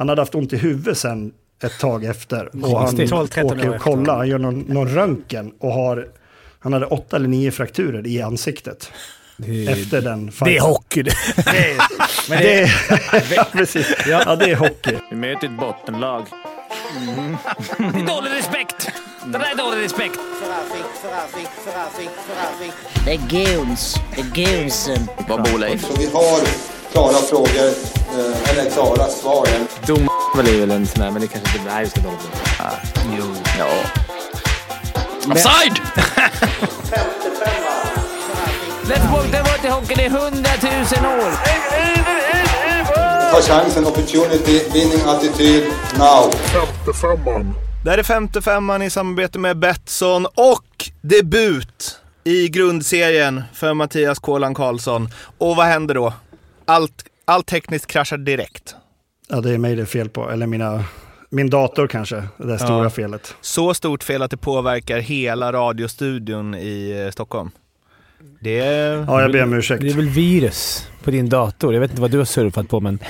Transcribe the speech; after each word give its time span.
Han 0.00 0.08
hade 0.08 0.20
haft 0.20 0.34
ont 0.34 0.52
i 0.52 0.56
huvudet 0.56 0.98
sen 0.98 1.32
ett 1.64 1.78
tag 1.78 2.04
efter. 2.04 2.64
Och 2.64 2.80
han 2.80 2.96
12-13 2.96 3.44
år 3.44 3.52
åker 3.58 3.74
och 3.74 3.80
kollar, 3.80 4.16
han 4.16 4.28
gör 4.28 4.38
någon, 4.38 4.60
någon 4.60 4.88
röntgen 4.88 5.52
och 5.58 5.72
har, 5.72 6.08
han 6.60 6.72
hade 6.72 6.86
åtta 6.86 7.16
eller 7.16 7.28
nio 7.28 7.50
frakturer 7.50 8.06
i 8.06 8.22
ansiktet. 8.22 8.92
Efter 9.68 10.00
den 10.02 10.26
Det 10.26 10.30
är 10.30 10.44
fighten. 10.44 10.66
hockey 10.66 11.02
det. 11.02 11.12
Det 12.28 12.62
är, 12.62 13.34
ja, 13.36 13.46
precis. 13.52 13.94
Ja, 14.06 14.36
det 14.36 14.50
är 14.50 14.56
hockey. 14.56 14.96
Vi 15.10 15.16
möter 15.16 15.46
ett 15.46 15.58
bottenlag. 15.60 16.26
Det 17.78 17.84
är 17.84 18.06
dålig 18.16 18.30
respekt! 18.38 18.90
Det 19.26 19.38
där 19.38 19.52
är 19.52 19.56
dålig 19.56 19.84
respekt! 19.84 20.18
Det 23.04 23.12
är 23.12 23.18
goons. 23.56 23.94
Det 24.14 24.20
är 24.20 24.46
goonsen. 24.60 25.06
Vad 25.28 25.42
bor 25.42 25.58
Leif? 25.58 25.80
Så 25.86 25.98
vi 25.98 26.06
har 26.06 26.40
klara 26.92 27.12
frågor, 27.12 27.68
eh, 28.18 28.50
eller 28.50 28.70
klara 28.70 29.06
svar. 29.08 29.46
Dom 29.86 30.08
är 30.38 30.60
väl 30.60 30.70
en 30.70 30.86
sån 30.86 31.02
där, 31.02 31.10
men 31.10 31.22
det 31.22 31.28
kanske 31.28 31.58
inte... 31.58 31.80
Vi 31.80 31.90
ska 31.90 32.00
dåligt. 32.00 32.28
Ah, 32.60 32.72
jo. 33.18 33.24
Ja. 33.58 33.68
Offside! 35.32 35.80
Let's 38.84 39.12
walk 39.12 39.30
the 39.30 39.38
water 39.38 39.70
hockey, 39.70 39.94
det 39.94 40.04
är 40.04 40.10
hundratusen 40.10 41.06
år! 41.06 41.30
Ta 43.32 43.40
chansen, 43.40 43.86
opportunity, 43.86 44.62
winning 44.72 45.00
attityd, 45.06 45.64
now. 45.98 46.34
Det 47.84 47.90
här 47.90 47.98
är 47.98 48.02
femte 48.02 48.42
femman 48.42 48.82
i 48.82 48.90
samarbete 48.90 49.38
med 49.38 49.58
Betsson 49.58 50.26
och 50.26 50.90
debut 51.02 51.98
i 52.24 52.48
grundserien 52.48 53.42
för 53.54 53.74
Mattias 53.74 54.18
Kolan 54.18 54.54
Karlsson. 54.54 55.08
Och 55.38 55.56
vad 55.56 55.66
händer 55.66 55.94
då? 55.94 56.12
Allt, 56.70 57.04
allt 57.24 57.46
tekniskt 57.46 57.86
kraschar 57.86 58.16
direkt. 58.18 58.74
Ja, 59.28 59.40
det 59.40 59.50
är 59.54 59.58
mig 59.58 59.74
det 59.76 59.82
är 59.82 59.86
fel 59.86 60.08
på. 60.08 60.30
Eller 60.30 60.46
mina, 60.46 60.84
min 61.30 61.50
dator 61.50 61.86
kanske, 61.86 62.24
det 62.36 62.58
stora 62.58 62.82
Ja. 62.84 62.90
felet. 62.90 63.34
Så 63.40 63.74
stort 63.74 64.02
fel 64.02 64.22
att 64.22 64.30
det 64.30 64.36
påverkar 64.36 64.98
hela 64.98 65.52
radiostudion 65.52 66.54
i 66.54 67.04
eh, 67.06 67.10
Stockholm. 67.10 67.50
Det 68.40 68.60
är... 68.60 69.04
Ja, 69.08 69.22
jag 69.22 69.32
ber 69.32 69.42
om 69.42 69.54
ursäkt. 69.54 69.82
Det 69.82 69.88
är 69.88 69.94
väl 69.94 70.08
virus 70.08 70.88
på 71.02 71.10
din 71.10 71.28
dator. 71.28 71.74
Jag 71.74 71.80
vet 71.80 71.90
inte 71.90 72.02
vad 72.02 72.10
du 72.10 72.18
har 72.18 72.24
surfat 72.24 72.68
på 72.68 72.80
men... 72.80 72.98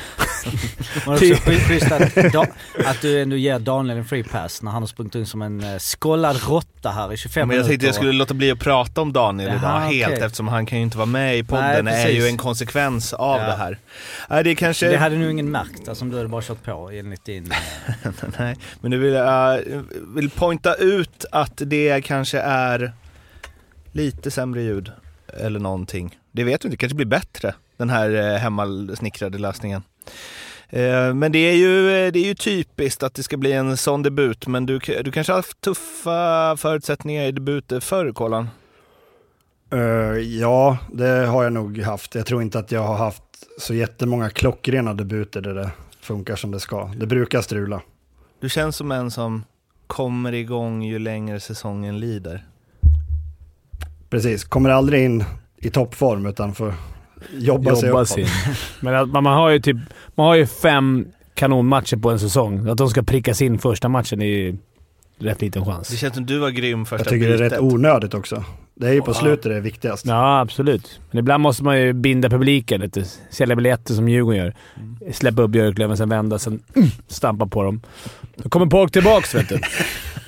Men 1.07 1.15
också 1.15 1.35
schysst 1.45 1.93
att, 2.87 3.03
du 3.03 3.23
ändå 3.23 3.37
ger 3.37 3.59
Daniel 3.59 3.99
en 3.99 4.05
free 4.05 4.25
pass 4.25 4.63
när 4.63 4.71
han 4.71 4.83
har 4.83 4.87
sprungit 4.87 5.15
in 5.15 5.27
som 5.27 5.43
en 5.43 5.65
uh, 5.65 5.79
skållad 5.79 6.37
råtta 6.49 6.91
här 6.91 7.13
i 7.13 7.17
25 7.17 7.49
Men 7.49 7.57
jag 7.57 7.63
minuter. 7.63 7.69
tänkte 7.69 7.87
jag 7.87 7.95
skulle 7.95 8.13
låta 8.13 8.35
bli 8.35 8.51
att 8.51 8.59
prata 8.59 9.01
om 9.01 9.13
Daniel 9.13 9.49
Jaha, 9.49 9.59
idag 9.59 9.99
helt 9.99 10.13
okej. 10.13 10.25
eftersom 10.27 10.49
han 10.49 10.67
kan 10.67 10.79
ju 10.79 10.85
inte 10.85 10.97
vara 10.99 11.07
med 11.07 11.39
i 11.39 11.45
podden. 11.45 11.85
Nej, 11.85 12.05
det 12.05 12.11
är 12.11 12.23
ju 12.23 12.27
en 12.27 12.37
konsekvens 12.37 13.13
av 13.13 13.41
Ja. 13.41 13.47
det 13.47 13.53
här. 13.57 13.79
Nej, 14.31 14.45
det 14.45 14.55
kanske... 14.55 14.89
Det 14.89 14.97
hade 14.97 15.17
nog 15.17 15.31
ingen 15.31 15.51
märkt 15.51 15.89
alltså, 15.89 16.05
om 16.05 16.11
du 16.11 16.17
hade 16.17 16.29
bara 16.29 16.43
kört 16.43 16.65
på 16.65 16.91
enligt 16.91 17.25
din... 17.25 17.53
eh, 17.53 18.11
Nej, 18.39 18.57
men 18.81 18.91
du 18.91 18.99
vill, 18.99 19.13
jag 19.13 19.63
vill 20.15 20.31
pointa 20.31 20.75
ut 20.75 21.25
att 21.33 21.63
det 21.67 22.05
kanske 22.05 22.39
är 22.41 22.93
lite 23.93 24.31
sämre 24.31 24.63
ljud 24.63 24.93
eller 25.33 25.61
någonting. 25.61 26.19
Det 26.33 26.45
vet 26.45 26.61
du 26.61 26.69
inte, 26.69 26.75
det 26.75 26.77
kanske 26.81 26.97
blir 26.97 27.07
bättre 27.07 27.55
den 27.77 27.91
här 27.91 28.11
eh, 28.11 28.39
hemmasnickrade 28.39 29.39
lösningen. 29.39 29.83
Eh, 30.69 31.15
Men 31.15 31.33
det 31.33 31.39
är, 31.39 31.57
ju, 31.57 32.11
det 32.11 32.19
är 32.19 32.25
ju 32.25 32.35
typiskt 32.35 33.03
att 33.03 33.15
det 33.15 33.23
ska 33.23 33.37
bli 33.37 33.53
en 33.53 33.77
sån 33.77 34.03
debut, 34.03 34.47
men 34.47 34.67
du, 34.67 34.79
du 34.79 35.13
kanske 35.13 35.33
har 35.33 35.39
haft 35.39 35.61
tuffa 35.61 36.57
förutsättningar 36.57 37.25
i 37.25 37.33
debuter 37.33 37.81
förr, 37.81 38.13
Kolan? 38.13 38.49
Eh, 39.73 39.79
ja, 40.19 40.79
det 40.93 41.27
har 41.27 41.45
jag 41.45 41.53
nog 41.53 41.79
haft. 41.79 42.15
Jag 42.15 42.27
tror 42.27 42.43
inte 42.43 42.59
att 42.59 42.73
jag 42.73 42.83
har 42.83 42.97
haft 42.97 43.23
så 43.59 43.75
jättemånga 43.75 44.31
klockrena 44.31 44.95
debuter 44.95 45.41
där 45.41 45.55
det 45.55 45.71
funkar 46.01 46.37
som 46.37 46.51
det 46.51 46.61
ska. 46.61 46.85
Det 46.97 47.07
brukar 47.07 47.41
strula. 47.41 47.83
Du 48.41 48.49
känns 48.49 48.77
som 48.77 48.93
en 48.93 49.11
som 49.11 49.45
kommer 49.87 50.33
igång 50.33 50.83
ju 50.83 50.99
längre 50.99 51.41
säsongen 51.41 52.01
lider. 52.01 52.47
Precis, 54.11 54.45
kommer 54.45 54.71
aldrig 54.71 55.05
in 55.05 55.25
i 55.59 55.71
toppform 55.71 56.27
utan 56.27 56.55
får 56.55 56.75
jobba, 57.33 57.77
sig 57.77 57.89
Jobba 57.89 58.01
uppåt. 58.01 58.09
sin. 58.09 58.27
Men 58.81 58.95
att 58.95 59.09
man, 59.09 59.25
man 59.25 59.35
har 59.35 59.51
ju 59.51 59.61
typ... 59.61 59.77
Man 60.15 60.27
har 60.27 60.35
ju 60.35 60.47
fem 60.47 61.07
kanonmatcher 61.35 61.97
på 61.97 62.11
en 62.11 62.19
säsong. 62.19 62.69
Att 62.69 62.79
de 62.79 62.89
ska 62.89 63.03
prickas 63.03 63.43
in 63.43 63.59
första 63.59 63.89
matchen 63.89 64.23
är 64.23 64.27
ju 64.27 64.57
rätt 65.19 65.41
liten 65.41 65.65
chans. 65.65 65.89
Det 65.89 65.97
känns 65.97 66.15
som 66.15 66.27
du 66.27 66.39
var 66.39 66.51
grym 66.51 66.87
första 66.87 67.05
Jag 67.05 67.09
tycker 67.09 67.29
det 67.29 67.35
är 67.35 67.51
rätt 67.51 67.61
onödigt 67.61 68.15
också. 68.15 68.45
Det 68.75 68.89
är 68.89 68.93
ju 68.93 69.03
på 69.03 69.15
slutet 69.15 69.43
det 69.43 69.57
är 69.57 69.61
viktigast. 69.61 70.07
Ja, 70.07 70.41
absolut. 70.41 71.01
Men 71.11 71.19
ibland 71.19 71.43
måste 71.43 71.65
man 71.65 71.81
ju 71.81 71.93
binda 71.93 72.31
publiken 72.31 72.81
lite. 72.81 73.05
Sälja 73.31 73.57
biljetter 73.57 73.95
som 73.95 74.09
Djurgården 74.09 74.39
gör. 74.39 74.55
Släppa 75.13 75.43
upp 75.43 75.51
Björklöven, 75.51 75.97
sen 75.97 76.09
vända, 76.09 76.39
sen 76.39 76.63
mm, 76.77 76.89
stampa 77.09 77.47
på 77.47 77.63
dem. 77.63 77.81
Då 78.37 78.49
kommer 78.49 78.67
Polk 78.67 78.93
tillbaks, 78.93 79.35
vet 79.35 79.49
du. 79.49 79.59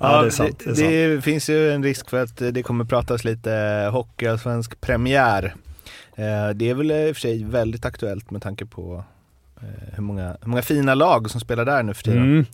Ja, 0.00 0.20
det 0.22 0.26
är 0.26 0.30
sant. 0.30 0.58
Det, 0.64 0.70
är 0.70 0.74
sant. 0.74 0.88
det 0.90 1.20
finns 1.24 1.50
ju 1.50 1.72
en 1.72 1.82
risk 1.82 2.10
för 2.10 2.22
att 2.22 2.36
det 2.36 2.62
kommer 2.62 2.84
pratas 2.84 3.24
lite 3.24 3.88
hockeyallsvensk 3.92 4.80
premiär. 4.80 5.54
Eh, 6.16 6.54
Det 6.54 6.70
är 6.70 6.74
väl 6.74 6.90
i 6.92 7.12
och 7.12 7.16
för 7.16 7.20
sig 7.20 7.44
väldigt 7.44 7.84
aktuellt 7.84 8.30
med 8.30 8.42
tanke 8.42 8.66
på 8.66 9.04
eh, 9.62 9.94
hur 9.94 10.02
många, 10.02 10.36
hur 10.42 10.48
många 10.48 10.62
fina 10.62 10.94
lag 10.94 11.30
som 11.30 11.40
spelar 11.40 11.64
där 11.64 11.82
nu 11.82 11.94
för 11.94 12.02
tiden. 12.02 12.22
Mm. 12.22 12.46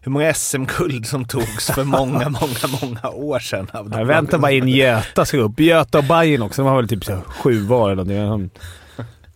Hur 0.00 0.12
många 0.12 0.34
SM-guld 0.34 1.06
som 1.06 1.24
togs 1.24 1.66
för 1.70 1.84
många, 1.84 2.28
många, 2.40 2.78
många 2.82 3.10
år 3.10 3.38
sedan. 3.38 3.66
av 3.72 3.92
Jag 3.98 4.04
väntar 4.04 4.38
bara 4.38 4.52
in 4.52 4.68
Göta 4.68 5.24
ska 5.24 5.36
upp. 5.38 5.60
Göta 5.60 5.98
och 5.98 6.04
Bayern 6.04 6.42
också. 6.42 6.62
De 6.62 6.68
har 6.68 6.76
väl 6.76 6.88
typ 6.88 7.04
så 7.04 7.16
sju 7.26 7.58
var 7.60 7.90
eller 7.90 8.04
någonting. 8.04 8.60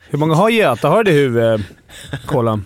Hur 0.09 0.19
många 0.19 0.35
har 0.35 0.51
Göta? 0.51 0.89
Har 0.89 1.05
du 1.05 1.11
det 1.11 1.17
i 1.17 1.21
huvudet? 1.21 1.61
Kolla. 2.27 2.61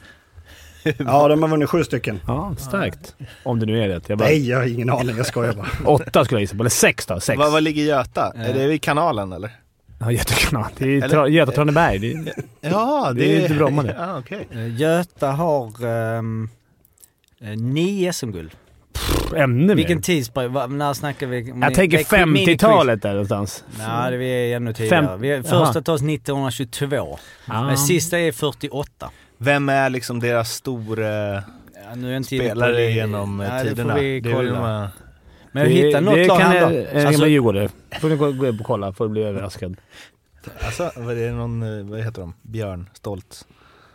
Ja, 0.98 1.28
de 1.28 1.42
har 1.42 1.48
vunnit 1.48 1.68
sju 1.70 1.84
stycken. 1.84 2.20
Ja, 2.26 2.54
starkt. 2.58 3.14
Om 3.42 3.60
det 3.60 3.66
nu 3.66 3.82
är 3.84 3.88
det. 3.88 4.08
Jag 4.08 4.18
bara, 4.18 4.24
Nej, 4.24 4.48
jag 4.48 4.58
har 4.58 4.66
ingen 4.66 4.90
aning. 4.90 5.16
Jag 5.16 5.26
skojar 5.26 5.52
bara. 5.52 5.66
Åtta 5.90 6.24
skulle 6.24 6.36
jag 6.36 6.42
gissa 6.42 6.56
på. 6.56 6.62
Eller 6.62 6.70
sex 6.70 7.06
då. 7.06 7.20
Sex. 7.20 7.38
Vad, 7.38 7.52
vad 7.52 7.62
ligger 7.62 7.82
Göta? 7.82 8.32
Eh. 8.36 8.50
Är 8.50 8.54
det 8.54 8.66
vid 8.66 8.82
kanalen 8.82 9.32
eller? 9.32 9.50
Ja, 10.00 10.12
Göta 10.12 10.34
kanal. 10.34 10.66
Det 10.78 10.84
är 10.84 11.04
Eller- 11.04 11.16
Tra- 11.16 11.28
Göta 11.28 11.52
Traneberg. 11.52 11.98
Det 11.98 12.08
är 12.30 12.70
Ja, 12.70 13.12
det 13.16 13.36
är 13.36 13.40
inte 13.42 13.54
Bromma 13.54 13.82
det. 13.82 13.94
Ja, 13.98 14.18
okej. 14.18 14.48
Eh, 14.52 14.74
Göta 14.80 15.30
har 15.30 15.84
um, 15.84 16.48
nio 17.56 18.12
SM-guld. 18.12 18.50
ännu 19.36 19.66
mer. 19.66 19.74
Vilken 19.74 20.02
tidsperiod? 20.02 20.52
Va- 20.52 20.66
När 20.66 20.92
snackar 20.94 21.26
vi? 21.26 21.54
Jag 21.62 21.74
tänker 21.74 21.98
Det 21.98 22.12
är 22.16 22.26
mini-quiz. 22.26 22.46
50-talet 22.56 23.02
där 23.02 23.10
någonstans. 23.10 23.64
Nej, 23.78 24.18
det 24.18 24.24
är 24.24 24.56
ännu 24.56 24.72
tidigare. 24.72 25.16
Vi, 25.16 25.28
Jaha. 25.28 25.42
första 25.42 25.82
tas 25.82 26.02
1922. 26.02 27.18
Ja. 27.46 27.62
Men 27.66 27.78
sista 27.78 28.18
är 28.18 28.32
48. 28.32 29.10
Vem 29.42 29.68
är 29.68 29.90
liksom 29.90 30.20
deras 30.20 30.50
stora 30.52 31.34
Ja, 31.84 31.94
nu 31.96 32.08
är 32.08 32.12
jag 32.12 32.20
på 32.22 32.24
spelare 32.26 32.72
det. 32.72 32.90
genom 32.90 33.40
eh, 33.40 33.54
det 33.54 33.68
tiderna? 33.68 33.94
får 33.94 34.00
vi 34.00 34.20
Det 34.20 34.30
är 34.30 34.36
väl 34.36 34.46
kolla. 34.48 34.60
man- 34.60 34.88
Men 35.52 35.62
jag 35.62 35.70
hittar 35.70 36.00
något 36.00 36.14
det 36.14 36.26
lag 36.26 36.40
kan 36.40 36.50
här 36.50 36.60
jag, 36.60 36.72
då. 36.72 36.98
en 36.98 37.06
Alltså, 37.06 37.26
djurgårdare. 37.26 37.68
får 38.00 38.08
ni 38.08 38.16
gå 38.16 38.32
gå 38.32 38.46
upp 38.46 38.60
och 38.60 38.66
kolla, 38.66 38.92
får 38.92 39.08
bli 39.08 39.22
överraskad. 39.22 39.76
Alltså, 40.64 40.90
vad 40.96 41.18
är 41.18 41.26
det 41.26 41.32
någon, 41.32 41.62
eh, 41.80 41.84
vad 41.86 42.00
heter 42.00 42.20
de? 42.20 42.34
Björn 42.42 42.88
Stolt? 42.92 43.46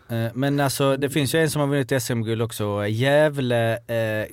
eh, 0.09 0.25
men 0.33 0.59
alltså 0.59 0.97
det 0.97 1.09
finns 1.09 1.35
ju 1.35 1.39
en 1.41 1.49
som 1.49 1.61
har 1.61 1.67
vunnit 1.67 1.91
SM-guld 2.03 2.41
också. 2.41 2.87
Gävle... 2.87 3.73
Eh, 3.73 4.25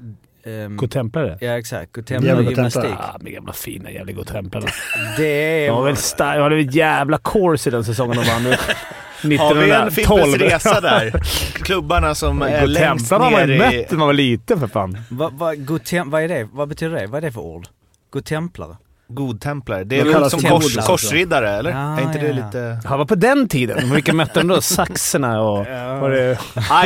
ehm, 0.45 0.77
Godtemplare? 0.77 1.39
Ja 1.41 1.59
exakt, 1.59 1.93
Godtemplare 1.93 2.37
Godtemplare. 2.37 2.69
gymnastik. 2.69 2.99
Ah, 3.15 3.19
med 3.21 3.33
gamla 3.33 3.53
fina 3.53 3.91
jävla 3.91 4.13
godtemplare. 4.13 4.65
Det 5.17 5.27
är... 5.65 5.69
De 5.69 5.77
var 5.77 5.85
väl 5.85 5.97
starka. 5.97 6.37
De 6.37 6.43
hade 6.43 6.57
väl 6.57 6.69
ett 6.69 6.75
jävla 6.75 7.19
course 7.19 7.69
i 7.69 7.73
den 7.73 7.85
säsongen 7.85 8.17
de 8.17 8.31
vann. 8.31 8.55
Har 9.39 9.55
vi 9.55 9.71
en 9.71 9.91
Fimpens 9.91 10.35
1912. 10.35 10.41
Resa 10.41 10.81
där? 10.81 11.23
Klubbarna 11.55 12.15
som 12.15 12.43
är 12.43 12.67
längst 12.67 13.11
har 13.11 13.19
man 13.19 13.33
ner 13.33 13.47
ju 13.49 13.55
i... 13.55 13.59
mött 13.59 13.91
när 13.91 13.99
man 13.99 14.07
var 14.07 14.15
liten 14.15 14.61
för 14.61 14.67
fan. 14.67 14.99
Vad 15.09 15.33
va, 15.33 15.55
godtem- 15.55 16.11
vad 16.11 16.23
är 16.23 16.29
det? 16.29 16.49
Vad 16.53 16.69
betyder 16.69 17.01
det? 17.01 17.07
Vad 17.07 17.19
är 17.19 17.27
det 17.27 17.33
för 17.33 17.41
ord? 17.41 17.67
Godtemplare? 18.11 18.77
Godtemplare. 19.09 19.85
Det 19.85 19.97
De 19.97 20.01
är 20.01 20.05
väl 20.05 20.13
kallas 20.13 20.31
som 20.31 20.41
kors, 20.41 20.77
korsriddare 20.77 21.51
eller? 21.51 21.71
Ja, 21.71 21.99
är 21.99 22.03
inte 22.03 22.19
det 22.19 22.27
ja, 22.29 22.35
ja. 22.39 22.47
lite... 22.47 22.81
Ja, 22.85 22.97
var 22.97 23.05
på 23.05 23.15
den 23.15 23.49
tiden. 23.49 23.77
Men 23.81 23.95
Vilka 23.95 24.13
mötte 24.13 24.41
de 24.41 24.49
då? 24.49 24.61
Saxerna 24.61 25.41
och... 25.41 25.67
Var 26.01 26.11
det... 26.11 26.39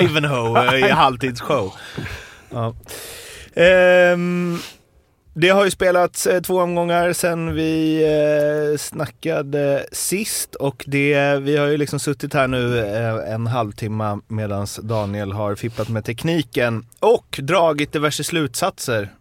Ivanhoe 0.02 0.76
eh, 0.78 0.86
i 0.86 0.90
halvtidsshow. 0.90 1.72
Ja. 2.50 2.74
Um, 3.56 4.58
det 5.38 5.48
har 5.48 5.64
ju 5.64 5.70
spelats 5.70 6.26
eh, 6.26 6.40
två 6.40 6.58
omgångar 6.58 7.12
sen 7.12 7.54
vi 7.54 8.02
eh, 8.04 8.78
snackade 8.78 9.86
sist 9.92 10.54
och 10.54 10.84
det, 10.86 11.36
vi 11.38 11.56
har 11.56 11.66
ju 11.66 11.76
liksom 11.76 12.00
suttit 12.00 12.34
här 12.34 12.48
nu 12.48 12.78
eh, 12.78 13.32
en 13.34 13.46
halvtimme 13.46 14.18
medan 14.28 14.66
Daniel 14.82 15.32
har 15.32 15.54
fipplat 15.54 15.88
med 15.88 16.04
tekniken 16.04 16.86
och 17.00 17.40
dragit 17.42 17.92
diverse 17.92 18.24
slutsatser 18.24 19.12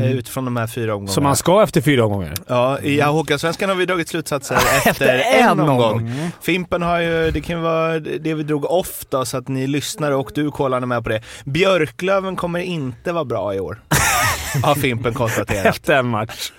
eh, 0.00 0.12
utifrån 0.12 0.44
de 0.44 0.56
här 0.56 0.66
fyra 0.66 0.94
omgångarna. 0.94 1.12
Som 1.14 1.24
man 1.24 1.36
ska 1.36 1.62
efter 1.62 1.80
fyra 1.80 2.04
omgångar. 2.04 2.34
Ja, 2.46 2.78
i 2.80 3.00
Hockeyallsvenskan 3.00 3.68
har 3.68 3.76
vi 3.76 3.86
dragit 3.86 4.08
slutsatser 4.08 4.58
efter 4.86 5.18
en 5.18 5.60
omgång. 5.60 6.30
Fimpen 6.42 6.82
har 6.82 7.00
ju, 7.00 7.30
det 7.30 7.40
kan 7.40 7.62
vara 7.62 7.98
det 7.98 8.34
vi 8.34 8.42
drog 8.42 8.66
då, 9.10 9.24
så 9.24 9.36
att 9.36 9.48
ni 9.48 9.66
lyssnar 9.66 10.12
och 10.12 10.30
du 10.34 10.50
Kolan 10.50 10.82
är 10.82 10.86
med 10.86 11.02
på 11.02 11.08
det. 11.08 11.22
Björklöven 11.44 12.36
kommer 12.36 12.60
inte 12.60 13.12
vara 13.12 13.24
bra 13.24 13.54
i 13.54 13.60
år. 13.60 13.80
har 14.62 14.74
Fimpen 14.74 15.14
konstaterat. 15.14 15.66
Efter 15.66 15.94
en 15.94 16.06
match. 16.06 16.52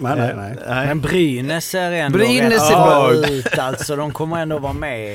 Nej, 0.00 0.16
nej, 0.16 0.32
nej. 0.36 0.56
Nej. 0.68 0.86
Men 0.86 1.00
Brynäs 1.00 1.74
är 1.74 1.92
ändå 1.92 2.18
Brynäs 2.18 2.70
rätt 2.70 2.78
är 2.78 3.30
ut 3.32 3.58
alltså. 3.58 3.96
De 3.96 4.12
kommer 4.12 4.38
ändå 4.42 4.58
vara 4.58 4.72
med. 4.72 5.14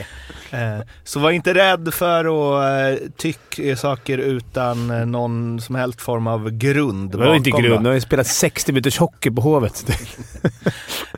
Eh, 0.51 0.77
Så 1.03 1.19
var 1.19 1.31
inte 1.31 1.53
rädd 1.53 1.93
för 1.93 2.25
att 2.25 2.63
eh, 3.01 3.07
tycka 3.17 3.75
saker 3.75 4.17
utan 4.17 4.89
eh, 4.91 5.05
någon 5.05 5.61
som 5.61 5.75
helst 5.75 6.01
form 6.01 6.27
av 6.27 6.49
grund 6.51 7.11
Det 7.11 7.17
var 7.17 7.35
inte 7.35 7.49
grund. 7.49 7.83
De 7.83 7.85
har 7.85 7.93
ju 7.93 8.01
spelat 8.01 8.27
60 8.27 8.71
minuters 8.71 8.97
hockey 8.97 9.31
på 9.31 9.41
Hovet. 9.41 9.85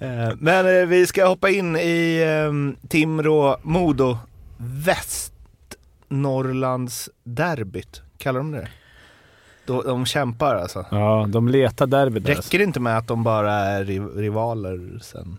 Eh, 0.02 0.30
Men 0.40 0.80
eh, 0.82 0.86
vi 0.88 1.08
ska 1.08 1.28
hoppa 1.28 1.50
in 1.50 1.76
i 1.76 2.24
eh, 2.28 2.52
Timrå, 2.90 3.58
Modo, 3.64 4.18
Västnorrlands 4.58 7.10
derbyt. 7.24 8.02
Kallar 8.18 8.40
de 8.40 8.52
det 8.52 8.68
de, 9.68 9.82
de 9.86 10.06
kämpar 10.06 10.56
alltså. 10.56 10.86
Ja, 10.92 11.26
de 11.30 11.48
letar 11.48 11.88
derbyt 11.88 12.26
där. 12.26 12.36
Räcker 12.36 12.58
det 12.58 12.64
inte 12.64 12.80
med 12.80 12.98
att 12.98 13.08
de 13.08 13.24
bara 13.24 13.54
är 13.54 13.84
riv- 13.84 14.16
rivaler 14.18 15.00
sen? 15.02 15.38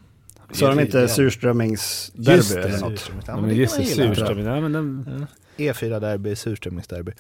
Så 0.53 0.67
har 0.67 0.75
de 0.77 0.81
inte 0.83 1.09
surströmmingsderby 1.09 2.61
eller 2.69 2.81
något? 2.81 3.11
Ja, 3.27 3.37
men 3.41 3.55
just 3.55 3.77
det, 3.77 3.85
surströmming. 3.85 4.45
Ja, 4.45 4.61
men 4.61 4.73
den, 4.73 5.27
E4-derby, 5.57 6.35
surströmmingsderby. 6.35 7.13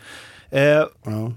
Eh, 0.50 0.60
Ja. 1.04 1.32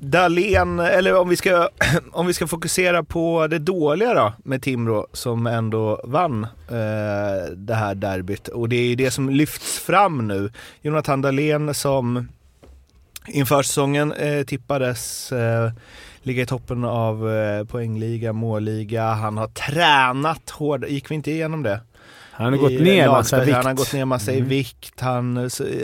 Dahlén, 0.00 0.78
eller 0.80 1.16
om 1.20 1.28
vi, 1.28 1.36
ska, 1.36 1.68
om 2.12 2.26
vi 2.26 2.32
ska 2.32 2.46
fokusera 2.46 3.04
på 3.04 3.46
det 3.46 3.58
dåliga 3.58 4.14
då 4.14 4.32
med 4.44 4.62
Timrå 4.62 5.06
som 5.12 5.46
ändå 5.46 6.00
vann 6.04 6.44
eh, 6.68 7.52
det 7.56 7.74
här 7.74 7.94
derbyt. 7.94 8.48
Och 8.48 8.68
det 8.68 8.76
är 8.76 8.96
det 8.96 9.10
som 9.10 9.30
lyfts 9.30 9.78
fram 9.78 10.28
nu. 10.28 10.50
Jonathan 10.82 11.22
Dahlén 11.22 11.74
som 11.74 12.28
inför 13.28 13.62
säsongen 13.62 14.12
eh, 14.12 14.42
tippades 14.44 15.32
eh, 15.32 15.70
ligga 16.22 16.42
i 16.42 16.46
toppen 16.46 16.84
av 16.84 17.30
eh, 17.34 17.64
poängliga, 17.64 18.32
målliga. 18.32 19.04
Han 19.04 19.36
har 19.36 19.46
tränat 19.48 20.50
hårt, 20.50 20.88
gick 20.88 21.10
vi 21.10 21.14
inte 21.14 21.30
igenom 21.30 21.62
det? 21.62 21.80
han 22.32 22.52
har 22.52 22.60
gått 22.60 22.70
ner 22.80 23.08
massa 23.08 23.40
vikt. 23.44 23.56
Han 23.56 23.66
har 23.66 23.74
gått 23.74 23.92
ner 23.92 24.04
massa 24.04 24.32
i 24.32 24.40
vikt. 24.40 25.00
Han, 25.00 25.36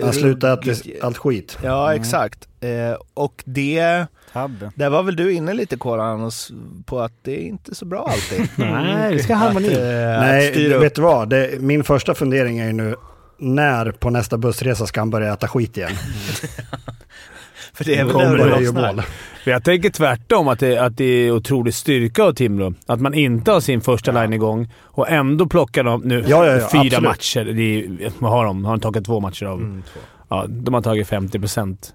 Han 0.03 0.13
slutade 0.13 0.53
äta 0.53 0.75
allt 1.03 1.19
skit. 1.19 1.59
Ja, 1.63 1.95
exakt. 1.95 2.49
Eh, 2.61 2.97
och 3.15 3.43
det, 3.47 4.07
Tabbe. 4.33 4.73
där 4.75 4.91
var 4.91 5.03
väl 5.03 5.17
du 5.17 5.33
inne 5.33 5.53
lite 5.55 5.77
s- 6.29 6.51
på 6.87 7.01
att 7.01 7.13
det 7.23 7.33
är 7.41 7.47
inte 7.47 7.75
så 7.75 7.85
bra 7.85 8.09
alltid. 8.13 8.49
Nej, 8.57 9.15
vi 9.15 9.23
ska 9.23 9.35
ha 9.35 9.47
att, 9.49 9.55
harmoni. 9.55 9.75
eh, 9.75 10.15
att 10.15 10.21
Nej, 10.21 10.51
styra 10.51 10.79
vet 10.79 10.95
du 10.95 11.03
vad? 11.03 11.31
Det, 11.31 11.61
min 11.61 11.85
första 11.85 12.15
fundering 12.15 12.59
är 12.59 12.67
ju 12.67 12.73
nu, 12.73 12.95
när 13.39 13.91
på 13.93 14.11
nästa 14.11 14.39
bussresa 14.39 14.87
ska 14.87 15.01
han 15.01 15.11
börja 15.11 15.33
äta 15.33 15.49
skit 15.49 15.77
igen? 15.77 15.93
För 17.77 17.85
det 17.85 17.95
är 17.97 18.05
väl 18.05 18.17
där 18.19 18.37
det 18.37 18.61
lossnar. 18.61 18.93
mål. 18.93 19.03
Jag 19.45 19.65
tänker 19.65 19.91
tvärtom, 19.91 20.49
att 20.49 20.59
det, 20.59 20.79
att 20.79 20.97
det 20.97 21.05
är 21.05 21.31
otrolig 21.31 21.75
styrka 21.75 22.23
av 22.23 22.33
Timrå. 22.33 22.75
Att 22.87 23.01
man 23.01 23.15
inte 23.15 23.53
har 23.53 23.61
sin 23.61 23.81
första 23.81 24.13
line 24.13 24.33
igång 24.33 24.73
och 24.83 25.11
ändå 25.11 25.47
plockar 25.47 25.85
de 25.85 26.01
nu 26.01 26.25
Ja, 26.29 26.47
ja, 26.47 26.53
ja, 26.53 26.69
fyra 26.73 26.81
absolut. 26.83 27.03
matcher. 27.03 27.61
Är, 27.61 28.11
vad 28.19 28.31
har 28.31 28.45
de? 28.45 28.65
Har 28.65 28.73
de 28.77 28.81
tagit 28.81 29.07
två 29.07 29.21
matcher 29.21 29.47
av? 29.47 29.59
Mm, 29.61 29.83
två. 29.93 30.01
Ja, 30.29 30.45
de 30.49 30.75
har 30.75 30.83
tagit 30.83 31.09
50 31.09 31.39
procent. 31.39 31.95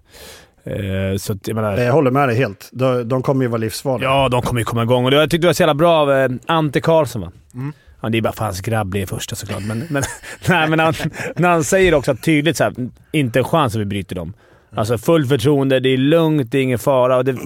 Eh, 0.63 1.17
så 1.17 1.33
att, 1.33 1.47
jag 1.47 1.55
menar, 1.55 1.77
Jag 1.77 1.93
håller 1.93 2.11
med 2.11 2.29
dig 2.29 2.37
helt. 2.37 2.69
De, 2.71 3.09
de 3.09 3.21
kommer 3.21 3.43
ju 3.45 3.47
vara 3.49 3.57
livsfarliga. 3.59 4.09
Ja, 4.09 4.29
de 4.29 4.41
kommer 4.41 4.61
ju 4.61 4.65
komma 4.65 4.83
igång. 4.83 5.05
Och 5.05 5.11
det, 5.11 5.17
jag 5.17 5.29
tyckte 5.29 5.45
det 5.45 5.47
var 5.49 5.53
så 5.53 5.61
jävla 5.63 5.73
bra 5.73 5.97
av 5.97 6.11
eh, 6.11 6.29
Ante 6.47 6.81
Karlsson 6.81 7.21
va? 7.21 7.31
Mm. 7.53 7.73
Ja, 8.01 8.09
det 8.09 8.17
är 8.17 8.21
bara 8.21 8.33
för 8.33 8.45
hans 8.45 8.61
grabb 8.61 8.87
blir 8.87 9.05
första 9.05 9.35
såklart. 9.35 9.63
Men, 9.63 9.83
men, 9.89 10.03
nej, 10.49 10.69
men 10.69 10.79
han, 10.79 10.93
när 11.35 11.49
han 11.49 11.63
säger 11.63 11.93
också 11.93 12.15
tydligt 12.15 12.57
så 12.57 12.63
här, 12.63 12.73
inte 13.11 13.39
en 13.39 13.45
chans 13.45 13.75
att 13.75 13.81
vi 13.81 13.85
bryter 13.85 14.15
dem. 14.15 14.33
Alltså 14.71 14.97
fullt 14.97 15.29
förtroende, 15.29 15.79
det 15.79 15.89
är 15.89 15.97
lugnt, 15.97 16.51
det 16.51 16.57
är 16.57 16.61
ingen 16.63 16.79
fara. 16.79 17.17
Och 17.17 17.25
det, 17.25 17.37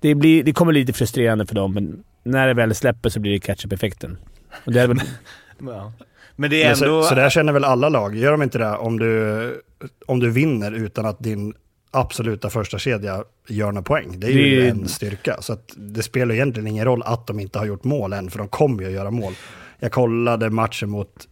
det, 0.00 0.14
blir, 0.14 0.44
det 0.44 0.52
kommer 0.52 0.72
lite 0.72 0.92
frustrerande 0.92 1.46
för 1.46 1.54
dem, 1.54 1.74
men 1.74 2.02
när 2.24 2.46
det 2.46 2.54
väl 2.54 2.74
släpper 2.74 3.08
så 3.08 3.20
blir 3.20 3.32
det 3.32 3.38
catch-up-effekten. 3.38 4.18
Väl, 4.64 4.94
Ja. 5.66 5.92
Men 6.36 6.50
det 6.50 6.62
är 6.62 6.64
Men 6.74 6.82
ändå... 6.84 7.02
så, 7.02 7.08
så 7.08 7.14
där 7.14 7.30
känner 7.30 7.52
väl 7.52 7.64
alla 7.64 7.88
lag. 7.88 8.16
Gör 8.16 8.30
de 8.32 8.42
inte 8.42 8.58
det 8.58 8.76
om 8.76 8.98
du, 8.98 9.62
om 10.06 10.20
du 10.20 10.30
vinner 10.30 10.72
utan 10.72 11.06
att 11.06 11.18
din 11.18 11.54
absoluta 11.90 12.50
första 12.50 12.78
kedja 12.78 13.24
gör 13.48 13.66
några 13.72 13.82
poäng? 13.82 14.14
Det 14.20 14.26
är 14.26 14.30
ju 14.30 14.60
Det 14.60 14.66
är- 14.66 14.70
en 14.70 14.88
styrka. 14.88 15.36
Så 15.40 15.52
att 15.52 15.74
det 15.76 16.02
spelar 16.02 16.34
egentligen 16.34 16.66
ingen 16.66 16.84
roll 16.84 17.02
att 17.02 17.26
de 17.26 17.40
inte 17.40 17.58
har 17.58 17.66
gjort 17.66 17.84
mål 17.84 18.12
än, 18.12 18.30
för 18.30 18.38
de 18.38 18.48
kommer 18.48 18.82
ju 18.82 18.86
att 18.88 18.94
göra 18.94 19.10
mål. 19.10 19.32
Jag 19.78 19.92
kollade 19.92 20.50
matchen 20.50 20.90
mot 20.90 21.28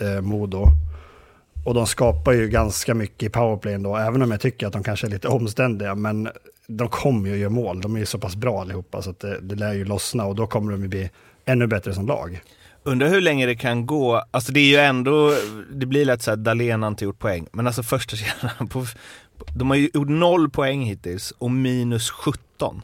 eh, 0.00 0.20
Modo 0.20 0.66
och 1.64 1.74
de 1.74 1.86
skapar 1.86 2.32
ju 2.32 2.48
ganska 2.48 2.94
mycket 2.94 3.22
i 3.22 3.28
powerplay 3.28 3.74
ändå, 3.74 3.96
även 3.96 4.22
om 4.22 4.30
jag 4.30 4.40
tycker 4.40 4.66
att 4.66 4.72
de 4.72 4.82
kanske 4.82 5.06
är 5.06 5.10
lite 5.10 5.28
omständiga. 5.28 5.94
Men 5.94 6.28
de 6.66 6.88
kommer 6.88 7.28
ju 7.28 7.34
att 7.34 7.40
göra 7.40 7.50
mål. 7.50 7.80
De 7.80 7.94
är 7.94 8.00
ju 8.00 8.06
så 8.06 8.18
pass 8.18 8.36
bra 8.36 8.60
allihopa 8.60 9.02
så 9.02 9.10
att 9.10 9.20
det, 9.20 9.40
det 9.40 9.54
lär 9.54 9.72
ju 9.72 9.84
lossna 9.84 10.24
och 10.24 10.34
då 10.34 10.46
kommer 10.46 10.72
de 10.72 10.82
ju 10.82 10.88
bli 10.88 11.10
ännu 11.44 11.66
bättre 11.66 11.94
som 11.94 12.06
lag. 12.06 12.40
Undrar 12.82 13.08
hur 13.08 13.20
länge 13.20 13.46
det 13.46 13.56
kan 13.56 13.86
gå. 13.86 14.24
Alltså 14.30 14.52
det 14.52 14.60
är 14.60 14.64
ju 14.68 14.76
ändå, 14.76 15.34
det 15.72 15.86
blir 15.86 16.04
lätt 16.04 16.22
så 16.22 16.30
att 16.30 16.44
Dahlén 16.44 16.82
har 16.82 16.88
inte 16.88 17.04
gjort 17.04 17.18
poäng. 17.18 17.46
Men 17.52 17.66
alltså 17.66 17.82
första 17.82 18.16
kedjan, 18.16 18.68
på, 18.68 18.86
de 19.56 19.70
har 19.70 19.76
ju 19.76 19.90
gjort 19.94 20.08
noll 20.08 20.50
poäng 20.50 20.82
hittills 20.84 21.30
och 21.30 21.50
minus 21.50 22.10
17. 22.10 22.82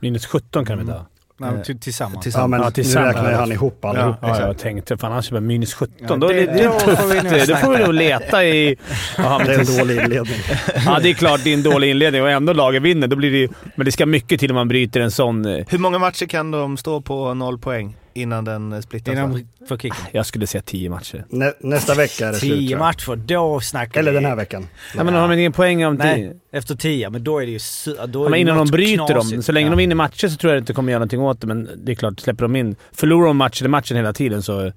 minus 0.00 0.26
17 0.26 0.64
kan 0.64 0.78
vi 0.78 0.84
Mm. 0.84 0.94
ta. 0.96 1.06
Nej, 1.38 1.50
ty- 1.66 1.78
tillsammans. 1.78 2.22
Tillsammans. 2.22 2.42
Ja, 2.44 2.46
men 2.48 2.60
Ja, 2.60 2.66
nu 2.66 2.72
tillsammans. 2.72 3.16
räknar 3.16 3.32
han 3.32 3.52
ihop 3.52 3.84
allihopa. 3.84 4.18
Ja, 4.22 4.40
jag 4.40 4.58
tänkte 4.58 4.96
fan 4.96 5.12
annars 5.12 5.26
är 5.26 5.34
det 5.34 5.40
bara 5.40 5.46
minus 5.46 5.74
17. 5.74 5.94
Ja, 6.08 6.16
då, 6.16 6.28
det, 6.28 6.34
det- 6.34 6.46
det 6.46 6.60
är 6.60 6.64
då 6.68 6.78
får 6.78 7.06
vi 7.14 7.20
det. 7.38 7.46
Då 7.46 7.56
får 7.56 7.72
vi 7.78 7.78
nog 7.84 7.94
leta 7.94 8.44
i... 8.44 8.76
Men 9.18 9.46
Det 9.46 9.54
är 9.54 9.58
en 9.60 9.78
dålig 9.78 10.00
inledning. 10.02 10.38
Ja, 10.86 10.98
det 11.02 11.10
är 11.10 11.14
klart 11.14 11.40
det 11.44 11.50
är 11.50 11.54
en 11.54 11.62
dålig 11.62 11.90
inledning 11.90 12.22
och 12.22 12.30
ändå 12.30 12.52
laget 12.52 12.82
vinner. 12.82 13.06
Då 13.08 13.16
blir 13.16 13.32
det 13.46 13.52
men 13.74 13.84
det 13.84 13.92
ska 13.92 14.06
mycket 14.06 14.40
till 14.40 14.50
om 14.50 14.54
man 14.54 14.68
bryter 14.68 15.00
en 15.00 15.10
sån... 15.10 15.44
eh, 15.46 15.64
Hur 15.68 15.78
många 15.78 15.98
matcher 15.98 16.26
kan 16.26 16.50
de 16.50 16.76
stå 16.76 17.00
på 17.00 17.34
noll 17.34 17.58
poäng 17.58 17.96
innan 18.16 18.44
den 18.44 18.72
eh, 18.72 18.80
splittas? 18.80 19.12
Innan 19.14 19.32
de 19.60 19.66
får 19.66 19.76
kicken. 19.78 19.96
Jag 20.12 20.26
skulle 20.26 20.46
säga 20.46 20.62
10 20.62 20.90
matcher. 20.90 21.24
Nä, 21.28 21.52
nästa 21.60 21.94
vecka 21.94 22.26
är 22.28 22.32
det 22.32 22.38
slut. 22.38 22.50
tror 22.52 22.58
Tio 22.60 22.78
matcher, 22.78 23.16
då 23.16 23.60
snackar 23.60 24.00
Eller 24.00 24.10
vi. 24.10 24.14
den 24.16 24.24
här 24.24 24.36
veckan. 24.36 24.66
Ja, 24.96 25.04
men 25.04 25.14
har 25.14 25.28
de 25.28 25.38
ingen 25.38 25.52
poäng 25.52 25.84
om 25.84 25.96
tio? 25.96 26.04
Nej, 26.06 26.36
efter 26.52 26.74
tio. 26.74 27.10
Men 27.10 27.24
då 27.24 27.38
är 27.38 27.46
det 27.46 27.52
ju... 27.52 27.58
Då 28.06 28.24
är 28.24 28.28
men 28.30 28.40
innan 28.40 28.56
de 28.56 28.66
bryter 28.66 28.96
dem. 28.98 29.06
knasigt. 29.08 29.44
Så 29.44 29.52
länge 29.52 29.66
Ja. 29.66 29.70
de 29.70 29.76
vinner 29.78 29.94
matcher 29.94 30.28
så 30.28 30.36
tror 30.36 30.52
jag 30.52 30.60
inte 30.62 30.72
kommer 30.72 30.92
göra 30.92 30.98
någonting 30.98 31.20
åt 31.20 31.40
det, 31.40 31.46
men 31.46 31.68
det 31.76 31.92
är 31.92 31.96
klart, 31.96 32.20
släpper 32.20 32.42
de 32.44 32.56
in... 32.56 32.76
Förlorar 32.92 33.26
de 33.26 33.36
match 33.36 33.60
eller 33.62 33.68
matchen 33.70 33.96
hela 33.96 34.12
tiden 34.12 34.42
så 34.42 34.72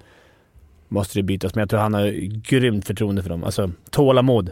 måste 0.88 1.20
det 1.20 1.24
bytas. 1.24 1.56
Men 1.56 1.60
jag 1.60 1.70
tror 1.70 1.80
han 1.80 1.94
har 1.94 2.08
grymt 2.50 2.88
förtroende 2.88 3.22
för 3.24 3.30
dem. 3.30 3.44
Alltså, 3.44 3.72
tålamod. 3.90 4.52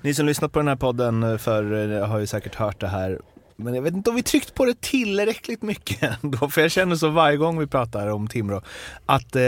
Ni 0.00 0.14
som 0.14 0.26
lyssnat 0.26 0.52
på 0.52 0.58
den 0.58 0.68
här 0.68 0.76
podden 0.76 1.22
eh, 1.22 1.36
för 1.36 1.92
eh, 2.00 2.06
har 2.08 2.18
ju 2.18 2.26
säkert 2.26 2.54
hört 2.54 2.80
det 2.80 2.88
här. 2.88 3.18
Men 3.56 3.74
jag 3.74 3.82
vet 3.82 3.94
inte 3.94 4.10
om 4.10 4.16
vi 4.16 4.22
tryckt 4.22 4.54
på 4.54 4.64
det 4.64 4.80
tillräckligt 4.80 5.62
mycket 5.62 6.02
ändå. 6.22 6.48
För 6.48 6.60
jag 6.60 6.70
känner 6.70 6.96
så 6.96 7.08
varje 7.08 7.36
gång 7.36 7.58
vi 7.58 7.66
pratar 7.66 8.06
om 8.06 8.28
Timrå 8.28 8.62
att 9.06 9.36
eh, 9.36 9.42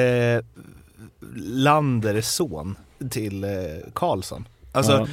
Lander 1.37 2.15
är 2.15 2.21
son 2.21 2.77
till 3.11 3.45
eh, 3.45 3.51
Karlsson. 3.95 4.49
Alltså 4.73 4.93
Ja. 4.93 5.07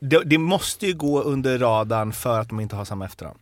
det, 0.00 0.22
det 0.24 0.38
måste 0.38 0.86
ju 0.86 0.94
gå 0.94 1.22
under 1.22 1.58
radarn 1.58 2.12
för 2.12 2.40
att 2.40 2.48
de 2.48 2.60
inte 2.60 2.76
har 2.76 2.84
samma 2.84 3.04
efternamn. 3.04 3.38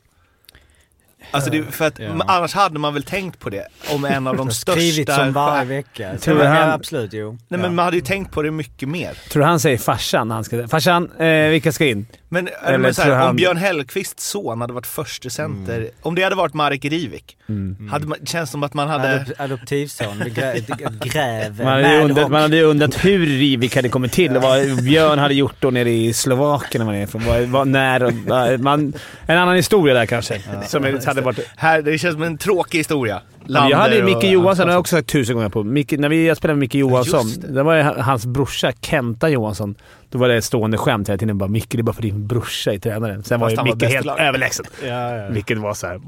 Alltså 1.31 1.51
det, 1.51 1.63
för 1.63 1.85
att 1.87 1.99
Ja. 1.99 2.11
annars 2.27 2.55
hade 2.55 2.79
man 2.79 2.95
väl 2.95 3.03
tänkt 3.03 3.39
på 3.39 3.51
det 3.51 3.67
om 3.95 4.05
en 4.05 4.27
av 4.27 4.37
de 4.37 4.51
Skrivit 4.51 4.95
största... 5.09 5.25
som 5.25 5.33
varje 5.33 5.65
vecka. 5.65 6.17
Tror 6.21 6.39
han- 6.45 6.57
ja, 6.57 6.73
absolut, 6.73 7.13
jo. 7.13 7.39
Nej 7.49 7.61
men 7.61 7.75
man 7.75 7.85
hade 7.85 7.97
ju 7.97 8.03
tänkt 8.03 8.33
på 8.33 8.43
det 8.43 8.51
mycket 8.51 8.89
mer. 8.89 9.15
Tror 9.31 9.43
du 9.43 9.47
han 9.49 9.61
säger 9.61 9.79
farsan 9.79 10.29
när 10.29 10.35
han 10.35 10.45
ska... 10.45 10.69
Farsan, 10.69 11.11
eh, 11.11 11.49
vilka 11.49 11.73
ska 11.73 11.87
in? 11.87 12.07
Men, 12.45 12.49
Eller 12.65 12.79
men 12.79 12.95
så 12.95 13.03
här, 13.03 13.11
han- 13.11 13.29
om 13.31 13.37
Björn 13.37 13.57
Hellkvists 13.57 14.29
son 14.31 14.61
hade 14.61 14.73
varit 14.73 14.87
första 14.87 15.31
center, 15.31 15.91
om 16.03 16.15
det 16.15 16.23
hade 16.23 16.37
varit 16.37 16.55
Marek 16.55 16.85
Rivik, 16.85 17.37
Mm. 17.49 17.89
hade 17.93 18.07
man, 18.07 18.19
känns 18.27 18.51
som 18.51 18.63
att 18.63 18.75
man 18.75 18.89
hade... 18.89 19.15
Adop 19.15 19.41
adoptivson, 19.41 20.23
grä, 20.35 20.57
gräv. 21.05 21.59
Man 21.59 21.67
hade, 21.67 21.95
ju 21.95 22.01
undrat, 22.01 22.31
man 22.31 22.43
hade 22.43 22.57
ju 22.57 22.63
undrat 22.63 23.05
hur 23.05 23.27
Rivik 23.27 23.77
hade 23.77 23.89
kommit 23.89 24.13
till 24.13 24.37
och 24.37 24.43
vad 24.43 24.85
Björn 24.85 25.19
hade 25.19 25.35
gjort 25.35 25.55
då 25.61 25.71
nere 25.71 25.91
i 25.91 26.13
Slovakien 26.13 26.87
man 26.87 26.95
är 26.95 27.03
ifrån. 27.03 27.23
Vad, 27.53 27.69
när 27.69 28.57
man, 28.59 28.93
En 29.27 29.39
annan 29.39 29.57
historia 29.57 29.95
där 29.95 30.07
kanske. 30.07 30.41
som 30.67 30.85
är- 30.85 31.07
hade 31.07 31.21
varit... 31.21 31.39
Här, 31.57 31.83
det 31.83 31.99
känns 31.99 32.13
som 32.15 32.23
en 32.23 32.39
tråkig 32.39 32.79
historia. 32.79 33.21
Jag 33.49 33.79
hade 33.79 33.95
ju 33.95 34.03
Lander 34.03 34.15
Micke 34.17 34.33
Johansson, 34.33 34.67
det 34.67 34.73
har 34.73 34.75
jag 34.75 34.81
också 34.81 34.97
sagt 34.97 35.09
tusen 35.09 35.37
gånger 35.37 35.49
på. 35.49 35.65
Micke, 35.65 35.93
när 35.93 36.09
vi 36.09 36.27
jag 36.27 36.37
spelade 36.37 36.55
med 36.57 36.61
Micke 36.61 36.75
Johansson, 36.75 37.27
det. 37.41 37.53
det. 37.53 37.63
var 37.63 37.77
ju 37.77 37.83
hans 37.83 38.27
brorsa 38.27 38.73
Kenta 38.81 39.29
Johansson. 39.29 39.75
Då 40.11 40.19
var 40.19 40.29
det 40.29 40.37
ett 40.37 40.45
stående 40.45 40.79
skämt 40.79 41.09
hela 41.09 41.19
tiden. 41.19 41.39
Bara, 41.39 41.49
Micke, 41.49 41.71
det 41.71 41.79
är 41.79 41.83
bara 41.83 41.93
för 41.93 42.03
din 42.03 42.27
brorsa 42.27 42.73
i 42.73 42.81
tränaren. 42.81 43.23
Sen 43.25 43.41
var 43.41 43.47
Fast 43.47 43.53
ju 43.53 43.57
var 43.57 43.65
Micke 43.65 43.77
bäst 43.77 43.93
i 43.93 43.95
helt 43.95 44.07
laget. 44.07 44.25
överlägsen. 44.25 44.67
Ja, 44.85 45.17
ja. 45.17 45.29
Vilket 45.29 45.59
var 45.59 45.75
så 45.75 45.87
här. 45.87 46.01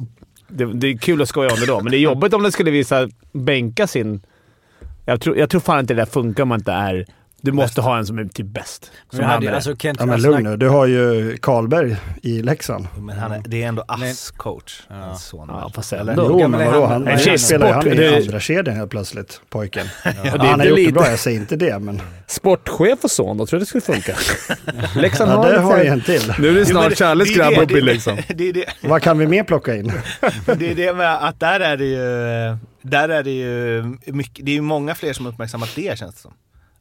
Det, 0.48 0.64
det 0.74 0.86
är 0.86 0.96
kul 0.96 1.22
att 1.22 1.28
skoja 1.28 1.50
om 1.52 1.60
det 1.60 1.66
då, 1.66 1.80
men 1.80 1.90
det 1.90 1.96
är 1.96 2.00
jobbigt 2.00 2.34
om 2.34 2.42
det 2.42 2.52
skulle 2.52 2.70
visa 2.70 3.08
bänka 3.32 3.86
sin... 3.86 4.22
Jag 5.04 5.20
tror, 5.20 5.36
jag 5.36 5.50
tror 5.50 5.60
fan 5.60 5.80
inte 5.80 5.94
det 5.94 6.00
där 6.00 6.06
funkar 6.06 6.42
om 6.42 6.48
man 6.48 6.58
inte 6.60 6.72
är 6.72 7.06
Du 7.42 7.52
måste 7.52 7.80
ha 7.80 7.98
en 7.98 8.06
som 8.06 8.18
är 8.18 8.24
typ 8.24 8.46
bäst. 8.46 8.90
Men 9.10 9.16
Som 9.16 9.24
han 9.24 9.34
hade 9.34 9.48
är. 9.48 9.52
alltså 9.52 9.76
Kent 9.76 10.00
Ja 10.00 10.06
men 10.06 10.14
alltså, 10.14 10.30
lugn 10.30 10.44
nu, 10.44 10.56
du 10.56 10.68
har 10.68 10.86
ju 10.86 11.36
Karlberg 11.36 11.96
i 12.22 12.42
Leksand. 12.42 12.86
Men 12.98 13.18
han 13.18 13.32
är, 13.32 13.42
det 13.46 13.62
är 13.62 13.68
ändå 13.68 13.84
Men- 13.98 14.08
ASS-coach. 14.08 14.82
Ja. 14.88 15.14
son. 15.14 15.48
Ja, 15.52 15.70
fast 15.74 15.92
ändå. 15.92 16.26
Jo 16.40 16.48
men 16.48 16.60
är 16.60 16.66
vadå, 16.66 16.80
han? 16.86 16.92
han, 16.92 17.08
En 17.08 17.18
han 17.28 17.38
spelar 17.38 17.66
ju 17.66 17.72
han 17.72 17.82
sport- 17.82 17.92
i 17.92 17.96
det- 17.96 18.16
andra 18.16 18.40
kedjan 18.40 18.76
helt 18.76 18.90
plötsligt, 18.90 19.40
pojken. 19.50 19.86
Ja, 20.04 20.10
Ja, 20.16 20.22
det 20.22 20.28
är 20.28 20.38
han 20.38 20.60
har 20.60 20.66
gjort 20.66 20.76
det 20.76 20.82
lite- 20.82 20.92
bra, 20.92 21.10
jag 21.10 21.18
säger 21.18 21.40
inte 21.40 21.56
det 21.56 21.78
men... 21.78 22.00
Sportchef 22.26 22.98
och 23.04 23.10
son, 23.10 23.36
då 23.38 23.46
tror 23.46 23.58
jag 23.58 23.62
det 23.62 23.66
skulle 23.66 23.80
funka. 23.80 24.16
Leksand 25.00 25.30
Ja 25.30 25.36
har 25.36 25.44
det 25.44 25.50
lite- 25.50 25.62
har 25.62 25.76
jag 25.78 25.86
en 25.86 26.00
till. 26.00 26.34
Nu 26.38 26.48
är 26.48 26.52
det 26.52 26.58
men 26.58 26.66
snart 26.66 26.88
det- 26.90 26.96
Charles 26.96 27.28
det 27.28 27.34
är 27.34 27.36
grabb 27.38 27.54
det- 27.54 27.62
uppe 27.62 27.78
i 27.78 27.80
Leksand. 27.80 28.18
Det 28.28 28.48
är 28.48 28.52
det, 28.52 28.64
Vad 28.82 29.02
kan 29.02 29.18
vi 29.18 29.26
mer 29.26 29.44
plocka 29.44 29.74
in? 29.76 29.86
det 30.46 30.70
är 30.70 30.74
det 30.74 30.92
med 30.94 31.24
att 31.28 31.40
där 31.40 31.60
är 31.60 31.76
det 31.76 31.84
ju, 31.84 32.56
där 32.82 33.08
är 33.08 33.22
det 33.22 33.30
ju 33.30 33.82
mycket, 34.06 34.44
det 34.46 34.50
är 34.50 34.54
ju 34.54 34.60
många 34.60 34.94
fler 34.94 35.12
som 35.12 35.26
uppmärksammat 35.26 35.68
det 35.76 35.98
känns 35.98 36.14
det 36.14 36.20
som. 36.20 36.32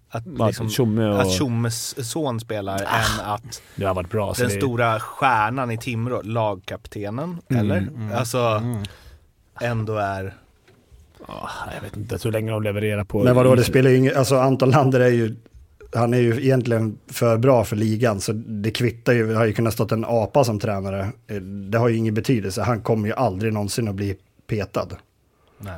Att, 0.10 0.24
liksom, 0.48 0.70
Tjomme 0.70 1.06
och... 1.06 1.22
att 1.22 1.32
Tjommes 1.32 2.10
son 2.12 2.40
spelar 2.40 2.80
än 2.80 3.26
att 3.26 3.62
Det 3.76 3.86
har 3.86 3.94
varit 3.94 4.10
bra. 4.10 4.34
den 4.38 4.48
det- 4.48 4.54
stora 4.54 5.00
stjärnan 5.00 5.72
i 5.72 5.78
Timrå, 5.78 6.22
lagkaptenen, 6.22 7.38
eller? 7.50 7.90
Alltså, 8.16 8.62
ändå 9.62 9.96
är... 9.98 10.34
Ja, 11.28 11.50
jag 11.76 11.82
vet 11.82 11.98
inte 11.98 12.20
så 12.20 12.32
länge 12.32 12.52
de 12.52 12.64
levererar 12.64 13.04
på... 13.04 13.24
Men 13.24 13.36
vadå, 13.36 13.56
det 13.56 13.64
spelar 13.64 13.90
ju 13.90 13.98
ingen... 13.98 14.18
Alltså 14.18 14.36
Anton 14.38 14.70
Lander 14.70 15.00
är 15.00 15.10
ju... 15.10 15.36
Han 15.96 16.14
är 16.14 16.18
ju 16.18 16.44
egentligen 16.44 16.98
för 17.08 17.38
bra 17.38 17.64
för 17.64 17.76
ligan, 17.76 18.22
så 18.22 18.32
det 18.34 18.72
kvittar 18.72 19.14
ju. 19.14 19.28
Det 19.28 19.36
har 19.36 19.46
ju 19.46 19.54
kunnat 19.54 19.74
stått 19.74 19.92
en 19.92 20.06
apa 20.06 20.44
som 20.44 20.60
tränare. 20.60 21.12
Eh, 21.28 21.36
Det 21.42 21.78
har 21.78 21.90
ju 21.90 21.96
ingen 21.96 22.14
betydelse. 22.14 22.62
Han 22.62 22.82
kommer 22.82 23.08
ju 23.08 23.14
aldrig 23.14 23.54
någonsin 23.54 23.88
att 23.88 23.96
bli 23.96 24.16
petad. 24.48 24.88
Nej. 25.58 25.74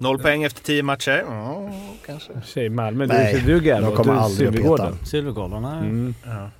Noll 0.00 0.18
poäng 0.18 0.42
efter 0.42 0.62
tio 0.62 0.82
matcher. 0.82 1.24
Ja, 1.28 1.70
kanske. 2.06 2.32
Tjej 2.46 2.68
Malmö, 2.68 3.06
Nej, 3.06 3.42
du, 3.46 3.60
du 3.60 3.70
de 3.70 3.96
kommer 3.96 4.12
du 4.12 4.18
aldrig 4.18 4.52
peta. 4.52 4.96
Sylvegården, 5.04 5.62
nej. 5.62 5.78
Mm. 5.78 6.14
Ja. 6.24 6.50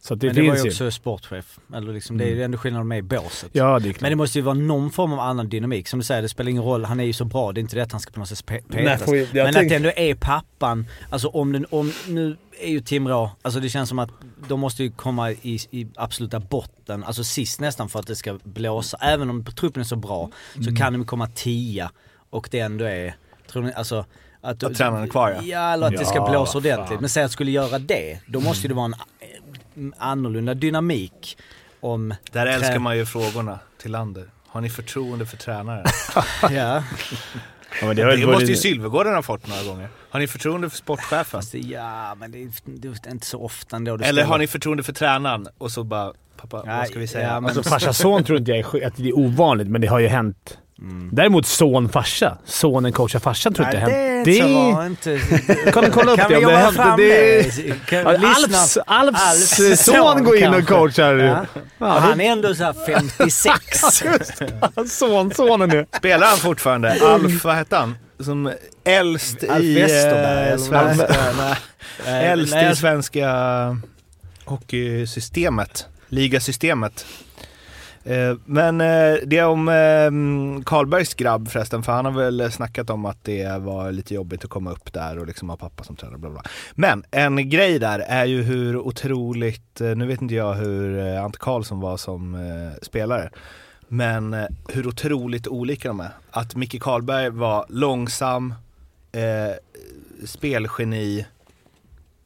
Så 0.00 0.14
det 0.14 0.26
Men 0.26 0.36
det 0.36 0.48
var 0.48 0.56
ju 0.56 0.62
också 0.62 0.90
sportchef. 0.90 1.58
Eller 1.74 1.92
liksom, 1.92 2.18
det 2.18 2.24
är 2.24 2.28
ju 2.34 2.42
ändå 2.42 2.58
skillnad 2.58 2.86
med 2.86 2.98
i 2.98 3.02
båset. 3.02 3.50
Ja, 3.52 3.78
det 3.78 3.88
är 3.88 3.92
klart. 3.92 4.00
Men 4.00 4.10
det 4.10 4.16
måste 4.16 4.38
ju 4.38 4.42
vara 4.42 4.54
någon 4.54 4.90
form 4.90 5.12
av 5.12 5.20
annan 5.20 5.48
dynamik. 5.48 5.88
Som 5.88 5.98
du 5.98 6.04
säger, 6.04 6.22
det 6.22 6.28
spelar 6.28 6.50
ingen 6.50 6.62
roll. 6.62 6.84
Han 6.84 7.00
är 7.00 7.04
ju 7.04 7.12
så 7.12 7.24
bra. 7.24 7.52
Det 7.52 7.58
är 7.58 7.62
inte 7.62 7.76
det 7.76 7.82
att 7.82 7.92
han 7.92 8.00
ska 8.00 8.12
på 8.12 8.20
något 8.20 8.28
sätt 8.28 8.44
pe- 8.46 8.62
Nej, 8.66 8.84
petas. 8.84 9.08
vi- 9.12 9.28
jag 9.32 9.44
Men 9.44 9.54
tänk- 9.54 9.64
att 9.64 9.68
det 9.68 9.76
ändå 9.76 9.90
är 9.96 10.14
pappan. 10.14 10.86
Alltså 11.10 11.28
om 11.28 11.52
den, 11.52 11.66
om, 11.70 11.92
nu 12.08 12.36
är 12.60 12.70
ju 12.70 12.80
Timrå, 12.80 13.30
alltså 13.42 13.60
det 13.60 13.68
känns 13.68 13.88
som 13.88 13.98
att 13.98 14.10
de 14.48 14.60
måste 14.60 14.82
ju 14.82 14.90
komma 14.90 15.30
i, 15.30 15.58
i 15.70 15.86
absoluta 15.96 16.40
botten, 16.40 17.04
alltså 17.04 17.24
sist 17.24 17.60
nästan 17.60 17.88
för 17.88 17.98
att 17.98 18.06
det 18.06 18.16
ska 18.16 18.38
blåsa. 18.44 18.96
Även 19.00 19.30
om 19.30 19.44
truppen 19.44 19.80
är 19.80 19.84
så 19.84 19.96
bra 19.96 20.30
så 20.64 20.76
kan 20.76 20.92
de 20.92 21.04
komma 21.04 21.26
tia 21.26 21.90
och 22.30 22.48
det 22.50 22.58
ändå 22.60 22.84
är, 22.84 23.14
tror 23.46 23.62
ni, 23.62 23.72
alltså 23.72 24.04
att, 24.40 24.62
Att 24.62 24.74
tränaren 24.74 25.02
är 25.04 25.08
kvar, 25.08 25.30
ja. 25.30 25.42
Ja, 25.42 25.72
eller 25.72 25.86
att 25.86 25.92
det 25.96 26.04
ska 26.04 26.14
Ja, 26.16 26.30
blåsa 26.30 26.52
fan. 26.52 26.58
ordentligt. 26.72 27.00
Men 27.00 27.08
säg 27.08 27.24
att 27.24 27.30
skulle 27.32 27.50
göra 27.50 27.78
det, 27.78 28.18
då 28.26 28.40
måste 28.40 28.68
det 28.68 28.74
vara 28.74 28.84
en 28.84 28.94
eh, 28.94 29.92
annorlunda 29.98 30.54
dynamik 30.54 31.38
om... 31.80 32.14
Där 32.32 32.46
älskar 32.46 32.78
man 32.78 32.96
ju 32.96 33.06
frågorna 33.06 33.58
till 33.82 33.90
Lander. 33.92 34.30
Har 34.46 34.60
ni 34.60 34.70
förtroende 34.70 35.26
för 35.26 35.36
tränaren? 35.36 35.86
Ja. 36.42 36.84
Ja, 37.80 37.86
men 37.86 37.96
det 37.96 38.02
Det 38.02 38.06
varit- 38.06 38.26
måste 38.28 38.44
ju 38.44 38.56
Sylvegården 38.56 39.14
ha 39.14 39.22
fått 39.22 39.46
några 39.46 39.62
gånger. 39.62 39.88
Har 40.10 40.20
ni 40.20 40.26
förtroende 40.26 40.70
för 40.70 40.76
sportchefen? 40.76 41.42
Det, 41.52 41.58
ja, 41.58 42.14
men 42.14 42.32
det 42.32 42.42
är, 42.42 42.50
det 42.64 42.88
är 42.88 43.10
inte 43.10 43.26
så 43.26 43.42
ofta 43.42 43.76
ändå. 43.76 43.96
Det 43.96 44.04
Eller 44.04 44.24
har 44.24 44.38
ni 44.38 44.46
förtroende 44.46 44.82
för 44.82 44.92
tränaren? 44.92 45.48
Och 45.58 45.70
så 45.70 45.84
bara, 45.84 46.12
pappa, 46.36 46.56
vad 46.56 46.66
Nej, 46.66 46.86
ska 46.88 46.98
vi 46.98 47.06
säga? 47.06 47.28
ja, 47.28 47.40
men- 47.40 47.44
Alltså 47.56 47.62
farsas 47.70 47.98
son 47.98 48.24
tror 48.24 48.38
inte 48.38 48.50
jag 48.50 48.74
är, 48.82 48.86
att 48.86 48.96
det 48.96 49.08
är 49.08 49.18
ovanligt, 49.18 49.68
men 49.68 49.80
det 49.80 49.86
har 49.86 49.98
ju 49.98 50.06
hänt. 50.08 50.58
Däremot 51.12 51.46
son 51.46 51.88
farsa. 51.88 52.38
Sonen 52.44 52.92
coachar 52.92 53.18
farsan 53.18 53.54
tror 53.54 53.68
inte 53.68 53.80
Nej, 53.80 54.24
det 54.24 54.30
det 54.30 54.40
hänt. 54.40 54.50
så 54.52 54.72
var 54.72 54.86
inte... 54.86 55.18
Kan 55.72 55.84
du 55.84 55.90
kolla 55.90 56.12
upp 56.12 56.18
kan 56.18 56.30
det? 56.30 56.38
vi 56.38 56.44
om 56.44 56.50
det 56.52 56.58
hänt? 56.58 56.76
fram 56.76 56.96
det? 56.96 57.42
det? 57.56 57.86
Kan, 57.86 58.06
Alfs, 58.06 58.78
Alfs, 58.86 59.20
Alfs 59.60 59.84
son 59.84 60.24
går 60.24 60.36
in 60.36 60.54
och 60.54 60.66
coachar. 60.68 61.14
Ja. 61.14 61.46
Ja, 61.78 61.86
han 61.98 62.20
är 62.20 62.32
ändå 62.32 62.54
så 62.54 62.64
här 62.64 62.74
56. 62.86 63.64
son, 64.98 65.34
sonen 65.34 65.68
nu. 65.68 65.86
Spelar 65.96 66.26
han 66.26 66.36
fortfarande? 66.38 66.98
Alf, 67.02 67.44
vad 67.44 67.54
hette 67.54 67.76
han? 67.76 67.96
Som 68.20 68.52
äldst 68.84 69.44
Alf 69.50 69.62
i... 69.62 69.74
Westerberg, 69.74 70.46
eh, 70.46 70.52
eller 70.52 70.56
svenska, 70.58 71.56
äldst 72.06 72.54
i 72.54 72.58
jag- 72.58 72.76
svenska 72.76 73.30
hockeysystemet. 74.44 75.86
Ligasystemet. 76.08 77.06
Eh, 78.06 78.36
men 78.44 78.80
eh, 78.80 79.14
det 79.26 79.42
om 79.42 79.68
ehm, 79.68 80.64
Karlbergs 80.64 81.14
grabb 81.14 81.48
förresten, 81.48 81.82
för 81.82 81.92
han 81.92 82.04
har 82.04 82.12
väl 82.12 82.52
snackat 82.52 82.90
om 82.90 83.04
att 83.04 83.24
det 83.24 83.60
var 83.60 83.92
lite 83.92 84.14
jobbigt 84.14 84.44
att 84.44 84.50
komma 84.50 84.72
upp 84.72 84.92
där 84.92 85.18
och 85.18 85.26
liksom 85.26 85.50
ha 85.50 85.56
pappa 85.56 85.84
som 85.84 85.96
tränare. 85.96 86.18
Bla 86.18 86.30
bla. 86.30 86.42
Men 86.74 87.04
en 87.10 87.50
grej 87.50 87.78
där 87.78 87.98
är 87.98 88.24
ju 88.24 88.42
hur 88.42 88.76
otroligt, 88.76 89.80
eh, 89.80 89.96
nu 89.96 90.06
vet 90.06 90.22
inte 90.22 90.34
jag 90.34 90.54
hur 90.54 91.16
Ante 91.18 91.38
Karlsson 91.38 91.80
var 91.80 91.96
som 91.96 92.36
spelare, 92.82 93.30
men 93.88 94.36
hur 94.68 94.86
otroligt 94.86 95.48
olika 95.48 95.88
de 95.88 96.00
är. 96.00 96.10
Att 96.30 96.56
Micke 96.56 96.82
Karlberg 96.82 97.30
var 97.30 97.66
långsam, 97.68 98.54
eh, 99.12 99.54
spelgeni, 100.24 101.26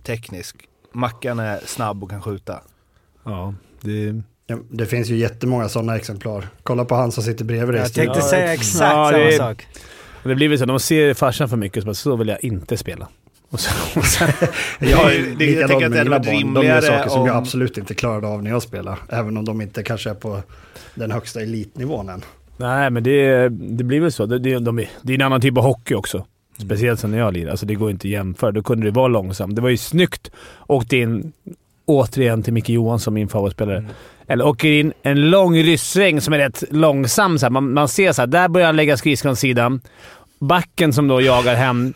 teknisk. 0.03 0.57
Mackan 0.93 1.39
är 1.39 1.61
snabb 1.67 2.05
och 2.05 2.11
kan 2.11 2.23
skjuta. 2.23 2.61
Ja, 3.25 3.55
det... 3.81 4.23
Ja, 4.51 4.57
Det 4.71 4.87
finns 4.87 5.09
ju 5.09 5.17
jättemånga 5.17 5.69
sådana 5.69 5.97
exemplar. 5.97 6.49
Kolla 6.63 6.85
på 6.85 6.95
han 6.95 7.13
som 7.13 7.23
sitter 7.23 7.45
bredvid 7.45 7.75
dig. 7.75 7.83
Jag 7.83 7.93
tänkte 7.93 8.21
säga 8.23 8.53
exakt 8.55 8.75
ja, 8.81 9.11
samma 9.11 9.13
det 9.13 9.33
sak. 9.37 9.67
Det 10.23 10.35
blir 10.35 10.49
väl 10.49 10.59
så, 10.59 10.65
de 10.65 10.81
ser 10.81 11.15
farsan 11.15 11.49
för 11.49 11.57
mycket 11.57 11.83
så 11.83 11.87
bara, 11.87 11.95
så 11.95 12.17
vill 12.17 12.29
jag 12.29 12.45
inte 12.45 12.77
spela. 12.77 13.09
Och 13.51 13.61
så, 13.61 13.71
och 13.99 14.05
sen, 14.05 14.29
Jag, 14.79 15.11
Det 15.39 15.51
jag 15.51 15.69
tänker 15.71 15.87
att 15.87 15.93
det 15.93 15.99
hade 15.99 16.11
varit 16.11 16.27
barn. 16.27 16.35
De 16.35 16.37
gör 16.37 16.41
rimligare 16.41 16.83
saker 16.83 17.09
som 17.11 17.27
jag 17.27 17.37
om... 17.37 17.43
absolut 17.43 17.79
inte 17.79 17.95
klarade 17.95 18.27
av 18.27 18.43
när 18.43 18.51
jag 18.51 18.63
spelade. 18.63 18.97
Även 19.09 19.37
om 19.37 19.45
de 19.45 19.61
inte 19.61 19.83
kanske 19.83 20.11
är 20.11 20.15
på 20.15 20.43
den 20.95 21.11
högsta 21.11 21.41
elitnivån 21.41 22.09
än. 22.09 22.23
nej, 22.57 22.91
men 22.91 23.03
det, 23.03 23.49
det 23.49 23.85
blir 23.85 24.01
väl 24.01 24.13
så. 24.13 24.27
Det, 24.27 24.39
det, 24.39 24.59
de, 24.59 24.79
är- 24.79 24.91
det 25.03 25.13
är 25.13 25.15
en 25.15 25.23
annan 25.23 25.41
typ 25.41 25.59
av 25.59 25.65
hockey 25.65 25.95
också. 25.95 26.27
Speciellt 26.59 27.01
som 27.01 27.11
när 27.11 27.19
jag 27.19 27.33
lirade. 27.35 27.51
Alltså 27.51 27.67
det 27.67 27.75
går 27.75 27.91
inte 27.91 28.09
att 28.09 28.13
jämföra. 28.13 28.53
Då 28.53 28.63
kunde 28.63 28.87
det 28.87 28.91
vara 28.91 29.09
långsamt. 29.09 29.57
Det 29.57 29.63
var 29.63 29.69
ju 29.69 29.77
snyggt. 29.77 30.31
Åkte 30.67 30.97
in, 30.97 31.33
återigen 31.91 32.43
till 32.43 32.53
Micke 32.53 32.69
Johansson, 32.69 33.15
min 33.15 33.29
favoritspelare. 33.29 33.85
Eller 34.29 34.47
åker 34.47 34.69
in 34.69 34.93
en 35.03 35.31
lång 35.31 35.57
ryssväng 35.57 36.21
som 36.21 36.35
är 36.35 36.39
rätt 36.39 36.65
långsam. 36.71 37.39
Så 37.39 37.47
här. 37.47 37.51
Man, 37.51 37.73
man 37.73 37.89
ser 37.89 38.13
så 38.13 38.23
här, 38.23 38.27
där 38.27 38.49
börjar 38.49 38.67
han 38.67 38.77
lägga 38.77 38.97
skridskon 38.97 39.37
sidan. 39.37 39.81
Backen 40.41 40.93
som 40.93 41.09
då 41.09 41.21
jagar 41.21 41.55
hem, 41.55 41.95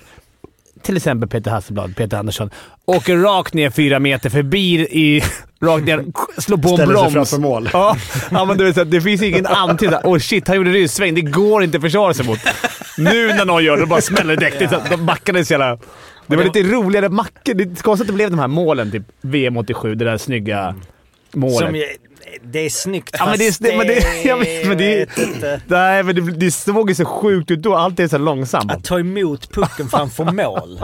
till 0.83 0.97
exempel 0.97 1.29
Peter 1.29 1.51
Hasselblad, 1.51 1.97
Peter 1.97 2.17
Andersson, 2.17 2.51
åker 2.85 3.17
rakt 3.17 3.55
ner 3.55 3.71
fyra 3.71 3.99
meter 3.99 4.31
förbi 4.31 4.75
i... 4.81 5.23
Rakt 5.61 5.85
ner, 5.85 6.05
slår 6.41 6.57
på 6.57 6.69
en 6.69 6.75
Ställer 6.75 6.95
sig 6.95 7.03
broms. 7.03 7.13
framför 7.13 7.39
mål. 7.39 7.71
Ja, 7.73 7.97
ja 8.31 8.45
men 8.45 8.59
du 8.59 8.73
vet, 8.73 8.91
det 8.91 9.01
finns 9.01 9.23
ingen 9.23 9.47
antydan. 9.47 10.01
Åh 10.05 10.15
oh 10.15 10.19
shit, 10.19 10.49
han 10.49 10.57
gjorde 10.57 10.71
ryssväng. 10.71 11.15
Det 11.15 11.21
går 11.21 11.63
inte 11.63 11.77
att 11.77 11.83
försvara 11.83 12.15
sig 12.15 12.27
mot. 12.27 12.39
Nu 12.99 13.29
när 13.29 13.45
någon 13.45 13.65
gör 13.65 13.77
det, 13.77 13.83
då 13.83 13.87
bara 13.87 14.01
smäller 14.01 14.37
det 14.37 14.51
direkt. 14.51 14.73
Ja. 14.73 14.81
De 14.91 15.07
backarna 15.07 15.39
är 15.39 15.45
så 15.45 15.53
jävla... 15.53 15.79
Det 16.27 16.37
var 16.37 16.45
lite 16.45 16.63
roligare 16.63 17.09
mackor. 17.09 17.55
Det 17.55 17.65
är 17.65 17.83
konstigt 17.83 18.05
att 18.05 18.07
det 18.07 18.13
blev 18.13 18.31
de 18.31 18.39
här 18.39 18.49
målen, 18.49 18.91
typ 18.91 19.03
VM 19.21 19.57
87, 19.57 19.95
det 19.95 20.05
där 20.05 20.19
snygga 20.19 20.75
målet. 21.35 21.59
Som, 21.69 21.83
det 22.43 22.59
är 22.59 22.71
snyggt 22.71 23.17
Ja, 23.19 23.27
men 23.27 23.39
det 23.39 23.47
är- 23.47 23.79
men 23.79 23.87
det- 23.87 24.23
jag 24.25 24.37
vet, 24.39 24.69
men 24.69 24.79
det 24.79 25.19
inte. 25.19 25.61
Nej, 25.67 26.03
men 26.03 26.15
det, 26.15 26.21
det 26.33 26.51
såg 26.51 26.89
ju 26.89 26.95
så 26.95 27.05
sjukt 27.05 27.51
ut 27.51 27.63
då. 27.63 27.75
Allt 27.75 28.01
är 28.01 28.09
så 28.09 28.19
långsamt. 28.19 28.73
Att 28.73 28.85
ta 28.85 28.99
emot 29.01 29.51
pucken 29.53 29.89
framför 29.89 30.25
mål 30.33 30.81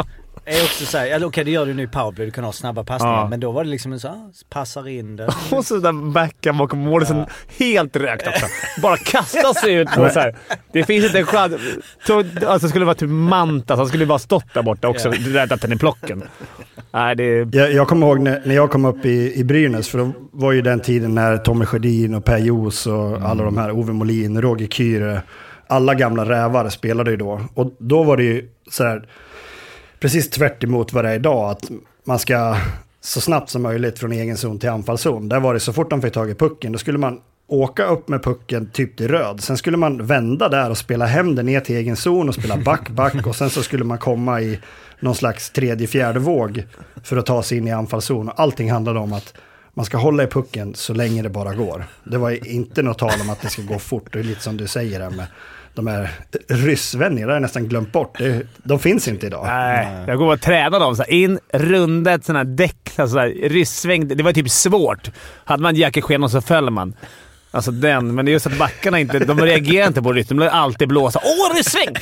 är 0.56 0.64
också 0.64 0.84
såhär, 0.86 1.06
ja, 1.06 1.26
okej 1.26 1.44
det 1.44 1.50
gör 1.50 1.66
du 1.66 1.74
nu 1.74 1.82
i 1.82 1.86
powerplay, 1.86 2.26
du 2.26 2.32
kan 2.32 2.44
ha 2.44 2.52
snabba 2.52 2.84
passningar. 2.84 3.16
Ja. 3.16 3.28
Men 3.28 3.40
då 3.40 3.50
var 3.50 3.64
det 3.64 3.70
liksom 3.70 3.92
en 3.92 4.00
så 4.00 4.08
här, 4.08 4.18
passar 4.50 4.88
in 4.88 5.16
det. 5.16 5.34
Och 5.50 5.64
så 5.64 5.76
där 5.76 6.12
backa 6.12 6.52
bakom 6.52 6.78
målet, 6.78 7.08
sen 7.08 7.26
helt 7.58 7.96
rökt 7.96 8.26
också. 8.26 8.46
Bara 8.82 8.96
kasta 8.96 9.54
sig 9.54 9.74
ut 9.74 9.90
så 9.94 10.02
här. 10.02 10.36
Det 10.72 10.84
finns 10.84 11.04
inte 11.04 11.18
en 11.18 11.26
chans. 11.26 11.54
Så, 12.06 12.24
alltså 12.46 12.68
skulle 12.68 12.82
det 12.82 12.86
vara 12.86 12.94
typ 12.94 13.10
Mantas, 13.10 13.78
han 13.78 13.88
skulle 13.88 14.06
bara 14.06 14.18
stått 14.18 14.54
där 14.54 14.62
borta 14.62 14.88
också. 14.88 15.10
Räddat 15.10 15.60
den 15.60 15.72
i 15.72 15.76
plocken. 15.76 16.22
Nej, 16.92 17.16
det... 17.16 17.54
Jag, 17.56 17.72
jag 17.72 17.88
kommer 17.88 18.06
ihåg 18.06 18.20
när, 18.20 18.42
när 18.44 18.54
jag 18.54 18.70
kom 18.70 18.84
upp 18.84 19.04
i, 19.04 19.32
i 19.34 19.44
Brynäs, 19.44 19.88
för 19.88 19.98
då 19.98 20.12
var 20.32 20.52
ju 20.52 20.62
den 20.62 20.80
tiden 20.80 21.14
när 21.14 21.36
Tommy 21.36 21.64
Sjödin 21.64 22.14
och 22.14 22.24
Per 22.24 22.38
Jos 22.38 22.86
och 22.86 23.22
alla 23.22 23.44
de 23.44 23.58
här, 23.58 23.70
Ove 23.70 23.92
Molin, 23.92 24.42
Roger 24.42 24.66
Kyre, 24.66 25.22
alla 25.66 25.94
gamla 25.94 26.24
rävar 26.24 26.68
spelade 26.68 27.10
ju 27.10 27.16
då. 27.16 27.40
Och 27.54 27.72
då 27.78 28.02
var 28.02 28.16
det 28.16 28.22
ju 28.22 28.48
sådär, 28.70 29.08
precis 30.00 30.30
tvärt 30.30 30.64
emot 30.64 30.92
vad 30.92 31.04
det 31.04 31.10
är 31.10 31.14
idag, 31.14 31.50
att 31.50 31.70
man 32.04 32.18
ska 32.18 32.56
så 33.00 33.20
snabbt 33.20 33.50
som 33.50 33.62
möjligt 33.62 33.98
från 33.98 34.12
egen 34.12 34.36
zon 34.36 34.58
till 34.58 34.68
anfallszon. 34.68 35.28
Där 35.28 35.40
var 35.40 35.54
det 35.54 35.60
så 35.60 35.72
fort 35.72 35.90
de 35.90 36.02
fick 36.02 36.14
tag 36.14 36.30
i 36.30 36.34
pucken, 36.34 36.72
då 36.72 36.78
skulle 36.78 36.98
man 36.98 37.20
åka 37.46 37.84
upp 37.84 38.08
med 38.08 38.22
pucken 38.22 38.70
typ 38.70 38.96
till 38.96 39.08
röd. 39.08 39.42
Sen 39.42 39.56
skulle 39.56 39.76
man 39.76 40.06
vända 40.06 40.48
där 40.48 40.70
och 40.70 40.78
spela 40.78 41.06
hem 41.06 41.34
den 41.34 41.46
ner 41.46 41.60
till 41.60 41.76
egen 41.76 41.96
zon 41.96 42.28
och 42.28 42.34
spela 42.34 42.56
back, 42.56 42.88
back 42.88 43.26
och 43.26 43.36
sen 43.36 43.50
så 43.50 43.62
skulle 43.62 43.84
man 43.84 43.98
komma 43.98 44.40
i 44.40 44.58
någon 45.00 45.14
slags 45.14 45.50
tredje, 45.50 45.86
fjärde 45.86 46.18
våg 46.18 46.64
för 47.04 47.16
att 47.16 47.26
ta 47.26 47.42
sig 47.42 47.58
in 47.58 47.68
i 47.68 47.72
anfallszon. 47.72 48.28
Och 48.28 48.40
allting 48.40 48.70
handlade 48.70 48.98
om 48.98 49.12
att 49.12 49.34
Man 49.74 49.84
ska 49.84 49.96
hålla 49.96 50.22
i 50.22 50.26
pucken 50.26 50.74
så 50.74 50.94
länge 50.94 51.22
det 51.22 51.28
bara 51.28 51.54
går. 51.54 51.84
Det 52.04 52.18
var 52.18 52.46
inte 52.46 52.82
något 52.82 52.98
tal 52.98 53.20
om 53.20 53.30
att 53.30 53.42
det 53.42 53.48
ska 53.48 53.62
gå 53.62 53.78
fort. 53.78 54.12
Det 54.12 54.18
är 54.18 54.22
lite 54.22 54.42
som 54.42 54.56
du 54.56 54.66
säger 54.66 55.00
här 55.00 55.10
med 55.10 55.26
de 55.84 55.90
här 55.90 56.10
ryssvännerna, 56.48 57.20
det 57.20 57.26
har 57.26 57.32
jag 57.32 57.42
nästan 57.42 57.68
glömt 57.68 57.92
bort. 57.92 58.18
Det, 58.18 58.46
de 58.56 58.78
finns 58.78 59.08
inte 59.08 59.26
idag. 59.26 59.46
Nej, 59.46 60.04
jag 60.06 60.18
går 60.18 60.32
och 60.32 60.40
tränar 60.40 60.80
dem. 60.80 60.96
Så 60.96 61.02
här, 61.02 61.12
in, 61.12 61.38
runda 61.52 62.12
ett 62.12 62.24
sånt 62.24 62.36
här 62.36 62.44
däck, 62.44 62.90
alltså 62.96 63.14
så 63.14 63.18
här, 63.18 63.48
ryssväng. 63.48 64.08
Det 64.08 64.22
var 64.22 64.32
typ 64.32 64.50
svårt. 64.50 65.10
Hade 65.44 65.62
man 65.62 65.76
jackeskenan 65.76 66.30
så 66.30 66.40
föll 66.40 66.70
man. 66.70 66.94
Alltså 67.52 67.70
den, 67.70 68.14
men 68.14 68.24
det 68.24 68.30
är 68.30 68.32
just 68.32 68.46
att 68.46 68.58
backarna 68.58 69.00
inte... 69.00 69.18
De 69.18 69.40
reagerar 69.40 69.86
inte 69.86 70.02
på 70.02 70.12
rytm. 70.12 70.36
De 70.36 70.48
alltid 70.48 70.88
blåsa 70.88 71.20
“Åh, 71.24 71.56
ryssväng!” 71.56 71.94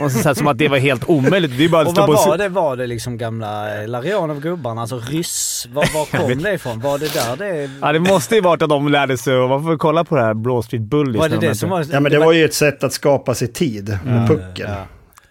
Och 0.00 0.12
så, 0.12 0.18
så 0.18 0.28
här, 0.28 0.34
Som 0.34 0.46
att 0.46 0.58
det 0.58 0.68
var 0.68 0.78
helt 0.78 1.08
omöjligt. 1.08 1.58
Det 1.58 1.64
är 1.64 1.68
bara 1.68 1.82
att 1.82 1.88
Och 1.88 1.92
stå 1.92 2.06
vad 2.06 2.16
på... 2.24 2.30
var 2.30 2.38
det? 2.38 2.48
Var 2.48 2.76
det 2.76 2.86
liksom 2.86 3.18
gamla 3.18 3.82
eh, 3.82 3.88
Larionov-gubbarna? 3.88 4.80
Alltså 4.80 4.98
ryss? 4.98 5.66
Var, 5.72 5.84
var 5.94 6.18
kom 6.18 6.42
det 6.42 6.52
ifrån? 6.52 6.80
Var 6.80 6.98
det 6.98 7.14
där 7.14 7.36
det... 7.36 7.70
Ja, 7.80 7.92
det 7.92 8.00
måste 8.00 8.34
ju 8.34 8.40
varit 8.40 8.62
att 8.62 8.68
de 8.68 8.88
lärde 8.88 9.18
sig 9.18 9.48
Man 9.48 9.62
får 9.62 9.76
kolla 9.76 10.04
på 10.04 10.16
det 10.16 10.22
här 10.22 10.34
Blå 10.34 10.62
Street 10.62 10.82
Bullies. 10.82 11.20
Var 11.20 11.28
det 11.28 11.36
det 11.36 11.54
som 11.54 11.70
var... 11.70 11.86
Ja, 11.92 12.00
men 12.00 12.12
det 12.12 12.18
var 12.18 12.32
ju 12.32 12.44
ett 12.44 12.54
sätt 12.54 12.84
att 12.84 12.92
skapa 12.92 13.34
sig 13.34 13.48
tid 13.48 13.98
med 14.04 14.28
pucken. 14.28 14.70
Ja. 14.70 14.86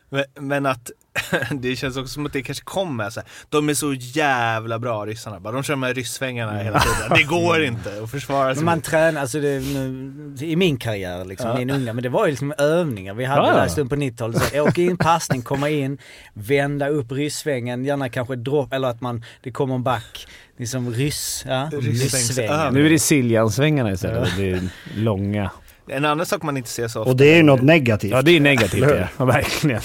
Men, 0.09 0.23
men 0.47 0.65
att 0.65 0.91
det 1.51 1.75
känns 1.75 1.97
också 1.97 2.13
som 2.13 2.25
att 2.25 2.33
det 2.33 2.41
kanske 2.41 2.63
kommer 2.63 3.09
så 3.09 3.19
här. 3.19 3.29
De 3.49 3.69
är 3.69 3.73
så 3.73 3.93
jävla 3.93 4.79
bra 4.79 5.05
ryssarna. 5.05 5.39
Bara 5.39 5.53
de 5.53 5.63
kör 5.63 5.75
med 5.75 5.95
ryssvängarna 5.95 6.57
hela 6.59 6.79
tiden. 6.79 7.17
Det 7.17 7.23
går 7.35 7.63
inte 7.63 8.03
att 8.03 8.11
försvara 8.11 8.55
sig. 8.55 8.63
Men 8.63 8.65
man 8.65 8.81
tränar, 8.81 9.21
alltså 9.21 9.39
det, 9.39 9.59
nu, 9.59 10.35
i 10.41 10.55
min 10.55 10.77
karriär 10.77 11.25
liksom, 11.25 11.57
min 11.57 11.69
unga, 11.69 11.93
men 11.93 12.03
det 12.03 12.09
var 12.09 12.25
ju 12.25 12.31
liksom 12.31 12.53
övningar. 12.57 13.13
Vi 13.13 13.25
hade 13.25 13.41
Ja, 13.41 13.53
ja. 13.53 13.57
där 13.57 13.67
stund 13.67 13.89
på 13.89 13.95
90-talet. 13.95 14.41
Så 14.43 14.61
Åka 14.61 14.81
in, 14.81 14.97
passning, 14.97 15.41
komma 15.41 15.69
in, 15.69 15.97
vända 16.33 16.87
upp 16.87 17.11
ryssvängen, 17.11 17.85
gärna 17.85 18.09
kanske 18.09 18.35
dropp, 18.35 18.73
eller 18.73 18.87
att 18.87 19.01
man, 19.01 19.23
det 19.43 19.51
kommer 19.51 19.75
en 19.75 19.83
back. 19.83 20.27
Liksom 20.59 20.93
ryss, 20.93 21.45
ja, 21.47 21.69
ryssvängen. 21.73 22.73
Nu 22.73 22.85
är 22.85 22.89
det 22.89 22.99
Siljansvängarna 22.99 23.91
istället. 23.91 24.29
Det 24.37 24.51
är 24.51 24.69
långa. 24.95 25.51
En 25.87 26.05
annan 26.05 26.25
sak 26.25 26.43
man 26.43 26.57
inte 26.57 26.69
ser 26.69 26.87
så 26.87 26.99
ofta. 26.99 27.11
Och 27.11 27.17
det 27.17 27.25
är 27.25 27.35
ju 27.37 27.43
något 27.43 27.61
negativt. 27.61 28.11
Ja, 28.11 28.21
det 28.21 28.31
är 28.31 28.39
negativt 28.39 28.87
det. 28.87 29.09
Ja, 29.17 29.25
verkligen. 29.25 29.81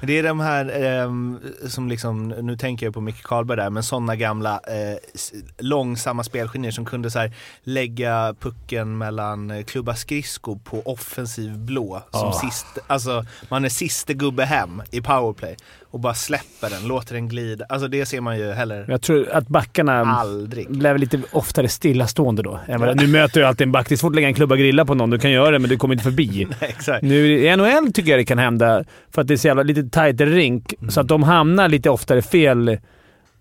Det 0.00 0.18
är 0.18 0.22
de 0.22 0.40
här 0.40 0.82
ehm, 0.82 1.38
som 1.68 1.88
liksom, 1.88 2.28
nu 2.28 2.56
tänker 2.56 2.86
jag 2.86 2.94
på 2.94 3.00
Micke 3.00 3.22
Karlberg 3.22 3.56
där, 3.56 3.70
men 3.70 3.82
sådana 3.82 4.16
gamla 4.16 4.60
eh, 4.66 4.98
långsamma 5.58 6.24
spelgenier 6.24 6.70
som 6.70 6.84
kunde 6.84 7.10
så 7.10 7.18
här, 7.18 7.32
lägga 7.62 8.34
pucken 8.40 8.98
mellan 8.98 9.50
eh, 9.50 9.64
klubba 9.64 9.94
skridsko 9.94 10.58
på 10.58 10.82
offensiv 10.84 11.58
blå. 11.58 12.02
Som 12.10 12.20
Ja. 12.20 12.32
sist, 12.32 12.66
alltså 12.86 13.24
man 13.48 13.64
är 13.64 13.68
siste 13.68 14.14
gubbe 14.14 14.44
hem 14.44 14.82
i 14.90 15.00
powerplay 15.00 15.56
och 15.90 16.00
bara 16.00 16.14
släpper 16.14 16.70
den, 16.70 16.88
låter 16.88 17.14
den 17.14 17.28
glida. 17.28 17.64
Alltså 17.68 17.88
det 17.88 18.06
ser 18.06 18.20
man 18.20 18.38
ju 18.38 18.52
heller 18.52 18.84
Jag 18.88 19.02
tror 19.02 19.28
att 19.32 19.48
backarna 19.48 19.92
aldrig. 20.00 20.70
blev 20.70 20.98
lite 20.98 21.20
oftare 21.32 21.68
stillastående 21.68 22.42
då. 22.42 22.60
Nu 22.94 23.06
möter 23.06 23.40
du 23.40 23.46
alltid 23.46 23.64
en 23.66 23.72
back. 23.72 23.88
Det 23.88 23.94
är 23.94 23.96
svårt 23.96 24.10
att 24.12 24.14
lägga 24.14 24.28
en 24.28 24.34
klubba 24.34 24.56
grilla 24.56 24.84
på 24.84 24.94
någon. 24.94 25.10
Du 25.10 25.18
kan 25.18 25.30
göra 25.30 25.50
det, 25.50 25.58
men 25.58 25.70
du 25.70 25.76
kommer 25.76 25.94
inte 25.94 26.04
förbi. 26.04 26.46
Exakt. 26.60 27.02
Nu 27.02 27.38
i 27.38 27.56
NHL 27.56 27.92
tycker 27.92 28.10
jag 28.10 28.20
det 28.20 28.24
kan 28.24 28.38
hända, 28.38 28.84
för 29.10 29.22
att 29.22 29.28
det 29.28 29.34
är 29.34 29.38
så 29.38 29.46
jävla 29.46 29.62
lite 29.62 29.82
tajtare 29.84 30.30
rink, 30.30 30.74
så 30.88 31.00
att 31.00 31.08
de 31.08 31.22
hamnar 31.22 31.68
lite 31.68 31.90
oftare 31.90 32.22
fel 32.22 32.78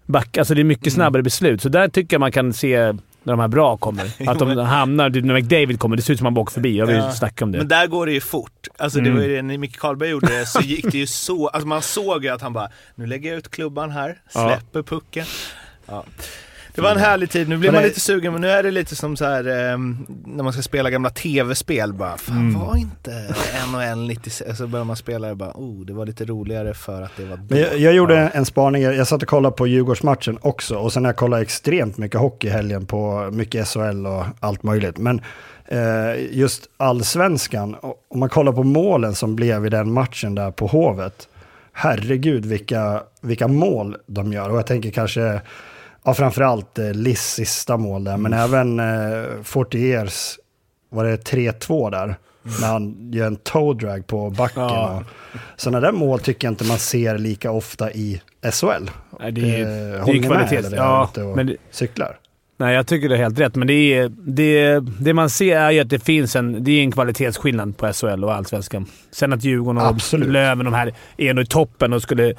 back. 0.06 0.38
Alltså 0.38 0.54
det 0.56 0.62
är 0.62 0.64
mycket 0.64 0.94
snabbare 0.94 1.24
beslut. 1.24 1.62
Så 1.62 1.70
där 1.70 1.88
tycker 1.88 2.14
jag 2.16 2.20
man 2.20 2.32
kan 2.32 2.54
se 2.54 2.94
när 3.28 3.34
de 3.34 3.40
här 3.40 3.48
bra 3.48 3.78
kommer. 3.78 4.12
Att 4.30 4.40
de 4.40 4.58
hamnar... 4.58 5.10
typ 5.10 5.26
När 5.26 5.34
McDavid 5.34 5.80
kommer, 5.80 5.96
det 5.96 6.02
ser 6.02 6.14
ut 6.14 6.20
som 6.20 6.26
att 6.28 6.28
man 6.28 6.34
bara 6.34 6.42
åker 6.42 6.54
förbi. 6.54 6.78
Jag 6.78 6.86
vill 6.86 6.96
Ja. 6.96 7.12
snacka 7.12 7.46
om 7.46 7.52
det. 7.52 7.58
Men 7.58 7.68
där 7.68 7.88
går 7.88 8.06
det 8.06 8.12
ju 8.12 8.20
fort. 8.22 8.68
Alltså 8.78 9.00
det 9.00 9.06
Mm. 9.10 9.18
var 9.22 9.28
ju 9.28 9.36
det, 9.36 9.42
när 9.42 9.58
Micke 9.58 9.78
Karlberg 9.78 10.10
gjorde 10.10 10.40
det 10.40 10.46
så 10.46 10.62
gick 10.62 10.92
det 10.92 10.98
ju 10.98 11.08
så, 11.08 11.48
alltså 11.54 11.68
man 11.68 11.82
såg 11.82 12.24
ju 12.24 12.30
att 12.30 12.42
han 12.42 12.54
bara, 12.54 12.70
nu 12.96 13.06
lägger 13.06 13.30
jag 13.30 13.38
ut 13.38 13.50
klubban 13.52 13.92
här, 13.92 14.18
Ja. 14.34 14.48
släpper 14.60 14.82
pucken. 14.84 15.26
Ja. 15.86 16.04
Det 16.78 16.84
var 16.84 16.92
en 16.92 16.98
härlig 16.98 17.30
tid, 17.30 17.50
nu 17.50 17.58
blir 17.58 17.72
man 17.72 17.82
det- 17.82 17.88
lite 17.88 18.00
sugen 18.00 18.32
men 18.34 18.42
nu 18.42 18.50
är 18.50 18.64
det 18.64 18.72
lite 18.72 18.96
som 18.96 19.16
så 19.18 19.26
här 19.26 19.48
ehm, 19.48 20.06
när 20.26 20.44
man 20.44 20.54
ska 20.54 20.62
spela 20.62 20.90
gamla 20.90 21.10
tv-spel 21.10 21.94
bara, 21.94 22.18
fan 22.18 22.38
Mm. 22.38 22.60
var 22.60 22.76
inte 22.78 23.12
NHL 23.72 24.08
96, 24.08 24.58
så 24.58 24.68
börjar 24.68 24.86
man 24.86 24.96
spela 24.96 25.30
och 25.32 25.38
bara, 25.38 25.52
oh 25.56 25.86
det 25.86 25.94
var 25.94 26.06
lite 26.06 26.26
roligare 26.26 26.74
för 26.74 27.02
att 27.02 27.12
det 27.18 27.26
var 27.26 27.38
då. 27.38 27.58
Jag, 27.58 27.78
jag 27.78 27.94
gjorde 27.94 28.18
en 28.18 28.46
spaning, 28.46 28.82
jag 28.82 29.08
satt 29.08 29.22
och 29.22 29.28
kollade 29.30 29.56
på 29.56 29.68
Djurgårdsmatchen 29.68 30.38
också 30.42 30.76
och 30.76 30.94
sen 30.94 31.04
har 31.06 31.10
jag 31.10 31.18
kollat 31.18 31.42
extremt 31.42 31.98
mycket 31.98 32.20
hockey 32.20 32.48
i 32.48 32.50
helgen 32.50 32.86
på 32.86 33.30
mycket 33.32 33.68
SHL 33.68 34.06
och 34.08 34.24
allt 34.40 34.64
möjligt. 34.64 34.98
Men 34.98 35.22
eh, 35.66 36.38
just 36.38 36.64
allsvenskan, 36.78 37.76
och- 37.76 38.06
om 38.10 38.20
man 38.20 38.30
kollar 38.30 38.52
på 38.52 38.64
målen 38.64 39.16
som 39.16 39.36
blev 39.36 39.66
i 39.66 39.70
den 39.70 39.92
matchen 39.92 40.36
där 40.36 40.52
på 40.52 40.68
Hovet, 40.68 41.28
herregud 41.74 42.46
vilka, 42.46 43.04
vilka 43.22 43.48
mål 43.48 43.96
de 44.08 44.34
gör. 44.34 44.50
Och 44.50 44.58
jag 44.58 44.68
tänker 44.68 44.92
kanske, 44.92 45.42
ja 46.08 46.14
framförallt 46.14 46.80
eh, 46.80 46.94
Liss 46.94 47.22
sista 47.34 47.78
mål 47.78 48.04
där, 48.04 48.18
men 48.18 48.34
även 48.34 48.80
eh, 48.80 49.44
Fortiers, 49.44 50.40
var 50.90 51.06
det 51.06 51.18
3-2 51.32 51.92
där? 51.92 52.16
När 52.62 52.68
han 52.68 53.12
gör 53.14 53.28
en 53.28 53.36
toe 53.36 53.74
drag 53.74 54.08
på 54.08 54.30
backen. 54.30 54.64
Ja. 54.64 55.04
Sådana 55.56 55.80
där 55.80 55.92
mål 55.92 56.20
tycker 56.20 56.48
jag 56.48 56.52
inte 56.52 56.64
man 56.66 56.78
ser 56.78 57.18
lika 57.18 57.52
ofta 57.52 57.92
i 57.92 58.22
SHL. 58.52 58.90
Nej, 59.20 59.32
det 59.32 59.42
är, 59.56 59.98
Eh, 60.00 60.06
det 60.06 60.12
är 60.12 60.20
med, 60.20 60.26
kvalitet. 60.26 60.56
är 60.56 60.76
Ja, 60.76 61.10
men 61.36 61.48
det, 61.48 61.56
cyklar. 61.72 62.20
nej, 62.58 62.76
jag 62.76 62.88
tycker 62.88 63.10
det 63.10 63.16
är 63.16 63.20
helt 63.20 63.40
rätt. 63.40 63.56
Men 63.56 63.68
det, 63.68 63.74
är, 63.74 64.10
det, 64.10 64.80
det 65.00 65.14
man 65.14 65.30
ser 65.30 65.58
är 65.58 65.72
ju 65.72 65.80
att 65.80 65.90
det 65.90 66.00
finns 66.00 66.36
en, 66.36 66.64
det 66.64 66.72
är 66.72 66.82
en 66.82 66.92
kvalitetsskillnad 66.92 67.78
på 67.78 67.94
SHL 67.94 68.24
och 68.24 68.34
Allsvenskan. 68.34 68.86
Sen 69.12 69.34
att 69.34 69.44
Djurgården 69.44 69.82
och 69.82 69.88
Absolut. 69.88 70.30
Löven 70.30 70.66
de 70.66 70.74
här 70.74 70.94
är 71.18 71.34
nog 71.34 71.44
i 71.44 71.48
toppen 71.48 71.94
och 71.94 72.02
skulle 72.02 72.34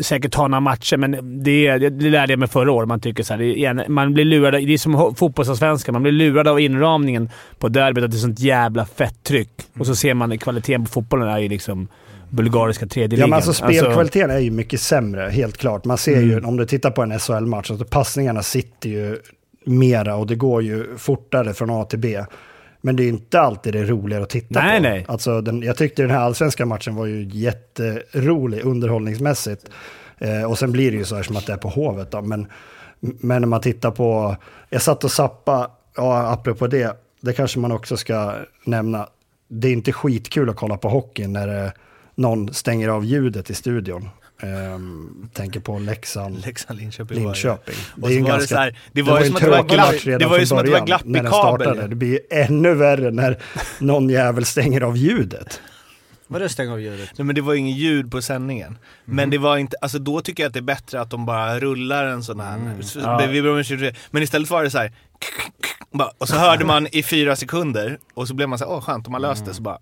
säkert 0.00 0.32
ta 0.32 0.48
några 0.48 0.60
matcher, 0.60 0.96
men 0.96 1.42
det, 1.42 1.78
det 1.78 2.10
lärde 2.10 2.32
jag 2.32 2.38
mig 2.40 2.48
förra 2.48 2.72
året. 2.72 2.88
Man 2.88 3.00
tycker 3.00 3.22
så 3.22 3.34
här, 3.34 3.88
man 3.88 4.14
blir 4.14 4.24
lurad. 4.24 4.52
Det 4.54 4.72
är 4.74 4.78
som 4.78 5.14
fotbollsallsvenskan. 5.16 5.92
Man 5.92 6.02
blir 6.02 6.12
lurad 6.12 6.48
av 6.48 6.60
inramningen 6.60 7.30
på 7.58 7.68
derbyt, 7.68 8.04
att 8.04 8.10
det 8.10 8.16
är 8.16 8.18
sånt 8.18 8.40
jävla 8.40 8.86
fett 8.86 9.22
tryck. 9.22 9.50
Och 9.78 9.86
så 9.86 9.94
ser 9.96 10.14
man 10.14 10.38
kvaliteten 10.38 10.84
på 10.84 10.90
fotbollen 10.90 11.28
är 11.28 11.38
ju 11.38 11.48
liksom 11.48 11.88
bulgariska 12.30 12.86
tredje 12.86 13.18
Ja, 13.18 13.26
ligan. 13.26 13.30
men 13.30 13.36
alltså 13.36 13.52
spelkvaliteten 13.52 14.30
är 14.30 14.38
ju 14.38 14.50
mycket 14.50 14.80
sämre, 14.80 15.30
helt 15.30 15.56
klart. 15.58 15.84
Man 15.84 15.98
ser 15.98 16.20
ju, 16.20 16.40
om 16.40 16.56
du 16.56 16.66
tittar 16.66 16.90
på 16.90 17.02
en 17.02 17.18
SHL-match, 17.18 17.70
alltså 17.70 17.86
passningarna 17.86 18.42
sitter 18.42 18.88
ju 18.88 19.18
mera 19.64 20.16
och 20.16 20.26
det 20.26 20.34
går 20.34 20.62
ju 20.62 20.86
fortare 20.98 21.54
från 21.54 21.70
A 21.70 21.84
till 21.84 21.98
B. 21.98 22.24
Men 22.84 22.96
det 22.96 23.04
är 23.04 23.08
inte 23.08 23.40
alltid 23.40 23.72
det 23.72 23.78
är 23.78 23.84
roligare 23.84 24.22
att 24.22 24.30
titta 24.30 24.60
Nej, 24.60 24.78
på. 24.78 24.82
nej. 24.82 25.04
Alltså, 25.08 25.40
den, 25.40 25.62
jag 25.62 25.76
tyckte 25.76 26.02
den 26.02 26.10
här 26.10 26.20
allsvenska 26.20 26.66
matchen 26.66 26.94
var 26.94 27.06
ju 27.06 27.28
jätterolig 27.32 28.60
underhållningsmässigt. 28.64 29.70
Eh, 30.18 30.44
och 30.50 30.58
sen 30.58 30.72
blir 30.72 30.90
det 30.90 30.96
ju 30.96 31.04
så 31.04 31.16
här 31.16 31.22
som 31.22 31.36
att 31.36 31.46
det 31.46 31.52
är 31.52 31.56
på 31.56 31.68
Hovet 31.68 32.10
då. 32.10 32.22
Men, 32.22 32.46
men 33.00 33.42
när 33.42 33.48
man 33.48 33.60
tittar 33.60 33.90
på, 33.90 34.36
jag 34.70 34.82
satt 34.82 35.04
och 35.04 35.10
sappa, 35.10 35.70
ja 35.96 36.32
apropå 36.32 36.66
det, 36.66 36.96
det 37.20 37.32
kanske 37.32 37.58
man 37.58 37.72
också 37.72 37.96
ska 37.96 38.34
nämna. 38.64 39.08
Det 39.48 39.68
är 39.68 39.72
inte 39.72 39.92
skitkul 39.92 40.50
att 40.50 40.56
kolla 40.56 40.76
på 40.76 40.88
hockey 40.88 41.26
när 41.26 41.64
eh, 41.64 41.70
någon 42.14 42.54
stänger 42.54 42.88
av 42.88 43.04
ljudet 43.04 43.50
i 43.50 43.54
studion. 43.54 44.08
Ehm, 44.42 45.28
tänker 45.32 45.60
på 45.60 45.78
Leksand, 45.78 46.44
Leksand, 46.46 46.78
Linköping. 46.80 47.24
var 47.24 47.32
det. 47.34 47.36
Linköping. 47.36 47.74
Och 48.02 48.08
så 48.10 48.20
var 48.32 48.38
det 48.48 48.56
här, 48.56 48.78
det 48.92 49.02
var 49.02 49.12
var 49.12 49.20
ju 49.20 49.26
en 49.26 49.32
som 49.32 49.36
att 49.36 49.42
det 49.42 49.48
var 49.50 49.64
glapp- 49.64 50.18
det 50.18 50.26
var 50.26 50.38
ju 50.38 50.46
som 50.46 50.58
att 50.58 50.64
det 50.64 50.70
var 50.70 50.78
början 50.80 50.86
glapp 50.86 51.04
i 51.06 51.08
när 51.08 51.22
den 51.22 51.32
kabel. 51.32 51.66
startade. 51.66 51.88
Det 51.88 51.94
blir 51.94 52.08
ju 52.08 52.18
ännu 52.30 52.74
värre 52.74 53.10
när 53.10 53.38
någon 53.78 54.08
jävel 54.10 54.44
stänger 54.44 54.80
av 54.80 54.96
ljudet. 54.96 55.60
Vadå 56.32 56.48
stäng 56.48 56.70
av 56.70 56.80
ljudet? 56.80 57.10
Nej 57.18 57.24
men 57.24 57.34
det 57.34 57.40
var 57.40 57.52
ju 57.52 57.58
ingen 57.58 57.76
ljud 57.76 58.10
på 58.10 58.22
sändningen. 58.22 58.78
Men 59.04 59.30
det 59.30 59.38
var 59.38 59.56
inte, 59.56 59.76
alltså 59.80 59.98
då 59.98 60.20
tycker 60.20 60.42
jag 60.42 60.48
att 60.48 60.54
det 60.54 60.60
är 60.60 60.62
bättre 60.62 61.00
att 61.00 61.10
de 61.10 61.26
bara 61.26 61.58
rullar 61.60 62.04
en 62.04 62.22
sån 62.22 62.40
här. 62.40 62.58
Så- 62.82 62.98
Ja. 62.98 63.16
Men 64.10 64.22
istället 64.22 64.50
var 64.50 64.62
det 64.62 64.70
så 64.70 64.78
här. 64.78 64.92
Och 66.18 66.28
så 66.28 66.36
hörde 66.36 66.64
man 66.64 66.86
i 66.92 67.02
fyra 67.02 67.36
sekunder 67.36 67.98
och 68.14 68.28
så 68.28 68.34
blev 68.34 68.48
man 68.48 68.58
så 68.58 68.64
här, 68.64 68.72
åh 68.72 68.80
skönt, 68.80 69.04
de 69.04 69.14
har 69.14 69.20
löst 69.20 69.44
det, 69.46 69.54
så 69.54 69.62
bara 69.62 69.78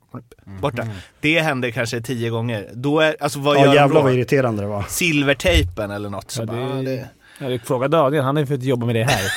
borta. 0.60 0.86
Det 1.20 1.40
hände 1.40 1.72
kanske 1.72 2.00
tio 2.00 2.30
gånger. 2.30 2.68
Då 2.74 3.00
är, 3.00 3.16
alltså 3.20 3.38
vad 3.38 3.56
Ja 3.56 3.64
gör 3.66 3.74
jävlar 3.74 4.02
vad 4.02 4.12
irriterande 4.14 4.62
det 4.62 4.68
var. 4.68 4.84
Silvertejpen 4.88 5.90
eller 5.90 6.08
något. 6.08 6.30
Så 6.30 6.42
Ja, 6.42 6.46
bara, 6.46 6.82
det- 6.82 7.08
ja, 7.38 7.48
det, 7.48 7.58
fråga 7.58 7.88
Daniel, 7.88 8.24
han 8.24 8.36
har 8.36 8.40
ju 8.42 8.46
fått 8.46 8.62
jobba 8.62 8.86
med 8.86 8.94
det 8.94 9.04
här. 9.04 9.22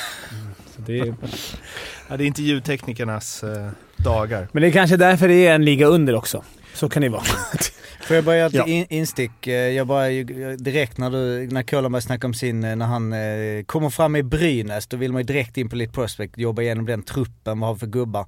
Så 0.75 0.81
det 0.81 0.99
är, 0.99 1.15
ja, 2.09 2.17
det 2.17 2.23
är 2.23 2.27
inte 2.27 2.41
ljudteknikernas 2.43 3.43
eh, 3.43 3.69
dagar. 3.97 4.47
men 4.51 4.61
det 4.61 4.67
är 4.67 4.71
kanske 4.71 4.97
därför 4.97 5.27
det 5.27 5.47
är 5.47 5.55
en 5.55 5.65
liga 5.65 5.85
under 5.87 6.15
också. 6.15 6.43
Så 6.73 6.89
kan 6.89 7.01
det 7.01 7.09
vara. 7.09 7.23
Får 8.07 8.15
jag 8.15 8.25
bara 8.25 8.37
göra 8.37 8.47
ett 8.47 8.53
Ja. 8.53 8.65
in, 8.65 8.85
instick? 8.89 9.47
Eh, 9.47 9.53
Jag 9.53 9.87
bara 9.87 10.07
direkt 10.57 10.97
när 10.97 11.09
du, 11.11 11.47
när 11.51 11.63
Kolan 11.63 11.91
började 11.91 12.05
snacka 12.05 12.27
om 12.27 12.33
sin, 12.33 12.63
eh, 12.63 12.75
när 12.75 12.85
han 12.85 13.13
eh, 13.13 13.63
kommer 13.65 13.89
fram 13.89 14.15
i 14.15 14.23
Brynäs, 14.23 14.87
då 14.87 14.97
vill 14.97 15.11
man 15.11 15.19
ju 15.21 15.25
direkt 15.25 15.57
in 15.57 15.69
på 15.69 15.75
Lite 15.75 15.93
Prospect, 15.93 16.37
jobba 16.37 16.61
igenom 16.61 16.85
den 16.85 17.03
truppen, 17.03 17.59
vad 17.59 17.69
har 17.69 17.75
för 17.75 17.87
gubbar. 17.87 18.25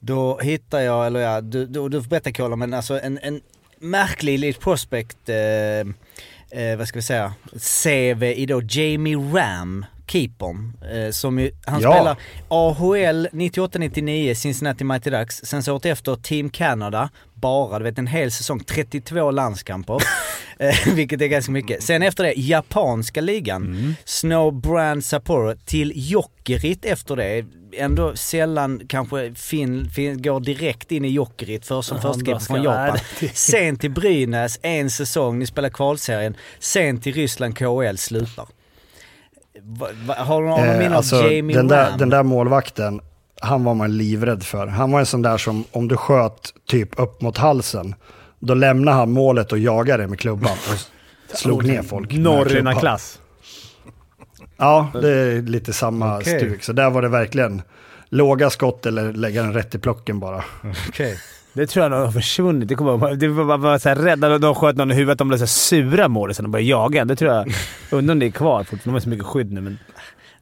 Då 0.00 0.38
hittar 0.38 0.80
jag, 0.80 1.06
eller 1.06 1.20
ja, 1.20 1.40
du, 1.40 1.66
du, 1.66 1.88
du 1.88 2.02
får 2.02 2.08
berätta 2.08 2.32
Kolan, 2.32 2.58
men 2.58 2.74
alltså 2.74 3.00
en, 3.00 3.18
en 3.22 3.40
märklig 3.80 4.38
Lite 4.38 4.60
Prospect, 4.60 5.28
eh, 5.28 5.36
eh, 6.60 6.76
vad 6.78 6.88
ska 6.88 6.98
vi 6.98 7.02
säga, 7.02 7.32
CV 7.82 8.22
i 8.24 8.46
då 8.46 8.62
Jamie 8.68 9.16
Ram. 9.16 9.84
keepern. 10.06 10.72
Eh, 10.92 11.10
som 11.10 11.38
ju, 11.38 11.50
han 11.66 11.80
Ja. 11.80 11.92
spelar 11.94 12.16
AHL 12.48 13.28
98-99, 13.32 14.34
Cincinnati 14.34 14.84
Mighty 14.84 15.10
Ducks. 15.10 15.36
Sen 15.44 15.62
så 15.62 15.72
året 15.74 15.86
efter 15.86 16.14
Team 16.16 16.50
Canada, 16.50 17.10
bara 17.40 17.78
du 17.78 17.84
vet 17.84 17.98
en 17.98 18.06
hel 18.06 18.30
säsong, 18.30 18.60
32 18.60 19.30
landskamper. 19.30 19.94
eh, 20.58 20.94
vilket 20.94 21.20
är 21.22 21.26
ganska 21.26 21.52
mycket. 21.52 21.82
Sen 21.82 22.02
efter 22.02 22.24
det, 22.24 22.32
japanska 22.36 23.20
ligan. 23.20 23.94
Snow 24.04 24.60
Brand 24.60 25.04
Sapporo 25.04 25.54
till 25.64 25.92
Jokerit 25.94 26.84
efter 26.84 27.16
det. 27.16 27.44
Ändå 27.76 28.16
sällan 28.16 28.80
kanske 28.88 29.34
Finn, 29.34 29.90
Finn 29.90 30.22
går 30.22 30.40
direkt 30.40 30.92
in 30.92 31.04
i 31.04 31.08
Jokerit 31.08 31.66
för 31.66 31.82
som 31.82 31.98
Ja, 32.26 32.38
från 32.38 32.62
Japan. 32.62 32.98
Sen 33.34 33.76
till 33.76 33.90
Brynäs, 33.90 34.58
en 34.62 34.90
säsong, 34.90 35.38
ni 35.38 35.46
spelar 35.46 35.68
kvalserien. 35.68 36.36
Sen 36.58 37.00
till 37.00 37.14
Ryssland, 37.14 37.58
KHL, 37.58 37.96
slutar. 37.96 38.46
Har 40.16 40.42
du 40.42 40.48
någon 40.48 40.60
Eh, 40.60 40.78
minne 40.78 40.90
av 40.90 40.96
alltså, 40.96 41.30
Jamie 41.30 41.56
den, 41.56 41.68
där, 41.68 41.90
Ram? 41.90 41.98
den 41.98 42.10
där 42.10 42.22
målvakten, 42.22 43.00
han 43.40 43.64
var 43.64 43.74
man 43.74 43.96
livrädd 43.96 44.42
för. 44.42 44.66
Han 44.66 44.90
var 44.92 45.00
en 45.00 45.06
sån 45.06 45.22
där 45.22 45.38
som 45.38 45.64
om 45.72 45.88
du 45.88 45.96
sköt 45.96 46.54
typ 46.68 46.98
upp 47.00 47.20
mot 47.22 47.38
halsen, 47.38 47.94
då 48.38 48.54
lämnade 48.54 48.96
han 48.96 49.10
målet 49.10 49.52
och 49.52 49.58
jagade 49.58 50.06
med 50.06 50.18
klubban 50.18 50.52
och 50.52 51.36
slog 51.36 51.64
ner 51.66 51.82
folk. 51.82 52.00
med 52.02 52.10
klubban. 52.10 52.34
Norrena-klass. 52.38 53.18
Ja, 54.56 54.88
det 55.02 55.10
är 55.10 55.42
lite 55.42 55.72
samma 55.72 56.16
Okej. 56.18 56.38
stuk. 56.40 56.62
Så 56.62 56.72
där 56.72 56.90
var 56.90 57.02
det 57.02 57.08
verkligen 57.08 57.62
låga 58.08 58.50
skott 58.50 58.86
eller 58.86 59.12
lägga 59.12 59.42
den 59.42 59.52
rätt 59.52 59.74
i 59.74 59.78
plocken 59.78 60.20
bara. 60.20 60.44
Okej. 60.88 61.18
Det 61.52 61.66
tror 61.66 61.82
jag 61.84 61.90
nog 61.90 62.00
har 62.00 62.12
försvunnit. 62.12 62.68
Det, 62.68 62.74
kommer, 62.74 63.14
det 63.14 63.28
var 63.28 63.58
bara, 63.58 63.78
så 63.78 63.88
här 63.88 63.96
rädda. 63.96 64.28
De- 64.28 64.40
De 64.40 64.54
sköt 64.54 64.76
någon 64.76 64.90
i 64.90 64.94
huvudet. 64.94 65.18
De 65.18 65.28
blev 65.28 65.38
så 65.38 65.46
sura 65.46 66.08
mål 66.08 66.34
sen 66.34 66.44
och 66.44 66.50
började 66.50 66.68
jaga. 66.70 67.04
Det 67.04 67.16
tror 67.16 67.32
jag... 67.32 67.52
Undrar 67.90 68.12
om 68.12 68.18
det 68.18 68.26
är 68.26 68.30
kvar 68.30 68.58
fortfarande. 68.64 68.84
De 68.84 68.90
har 68.92 69.00
så 69.00 69.08
mycket 69.08 69.26
skydd 69.26 69.52
nu 69.52 69.60
men... 69.60 69.78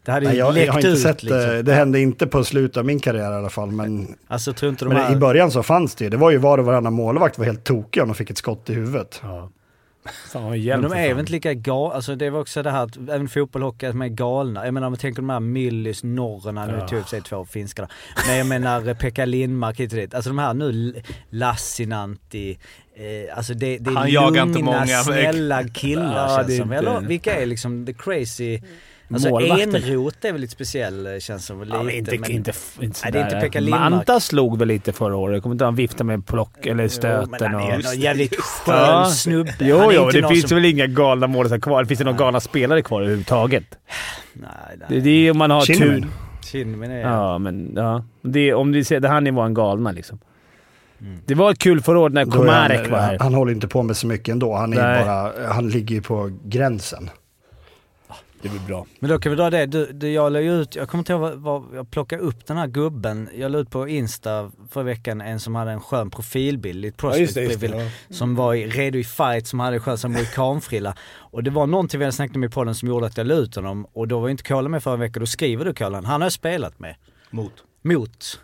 Det 0.09 0.13
hade 0.13 0.27
ju 0.27 0.31
Nej, 0.31 0.39
jag, 0.39 0.55
läckt 0.55 0.67
jag 0.67 0.73
har 0.73 0.81
inte 0.81 0.89
ut 0.89 0.99
sett 1.01 1.23
liksom. 1.23 1.39
det. 1.41 1.63
Det 1.63 1.75
hände 1.75 2.01
inte 2.01 2.27
på 2.27 2.45
slutet 2.45 2.77
av 2.77 2.85
min 2.85 3.01
karriär 3.01 3.33
i 3.33 3.35
alla 3.35 3.51
fall. 3.51 3.71
Men, 3.71 4.17
Alltså 4.29 4.53
tror 4.53 4.71
inte 4.71 4.85
de 4.85 4.89
men 4.89 5.03
här... 5.03 5.13
i 5.13 5.17
början 5.17 5.51
så 5.51 5.63
fanns 5.63 5.95
det 5.95 6.05
ju. 6.05 6.11
Det 6.11 6.17
var 6.17 6.31
ju 6.31 6.37
var 6.39 6.59
och 6.59 6.65
varannan 6.65 6.93
målvakt 6.93 7.39
var 7.39 7.45
helt 7.45 7.65
tokiga 7.65 8.03
om 8.03 8.09
de 8.09 8.15
fick 8.15 8.31
ett 8.31 8.39
skott 8.39 8.71
i 8.71 8.75
huvudet. 8.75 9.21
Ja. 9.23 9.51
Fan 10.33 10.43
Men 10.51 10.61
de 10.61 10.67
är 10.69 10.79
fan. 10.81 10.93
väl 10.95 11.19
inte 11.19 11.33
lika 11.33 11.55
galna, 11.55 11.95
alltså 11.95 12.15
det 12.15 12.31
var 12.31 12.41
också 12.41 12.63
det 12.63 12.71
här 12.71 12.85
att 12.85 12.97
även 12.97 13.29
fotboll 13.29 13.63
och 13.63 13.69
hockey, 13.73 13.87
de 13.87 14.03
är 14.03 14.09
galna. 14.09 14.65
Jag 14.65 14.75
menar 14.75 14.87
om 14.87 14.93
man 14.93 14.99
tänker 14.99 15.23
de 15.23 15.31
här 15.31 15.41
Myllys, 15.41 16.05
Norrena, 16.05 16.67
nu 16.67 16.73
tog 16.89 16.99
och 16.99 17.05
för 17.05 17.11
sig 17.11 17.23
två 17.23 17.45
finska 17.45 17.83
då. 17.83 17.89
Men 18.29 18.37
jag 18.39 18.47
menar 18.47 18.89
eh, 18.89 18.95
Pekka 18.95 19.25
Lindmark 19.25 19.81
hit 19.81 19.93
och 19.93 19.99
dit. 19.99 20.15
Alltså 20.15 20.31
de 20.31 20.39
här 20.39 20.55
nu, 20.55 20.95
Lassinantti, 21.31 22.59
eh, 22.97 23.37
alltså 23.37 23.55
det, 23.55 23.79
det 23.79 23.91
är 23.91 23.95
Han 23.95 24.11
jagar 24.11 24.43
inte 24.43 24.59
lugna, 24.59 24.73
många, 24.73 24.87
snälla 25.05 25.65
killar 25.69 26.29
Ja, 26.29 26.37
känns 26.37 26.57
som. 26.57 26.73
inte- 26.73 26.77
Eller 26.77 27.01
vilka 27.01 27.35
är 27.43 27.47
liksom 27.47 27.87
the 27.87 27.93
crazy... 27.93 28.61
Alltså 29.13 29.29
Målvakter. 29.29 29.77
Enroth 29.91 30.27
är 30.27 30.33
väl 30.33 30.41
lite 30.41 30.53
speciell 30.53 31.07
eh, 31.07 31.19
känns 31.19 31.47
som. 31.47 31.63
Lite, 31.63 31.77
Ja, 31.77 31.83
men 31.83 31.95
inte, 31.95 32.19
men- 32.19 32.31
inte, 32.31 32.53
inte 32.81 33.01
Nej, 33.05 33.13
det 33.13 33.19
är 33.19 33.25
inte. 33.25 33.41
Pekka 33.41 33.61
Lindmark. 33.61 33.91
Manta 33.91 34.21
slog 34.21 34.59
väl 34.59 34.69
lite 34.69 34.93
förra 34.93 35.17
året. 35.17 35.43
Kommer 35.43 35.55
inte 35.55 35.65
han 35.65 35.75
viftade 35.75 36.05
med 36.05 36.27
plock 36.27 36.57
eller 36.67 36.71
Jo, 36.71 36.77
men 36.77 36.91
stöten 36.91 37.55
han 37.55 37.63
är 37.63 37.79
och... 37.79 37.93
en 37.95 38.01
jävligt 38.01 38.37
skön 38.41 38.75
Ja. 38.77 39.05
snubbe. 39.11 39.55
Jo, 39.61 39.79
Han 39.79 39.89
är 39.89 39.93
jo, 39.93 40.11
det 40.11 40.29
finns 40.29 40.49
som... 40.49 40.57
väl 40.57 40.65
inga 40.65 40.87
galna 40.87 41.27
målisar 41.27 41.59
kvar. 41.59 41.83
Det 41.83 41.89
finns 41.89 41.99
det 41.99 42.05
några 42.05 42.19
galna 42.19 42.41
spelare 42.41 42.83
kvar 42.83 43.01
överhuvudtaget. 43.01 43.65
Nej, 44.33 44.49
nej. 44.77 44.87
Det, 44.89 45.01
det 45.01 45.11
är 45.27 45.31
om 45.31 45.39
man 45.39 45.51
har 45.51 45.61
tur. 45.63 45.75
Kinnaman. 45.75 46.11
Kinnaman 46.53 46.91
är... 46.91 47.01
Ja, 47.01 47.39
men 47.39 47.73
ja. 47.77 48.05
Det, 48.23 48.49
är- 48.49 48.55
om 48.55 48.73
du 48.73 48.85
ser, 48.85 49.01
det 49.01 49.09
här 49.09 49.21
nivån 49.21 49.55
galna 49.55 49.93
liksom. 49.93 50.19
Mm. 51.01 51.19
Det 51.27 51.35
var 51.35 51.51
ett 51.51 51.59
kul 51.59 51.81
förråd 51.81 52.13
när 52.13 52.21
är 52.21 52.27
Komarek 52.27 52.81
han, 52.81 52.91
var 52.91 52.99
här. 52.99 53.19
han 53.21 53.35
håller 53.35 53.53
inte 53.53 53.69
på 53.69 53.83
med 53.83 53.97
så 53.97 54.07
mycket 54.07 54.33
ändå. 54.33 54.55
Han, 54.55 54.73
är 54.73 54.77
Nej. 54.83 55.05
bara, 55.05 55.53
han 55.53 55.69
ligger 55.69 55.95
ju 55.95 56.03
på 56.03 56.31
gränsen. 56.45 57.11
Det 58.43 58.49
blir 58.49 58.61
bra. 58.61 58.87
Men 59.01 59.11
då 59.11 59.19
kan 59.19 59.31
vi 59.33 59.37
dra 59.37 59.51
det. 59.51 59.67
Du, 59.67 59.93
du, 59.93 60.13
jag 60.13 60.33
la 60.33 60.41
ut, 60.41 60.77
jag 60.77 60.89
kommer 60.89 61.01
inte 61.01 61.13
ihåg 61.13 61.33
vad, 61.35 61.65
jag 61.75 61.91
plockade 61.91 62.23
upp 62.23 62.47
den 62.47 62.57
här 62.57 62.67
gubben. 62.67 63.29
Jag 63.35 63.53
la 63.53 63.59
ut 63.59 63.71
på 63.71 63.89
Insta 63.89 64.51
förra 64.71 64.85
veckan 64.85 65.21
en 65.21 65.41
som 65.41 65.55
hade 65.55 65.71
en 65.71 65.81
skön 65.81 66.11
profilbild, 66.11 66.81
lite 66.81 66.97
prospect 66.97 67.75
Som 68.11 68.35
var 68.35 68.55
i, 68.55 68.67
redo 68.67 68.99
i 68.99 69.05
fight, 69.05 69.47
som 69.47 69.61
hade 69.61 69.81
skön 69.81 69.99
som 69.99 70.13
mohikanfrilla. 70.13 70.97
Och 71.17 71.43
det 71.43 71.51
var 71.51 71.67
någonting 71.67 71.99
vi 71.99 72.05
hade 72.05 72.13
snackat 72.13 72.37
om 72.37 72.45
i 72.45 72.49
podden 72.49 72.75
som 72.75 72.89
gjorde 72.89 73.07
att 73.07 73.17
jag 73.17 73.27
la 73.27 73.35
ut 73.35 73.57
honom. 73.57 73.87
Och 73.93 74.09
då 74.09 74.21
var 74.21 74.29
inte 74.29 74.43
Kolan 74.43 74.71
med 74.71 74.83
förra 74.83 74.97
veckan, 74.97 75.21
då 75.21 75.27
skriver 75.27 75.65
du 75.65 75.75
Kolan, 75.75 76.05
han 76.05 76.21
har 76.21 76.27
jag 76.27 76.33
spelat 76.33 76.79
med. 76.79 76.95
Mot. 77.31 77.53
Mot. 77.83 78.41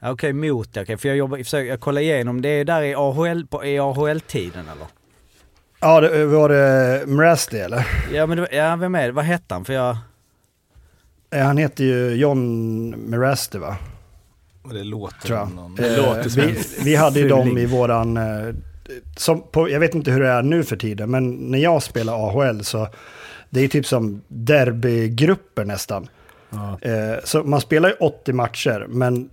Ja, 0.00 0.10
Okej, 0.10 0.32
mot 0.32 0.76
okej. 0.76 0.96
För 0.96 1.08
jag 1.08 1.16
jobbar, 1.16 1.36
jag 1.36 1.46
försöker, 1.46 1.70
jag 1.70 1.80
kollar 1.80 2.00
igenom, 2.00 2.42
det 2.42 2.48
är 2.48 2.64
där 2.64 2.82
i 2.82 2.94
AHL, 2.94 3.46
på, 3.46 3.64
i 3.64 3.78
AHL-tiden 3.78 4.68
eller? 4.68 4.86
Ja, 5.82 6.00
det, 6.00 6.24
var 6.26 6.48
det 6.48 7.02
Mrasty 7.06 7.56
eller? 7.58 7.86
Ja 8.12 8.26
men 8.26 8.36
det, 8.38 8.48
ja, 8.52 8.76
vem 8.76 8.94
är 8.94 9.06
det? 9.06 9.12
Vad 9.12 9.24
hette 9.24 9.54
han? 9.54 9.64
För 9.64 9.72
jag... 9.72 9.96
Han 11.34 11.56
heter 11.56 11.84
ju 11.84 12.14
John 12.14 12.90
Mrasty 12.90 13.58
va? 13.58 13.76
Och 14.62 14.74
det 14.74 14.84
låter 14.84 15.18
Tror 15.26 15.38
jag. 15.38 15.48
som 15.48 15.56
någon... 15.56 15.78
Eh, 15.78 15.96
låter 15.96 16.28
som 16.28 16.42
vi, 16.42 16.58
vi 16.84 16.94
hade 16.96 17.20
ju 17.20 17.28
dem 17.28 17.58
i 17.58 17.66
våran... 17.66 18.16
eh, 18.16 18.54
Som 19.16 19.42
på, 19.42 19.70
jag 19.70 19.80
vet 19.80 19.94
inte 19.94 20.10
hur 20.10 20.20
det 20.20 20.28
är 20.28 20.42
nu 20.42 20.64
för 20.64 20.76
tiden, 20.76 21.10
men 21.10 21.30
när 21.34 21.58
jag 21.58 21.82
spelar 21.82 22.28
AHL 22.28 22.64
så... 22.64 22.88
Det 23.50 23.60
är 23.60 23.68
typ 23.68 23.86
som 23.86 24.22
derbygrupper 24.28 25.64
nästan. 25.64 26.08
Ja. 26.50 26.78
Eh, 26.80 27.18
Så 27.24 27.42
man 27.44 27.60
spelar 27.60 27.88
ju 27.88 27.94
80 27.94 28.32
matcher, 28.32 28.86
men 28.88 29.30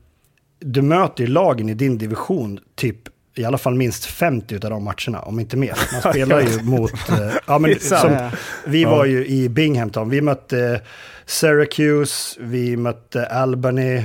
du 0.60 0.82
möter 0.82 1.24
ju 1.24 1.28
lagen 1.30 1.70
i 1.70 1.74
din 1.74 1.98
division 1.98 2.60
typ 2.76 2.98
i 3.40 3.46
alla 3.46 3.58
fall 3.58 3.76
minst 3.76 4.06
50 4.06 4.56
av 4.56 4.60
de 4.62 4.84
matcherna, 4.84 5.20
om 5.22 5.40
inte 5.40 5.58
mer. 5.58 5.78
Man 5.94 6.02
spelar 6.14 6.42
ju 6.42 6.62
mot... 6.64 7.10
eh, 7.10 7.34
Ja, 7.48 7.60
men 7.60 7.80
som, 7.80 8.30
vi 8.66 8.86
var 8.86 9.06
ju 9.06 9.26
i 9.26 9.50
Binghamton, 9.50 10.10
vi 10.10 10.22
mötte 10.22 10.82
Syracuse, 11.26 12.40
vi 12.42 12.78
mötte 12.78 13.26
Albany 13.26 13.96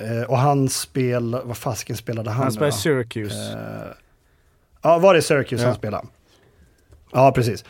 eh, 0.00 0.22
och 0.28 0.38
han 0.38 0.68
spel... 0.68 1.36
Vad 1.44 1.56
fasken 1.56 1.96
spelade 1.96 2.30
han 2.30 2.42
Han 2.42 2.52
i 2.52 2.56
då? 2.70 2.72
Syracuse. 2.72 3.52
Eh, 3.52 3.92
Ja, 4.82 4.98
var 4.98 5.14
det 5.14 5.22
Syracuse 5.22 5.62
Ja. 5.62 5.68
han 5.68 5.76
spelade? 5.76 6.06
Ja, 7.12 7.32
precis. 7.32 7.64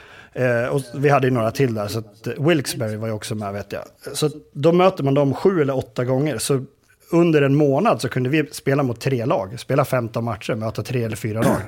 Och 0.70 0.83
vi 0.94 1.09
hade 1.09 1.26
ju 1.26 1.33
några 1.33 1.50
till 1.50 1.74
där, 1.74 1.87
så 1.88 1.98
att 1.98 2.29
Wilkesbury 2.38 2.96
var 2.96 3.07
ju 3.07 3.12
också 3.12 3.35
med 3.35 3.52
vet 3.52 3.72
jag. 3.72 3.83
Så 4.16 4.31
då 4.52 4.72
möter 4.72 5.05
man 5.05 5.14
dem 5.14 5.35
sju 5.35 5.62
eller 5.62 5.76
åtta 5.76 6.05
gånger. 6.05 6.38
Så 6.38 6.64
under 7.11 7.42
en 7.42 7.55
månad 7.55 8.01
så 8.01 8.09
kunde 8.09 8.29
vi 8.29 8.47
spela 8.53 8.83
mot 8.83 9.01
tre 9.01 9.25
lag. 9.25 9.61
Spela 9.61 9.85
15 9.85 10.25
matcher, 10.25 10.55
möta 10.55 10.83
tre 10.83 11.05
eller 11.05 11.16
fyra 11.16 11.42
lag. 11.42 11.61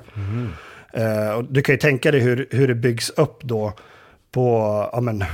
Eh, 0.92 1.31
och 1.31 1.44
du 1.44 1.62
kan 1.62 1.74
ju 1.74 1.79
tänka 1.79 2.11
dig 2.11 2.20
hur, 2.20 2.48
hur 2.51 2.68
det 2.68 2.74
byggs 2.74 3.11
upp 3.11 3.42
då 3.42 3.72
på, 4.33 4.48
ja 4.92 5.01
men, 5.01 5.24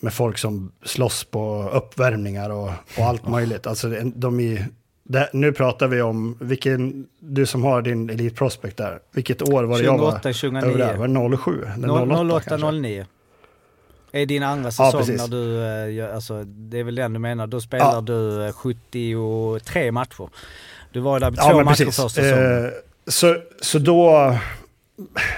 med 0.00 0.12
folk 0.12 0.38
som 0.38 0.72
slåss 0.84 1.24
på 1.24 1.70
uppvärmningar 1.72 2.50
och, 2.50 2.70
och 2.98 3.04
allt 3.04 3.28
möjligt. 3.28 3.66
Alltså 3.66 3.88
de 4.14 4.40
är, 4.40 4.66
det, 5.04 5.30
nu 5.32 5.52
pratar 5.52 5.88
vi 5.88 6.02
om, 6.02 6.36
vilken, 6.40 7.06
du 7.20 7.46
som 7.46 7.62
har 7.64 7.82
din 7.82 8.10
Elite 8.10 8.36
Prospect 8.36 8.76
där, 8.76 8.98
vilket 9.12 9.42
år 9.42 9.64
var 9.64 9.78
det 9.78 9.84
jag 9.84 9.98
var 9.98 10.10
28, 10.10 10.32
29. 10.32 10.62
över 10.62 10.78
där? 10.78 10.96
Var 10.96 11.28
det 11.28 11.36
07? 11.36 11.64
Eller 11.74 11.90
08, 11.90 12.20
08, 12.20 12.44
kanske? 12.48 12.70
09. 12.70 13.06
Är 14.12 14.26
din 14.26 14.42
andra 14.42 14.70
säsong 14.70 15.00
precis. 15.00 15.20
när 15.20 15.28
du, 15.28 15.64
eh, 16.08 16.14
alltså 16.14 16.44
det 16.44 16.78
är 16.78 16.84
väl 16.84 16.94
den 16.94 17.12
du 17.12 17.18
menar, 17.18 17.46
då 17.46 17.60
spelar 17.60 17.92
Ja. 17.94 18.00
du 18.00 18.44
eh, 18.46 18.52
73 18.52 19.92
matcher. 19.92 20.28
Du 20.92 21.00
var 21.00 21.20
där 21.20 21.34
Ja, 21.36 21.42
två 21.50 21.56
men 21.56 21.64
matcher 21.64 21.84
precis. 21.84 21.96
första 22.02 22.22
säsongen. 22.22 22.64
Eh, 22.64 22.70
så, 23.06 23.36
så 23.60 23.78
då, 23.78 24.34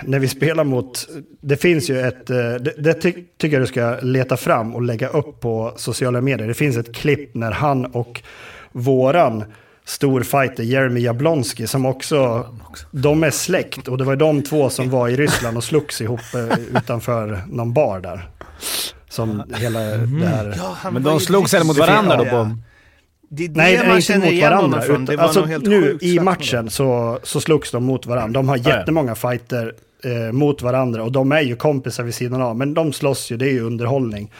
när 0.02 0.18
vi 0.18 0.28
spelar 0.28 0.64
mot, 0.64 1.08
det 1.40 1.56
finns 1.56 1.90
ju 1.90 2.00
ett, 2.00 2.30
eh, 2.30 2.36
det, 2.36 2.74
det 2.78 2.94
ty, 2.94 3.12
tycker 3.38 3.56
jag 3.56 3.62
du 3.62 3.66
ska 3.66 3.98
leta 4.02 4.36
fram 4.36 4.74
och 4.74 4.82
lägga 4.82 5.08
upp 5.08 5.40
på 5.40 5.72
sociala 5.76 6.20
medier. 6.20 6.48
Det 6.48 6.54
finns 6.54 6.76
ett 6.76 6.94
klipp 6.94 7.34
när 7.34 7.50
han 7.50 7.84
och 7.86 8.22
våran 8.72 9.44
storfighter 9.90 10.62
Jeremy 10.62 11.00
Jablonski 11.00 11.66
som 11.66 11.86
också, 11.86 12.46
de 12.90 13.24
är 13.24 13.30
släkt 13.30 13.88
och 13.88 13.98
det 13.98 14.04
var 14.04 14.16
de 14.16 14.42
två 14.42 14.70
som 14.70 14.90
var 14.90 15.08
i 15.08 15.16
Ryssland 15.16 15.56
och 15.56 15.64
slogs 15.64 16.00
ihop 16.00 16.20
eh, 16.34 16.76
utanför 16.76 17.40
någon 17.48 17.72
bar 17.72 18.00
där. 18.00 18.28
Som 19.08 19.42
hela 19.54 19.80
det 19.80 20.26
här... 20.26 20.54
Ja, 20.56 20.90
Men 20.90 21.02
de 21.02 21.20
slogs 21.20 21.54
eller 21.54 21.64
mot 21.64 21.78
varandra 21.78 22.16
då? 22.16 22.24
Ja. 22.24 22.30
På, 22.30 22.56
Det 23.28 23.44
är 23.44 23.48
det 23.48 23.56
Nej, 23.56 23.86
man 23.88 23.96
inte 23.96 24.18
mot 24.18 24.42
varandra. 24.42 24.84
Utan, 24.84 25.04
Det 25.04 25.16
var 25.16 25.24
alltså, 25.24 25.44
helt 25.44 25.64
nu 25.66 25.98
i 26.00 26.20
matchen 26.20 26.70
så, 26.70 27.18
så 27.22 27.40
slogs 27.40 27.70
de 27.70 27.84
mot 27.84 28.06
varandra. 28.06 28.40
De 28.40 28.48
har 28.48 28.56
jättemånga 28.56 29.14
fighter 29.14 29.74
eh, 30.04 30.32
mot 30.32 30.62
varandra 30.62 31.02
och 31.02 31.12
de 31.12 31.32
är 31.32 31.40
ju 31.40 31.56
kompisar 31.56 32.04
vid 32.04 32.14
sidan 32.14 32.42
av. 32.42 32.56
Men 32.56 32.74
de 32.74 32.92
slåss 32.92 33.32
ju, 33.32 33.36
det 33.36 33.46
är 33.46 33.52
ju 33.52 33.60
underhållning. 33.60 34.30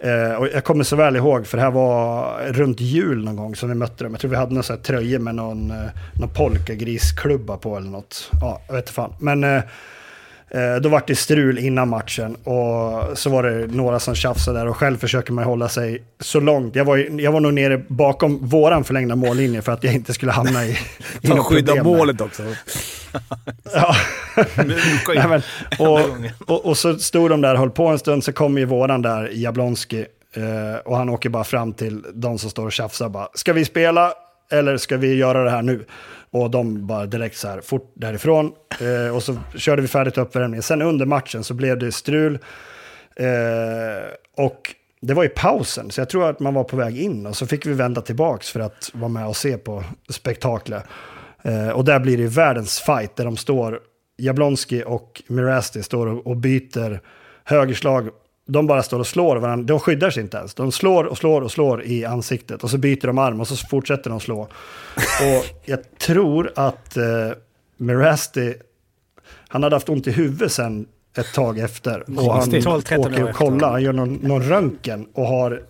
Eh, 0.00 0.32
och 0.34 0.48
jag 0.54 0.64
kommer 0.64 0.84
så 0.84 0.96
väl 0.96 1.16
ihåg, 1.16 1.46
för 1.46 1.56
det 1.56 1.62
här 1.62 1.70
var 1.70 2.38
runt 2.52 2.80
jul 2.80 3.24
någon 3.24 3.36
gång 3.36 3.56
som 3.56 3.68
vi 3.68 3.74
mötte 3.74 4.04
dem. 4.04 4.12
Jag 4.12 4.20
tror 4.20 4.30
vi 4.30 4.36
hade 4.36 4.54
någon 4.54 4.62
sån 4.62 4.76
här 4.76 4.82
tröja 4.82 5.18
med 5.18 5.34
någon, 5.34 5.70
eh, 5.70 5.76
någon 6.20 6.28
polkagrisklubba 6.34 7.56
på 7.56 7.76
eller 7.76 7.90
något. 7.90 8.30
Ja, 8.40 8.60
jag 8.66 8.74
vet 8.74 8.82
inte 8.84 8.92
fan. 8.92 9.12
Men 9.18 9.44
eh, 9.44 9.56
eh, 10.50 10.76
då 10.82 10.88
var 10.88 11.02
det 11.06 11.16
strul 11.16 11.58
innan 11.58 11.88
matchen 11.88 12.34
och 12.34 13.18
så 13.18 13.30
var 13.30 13.42
det 13.42 13.66
några 13.66 13.98
som 14.00 14.14
tjafsade 14.14 14.58
där 14.58 14.66
och 14.68 14.76
själv 14.76 14.96
försöker 14.98 15.32
man 15.32 15.44
hålla 15.44 15.68
sig 15.68 16.02
så 16.20 16.40
långt. 16.40 16.76
Jag 16.76 16.84
var, 16.84 16.96
ju- 16.96 17.20
jag 17.22 17.32
var 17.32 17.40
nog 17.40 17.54
nere 17.54 17.82
bakom 17.88 18.46
våran 18.46 18.84
förlängda 18.84 19.16
mållinje 19.16 19.62
för 19.62 19.72
att 19.72 19.84
jag 19.84 19.94
inte 19.94 20.12
skulle 20.14 20.32
hamna 20.32 20.64
i, 20.66 20.70
i 21.22 21.28
skydda 21.30 21.82
målet 21.82 22.20
också. 22.20 22.42
Ja. 23.74 23.94
Nej, 25.14 25.28
men, 25.28 25.42
och, 25.78 26.00
och, 26.46 26.66
och 26.66 26.76
så 26.76 26.98
stod 26.98 27.30
de 27.30 27.40
där 27.40 27.52
och 27.52 27.58
höll 27.58 27.70
på 27.70 27.86
en 27.86 27.98
stund, 27.98 28.24
så 28.24 28.32
kom 28.32 28.58
ju 28.58 28.64
våran 28.64 29.02
där, 29.02 29.30
Jablonski, 29.32 30.06
Eh, 30.32 30.78
och 30.84 30.96
han 30.96 31.08
åker 31.08 31.28
bara 31.28 31.44
fram 31.44 31.72
till 31.72 32.04
de 32.14 32.38
som 32.38 32.50
står 32.50 32.66
och 32.66 32.72
tjafsar 32.72 33.08
bara, 33.08 33.28
ska 33.34 33.52
vi 33.52 33.64
spela 33.64 34.12
eller 34.50 34.76
ska 34.76 34.96
vi 34.96 35.14
göra 35.14 35.44
det 35.44 35.50
här 35.50 35.62
nu? 35.62 35.84
Och 36.30 36.50
de 36.50 36.86
bara 36.86 37.06
direkt 37.06 37.36
så 37.36 37.48
här, 37.48 37.60
fort 37.60 37.92
därifrån. 37.94 38.52
Eh, 38.80 39.16
och 39.16 39.22
så 39.22 39.36
körde 39.56 39.82
vi 39.82 39.88
färdigt 39.88 40.18
uppvärmningen. 40.18 40.62
Sen 40.62 40.82
under 40.82 41.06
matchen 41.06 41.44
så 41.44 41.54
blev 41.54 41.78
det 41.78 41.92
strul. 41.92 42.38
Eh, 43.16 44.04
och 44.36 44.74
det 45.00 45.14
var 45.14 45.24
i 45.24 45.28
pausen, 45.28 45.90
så 45.90 46.00
jag 46.00 46.08
tror 46.08 46.30
att 46.30 46.40
man 46.40 46.54
var 46.54 46.64
på 46.64 46.76
väg 46.76 46.98
in. 46.98 47.26
Och 47.26 47.36
så 47.36 47.46
fick 47.46 47.66
vi 47.66 47.72
vända 47.72 48.00
tillbaks 48.00 48.50
för 48.50 48.60
att 48.60 48.90
vara 48.94 49.08
med 49.08 49.26
och 49.26 49.36
se 49.36 49.58
på 49.58 49.84
spektaklet. 50.08 50.84
Eh, 51.48 51.68
och 51.68 51.84
där 51.84 52.00
blir 52.00 52.18
det 52.18 52.26
världens 52.26 52.80
fight, 52.80 53.16
där 53.16 53.24
de 53.24 53.36
står, 53.36 53.80
Jablonski 54.16 54.82
och 54.86 55.22
Mirasti 55.26 55.82
står 55.82 56.06
och, 56.06 56.26
och 56.26 56.36
byter 56.36 57.00
högerslag. 57.44 58.08
De 58.46 58.66
bara 58.66 58.82
står 58.82 58.98
och 58.98 59.06
slår 59.06 59.36
varandra, 59.36 59.66
de 59.66 59.80
skyddar 59.80 60.10
sig 60.10 60.22
inte 60.22 60.36
ens. 60.36 60.54
De 60.54 60.72
slår 60.72 61.04
och 61.04 61.18
slår 61.18 61.42
och 61.42 61.50
slår 61.50 61.84
i 61.84 62.04
ansiktet. 62.04 62.64
Och 62.64 62.70
så 62.70 62.78
byter 62.78 63.06
de 63.06 63.18
arm 63.18 63.40
och 63.40 63.48
så 63.48 63.56
fortsätter 63.56 64.10
de 64.10 64.20
slå. 64.20 64.40
Och 64.40 65.44
jag 65.64 65.98
tror 65.98 66.52
att 66.56 66.96
eh, 66.96 67.04
Mirasti, 67.76 68.54
han 69.48 69.62
hade 69.62 69.76
haft 69.76 69.88
ont 69.88 70.06
i 70.06 70.10
huvudet 70.10 70.52
sen 70.52 70.86
ett 71.16 71.34
tag 71.34 71.58
efter. 71.58 72.18
Och 72.18 72.34
han 72.34 72.50
12-13 72.50 72.98
år 72.98 73.12
åker 73.12 73.28
och 73.28 73.34
kollar, 73.34 73.70
han 73.70 73.82
gör 73.82 73.92
någon, 73.92 74.14
någon 74.14 74.42
röntgen 74.42 75.06
och 75.12 75.26
har, 75.26 75.62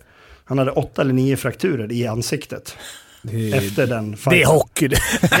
han 0.45 0.57
hade 0.57 0.71
åtta 0.71 1.01
eller 1.01 1.13
nio 1.13 1.37
frakturer 1.37 1.91
i 1.91 2.07
ansiktet. 2.07 2.77
Efter 3.53 3.87
den 3.87 4.17
fighten. 4.17 4.33
Det 4.33 4.41
är 4.41 4.45
hockey 4.47 4.87
det. 4.87 4.99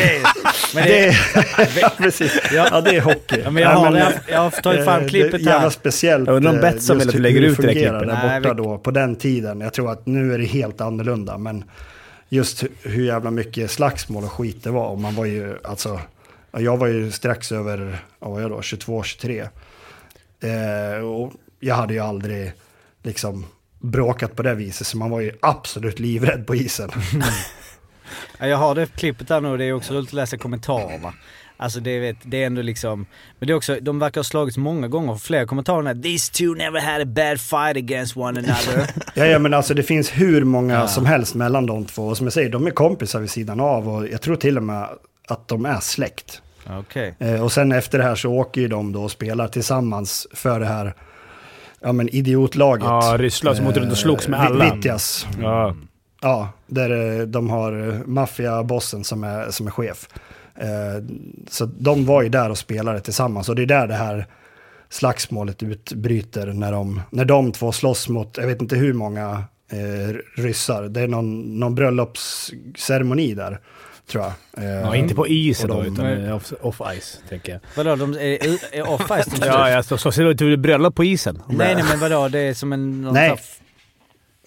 Men 0.73 0.83
Det 0.83 0.89
det, 0.89 1.07
är, 1.07 1.79
ja, 1.81 1.91
precis. 1.97 2.39
Ja, 2.53 2.81
det 2.81 2.95
är 2.95 3.01
hockey. 3.01 3.41
ja, 3.43 3.51
men 3.51 3.63
jag, 3.63 3.69
har, 3.69 3.97
jag, 3.97 4.13
jag 4.27 4.39
har 4.39 4.51
tagit 4.51 4.83
fram 4.85 5.07
klippet 5.07 5.31
det 5.31 5.37
är 5.37 5.39
jävla 5.39 5.59
här. 5.59 5.69
speciellt. 5.69 6.27
Jag 6.27 6.35
undrar 6.35 6.51
om 6.51 6.57
eh, 6.57 6.61
Betsson 6.61 6.97
vill 6.97 7.09
att 7.09 7.15
vi 7.15 7.19
lägger 7.19 7.41
det 7.41 7.47
ut 7.47 7.57
det 7.57 7.67
där 7.67 7.73
klippet. 7.73 7.91
där 8.07 8.39
borta 8.39 8.53
då, 8.53 8.77
på 8.77 8.91
den 8.91 9.15
tiden. 9.15 9.61
Jag 9.61 9.73
tror 9.73 9.91
att 9.91 10.05
nu 10.05 10.33
är 10.33 10.37
det 10.37 10.45
helt 10.45 10.81
annorlunda, 10.81 11.37
men 11.37 11.63
just 12.29 12.63
hur- 12.83 13.05
jävla 13.05 13.31
mycket 13.31 13.71
slagsmål 13.71 14.23
och 14.23 14.31
skit 14.31 14.63
det 14.63 14.69
var. 14.69 14.87
Och 14.87 14.99
man 14.99 15.15
var 15.15 15.25
ju, 15.25 15.55
alltså, 15.63 15.99
ja, 16.51 16.59
jag 16.59 16.77
var 16.77 16.87
ju 16.87 17.11
strax 17.11 17.51
över, 17.51 17.99
vad 18.19 18.31
var 18.31 18.41
jag 18.41 18.51
då, 18.51 18.59
22-23. 18.59 19.47
Eh, 20.97 21.03
och 21.05 21.33
jag 21.59 21.75
hade 21.75 21.93
ju 21.93 21.99
aldrig 21.99 22.51
liksom 23.03 23.45
bråkat 23.81 24.35
på 24.35 24.43
det 24.43 24.55
viset, 24.55 24.87
så 24.87 24.97
man 24.97 25.09
var 25.09 25.19
ju 25.19 25.31
absolut 25.41 25.99
livrädd 25.99 26.47
på 26.47 26.55
isen. 26.55 26.91
Ja, 28.37 28.47
jag 28.47 28.57
har 28.57 28.75
det 28.75 28.95
klippet 28.95 29.27
där 29.27 29.41
nu 29.41 29.49
och 29.49 29.57
det 29.57 29.65
är 29.65 29.73
också 29.73 29.93
roligt 29.93 30.09
att 30.09 30.13
läsa 30.13 30.37
kommentarerna. 30.37 31.13
Alltså 31.57 31.79
det, 31.79 31.99
vet, 31.99 32.17
det 32.23 32.43
är 32.43 32.45
ändå 32.45 32.61
liksom, 32.61 33.05
men 33.39 33.47
det 33.47 33.53
är 33.53 33.55
också, 33.57 33.77
de 33.81 33.99
verkar 33.99 34.19
ha 34.19 34.23
slagits 34.23 34.57
många 34.57 34.87
gånger 34.87 35.13
för 35.13 35.19
flera 35.19 35.45
kommentarer 35.45 35.89
är 35.89 35.95
These 36.01 36.33
two 36.33 36.55
never 36.57 36.79
had 36.79 37.01
a 37.01 37.05
bad 37.05 37.41
fight 37.41 37.77
against 37.77 38.17
one 38.17 38.39
another. 38.39 38.87
Ja, 39.13 39.25
ja, 39.25 39.39
men 39.39 39.53
alltså 39.53 39.73
det 39.73 39.83
finns 39.83 40.09
hur 40.09 40.43
många 40.43 40.87
som 40.87 41.05
helst 41.05 41.35
mellan 41.35 41.65
de 41.65 41.85
två. 41.85 42.03
Och 42.07 42.17
som 42.17 42.25
jag 42.25 42.33
säger, 42.33 42.49
de 42.49 42.67
är 42.67 42.71
kompisar 42.71 43.19
vid 43.19 43.29
sidan 43.29 43.59
av 43.59 43.89
och 43.89 44.07
jag 44.07 44.21
tror 44.21 44.35
till 44.35 44.57
och 44.57 44.63
med 44.63 44.87
att 45.27 45.47
de 45.47 45.65
är 45.65 45.79
släkt. 45.79 46.41
Okej. 46.69 47.15
Eh, 47.19 47.43
och 47.43 47.51
sen 47.51 47.71
efter 47.71 47.97
det 47.97 48.03
här 48.03 48.15
så 48.15 48.29
åker 48.31 48.61
ju 48.61 48.67
de 48.67 48.91
då 48.91 49.03
och 49.03 49.11
spelar 49.11 49.47
tillsammans 49.47 50.27
för 50.33 50.59
det 50.59 50.65
här 50.65 50.93
ja, 51.81 51.91
men 51.91 52.09
idiotlaget. 52.09 52.85
Ja, 52.85 53.15
Ryssland 53.19 53.57
som 53.57 53.67
åkte 53.67 53.79
runt 53.79 53.91
och 53.91 53.97
slogs 53.97 54.27
med 54.27 54.39
Vi- 54.39 54.45
alla. 54.45 54.75
Vitjas. 54.75 55.27
Ja. 55.41 55.75
Ja, 56.21 56.49
där 56.67 57.19
eh, 57.19 57.25
de 57.27 57.49
har 57.49 57.87
eh, 57.89 57.95
maffiabossen 58.05 59.03
som 59.03 59.23
är, 59.23 59.51
som 59.51 59.67
är 59.67 59.71
chef. 59.71 60.07
Eh, 60.55 61.03
Så 61.49 61.65
de 61.65 62.05
var 62.05 62.21
ju 62.21 62.29
där 62.29 62.49
och 62.49 62.57
spelade 62.57 62.99
tillsammans 62.99 63.49
och 63.49 63.55
det 63.55 63.61
är 63.61 63.65
där 63.65 63.87
det 63.87 63.93
här 63.95 64.25
slagsmålet 64.89 65.63
utbryter 65.63 66.47
när 66.47 66.71
de, 66.71 67.01
när 67.09 67.25
de 67.25 67.51
två 67.51 67.71
slåss 67.71 68.09
mot, 68.09 68.37
jag 68.37 68.47
vet 68.47 68.61
inte 68.61 68.75
hur 68.75 68.93
många 68.93 69.43
eh, 69.71 70.15
ryssar. 70.41 70.83
Det 70.83 71.01
är 71.01 71.07
någon, 71.07 71.59
någon 71.59 71.75
bröllopsceremoni 71.75 73.33
där, 73.33 73.59
tror 74.11 74.23
jag. 74.23 74.63
Eh, 74.63 74.69
ja, 74.71 74.95
inte 74.95 75.15
på 75.15 75.27
isen 75.27 75.71
och 75.71 75.77
då, 75.77 75.83
de- 75.83 75.93
utan 75.93 76.31
off, 76.33 76.53
off 76.61 76.81
ice, 76.99 77.19
tänker 77.29 77.51
jag. 77.51 77.61
Vadå, 77.77 77.95
de 77.95 78.13
är, 78.13 78.17
är 78.75 78.83
off-ice? 78.83 79.39
de 79.39 79.47
Ja, 79.47 79.69
ja 79.69 79.83
så, 79.83 79.97
så 79.97 80.11
ser 80.11 80.23
det 80.23 80.45
ut 80.45 80.59
bröllop 80.59 80.95
på 80.95 81.03
isen. 81.03 81.41
Nej 81.49 81.75
nej 81.75 81.83
men 81.89 81.99
vadå, 81.99 82.27
det 82.27 82.39
är 82.39 82.53
som 82.53 82.73
en... 82.73 83.01
någon 83.01 83.13
Nej. 83.13 83.29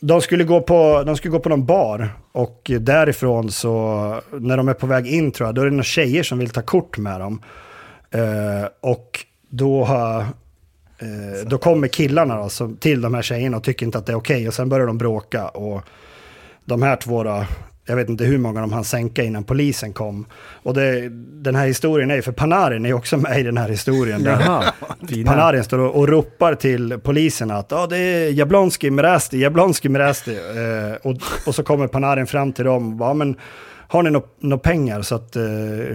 De 0.05 0.21
skulle, 0.21 0.45
gå 0.45 0.61
på, 0.61 1.03
de 1.07 1.17
skulle 1.17 1.33
gå 1.33 1.39
på 1.39 1.49
någon 1.49 1.67
bar 1.67 2.09
och 2.33 2.71
därifrån 2.81 3.51
så, 3.51 4.21
när 4.33 4.57
de 4.57 4.69
är 4.69 4.75
på 4.75 4.87
väg 4.87 5.07
in 5.07 5.33
tror 5.33 5.49
jag, 5.49 5.55
då 5.55 5.61
är 5.61 5.65
det 5.65 5.71
några 5.71 5.83
tjejer 5.83 6.23
som 6.23 6.39
vill 6.39 6.51
ta 6.51 6.63
kort 6.63 6.99
med 6.99 7.21
dem. 7.21 7.43
Eh, 8.11 8.69
och 8.81 9.25
då, 9.49 9.83
eh, 9.83 11.47
då 11.47 11.59
kommer 11.59 11.89
killarna 11.89 12.37
då, 12.37 12.49
som, 12.49 12.77
till 12.77 13.01
de 13.01 13.15
här 13.15 13.23
tjejerna 13.23 13.57
och 13.57 13.65
tycker 13.65 13.87
inte 13.87 13.99
att 13.99 14.07
det 14.07 14.13
är 14.13 14.17
okej 14.17 14.49
och 14.49 14.55
sen 14.55 14.69
börjar 14.69 14.87
de 14.87 14.99
bråka. 14.99 15.49
Och 15.49 15.83
de 16.65 16.83
här 16.83 16.97
två 16.97 17.23
då, 17.23 17.45
jag 17.93 17.97
vet 17.97 18.09
inte 18.09 18.25
hur 18.25 18.39
många 18.39 18.61
de 18.61 18.73
hann 18.73 18.85
sänka 18.85 19.23
innan 19.23 19.45
polisen 19.45 19.93
kom. 19.93 20.27
Och 20.63 20.75
det, 20.75 21.09
den 21.43 21.55
här 21.55 21.67
historien 21.67 22.11
är 22.11 22.15
ju, 22.15 22.23
för 22.23 22.33
Panarin 22.33 22.87
är 22.87 22.93
också 22.93 23.17
med 23.17 23.41
i 23.41 23.43
den 23.43 23.57
här 23.57 23.69
historien. 23.69 24.23
där 24.23 24.41
Jaha. 24.41 24.65
Panarin 25.27 25.65
står 25.65 25.79
och, 25.79 25.95
och 25.95 26.09
ropar 26.09 26.55
till 26.55 26.99
polisen 27.03 27.51
att 27.51 27.73
ah, 27.73 27.87
det 27.87 27.97
är 27.99 28.31
Jablonski 28.31 28.91
Mirasti, 28.91 29.39
Jablonski 29.39 29.89
Mirasti. 29.89 30.35
Eh, 30.37 31.11
och, 31.11 31.17
och 31.47 31.55
så 31.55 31.63
kommer 31.63 31.87
Panarin 31.87 32.27
fram 32.27 32.53
till 32.53 32.65
dem 32.65 32.93
och 32.93 32.97
bara, 32.97 33.11
"Ja, 33.11 33.15
men 33.15 33.37
har 33.89 34.03
ni 34.03 34.11
några 34.11 34.27
nå 34.41 34.59
pengar 34.59 35.03
så 35.03 35.15
att 35.15 35.37
eh, 35.37 35.43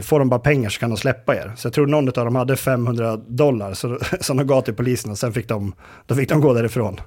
får 0.02 0.20
de 0.20 0.30
bara 0.30 0.40
pengar 0.40 0.70
så 0.70 0.80
kan 0.80 0.90
de 0.90 0.98
släppa 0.98 1.36
er. 1.36 1.52
Så 1.56 1.66
jag 1.66 1.74
tror 1.74 1.88
någon 1.88 2.08
av 2.08 2.14
dem 2.14 2.36
hade 2.36 2.56
500 2.56 3.18
dollar 3.28 3.74
så, 3.74 4.00
som 4.20 4.38
de 4.38 4.48
gav 4.48 4.62
till 4.62 4.74
polisen 4.74 5.12
och 5.12 5.18
sen 5.18 5.34
fick 5.34 5.48
de, 5.48 5.74
då 6.06 6.16
fick 6.16 6.30
de 6.30 6.42
gå 6.42 6.54
därifrån. 6.54 7.00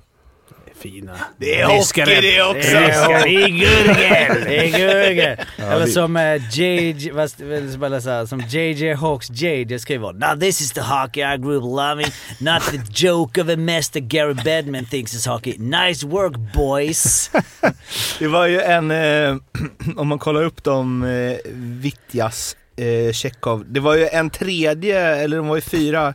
Fina. 0.81 1.13
Det 1.37 1.61
är 1.61 1.67
hockey 1.67 2.05
det 2.05 2.43
också! 2.43 2.61
Det 2.61 3.35
är 3.35 3.49
gurgel! 3.49 4.45
Det 4.45 4.59
är 4.59 4.79
gurgel! 4.79 5.37
Eller 5.57 5.87
som 5.87 6.39
JJ, 6.51 7.11
vad 7.11 7.31
vad 7.79 8.29
som 8.29 8.41
JJ 8.41 8.93
Hawks 8.95 9.31
JJ 9.31 9.79
skriver 9.79 10.13
Now 10.13 10.41
this 10.41 10.61
is 10.61 10.73
the 10.73 10.81
hockey 10.81 11.21
I 11.21 11.37
grew 11.37 11.57
up 11.57 11.65
loving, 11.65 12.13
not 12.41 12.63
the 12.63 13.07
joke 13.07 13.41
of 13.43 13.49
a 13.49 13.57
mess 13.57 13.91
that 13.91 14.03
Gary 14.03 14.35
Bedman 14.35 14.85
thinks 14.85 15.15
is 15.15 15.27
hockey. 15.27 15.57
Nice 15.59 16.07
work 16.07 16.37
boys! 16.55 17.31
Det 18.19 18.29
var 18.29 18.47
ju 18.47 18.61
en, 18.61 18.91
eh, 18.91 19.37
om 19.97 20.09
man 20.09 20.19
kollar 20.19 20.43
upp 20.45 20.65
dem, 20.65 21.03
eh, 21.03 21.53
Vitjas, 21.55 22.57
eh, 22.77 23.13
Tjechov. 23.13 23.65
Det 23.73 23.81
var 23.81 23.95
ju 23.95 24.09
en 24.09 24.31
tredje, 24.31 25.01
eller 25.01 25.37
de 25.37 25.49
var 25.49 25.57
ju 25.57 25.63
fyra 25.63 26.15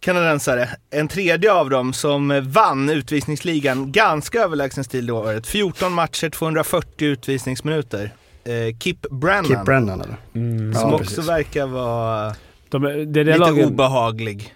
kanadensare. 0.00 0.68
En 0.90 1.08
tredje 1.08 1.52
av 1.52 1.70
dem 1.70 1.92
som 1.92 2.42
vann 2.52 2.90
utvisningsligan 2.90 3.92
ganska 3.92 4.38
överlägsen 4.40 4.84
stil 4.84 5.06
det 5.06 5.12
året. 5.12 5.46
14 5.46 5.92
matcher, 5.92 6.30
240 6.30 7.06
utvisningsminuter. 7.08 8.10
Eh, 8.44 8.76
Kip 8.78 9.00
Brennan, 9.10 9.44
Kip 9.44 9.64
Brennan 9.64 10.00
eller? 10.00 10.16
Mm. 10.34 10.74
som 10.74 10.88
Ja, 10.90 10.94
också 10.94 11.04
precis. 11.04 11.28
verkar 11.28 11.66
vara 11.66 12.34
De, 12.68 12.82
det, 12.82 13.04
det, 13.04 13.24
lite 13.24 13.38
laget, 13.38 13.66
obehaglig. 13.66 14.54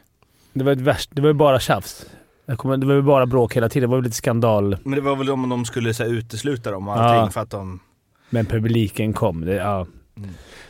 det 0.53 0.65
var 0.65 0.73
ett 0.73 0.81
värst, 0.81 1.11
det 1.13 1.21
var 1.23 1.29
ju 1.29 1.35
bara 1.35 1.61
tjafs. 1.61 2.07
Kommer, 2.57 2.77
det 2.77 2.87
var 2.87 2.95
ju 2.95 3.03
bara 3.03 3.27
bråk 3.27 3.57
hela 3.57 3.69
tiden. 3.69 3.89
Det 3.89 3.91
var 3.91 3.99
ju 3.99 4.03
lite 4.05 4.17
skandal. 4.17 4.77
Men 4.85 4.95
det 4.95 5.01
var 5.01 5.17
väl 5.17 5.31
om 5.31 5.49
de 5.49 5.65
skulle 5.65 5.95
så 5.95 6.03
här, 6.03 6.11
utesluta 6.11 6.71
dem 6.71 6.89
och 6.89 6.95
allting 6.97 7.25
Ja. 7.25 7.31
för 7.31 7.41
att 7.41 7.51
de... 7.51 7.81
Men 8.31 8.47
publiken 8.47 9.13
kom. 9.13 9.45
Det, 9.45 9.55
ja. 9.55 9.87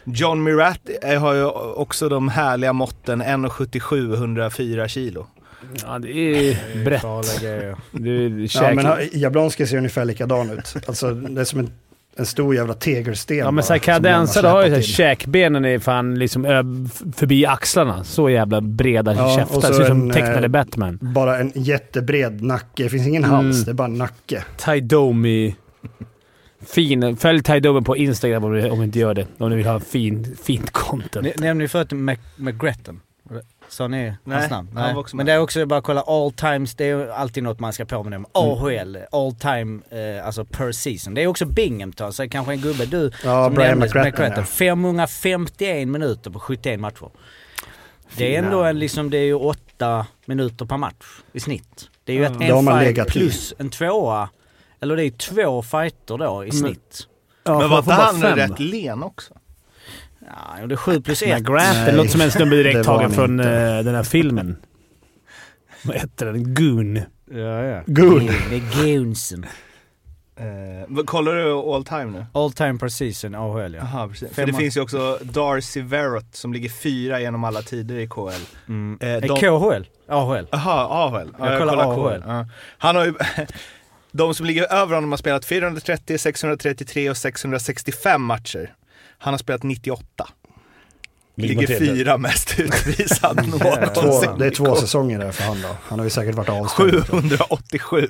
John 0.05 0.43
Mirat 0.43 0.81
eh, 1.03 1.21
har 1.21 1.35
ju 1.35 1.45
också 1.75 2.09
de 2.09 2.29
härliga 2.29 2.73
måtten 2.73 3.23
1,77 3.23 4.15
104 4.15 4.89
kilo. 4.89 5.27
ja, 5.87 5.99
det 5.99 6.11
är 6.17 6.85
brett. 6.85 7.41
Grejer. 7.43 7.77
Du, 7.93 8.47
Ja, 8.55 8.75
men 8.75 9.09
Jablonski 9.13 9.67
ser 9.67 9.77
ungefär 9.77 10.05
likadan 10.05 10.51
ut. 10.51 10.75
Alltså 10.87 11.11
det 11.11 11.41
är 11.41 11.45
som 11.45 11.59
en, 11.61 11.71
en 12.17 12.27
stor 12.27 12.55
jävla 12.55 12.75
tegelsten. 12.75 13.37
Ja 13.37 13.51
men 13.51 13.65
såhär 13.65 13.79
kanadensare 13.79 14.47
har 14.47 14.67
ju 14.67 14.77
in. 14.77 14.83
käkbenen 14.83 15.65
är 15.65 15.79
fan 15.79 16.19
liksom 16.19 16.45
förbi 17.17 17.47
axlarna. 17.47 18.05
Så 18.05 18.31
jävla 18.31 18.61
breda 18.61 19.15
Ja, 19.15 19.37
käftar. 19.39 19.57
och 19.57 19.63
så 19.65 19.73
Ser 19.75 19.81
ut 19.83 19.87
som 19.89 20.01
en, 20.03 20.11
tecknade 20.11 20.43
eh, 20.45 20.49
Batman. 20.49 20.99
Bara 21.03 21.39
en 21.39 21.53
jättebred 21.55 22.43
nacke. 22.43 22.83
Det 22.83 22.89
finns 22.89 23.07
ingen 23.07 23.25
Mm. 23.25 23.37
hals, 23.37 23.65
det 23.65 23.71
är 23.71 23.75
bara 23.75 23.89
en 23.89 23.99
nacke. 23.99 24.45
Ty 24.65 24.81
Domi. 24.81 25.57
Fin. 26.67 27.17
Följ 27.17 27.43
Domi 27.61 27.83
på 27.83 27.97
Instagram 27.97 28.45
om 28.45 28.55
ni, 28.55 28.71
om 28.71 28.79
ni 28.79 28.85
inte 28.85 28.99
gör 28.99 29.15
det. 29.15 29.27
Om 29.39 29.51
ni 29.51 29.57
vill 29.57 29.67
ha 29.67 29.81
fin, 29.81 30.37
fint 30.43 30.71
content. 30.71 31.25
Ni- 31.25 31.33
Nämnde 31.47 31.65
ni 31.65 31.69
förut 31.69 31.93
Mac- 31.93 32.17
McGretton? 32.37 33.01
Sa 33.69 33.89
ni 33.89 34.03
Nej, 34.25 34.39
hans 34.39 34.51
namn? 34.51 34.69
han 34.75 34.95
var 34.95 35.01
också 35.01 35.17
Men 35.17 35.27
det 35.27 35.33
är 35.33 35.39
också 35.39 35.67
bara 35.67 35.79
att 35.79 35.85
kolla 35.85 36.01
all 36.01 36.33
times, 36.33 36.75
det 36.75 36.85
är 36.85 36.89
ju 36.97 37.11
alltid 37.13 37.43
något 37.43 37.61
man 37.61 37.73
ska 37.73 37.85
påminna 37.85 38.17
om. 38.17 38.27
AHL, 38.33 38.99
all 39.13 39.35
time, 39.35 39.81
eh, 39.91 40.27
alltså 40.27 40.45
per 40.45 40.73
season. 40.73 41.15
Det 41.15 41.23
är 41.23 41.27
också 41.27 41.45
Binghamton, 41.47 42.13
så 42.13 42.29
kanske 42.29 42.53
en 42.53 42.61
gubbe 42.61 42.87
du 42.87 43.11
Ja, 43.25 43.45
som 43.45 43.55
Brian 43.55 43.71
nämndes, 43.71 43.95
McGrattan, 43.95 44.33
ja. 44.37 44.45
551 44.45 45.89
minuter 45.89 46.31
på 46.31 46.41
71 46.41 46.81
matcher. 46.81 47.11
Det 48.17 48.35
är 48.37 48.43
ändå 48.43 48.63
en, 48.63 48.79
liksom, 48.79 49.11
det 49.11 49.19
är 49.19 49.25
ju 49.25 49.35
åtta 49.35 50.07
minuter 50.25 50.65
per 50.65 50.77
match 50.77 51.21
i 51.33 51.41
snitt. 51.41 51.89
Det 52.05 52.13
är 52.13 52.17
ju 52.17 52.25
ett 52.25 52.51
har 52.53 52.63
man 52.63 52.79
en 52.79 52.95
fight 52.95 53.09
i. 53.09 53.11
plus 53.11 53.55
en 53.59 53.71
tvåa, 53.71 54.29
eller 54.83 54.97
det 54.97 55.05
är 55.05 55.11
två 55.11 55.63
fighter 55.63 56.19
då 56.19 56.45
i 56.45 56.51
snitt. 56.51 57.09
Ja, 57.45 57.59
Men 57.59 57.71
var 57.71 57.79
inte 57.79 57.93
han 57.93 58.21
fem. 58.21 58.37
rätt 58.37 58.59
len 58.61 59.03
också? 59.03 59.35
Ja, 60.21 60.67
det 60.67 60.75
är 60.75 60.77
sju 60.77 61.01
plus 61.01 61.23
ett. 61.23 61.39
McGrath. 61.39 61.73
Det 61.75 61.85
Nej, 61.85 61.95
låter 61.97 62.11
som 62.11 62.21
en 62.21 62.31
snubbe 62.31 62.57
direkt 62.57 62.85
tagen 62.85 63.11
från 63.11 63.41
eh, 63.41 63.47
den 63.83 63.95
här 63.95 64.03
filmen. 64.03 64.57
Vad 65.85 65.97
heter 65.97 66.27
den? 66.27 66.55
Goon. 66.55 66.97
Ja, 67.31 67.63
ja. 67.65 67.83
Good. 67.87 68.23
Det 68.51 68.57
är 68.57 68.85
Gunsen. 68.85 69.47
Eh, 70.37 70.47
vad- 70.89 71.07
kollar 71.07 71.35
du 71.35 71.53
all 71.53 71.85
time 71.85 72.05
nu? 72.05 72.27
All 72.33 72.53
time 72.53 72.79
per 72.79 72.89
season, 72.89 73.35
AHL 73.35 73.75
ja. 73.75 73.81
Jaha, 73.93 74.09
precis. 74.09 74.35
För 74.35 74.47
det 74.47 74.53
finns 74.53 74.77
ju 74.77 74.81
också 74.81 75.19
Darcy 75.23 75.83
Verrett 75.83 76.35
som 76.37 76.53
ligger 76.53 76.69
fyra 76.69 77.21
genom 77.21 77.45
alla 77.45 77.63
tider 77.63 77.95
i 77.99 78.07
KL. 78.09 78.31
Mm. 78.69 78.99
Eh, 79.01 79.21
de- 79.21 79.29
KHL? 79.41 79.85
AHL. 80.09 80.47
Jaha, 80.51 80.87
AHL. 81.07 81.29
Ja, 81.39 81.51
Jag 81.51 81.59
kollar 81.61 81.85
kollar 81.85 82.13
AHL. 82.13 82.23
Ja. 82.27 82.47
Han 82.79 82.97
har 82.97 83.05
ju... 83.05 83.15
De 84.13 84.35
som 84.35 84.47
ligger 84.47 84.73
över 84.73 84.95
honom 84.95 85.13
har 85.13 85.17
spelat 85.17 85.45
430, 85.45 86.19
633 86.19 87.11
och 87.11 87.17
665 87.17 88.23
matcher. 88.23 88.75
Han 89.19 89.33
har 89.33 89.39
spelat 89.39 89.63
98. 89.63 90.29
Ligger 91.35 91.79
fyra 91.79 92.19
mest 92.19 92.61
utvisad 92.61 93.37
Två, 93.37 93.59
någonsin. 94.03 94.31
det 94.39 94.47
är 94.47 94.51
två 94.51 94.77
säsonger 94.77 95.19
där 95.19 95.33
för 95.33 95.43
han 95.43 95.63
då. 95.63 95.69
Han 95.83 95.99
har 95.99 96.07
ju 96.07 96.11
säkert 96.11 96.35
varit 96.35 96.49
avstängd. 96.49 97.07
787 97.07 98.09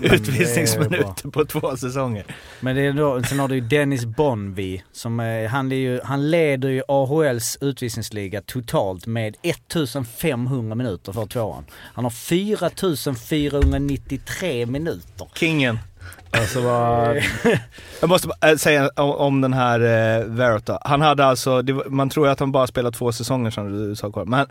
det 0.00 0.08
är 0.08 0.14
utvisningsminuter 0.14 1.30
på 1.30 1.44
två 1.44 1.76
säsonger. 1.76 2.24
Men 2.60 2.76
det 2.76 2.82
är 2.82 2.92
då, 2.92 3.22
sen 3.22 3.38
har 3.38 3.48
du 3.48 3.54
ju 3.54 3.60
Dennis 3.60 4.04
Bonvi 4.04 4.82
som 4.92 5.20
är, 5.20 5.48
han, 5.48 5.72
är 5.72 5.76
ju, 5.76 6.00
han 6.04 6.30
leder 6.30 6.68
ju 6.68 6.82
AHLs 6.88 7.58
utvisningsliga 7.60 8.42
totalt 8.42 9.06
med 9.06 9.36
1500 9.42 10.74
minuter 10.74 11.12
för 11.12 11.26
tvåan. 11.26 11.64
Han 11.72 12.04
har 12.04 12.10
4493 12.10 14.66
minuter. 14.66 15.28
Kingen. 15.34 15.78
Alltså 16.30 16.60
vad... 16.60 17.16
Jag 18.00 18.08
måste 18.08 18.28
bara, 18.28 18.50
äh, 18.50 18.56
säga 18.56 18.88
om, 18.96 19.40
den 19.40 19.52
här 19.52 19.80
eh, 20.20 20.26
då. 20.64 20.78
Han 20.84 21.00
hade 21.00 21.24
alltså, 21.24 21.62
var- 21.72 21.90
man 21.90 22.10
tror 22.10 22.26
ju 22.26 22.32
att 22.32 22.40
han 22.40 22.52
bara 22.52 22.66
spelat 22.66 22.94
två 22.94 23.12
säsonger 23.12 23.50
som 23.50 23.72
du 23.88 23.96
sa 23.96 24.12
Carl. 24.12 24.26
Men 24.28 24.46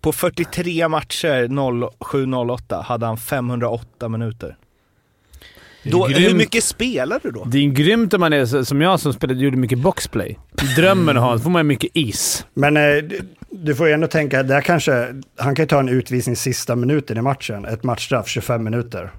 på 0.00 0.12
43 0.12 0.88
matcher 0.88 1.46
07-08 1.48 2.82
hade 2.82 3.06
han 3.06 3.16
508 3.16 4.08
minuter. 4.08 4.56
Då, 5.82 6.06
hur 6.06 6.34
mycket 6.34 6.64
spelar 6.64 7.20
du 7.22 7.30
då? 7.30 7.44
Det 7.44 7.58
är 7.58 7.68
grymt 7.70 8.14
om 8.14 8.20
man 8.20 8.32
är 8.32 8.64
som 8.64 8.80
jag 8.80 9.00
som 9.00 9.12
spelade, 9.12 9.40
gjorde 9.40 9.56
mycket 9.56 9.78
boxplay. 9.78 10.38
Drömmen 10.76 11.16
att 11.16 11.22
ha, 11.22 11.38
så 11.38 11.42
får 11.42 11.50
man 11.50 11.66
mycket 11.66 11.90
is. 11.94 12.46
Men 12.54 12.76
eh, 12.76 12.82
du- 12.82 13.20
du 13.50 13.74
får 13.74 13.86
ju 13.86 13.92
ändå 13.92 14.06
tänka, 14.06 14.42
där 14.42 14.60
kanske, 14.60 15.06
han 15.38 15.54
kan 15.54 15.62
ju 15.62 15.66
ta 15.68 15.78
en 15.80 15.88
utvisning 15.88 16.36
sista 16.36 16.76
minuten 16.76 17.18
i 17.18 17.22
matchen. 17.22 17.64
Ett 17.64 17.82
matchstraff, 17.84 18.28
25 18.28 18.64
minuter. 18.64 19.10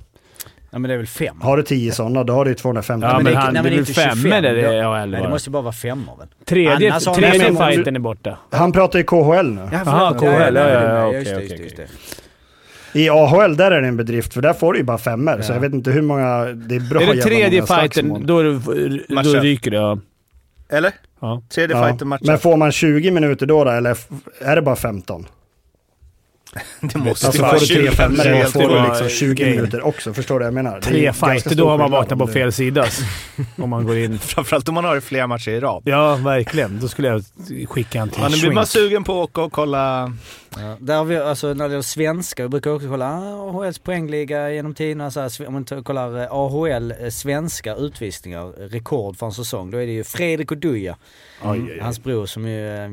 Ja 0.69 0.79
men 0.79 0.89
det 0.89 0.93
är 0.93 0.97
väl 0.97 1.07
fem? 1.07 1.41
Har 1.41 1.57
du 1.57 1.63
10 1.63 1.91
sådana, 1.91 2.23
då 2.23 2.33
har 2.33 2.45
du 2.45 2.51
ju 2.51 2.55
250 2.55 3.05
Ja, 3.07 3.13
men 3.13 3.23
minuter. 3.23 3.41
han- 3.41 3.53
nej, 3.53 3.63
det 3.63 3.69
är 3.69 3.71
väl 3.71 3.79
inte 3.79 3.93
femmor 3.93 4.15
25. 4.15 4.43
där 4.43 4.55
i 4.55 4.61
Då- 4.81 4.87
AHL 4.89 5.09
Nej 5.09 5.21
det 5.21 5.29
måste 5.29 5.49
ju 5.49 5.51
bara 5.51 5.61
vara 5.61 5.73
femmor 5.73 6.17
väl? 6.19 6.27
Tredje, 6.45 6.91
Annars 6.91 7.03
tredje 7.03 7.29
Nej, 7.39 7.51
men- 7.51 7.67
fighten 7.71 7.95
är 7.95 7.99
borta. 7.99 8.37
Han 8.51 8.71
pratar 8.71 8.99
ju 8.99 9.05
KHL 9.05 9.43
nu. 9.53 9.69
Jaha, 9.71 10.13
KHL, 10.19 10.25
ja, 10.55 10.69
ja, 10.69 10.81
ja, 10.83 11.13
just 11.13 11.31
okej, 11.31 11.47
det, 11.47 11.53
okej, 11.55 11.63
just 11.63 11.77
det, 11.77 11.83
okej. 11.83 11.87
just 11.87 12.13
det. 12.93 12.99
I 12.99 13.09
AHL 13.09 13.55
där 13.57 13.71
är 13.71 13.81
det 13.81 13.87
en 13.87 13.97
bedrift, 13.97 14.33
för 14.33 14.41
där 14.41 14.53
får 14.53 14.73
du 14.73 14.79
ju 14.79 14.85
bara 14.85 14.97
femmer. 14.97 15.41
Så 15.41 15.51
Ja. 15.51 15.55
jag 15.55 15.61
vet 15.61 15.73
inte 15.73 15.91
hur 15.91 16.01
många, 16.01 16.45
det 16.45 16.75
är 16.75 16.89
bra 16.89 17.01
Är 17.01 17.13
det 17.15 17.21
tredje 17.21 17.65
fighten, 17.65 18.25
då, 18.27 18.39
är 18.39 18.43
det, 18.43 19.23
då 19.23 19.39
ryker 19.39 19.71
det. 19.71 19.77
Ja. 19.77 19.97
Eller? 20.69 20.91
Ja. 21.21 21.41
Tredje 21.49 21.77
Ja. 21.77 21.87
fighten 21.87 22.07
matchen. 22.07 22.27
Men 22.27 22.39
får 22.39 22.57
man 22.57 22.71
20 22.71 23.11
minuter 23.11 23.45
då, 23.45 23.63
då 23.63 23.71
eller 23.71 23.97
är 24.41 24.55
det 24.55 24.61
bara 24.61 24.75
15? 24.75 25.25
Det 26.81 26.97
måste 26.99 27.27
Alltså 27.27 27.41
vara 27.41 27.51
får 27.51 27.59
du 27.59 27.65
tre 27.65 27.75
20 27.75 27.91
femmor 27.91 28.43
då 28.43 28.49
får 28.49 28.69
du 28.69 28.89
liksom 28.89 29.09
20 29.09 29.43
grej. 29.43 29.55
minuter 29.55 29.85
också. 29.85 30.13
Förstår 30.13 30.35
du 30.39 30.39
vad 30.39 30.47
jag 30.47 30.53
menar? 30.63 30.81
Tre 30.81 31.13
fighter, 31.13 31.55
då 31.55 31.69
har 31.69 31.77
man 31.77 31.91
vaknat 31.91 32.19
på 32.19 32.27
fel 32.27 32.51
sida. 32.51 32.85
om 33.57 33.69
man 33.69 33.85
går 33.85 33.97
in. 33.97 34.19
Framförallt 34.19 34.69
om 34.69 34.75
man 34.75 34.85
har 34.85 34.95
det 34.95 35.01
flera 35.01 35.27
matcher 35.27 35.51
i 35.51 35.59
rad. 35.59 35.81
Ja, 35.85 36.15
verkligen. 36.15 36.79
Då 36.79 36.87
skulle 36.87 37.07
jag 37.07 37.23
skicka 37.69 37.99
han 37.99 38.09
till 38.09 38.19
Ja, 38.19 38.25
en 38.25 38.31
nu 38.31 38.37
blir 38.41 38.51
man 38.51 38.65
sugen 38.67 39.03
på 39.03 39.11
att 39.23 39.29
åka 39.29 39.41
och 39.41 39.51
kolla. 39.51 40.13
Ja, 40.59 40.77
där 40.79 40.97
har 40.97 41.05
vi, 41.05 41.17
alltså 41.17 41.47
när 41.47 41.67
det 41.67 41.71
gäller 41.71 41.81
svenska, 41.81 42.43
vi 42.43 42.49
brukar 42.49 42.71
också 42.71 42.87
kolla 42.87 43.05
ah, 43.05 43.49
AHLs 43.49 43.79
poängliga 43.79 44.51
genom 44.51 44.73
tiderna. 44.73 45.11
Så 45.11 45.19
här, 45.19 45.47
om 45.47 45.53
man 45.53 45.83
kollar 45.83 46.21
eh, 46.21 46.27
AHL 46.31 46.93
eh, 47.01 47.09
svenska 47.09 47.75
utvisningar, 47.75 48.69
rekord 48.69 49.17
för 49.17 49.25
en 49.25 49.31
säsong, 49.31 49.71
då 49.71 49.77
är 49.77 49.85
det 49.85 49.91
ju 49.91 50.03
Fredrik 50.03 50.51
Oduya, 50.51 50.95
oj. 51.43 51.79
hans 51.81 52.03
bror 52.03 52.25
som 52.25 52.47
ju 52.47 52.75
eh, 52.85 52.89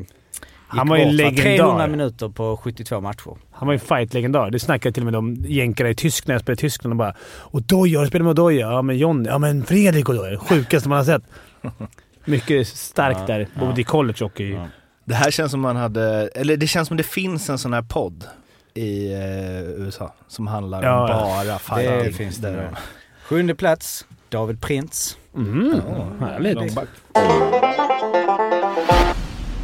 Han 0.77 0.89
var 0.89 0.97
ju 0.97 1.05
bort, 1.05 1.15
legendar. 1.15 1.57
300 1.57 1.87
minuter 1.87 2.29
på 2.29 2.57
72 2.57 3.01
matcher. 3.01 3.37
Han 3.53 3.67
var 3.67 3.73
ju 3.73 3.79
fight-legendar. 3.79 4.51
Det 4.51 4.59
snackade 4.59 4.93
till 4.93 5.03
och 5.03 5.05
med 5.13 5.17
om 5.17 5.35
jänkarna 5.49 5.91
i 5.91 5.95
Tyskland. 5.95 6.35
Jag 6.35 6.41
spelade 6.43 6.59
i 6.61 6.61
Tyskland 6.61 6.93
och 6.93 6.97
bara 6.97 7.15
“Odoja, 7.51 7.99
har 7.99 8.05
du 8.05 8.09
spelat 8.09 8.25
med 8.25 8.31
Odoja?” 8.31 8.71
“Ja, 8.73 8.83
men 8.83 8.99
Johnny.” 8.99 9.29
“Ja, 9.29 9.39
men 9.39 9.65
Fredrik 9.65 10.09
Odoja.” 10.09 10.39
Sjukaste 10.39 10.89
man 10.89 10.99
har 10.99 11.05
sett. 11.05 11.23
Mycket 12.25 12.67
starkt 12.69 13.21
Ja, 13.21 13.27
där. 13.27 13.49
ja. 13.55 13.61
Både 13.67 13.81
i 13.81 13.85
college 13.85 14.25
och 14.25 14.41
i... 14.41 14.53
Ja. 14.53 14.67
Det 15.07 15.15
här 15.15 15.31
känns 15.31 15.51
som 15.51 15.61
man 15.61 15.77
hade, 15.77 16.29
eller 16.35 16.57
det 16.57 16.67
känns 16.67 16.89
som 16.89 16.97
det 16.97 17.03
finns 17.03 17.51
en 17.51 17.59
sån 17.59 17.73
här 17.73 17.83
podd 17.83 18.25
i 18.75 19.13
eh, 19.13 19.61
USA 19.63 20.15
som 20.29 20.47
handlar 20.47 20.83
Ja, 20.83 21.03
om 21.03 21.09
ja. 21.11 21.61
bara 21.69 21.85
Det 21.85 21.89
fighting. 21.99 22.13
finns 22.15 22.37
det. 22.37 22.69
Sjunde 23.29 23.55
plats, 23.55 24.07
David 24.29 24.61
Printz. 24.63 25.17
Mm. 25.37 25.81
Härligt. 26.21 26.55
Långback. 26.55 26.89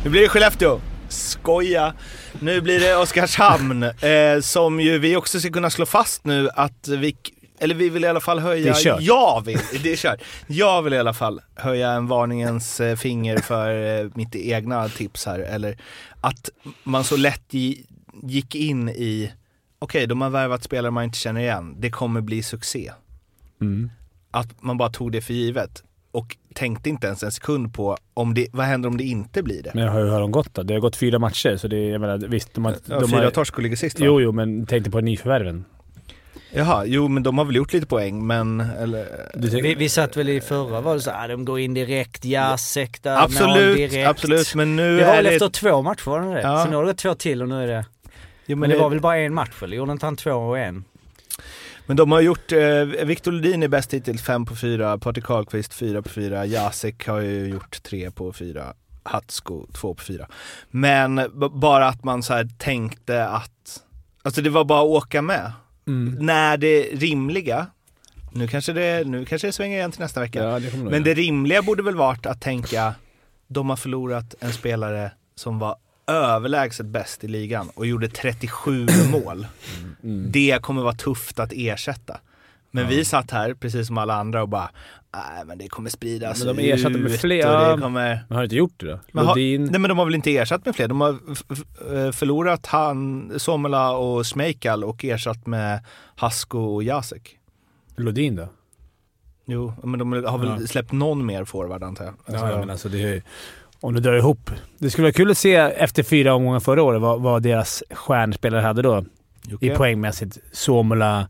Nu 0.04 0.10
blir 0.10 0.20
det 0.20 0.28
Skellefteå. 0.28 0.80
Skoja. 1.10 1.94
Nu 2.40 2.60
blir 2.60 2.80
det 2.80 2.96
Oskarshamn, 2.96 3.82
eh, 4.00 4.40
som 4.40 4.80
ju 4.80 4.98
vi 4.98 5.16
också 5.16 5.40
ska 5.40 5.50
kunna 5.50 5.70
slå 5.70 5.86
fast 5.86 6.24
nu 6.24 6.48
att 6.54 6.88
vi, 6.88 7.16
eller 7.58 7.74
vi 7.74 7.88
vill 7.88 8.04
i 8.04 8.08
alla 8.08 8.20
fall 8.20 8.38
höja, 8.38 8.64
Det 8.72 8.78
är 8.78 8.84
kört. 8.84 9.00
jag 9.02 9.42
vill, 9.46 9.58
det 9.82 9.92
är 9.92 9.96
kört. 9.96 10.20
Jag 10.46 10.82
vill 10.82 10.92
i 10.92 10.98
alla 10.98 11.14
fall 11.14 11.40
höja 11.54 11.90
en 11.90 12.06
varningens 12.06 12.80
eh, 12.80 12.96
finger 12.96 13.38
för 13.38 14.00
eh, 14.04 14.10
mitt 14.14 14.36
egna 14.36 14.88
tips 14.88 15.26
här, 15.26 15.38
eller 15.38 15.78
att 16.20 16.50
man 16.82 17.04
så 17.04 17.16
lätt 17.16 17.42
gi- 17.50 17.84
gick 18.22 18.54
in 18.54 18.88
i, 18.88 19.32
okej 19.78 20.06
de 20.06 20.20
har 20.20 20.30
värvat 20.30 20.62
spelare 20.64 20.90
man 20.90 21.04
inte 21.04 21.18
känner 21.18 21.40
igen, 21.40 21.74
det 21.78 21.90
kommer 21.90 22.20
bli 22.20 22.42
succé 22.42 22.92
Mm. 23.62 23.90
att 24.30 24.62
man 24.62 24.76
bara 24.78 24.90
tog 24.90 25.12
det 25.12 25.20
för 25.20 25.34
givet 25.34 25.82
och 26.12 26.36
tänkte 26.54 26.88
inte 26.90 27.06
ens 27.06 27.22
en 27.22 27.32
sekund 27.32 27.74
på 27.74 27.96
om 28.14 28.34
det, 28.34 28.46
vad 28.52 28.66
händer 28.66 28.88
om 28.88 28.96
det 28.96 29.04
inte 29.04 29.42
blir 29.42 29.62
det? 29.62 29.70
Men 29.74 29.88
hur 29.88 30.08
har 30.10 30.20
de 30.20 30.30
gått 30.30 30.54
då? 30.54 30.62
Det 30.62 30.74
har 30.74 30.80
gått 30.80 30.96
fyra 30.96 31.18
matcher, 31.18 31.56
så 31.56 31.68
det 31.68 31.76
är, 31.76 31.90
jag 31.90 32.00
menar, 32.00 32.18
visst, 32.18 32.54
de 32.54 32.64
har... 32.64 32.74
Ja, 32.86 33.00
de 33.00 33.08
fyra 33.08 33.24
har 33.24 33.30
torsk 33.30 33.56
och 33.56 33.62
ligger 33.62 33.76
sist 33.76 34.00
va? 34.00 34.06
jo, 34.06 34.20
jo, 34.20 34.32
men 34.32 34.66
tänk 34.66 34.84
dig 34.84 34.92
på 34.92 35.00
nyförvärven. 35.00 35.64
Jaha, 36.52 36.84
jo 36.86 37.08
men 37.08 37.22
de 37.22 37.38
har 37.38 37.44
väl 37.44 37.56
gjort 37.56 37.72
lite 37.72 37.86
poäng 37.86 38.26
men, 38.26 38.60
eller, 38.60 39.06
Vi, 39.62 39.74
vi 39.74 39.88
satt 39.88 40.16
väl 40.16 40.28
i 40.28 40.40
förra, 40.40 40.80
var 40.80 40.94
det 40.94 41.00
så 41.00 41.10
ah, 41.10 41.28
de 41.28 41.44
går 41.44 41.60
in 41.60 41.74
direkt, 41.74 42.24
ja 42.24 42.58
sekta, 42.58 43.22
absolut, 43.22 43.76
direkt. 43.76 44.08
absolut 44.08 44.54
men 44.54 44.76
nu 44.76 44.96
Det 44.96 45.04
var 45.04 45.12
är 45.12 45.16
väl 45.16 45.24
det... 45.24 45.30
efter 45.30 45.48
två 45.48 45.82
matcher 45.82 46.10
var 46.10 46.20
det 46.20 46.34
det? 46.34 46.40
Ja. 46.40 46.64
Sen 46.64 46.74
har 46.74 46.82
det 46.82 46.88
gått 46.88 46.98
två 46.98 47.14
till 47.14 47.42
och 47.42 47.48
nu 47.48 47.62
är 47.62 47.66
det... 47.66 47.84
jo, 48.46 48.56
Men 48.56 48.70
det 48.70 48.78
var 48.78 48.90
väl 48.90 49.00
bara 49.00 49.16
en 49.16 49.34
match 49.34 49.62
eller? 49.62 49.76
Gjorde 49.76 49.92
inte 49.92 50.06
han 50.06 50.16
två 50.16 50.32
och 50.32 50.58
en? 50.58 50.84
Men 51.90 51.96
de 51.96 52.12
har 52.12 52.20
gjort, 52.20 52.52
eh, 52.52 52.84
Victor 53.04 53.32
Ledin 53.32 53.62
är 53.62 53.68
bäst 53.68 53.94
hittills, 53.94 54.22
5 54.22 54.44
på 54.44 54.56
4, 54.56 54.98
Patrik 54.98 55.24
Karlqvist 55.24 55.74
4 55.74 56.02
på 56.02 56.08
4, 56.08 56.46
Jacek 56.46 57.06
har 57.06 57.20
ju 57.20 57.48
gjort 57.48 57.82
3 57.82 58.10
på 58.10 58.32
4, 58.32 58.74
Hatsko 59.02 59.66
2 59.72 59.94
på 59.94 60.02
4. 60.02 60.26
Men 60.70 61.20
bara 61.52 61.88
att 61.88 62.04
man 62.04 62.22
så 62.22 62.34
här 62.34 62.48
tänkte 62.58 63.26
att, 63.26 63.82
alltså 64.22 64.42
det 64.42 64.50
var 64.50 64.64
bara 64.64 64.80
att 64.80 64.86
åka 64.86 65.22
med. 65.22 65.52
Mm. 65.86 66.26
När 66.26 66.56
det 66.56 66.82
rimliga, 66.82 67.66
nu 68.32 68.48
kanske 68.48 68.72
det, 68.72 69.06
nu 69.06 69.24
kanske 69.24 69.48
det 69.48 69.52
svänger 69.52 69.76
igen 69.76 69.92
till 69.92 70.00
nästa 70.00 70.20
vecka, 70.20 70.42
Ja, 70.42 70.58
det 70.58 70.76
Men 70.76 71.02
det 71.02 71.14
rimliga 71.14 71.62
borde 71.62 71.82
väl 71.82 71.96
varit 71.96 72.26
att 72.26 72.40
tänka, 72.40 72.94
de 73.46 73.70
har 73.70 73.76
förlorat 73.76 74.34
en 74.40 74.52
spelare 74.52 75.12
som 75.34 75.58
var 75.58 75.76
överlägset 76.10 76.86
bäst 76.86 77.24
i 77.24 77.28
ligan 77.28 77.70
och 77.74 77.86
gjorde 77.86 78.08
37 78.08 78.86
mål. 79.12 79.46
Mm. 80.02 80.32
Det 80.32 80.58
kommer 80.62 80.82
vara 80.82 80.94
tufft 80.94 81.38
att 81.38 81.52
ersätta. 81.54 82.20
Men 82.70 82.88
vi 82.88 83.04
satt 83.04 83.30
här, 83.30 83.54
precis 83.54 83.86
som 83.86 83.98
alla 83.98 84.14
andra, 84.14 84.42
och 84.42 84.48
bara, 84.48 84.70
nej 85.14 85.44
men 85.46 85.58
det 85.58 85.68
kommer 85.68 85.90
spridas 85.90 86.44
Men 86.44 86.56
de 86.56 86.72
ersatte 86.72 86.98
med 86.98 87.20
fler- 87.20 87.78
kommer... 87.80 88.24
Men 88.28 88.36
har 88.36 88.44
inte 88.44 88.56
gjort 88.56 88.72
det 88.76 88.86
då? 88.90 89.00
Men 89.12 89.26
Lodin? 89.26 89.64
nej 89.64 89.80
men 89.80 89.88
de 89.88 89.98
har 89.98 90.04
väl 90.04 90.14
inte 90.14 90.36
ersatt 90.36 90.66
med 90.66 90.76
fler? 90.76 90.88
De 90.88 91.00
har 91.00 91.10
eh, 91.10 92.12
förlorat 92.12 92.66
han, 92.66 93.32
Somela 93.36 93.92
och 93.96 94.26
Smejkal 94.26 94.84
och 94.84 95.04
ersatt 95.04 95.46
med 95.46 95.84
Hasko 96.16 96.58
och 96.58 96.82
Jacek. 96.82 97.38
Lodin 97.96 98.36
då? 98.36 98.48
Jo, 99.46 99.74
men 99.84 99.98
de 99.98 100.12
har 100.12 100.38
väl 100.38 100.48
Ja. 100.60 100.66
släppt 100.66 100.92
någon 100.92 101.26
mer 101.26 101.44
forward 101.44 101.82
antar 101.82 102.04
jag. 102.04 102.14
Alltså, 102.26 102.46
ja, 102.50 102.58
men 102.58 102.70
alltså 102.70 102.88
det 102.88 103.02
är, 103.02 103.22
om 103.80 103.94
du 103.94 104.00
drar 104.00 104.12
ihop. 104.12 104.50
Det 104.78 104.90
skulle 104.90 105.04
vara 105.04 105.12
kul 105.12 105.30
att 105.30 105.38
se 105.38 105.54
efter 105.54 106.02
fyra 106.02 106.34
omgångar 106.34 106.60
förra 106.60 106.82
året 106.82 107.00
vad, 107.00 107.20
vad 107.20 107.42
deras 107.42 107.82
stjärnspelare 107.90 108.60
hade 108.60 108.82
då. 108.82 109.04
Jocke. 109.48 109.66
I 109.66 109.70
poängmässigt. 109.70 110.38
Suomela, 110.52 111.28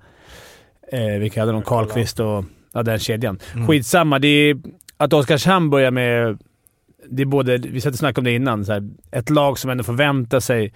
eh, 0.92 1.20
vilka 1.20 1.40
hade 1.40 1.52
de? 1.52 1.62
Karlqvist 1.62 2.20
och 2.20 2.44
ja, 2.72 2.82
den 2.82 2.98
kedjan. 2.98 3.38
Mm. 3.54 3.66
Skitsamma. 3.66 4.18
Det 4.18 4.28
är, 4.28 4.56
att 4.96 5.12
Oskarshamn 5.12 5.70
börjar 5.70 5.90
med... 5.90 6.38
Det 7.10 7.22
är 7.22 7.26
både, 7.26 7.58
vi 7.58 7.80
satt 7.80 7.92
och 7.92 7.98
snackade 7.98 8.20
om 8.20 8.24
det 8.24 8.32
innan, 8.32 8.64
så 8.64 8.72
här, 8.72 8.90
ett 9.10 9.30
lag 9.30 9.58
som 9.58 9.70
ändå 9.70 9.84
förväntar 9.84 10.40
sig... 10.40 10.72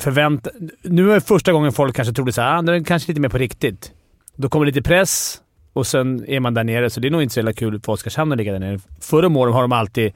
Förvänta, 0.00 0.50
nu 0.82 1.12
är 1.12 1.20
första 1.20 1.52
gången 1.52 1.72
folk 1.72 1.96
kanske 1.96 2.14
trodde 2.14 2.32
såhär, 2.32 2.58
ah, 2.58 2.62
det 2.62 2.76
är 2.76 2.84
kanske 2.84 3.10
lite 3.10 3.20
mer 3.20 3.28
på 3.28 3.38
riktigt. 3.38 3.92
Då 4.36 4.48
kommer 4.48 4.66
lite 4.66 4.82
press 4.82 5.40
och 5.72 5.86
sen 5.86 6.24
är 6.28 6.40
man 6.40 6.54
där 6.54 6.64
nere, 6.64 6.90
så 6.90 7.00
det 7.00 7.08
är 7.08 7.10
nog 7.10 7.22
inte 7.22 7.34
så 7.34 7.38
jävla 7.38 7.52
kul 7.52 7.80
för 7.80 7.92
Oskarshamn 7.92 8.32
att 8.32 8.38
ligga 8.38 8.52
där 8.52 8.58
nere. 8.58 8.80
Förra 9.00 9.26
om 9.26 9.36
åren 9.36 9.52
har 9.52 9.62
de 9.62 9.72
alltid... 9.72 10.12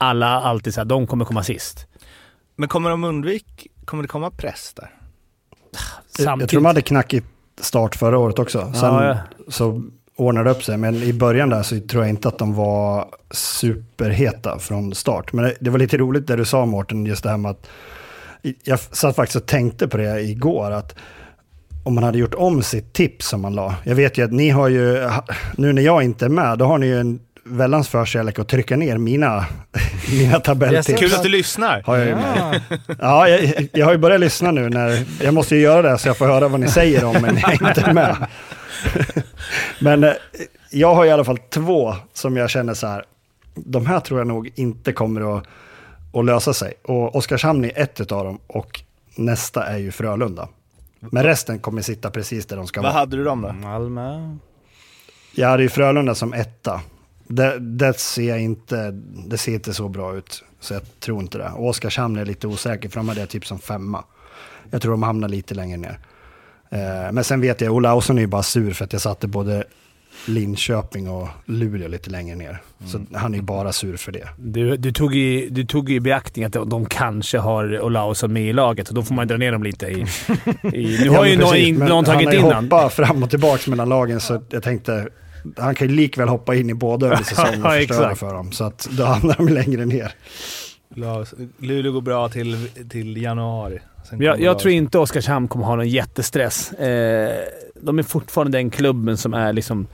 Alla 0.00 0.26
alltid 0.26 0.74
såhär, 0.74 0.84
de 0.84 1.06
kommer 1.06 1.24
komma 1.24 1.42
sist. 1.42 1.86
Men 2.56 2.68
kommer 2.68 2.90
de 2.90 3.04
undvika, 3.04 3.46
kommer 3.84 4.02
det 4.02 4.08
komma 4.08 4.30
press 4.30 4.72
där? 4.76 4.90
Jag 6.18 6.48
tror 6.48 6.60
de 6.60 6.64
hade 6.64 6.82
knackigt 6.82 7.26
start 7.60 7.96
förra 7.96 8.18
året 8.18 8.38
också. 8.38 8.72
Sen 8.72 8.94
Ja, 8.94 9.04
ja. 9.04 9.18
så 9.48 9.82
ordnade 10.16 10.48
det 10.48 10.50
upp 10.50 10.64
sig, 10.64 10.76
men 10.76 10.94
i 10.94 11.12
början 11.12 11.48
där 11.50 11.62
så 11.62 11.80
tror 11.80 12.02
jag 12.02 12.10
inte 12.10 12.28
att 12.28 12.38
de 12.38 12.54
var 12.54 13.08
superheta 13.30 14.58
från 14.58 14.94
start. 14.94 15.32
Men 15.32 15.44
det, 15.44 15.54
det 15.60 15.70
var 15.70 15.78
lite 15.78 15.96
roligt 15.96 16.26
det 16.26 16.36
du 16.36 16.44
sa 16.44 16.66
Mårten, 16.66 17.06
just 17.06 17.22
det 17.22 17.30
här 17.30 17.36
med 17.36 17.50
att 17.50 17.68
jag 18.64 18.80
satt 18.80 19.16
faktiskt 19.16 19.36
och 19.36 19.46
tänkte 19.46 19.88
på 19.88 19.96
det 19.96 20.20
igår, 20.20 20.70
att 20.70 20.94
om 21.84 21.94
man 21.94 22.04
hade 22.04 22.18
gjort 22.18 22.34
om 22.34 22.62
sitt 22.62 22.92
tips 22.92 23.28
som 23.28 23.40
man 23.40 23.54
la. 23.54 23.74
Jag 23.84 23.94
vet 23.94 24.18
ju 24.18 24.24
att 24.24 24.32
ni 24.32 24.50
har 24.50 24.68
ju, 24.68 25.10
nu 25.56 25.72
när 25.72 25.82
jag 25.82 26.02
inte 26.02 26.24
är 26.24 26.28
med, 26.28 26.58
då 26.58 26.64
har 26.64 26.78
ni 26.78 26.86
ju 26.86 27.00
en 27.00 27.20
väldans 27.44 27.88
förkärlek 27.88 28.38
att 28.38 28.48
trycka 28.48 28.76
ner 28.76 28.98
mina, 28.98 29.46
mina 30.18 30.40
tabelltips. 30.40 31.00
Kul 31.00 31.14
att 31.14 31.22
du 31.22 31.28
lyssnar. 31.28 31.82
Har 31.82 31.96
jag, 31.96 32.06
ju 32.06 32.14
med. 32.14 32.60
ja, 33.00 33.28
jag, 33.28 33.68
jag 33.72 33.86
har 33.86 33.92
ju 33.92 33.98
börjat 33.98 34.20
lyssna 34.20 34.50
nu 34.50 34.68
när, 34.68 35.04
jag 35.22 35.34
måste 35.34 35.56
ju 35.56 35.62
göra 35.62 35.90
det 35.90 35.98
så 35.98 36.08
jag 36.08 36.16
får 36.16 36.26
höra 36.26 36.48
vad 36.48 36.60
ni 36.60 36.68
säger 36.68 37.04
om 37.04 37.22
men 37.22 37.38
jag 37.38 37.62
är 37.62 37.68
inte 37.68 37.92
med. 37.92 38.26
men 39.80 40.04
eh, 40.04 40.12
jag 40.70 40.94
har 40.94 41.04
i 41.04 41.10
alla 41.10 41.24
fall 41.24 41.38
två 41.38 41.94
som 42.12 42.36
jag 42.36 42.50
känner 42.50 42.74
så 42.74 42.86
här, 42.86 43.04
de 43.54 43.86
här 43.86 44.00
tror 44.00 44.20
jag 44.20 44.26
nog 44.26 44.50
inte 44.54 44.92
kommer 44.92 45.38
att, 45.38 45.46
att 46.12 46.24
lösa 46.24 46.54
sig. 46.54 46.74
Och 46.82 47.16
Oskarshamn 47.16 47.64
är 47.64 47.72
ett 47.78 48.12
av 48.12 48.24
dem 48.24 48.38
och 48.46 48.80
nästa 49.16 49.66
är 49.66 49.78
ju 49.78 49.92
Frölunda. 49.92 50.48
Men 51.00 51.22
resten 51.22 51.58
kommer 51.58 51.82
sitta 51.82 52.10
precis 52.10 52.46
där 52.46 52.56
de 52.56 52.66
ska 52.66 52.82
Vad 52.82 52.92
vara. 52.92 53.00
hade 53.00 53.16
du 53.16 53.24
dem 53.24 53.42
då? 53.42 53.52
Malmö. 53.52 54.36
Jag 55.34 55.48
hade 55.48 55.62
ju 55.62 55.68
Frölunda 55.68 56.14
som 56.14 56.32
etta. 56.32 56.80
Det, 57.30 57.58
det, 57.58 57.98
ser 57.98 58.36
inte, 58.36 58.90
det 59.26 59.38
ser 59.38 59.52
inte 59.52 59.74
så 59.74 59.88
bra 59.88 60.16
ut, 60.16 60.44
så 60.60 60.74
jag 60.74 60.82
tror 61.00 61.20
inte 61.20 61.38
det. 61.38 61.48
Och 61.48 61.68
Oskarshamn 61.68 62.16
är 62.16 62.24
lite 62.24 62.46
osäker, 62.46 62.88
för 62.88 62.96
de 62.96 63.08
hade 63.08 63.20
jag 63.20 63.28
typ 63.28 63.46
som 63.46 63.58
femma. 63.58 64.04
Jag 64.70 64.82
tror 64.82 64.92
de 64.92 65.02
hamnar 65.02 65.28
lite 65.28 65.54
längre 65.54 65.76
ner. 65.76 65.98
Eh, 66.70 67.12
men 67.12 67.24
sen 67.24 67.40
vet 67.40 67.60
jag, 67.60 67.74
Olausson 67.74 68.18
är 68.18 68.20
ju 68.20 68.26
bara 68.26 68.42
sur 68.42 68.72
för 68.72 68.84
att 68.84 68.92
jag 68.92 69.02
satte 69.02 69.26
både 69.26 69.64
Linköping 70.26 71.10
och 71.10 71.28
Luleå 71.44 71.88
lite 71.88 72.10
längre 72.10 72.36
ner. 72.36 72.62
Så 72.86 73.00
han 73.14 73.34
är 73.34 73.38
ju 73.38 73.42
bara 73.42 73.72
sur 73.72 73.96
för 73.96 74.12
det. 74.12 74.28
Du, 74.38 74.76
du, 74.76 74.92
tog 74.92 75.16
i, 75.16 75.48
du 75.50 75.64
tog 75.64 75.90
i 75.90 76.00
beaktning 76.00 76.44
att 76.44 76.52
de 76.52 76.86
kanske 76.86 77.38
har 77.38 77.80
Olausson 77.80 78.32
med 78.32 78.42
i 78.42 78.52
laget, 78.52 78.88
så 78.88 78.94
då 78.94 79.02
får 79.02 79.14
man 79.14 79.28
dra 79.28 79.36
ner 79.36 79.52
dem 79.52 79.62
lite 79.62 79.86
i... 79.86 80.06
i 80.72 80.98
nu 81.02 81.10
har 81.16 81.26
ju 81.26 81.36
någon, 81.36 81.50
precis, 81.50 81.78
men 81.78 81.88
någon 81.88 82.04
tagit 82.04 82.28
han 82.28 82.34
in 82.34 82.40
har 82.42 82.48
ju 82.48 82.54
han. 82.54 82.64
hoppat 82.64 82.92
fram 82.92 83.22
och 83.22 83.30
tillbaka 83.30 83.70
mellan 83.70 83.88
lagen, 83.88 84.20
så 84.20 84.42
jag 84.50 84.62
tänkte, 84.62 85.08
han 85.56 85.74
kan 85.74 85.88
ju 85.88 85.94
likväl 85.94 86.28
hoppa 86.28 86.54
in 86.54 86.70
i 86.70 86.74
båda 86.74 87.06
under 87.06 87.16
säsongen 87.24 87.66
och 87.66 87.72
förstöra 87.72 88.14
för 88.14 88.34
dem. 88.34 88.52
Så 88.52 88.64
att 88.64 88.88
då 88.90 89.04
hamnar 89.04 89.34
de 89.36 89.48
längre 89.48 89.84
ner. 89.84 90.12
Luleå 91.58 91.92
går 91.92 92.00
bra 92.00 92.28
till, 92.28 92.68
till 92.90 93.22
januari. 93.22 93.78
Jag, 94.18 94.40
jag 94.40 94.58
tror 94.58 94.72
inte 94.72 94.98
Oskarshamn 94.98 95.48
kommer 95.48 95.64
ha 95.64 95.76
någon 95.76 95.88
jättestress. 95.88 96.72
Eh, 96.72 97.36
de 97.80 97.98
är 97.98 98.02
fortfarande 98.02 98.58
den 98.58 98.70
klubben 98.70 99.16
som 99.16 99.34
är 99.34 99.52
liksom... 99.52 99.86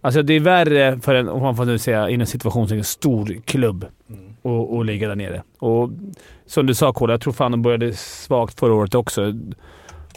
Alltså 0.00 0.22
det 0.22 0.34
är 0.34 0.40
värre 0.40 0.98
för 1.02 1.14
en, 1.14 1.28
om 1.28 1.42
man 1.42 1.56
får 1.56 1.64
nu 1.64 1.78
säga 1.78 2.08
inom 2.10 2.26
situationstecken, 2.26 2.84
stor 2.84 3.36
klubb 3.44 3.86
och, 4.42 4.76
och 4.76 4.84
ligga 4.84 5.08
där 5.08 5.14
nere. 5.16 5.42
Och 5.58 5.90
som 6.46 6.66
du 6.66 6.74
sa 6.74 6.92
Kola, 6.92 7.12
jag 7.12 7.20
tror 7.20 7.32
fan 7.32 7.50
de 7.50 7.62
började 7.62 7.92
svagt 7.96 8.60
förra 8.60 8.74
året 8.74 8.94
också. 8.94 9.32
De 9.32 9.54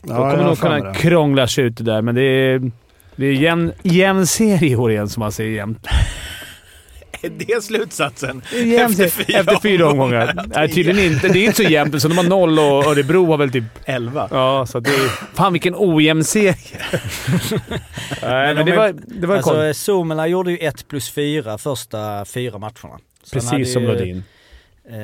Ja, 0.08 0.16
kommer 0.32 0.44
nog 0.44 0.58
kunna 0.60 0.80
det. 0.84 0.94
krångla 0.94 1.48
sig 1.48 1.64
ut 1.64 1.78
det 1.78 1.84
där, 1.84 2.02
men 2.02 2.16
det 2.16 2.22
är, 2.22 2.72
det 3.16 3.26
är 3.26 3.32
jämn, 3.34 3.74
jämn 3.84 4.28
serie 4.28 4.70
i 4.70 4.76
år 4.76 4.92
igen 4.92 5.10
som 5.10 5.20
man 5.22 5.32
säger 5.32 5.52
jämt. 5.52 5.88
Är 7.22 7.30
det 7.30 7.64
slutsatsen? 7.64 8.42
Jämn 8.54 8.92
Efter 8.92 9.08
fyra 9.08 9.40
Efter 9.40 9.60
fyra 9.60 9.90
omgångar. 9.90 10.22
omgångar. 10.30 10.46
Nej, 10.56 10.70
tydligen 10.74 11.14
inte. 11.14 11.28
Det 11.28 11.40
är 11.40 11.44
inte 11.46 11.64
så 11.64 11.64
jämnt, 11.64 12.02
så 12.02 12.08
de 12.08 12.18
har 12.18 12.24
noll 12.24 12.60
och 12.60 12.86
Örebro 12.86 13.26
har 13.26 13.38
väl 13.38 13.52
typ 13.52 13.64
11. 13.86 14.28
Ja, 14.32 14.66
så 14.66 14.80
det 14.80 14.90
är... 14.90 15.36
Fan 15.36 15.54
vilken 15.54 15.74
ojämn 15.78 16.24
serie. 16.24 16.56
Nej, 18.22 18.56
men 18.56 18.66
det 18.66 18.76
var, 18.76 18.96
det 19.22 19.28
var 19.28 19.36
Alltså. 19.36 19.74
Somela 19.74 20.28
gjorde 20.28 20.52
ju 20.52 20.58
1 20.58 20.88
plus 20.88 21.10
4 21.10 21.58
första 21.58 22.26
fyra 22.26 22.58
matcherna. 22.58 23.00
Sen 23.24 23.42
Precis 23.42 23.74
som 23.74 23.84
Lodin. 23.84 24.24
Eh, 24.90 24.98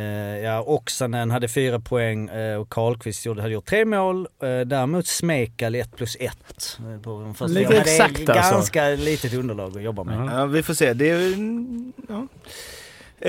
ja, 0.43 0.63
Oksanen 0.67 1.31
hade 1.31 1.47
fyra 1.47 1.79
poäng 1.79 2.29
eh, 2.29 2.57
och 2.57 2.69
Karlqvist 2.69 3.25
gjorde, 3.25 3.41
hade 3.41 3.53
gjort 3.53 3.65
tre 3.65 3.85
mål. 3.85 4.27
Eh, 4.43 4.59
däremot 4.59 5.07
Smekal 5.07 5.75
1 5.75 5.95
plus 5.95 6.17
1. 6.19 6.37
Eh, 6.79 7.01
på 7.01 7.09
de 7.09 7.35
första 7.35 7.59
Lite 7.59 7.77
exakt 7.77 8.25
Det 8.25 8.31
är 8.31 8.37
alltså. 8.37 8.53
ganska 8.53 8.87
litet 8.89 9.33
underlag 9.33 9.77
att 9.77 9.83
jobba 9.83 10.03
med. 10.03 10.39
Ja, 10.39 10.45
vi 10.45 10.63
får 10.63 10.73
se. 10.73 10.93
Det 10.93 11.09
är, 11.09 11.35
ja. 12.09 12.27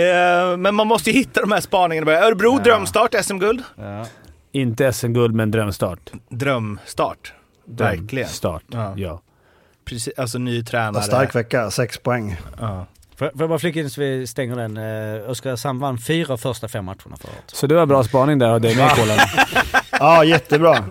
Eh, 0.01 0.57
men 0.57 0.75
man 0.75 0.87
måste 0.87 1.11
ju 1.11 1.17
hitta 1.19 1.41
de 1.41 1.53
här 1.53 1.61
spaningarna. 1.61 2.13
Örebro 2.13 2.59
drömstart, 2.59 3.15
SM-guld. 3.25 3.63
Ja. 3.77 4.07
Inte 4.53 4.93
SM-guld, 4.93 5.35
men 5.35 5.51
drömstart. 5.51 6.13
Drömstart. 6.29 7.33
Verkligen. 7.65 8.29
Start. 8.29 8.65
Ja. 8.69 8.95
Ja. 8.97 9.21
Precis, 9.85 10.19
alltså 10.19 10.39
ny 10.39 10.65
tränare. 10.65 10.95
Ja, 10.97 11.03
stark 11.03 11.35
vecka, 11.35 11.71
sex 11.71 11.99
poäng. 11.99 12.37
Får 13.31 13.41
jag 13.43 13.49
bara 13.49 13.59
flika 13.59 13.81
in 13.81 13.91
så 13.91 14.01
vi 14.01 14.27
stänger 14.27 14.57
den. 14.57 14.77
Eh, 15.23 15.31
Oskarshamn 15.31 15.81
vann 15.81 15.99
fyra 15.99 16.37
första 16.37 16.69
fem 16.69 16.85
matcherna 16.85 17.17
förra 17.21 17.33
året. 17.33 17.45
Så 17.47 17.67
det 17.67 17.75
var 17.75 17.87
bra 17.87 18.05
spaning 18.05 18.39
där 18.39 18.49
av 18.49 18.61
dig 18.61 18.77
med 18.77 18.91
Kolan. 18.91 19.19
Ja, 19.91 20.25
jättebra. 20.25 20.85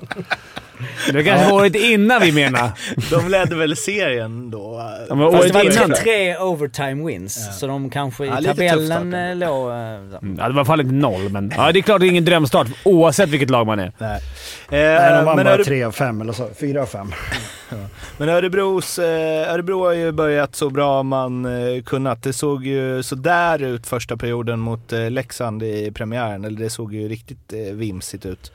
Det 1.14 1.24
kanske 1.24 1.46
var 1.52 1.54
året 1.62 1.76
innan 1.76 2.22
vi 2.22 2.32
menar. 2.32 2.72
De 3.12 3.28
ledde 3.30 3.56
väl 3.56 3.76
serien 3.78 4.52
då? 4.52 4.92
Ja, 5.10 5.16
men 5.16 5.32
Fast 5.32 5.44
året 5.44 5.54
det 5.54 5.54
var 5.54 5.64
innan. 5.86 5.90
tre, 5.98 6.04
tre 6.04 6.38
overtime 6.38 7.08
wins, 7.08 7.60
så 7.60 7.68
de 7.68 7.90
kanske 7.90 8.26
i 8.26 8.28
Ja, 8.28 8.42
tabellen 8.42 9.14
eh, 9.14 9.36
låg... 9.36 9.70
eh, 9.72 9.76
Mm, 10.22 10.36
Ja, 10.40 10.48
det 10.48 10.50
var 10.50 10.50
i 10.50 10.54
alla 10.54 10.66
fall 10.66 10.82
inte 10.82 10.94
noll, 10.94 11.30
men 11.30 11.54
ja, 11.58 11.72
det 11.72 11.80
är 11.80 11.82
klart 11.82 12.00
det 12.02 12.08
är 12.08 12.10
ingen 12.10 12.26
drömstart 12.26 12.68
oavsett 12.84 13.30
vilket 13.30 13.50
lag 13.50 13.68
man 13.68 13.80
är. 13.80 13.92
Nej. 13.98 14.22
Nej, 14.70 14.82
Eh, 14.82 15.18
de 15.18 15.26
vann 15.26 15.36
men, 15.36 15.46
bara 15.46 15.64
tre 15.64 15.84
av 15.84 15.92
fem, 15.92 16.22
eller 16.22 16.34
så. 16.34 16.50
Fyra 16.60 16.82
av 16.82 16.86
fem. 16.86 17.12
men 18.18 18.30
Örebros, 18.30 19.00
eh, 19.00 19.54
Örebro 19.54 19.86
har 19.86 19.94
ju 19.94 20.12
börjat 20.12 20.56
så 20.56 20.70
bra 20.70 21.04
man 21.04 21.46
eh, 21.46 21.84
kunnat. 21.84 22.24
Det 22.24 22.34
såg 22.34 22.66
ju 22.66 23.04
sådär 23.04 23.64
ut 23.64 23.88
första 23.88 24.18
perioden 24.18 24.60
mot 24.60 24.94
eh, 24.94 25.10
Leksand 25.12 25.64
i 25.64 25.92
premiären. 25.92 26.46
Eller 26.46 26.60
det 26.60 26.70
såg 26.70 26.94
ju 26.94 27.08
riktigt 27.08 27.54
eh, 27.54 27.74
vimsigt 27.74 28.26
ut. 28.26 28.52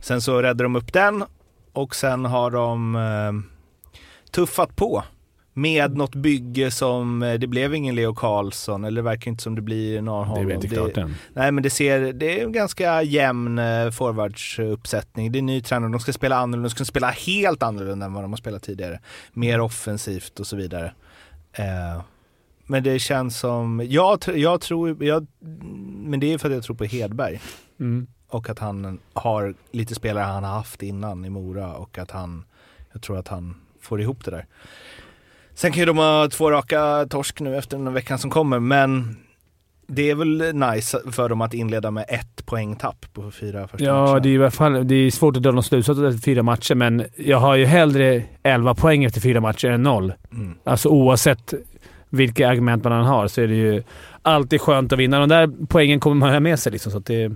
Sen 0.00 0.20
så 0.20 0.42
räddade 0.42 0.62
de 0.62 0.76
upp 0.76 0.92
den 0.92 1.24
och 1.72 1.96
sen 1.96 2.24
har 2.24 2.50
de 2.50 2.96
eh, 2.96 3.62
tuffat 4.30 4.76
på. 4.76 5.04
Med 5.54 5.96
något 5.96 6.14
bygge 6.14 6.70
som, 6.70 7.22
eh, 7.22 7.34
det 7.34 7.46
blev 7.46 7.74
ingen 7.74 7.94
Leo 7.94 8.14
Karlsson, 8.14 8.84
eller 8.84 8.96
det 8.96 9.04
verkar 9.04 9.30
inte 9.30 9.42
som 9.42 9.54
det 9.54 9.62
blir 9.62 10.02
någon 10.02 10.46
Det 10.46 10.52
är 10.52 10.54
inte 10.54 10.68
klart 10.68 10.96
än. 10.96 11.14
Nej 11.34 11.52
men 11.52 11.62
det 11.62 11.70
ser, 11.70 12.12
det 12.12 12.40
är 12.40 12.44
en 12.44 12.52
ganska 12.52 13.02
jämn 13.02 13.58
eh, 13.58 13.90
forwardsuppsättning. 13.90 15.32
Det 15.32 15.38
är 15.38 15.42
ny 15.42 15.60
tränare, 15.60 15.90
de 15.90 16.00
ska 16.00 16.12
spela 16.12 16.36
annorlunda, 16.36 16.68
de 16.68 16.74
ska 16.74 16.84
spela 16.84 17.10
helt 17.10 17.62
annorlunda 17.62 18.06
än 18.06 18.12
vad 18.12 18.24
de 18.24 18.32
har 18.32 18.36
spelat 18.36 18.62
tidigare. 18.62 19.00
Mer 19.32 19.60
offensivt 19.60 20.40
och 20.40 20.46
så 20.46 20.56
vidare. 20.56 20.92
Eh, 21.52 22.02
men 22.66 22.82
det 22.82 22.98
känns 22.98 23.38
som, 23.38 23.86
jag, 23.88 24.18
jag 24.34 24.60
tror, 24.60 25.04
jag, 25.04 25.26
men 26.04 26.20
det 26.20 26.32
är 26.32 26.38
för 26.38 26.48
att 26.48 26.54
jag 26.54 26.62
tror 26.62 26.76
på 26.76 26.84
Hedberg. 26.84 27.40
Mm. 27.80 28.06
Och 28.32 28.50
att 28.50 28.58
han 28.58 28.98
har 29.12 29.54
lite 29.72 29.94
spelare 29.94 30.24
han 30.24 30.44
har 30.44 30.52
haft 30.52 30.82
innan 30.82 31.24
i 31.24 31.30
Mora 31.30 31.74
och 31.74 31.98
att 31.98 32.10
han, 32.10 32.44
jag 32.92 33.02
tror 33.02 33.18
att 33.18 33.28
han 33.28 33.54
får 33.80 34.00
ihop 34.00 34.24
det 34.24 34.30
där. 34.30 34.46
Sen 35.54 35.72
kan 35.72 35.80
ju 35.80 35.86
de 35.86 35.98
ha 35.98 36.28
två 36.28 36.50
raka 36.50 37.06
torsk 37.10 37.40
nu 37.40 37.56
efter 37.56 37.76
den 37.76 37.92
veckan 37.92 38.18
som 38.18 38.30
kommer, 38.30 38.58
men 38.60 39.16
det 39.86 40.10
är 40.10 40.14
väl 40.14 40.54
nice 40.54 41.00
för 41.10 41.28
dem 41.28 41.40
att 41.40 41.54
inleda 41.54 41.90
med 41.90 42.04
ett 42.08 42.46
poängtapp 42.46 43.06
på 43.12 43.30
fyra 43.30 43.68
första 43.68 43.84
Ja, 43.86 43.94
matcherna. 44.04 44.20
det 44.20 44.28
är 44.28 44.32
i 44.32 44.38
alla 44.38 44.50
fall 44.50 44.88
det 44.88 44.94
är 44.94 45.10
svårt 45.10 45.36
att 45.36 45.42
dra 45.42 45.50
någon 45.50 45.62
slutsats 45.62 46.00
efter 46.00 46.20
fyra 46.22 46.42
matcher, 46.42 46.74
men 46.74 47.04
jag 47.16 47.38
har 47.38 47.56
ju 47.56 47.64
hellre 47.64 48.22
11 48.42 48.74
poäng 48.74 49.04
efter 49.04 49.20
fyra 49.20 49.40
matcher 49.40 49.68
än 49.68 49.82
noll. 49.82 50.12
Mm. 50.32 50.54
Alltså 50.64 50.88
oavsett 50.88 51.54
vilka 52.08 52.48
argument 52.48 52.84
man 52.84 52.92
än 52.92 53.04
har 53.04 53.28
så 53.28 53.40
är 53.40 53.48
det 53.48 53.54
ju 53.54 53.82
alltid 54.22 54.60
skönt 54.60 54.92
att 54.92 54.98
vinna. 54.98 55.18
De 55.18 55.28
där 55.28 55.50
poängen 55.68 56.00
kommer 56.00 56.16
man 56.16 56.32
ha 56.32 56.40
med 56.40 56.58
sig. 56.58 56.72
Liksom, 56.72 56.92
så 56.92 56.98
det, 56.98 57.32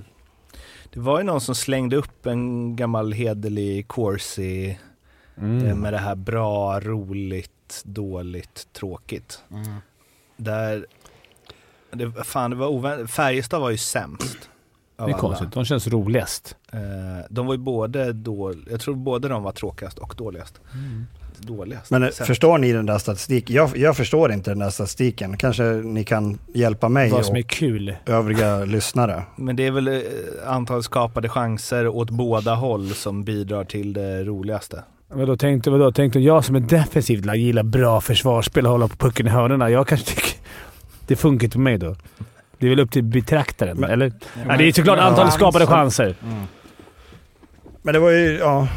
Det 0.96 1.02
var 1.02 1.18
ju 1.18 1.24
någon 1.24 1.40
som 1.40 1.54
slängde 1.54 1.96
upp 1.96 2.26
en 2.26 2.76
gammal 2.76 3.12
hederlig 3.12 3.88
Corsi 3.88 4.78
Mm. 5.38 5.66
eh, 5.66 5.74
med 5.74 5.92
det 5.92 5.98
här 5.98 6.14
bra, 6.14 6.80
roligt, 6.80 7.82
dåligt, 7.84 8.68
tråkigt. 8.72 9.40
Mm. 9.50 9.64
Där, 10.36 10.86
det, 11.90 12.12
fan 12.24 12.50
det 12.50 12.56
var 12.56 12.66
oväntat, 12.66 13.10
Färjestad 13.10 13.60
var 13.60 13.70
ju 13.70 13.76
sämst. 13.78 14.38
det 14.96 15.02
är 15.02 15.04
alla. 15.04 15.18
konstigt. 15.18 15.52
De 15.52 15.64
känns 15.64 15.86
roligast. 15.86 16.56
Eh, 16.72 16.78
de 17.30 17.46
var 17.46 17.54
ju 17.54 17.58
både 17.58 18.12
då, 18.12 18.54
jag 18.70 18.80
tror 18.80 18.94
både 18.94 19.28
de 19.28 19.42
var 19.42 19.52
tråkigast 19.52 19.98
och 19.98 20.14
dåligast. 20.16 20.60
Dåligast. 21.38 21.90
Men 21.90 22.02
eh, 22.02 22.06
Sämst. 22.08 22.26
förstår 22.26 22.58
ni 22.58 22.72
den 22.72 22.86
där 22.86 22.98
statistiken? 22.98 23.56
Jag, 23.56 23.76
jag 23.76 23.96
förstår 23.96 24.32
inte 24.32 24.50
den 24.50 24.58
där 24.58 24.70
statistiken. 24.70 25.36
Kanske 25.36 25.62
ni 25.64 26.04
kan 26.04 26.38
hjälpa 26.54 26.88
mig 26.88 27.10
Vad 27.10 27.26
som 27.26 27.36
är 27.36 27.40
och 27.44 27.48
kul. 27.50 27.94
övriga 28.06 28.58
lyssnare. 28.64 29.22
Men 29.36 29.56
det 29.56 29.66
är 29.66 29.70
väl 29.70 29.88
eh, 29.88 30.00
antal 30.46 30.82
skapade 30.82 31.28
chanser 31.28 31.88
åt 31.88 32.10
båda 32.10 32.54
håll 32.54 32.88
som 32.94 33.24
bidrar 33.24 33.64
till 33.64 33.92
det 33.92 34.24
roligaste. 34.24 34.84
Vadå, 35.08 35.36
tänkte, 35.36 35.70
vadå, 35.70 35.92
tänkte 35.92 36.18
jag 36.20 36.44
som 36.44 36.56
är 36.56 36.60
defensivt 36.60 37.24
lag 37.24 37.36
gillar 37.36 37.62
bra 37.62 38.00
försvarsspel 38.00 38.66
och 38.66 38.72
hålla 38.72 38.88
på 38.88 38.96
pucken 38.96 39.26
i 39.26 39.30
hörnorna. 39.30 39.70
Jag 39.70 39.86
kanske 39.88 40.06
tycker... 40.06 40.30
Det 41.06 41.16
funkar 41.16 41.44
inte 41.44 41.54
på 41.54 41.60
mig 41.60 41.78
då. 41.78 41.96
Det 42.58 42.66
är 42.66 42.70
väl 42.70 42.80
upp 42.80 42.90
till 42.90 43.02
betraktaren, 43.04 43.76
Men- 43.80 43.90
eller? 43.90 44.12
Ja, 44.48 44.56
det 44.56 44.64
är 44.64 44.72
såklart 44.72 44.98
Ja, 44.98 45.04
antalet 45.04 45.32
skapade 45.32 45.66
chanser. 45.66 46.14
Men 47.82 47.94
det 47.94 47.98
var 48.00 48.10
ju, 48.10 48.38
ja 48.38 48.68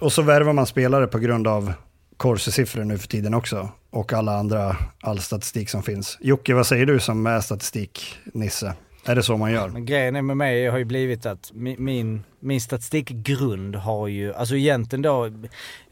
och 0.00 0.12
så 0.12 0.22
värvar 0.22 0.52
man 0.52 0.66
spelare 0.66 1.06
på 1.06 1.18
grund 1.18 1.46
av 1.46 1.72
Corsi-siffror 2.16 2.84
nu 2.84 2.98
för 2.98 3.08
tiden 3.08 3.34
också. 3.34 3.68
Och 3.90 4.12
alla 4.12 4.36
andra, 4.36 4.76
all 5.00 5.20
statistik 5.20 5.70
som 5.70 5.82
finns. 5.82 6.18
Jocke, 6.20 6.54
vad 6.54 6.66
säger 6.66 6.86
du 6.86 7.00
som 7.00 7.26
är 7.26 7.40
statistik-nisse? 7.40 8.74
Är 9.10 9.14
det 9.14 9.22
så 9.22 9.36
man 9.36 9.52
gör? 9.52 9.68
Men 9.68 9.84
grejen 9.84 10.16
är 10.16 10.22
med 10.22 10.36
mig 10.36 10.66
har 10.66 10.78
ju 10.78 10.84
blivit 10.84 11.26
att 11.26 11.52
mi- 11.54 11.78
min, 11.78 12.24
min 12.40 12.60
statistikgrund 12.60 13.76
har 13.76 14.08
ju, 14.08 14.34
alltså 14.34 14.56
egentligen 14.56 15.02
då, 15.02 15.30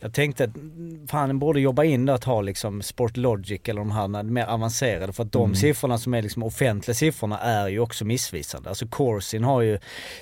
jag 0.01 0.15
tänkte 0.15 0.45
att 0.45 0.51
fan 1.11 1.39
borde 1.39 1.61
jobba 1.61 1.85
in 1.85 2.07
det 2.07 2.15
att 2.15 2.25
ha 2.25 2.41
liksom 2.41 2.83
Sportlogic 2.83 3.61
eller 3.65 3.81
de 3.81 3.91
här 3.91 4.23
mer 4.23 4.47
avancerade 4.47 5.13
för 5.13 5.23
att 5.23 5.33
de 5.33 5.55
siffrorna 5.55 5.99
som 5.99 6.15
är 6.15 6.23
liksom 6.23 6.43
offentliga 6.43 6.95
siffrorna 6.95 7.39
är 7.39 7.69
ju 7.69 7.81
också 7.81 8.05
missvisande. 8.05 8.69
Alltså 8.69 8.87
Corsin 8.87 9.45
har 9.45 9.61
ju 9.63 9.79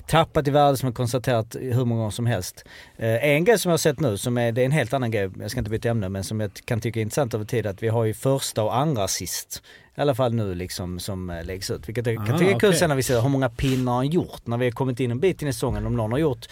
tappat 0.06 0.48
i 0.48 0.50
värde 0.50 0.76
som 0.76 0.86
jag 0.86 0.96
konstaterat 0.96 1.56
hur 1.60 1.84
många 1.84 2.00
gånger 2.00 2.10
som 2.10 2.26
helst. 2.26 2.64
Eh, 2.96 3.24
en 3.24 3.44
grej 3.44 3.58
som 3.58 3.68
jag 3.68 3.72
har 3.72 3.78
sett 3.78 4.00
nu 4.00 4.18
som 4.18 4.38
är, 4.38 4.52
det 4.52 4.60
är 4.60 4.66
en 4.66 4.72
helt 4.72 4.92
annan 4.92 5.10
grej, 5.10 5.30
jag 5.40 5.50
ska 5.50 5.60
inte 5.60 5.70
byta 5.70 5.88
ämne, 5.88 6.08
men 6.08 6.24
som 6.24 6.40
jag 6.40 6.50
kan 6.64 6.80
tycka 6.80 7.00
är 7.00 7.02
intressant 7.02 7.34
över 7.34 7.44
tid 7.44 7.66
att 7.66 7.82
vi 7.82 7.88
har 7.88 8.04
ju 8.04 8.14
första 8.14 8.62
och 8.62 8.76
andra 8.76 9.04
assist. 9.04 9.62
I 9.96 10.00
alla 10.00 10.14
fall 10.14 10.34
nu 10.34 10.54
liksom 10.54 10.98
som 11.00 11.30
eh, 11.30 11.44
läggs 11.44 11.70
ut. 11.70 11.88
Vilket 11.88 12.06
jag 12.06 12.26
kan 12.26 12.34
Ah, 12.34 12.38
tycka 12.38 12.50
är 12.50 12.58
kul 12.58 12.74
sen 12.74 12.88
när 12.88 12.96
vi 12.96 13.02
ser 13.02 13.20
hur 13.20 13.28
många 13.28 13.48
pinnar 13.48 13.92
han 13.92 14.06
gjort. 14.06 14.46
När 14.46 14.56
vi 14.56 14.64
har 14.64 14.72
kommit 14.72 15.00
in 15.00 15.10
en 15.10 15.20
bit 15.20 15.42
in 15.42 15.48
i 15.48 15.52
säsongen. 15.52 15.86
Om 15.86 15.96
någon 15.96 16.12
har 16.12 16.18
gjort 16.18 16.46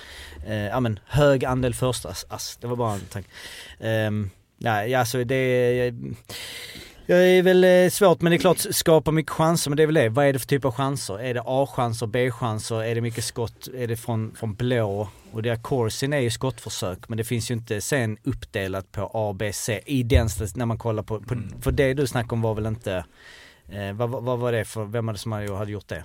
eh, 0.46 0.54
ja, 0.54 0.80
men, 0.80 0.98
hög 1.06 1.44
andel 1.44 1.74
första 1.74 2.08
ass-. 2.08 2.58
Det 2.60 2.66
var 2.66 2.76
bara 2.76 2.94
en 2.94 3.00
tanke. 3.00 3.28
Um, 3.78 4.30
nej, 4.58 4.94
alltså 4.94 5.24
det 5.24 5.34
är... 5.34 5.94
Jag 7.06 7.28
är 7.28 7.42
väl 7.42 7.64
eh, 7.64 7.90
svårt 7.90 8.20
men 8.20 8.30
det 8.30 8.36
är 8.36 8.38
klart 8.38 8.58
skapa 8.70 9.10
mycket 9.10 9.32
chanser 9.32 9.70
men 9.70 9.76
det 9.76 9.82
är 9.82 9.86
väl 9.86 9.94
det. 9.94 10.08
Vad 10.08 10.26
är 10.26 10.32
det 10.32 10.38
för 10.38 10.46
typ 10.46 10.64
av 10.64 10.72
chanser? 10.72 11.20
Är 11.20 11.34
det 11.34 11.42
A-chanser, 11.44 12.06
B-chanser? 12.06 12.82
Är 12.82 12.94
det 12.94 13.00
mycket 13.00 13.24
skott? 13.24 13.68
Är 13.76 13.86
det 13.88 13.96
från, 13.96 14.34
från 14.36 14.54
blå? 14.54 15.08
Och 15.32 15.42
det 15.42 15.62
Corsin 15.62 16.12
är 16.12 16.18
ju 16.18 16.30
skottförsök 16.30 17.08
men 17.08 17.18
det 17.18 17.24
finns 17.24 17.50
ju 17.50 17.54
inte 17.54 17.80
sen 17.80 18.16
uppdelat 18.22 18.92
på 18.92 19.10
A, 19.14 19.32
B, 19.38 19.52
C 19.52 19.80
i 19.86 20.02
den 20.02 20.28
när 20.54 20.66
man 20.66 20.78
kollar 20.78 21.02
på, 21.02 21.20
på 21.20 21.34
för 21.60 21.72
det 21.72 21.94
du 21.94 22.06
snackade 22.06 22.32
om 22.34 22.42
var 22.42 22.54
väl 22.54 22.66
inte 22.66 23.04
eh, 23.68 23.92
vad, 23.92 24.10
vad, 24.10 24.38
var 24.38 24.52
det 24.52 24.64
för, 24.64 24.84
vem 24.84 25.06
var 25.06 25.12
det 25.12 25.18
som 25.18 25.32
hade 25.32 25.70
gjort 25.72 25.88
det? 25.88 26.04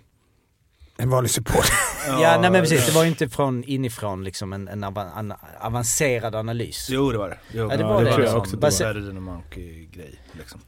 En 0.97 1.09
vanlig 1.09 1.31
support. 1.31 1.65
Ja, 2.07 2.37
nej 2.41 2.51
men 2.51 2.61
precis, 2.61 2.85
det 2.85 2.91
var 2.91 3.03
ju 3.03 3.09
inte 3.09 3.29
från 3.29 3.63
inifrån 3.63 4.23
liksom 4.23 4.53
en, 4.53 4.67
en, 4.67 4.83
avan, 4.83 5.07
en 5.17 5.33
avancerad 5.61 6.35
analys. 6.35 6.87
Jo 6.91 7.11
det 7.11 7.17
var 7.17 7.29
det. 7.29 7.37
Jo, 7.51 7.67
Ja, 7.71 7.77
det 7.77 7.83
var 7.83 8.03
det, 8.03 8.11
tror 8.13 8.13
jag 8.13 8.19
liksom. 8.21 8.39
också. 8.39 8.57
Base- 8.57 8.83
Better 8.93 9.07
than 9.07 9.17
a 9.17 9.19
monkey-grej 9.19 10.19
liksom. 10.37 10.59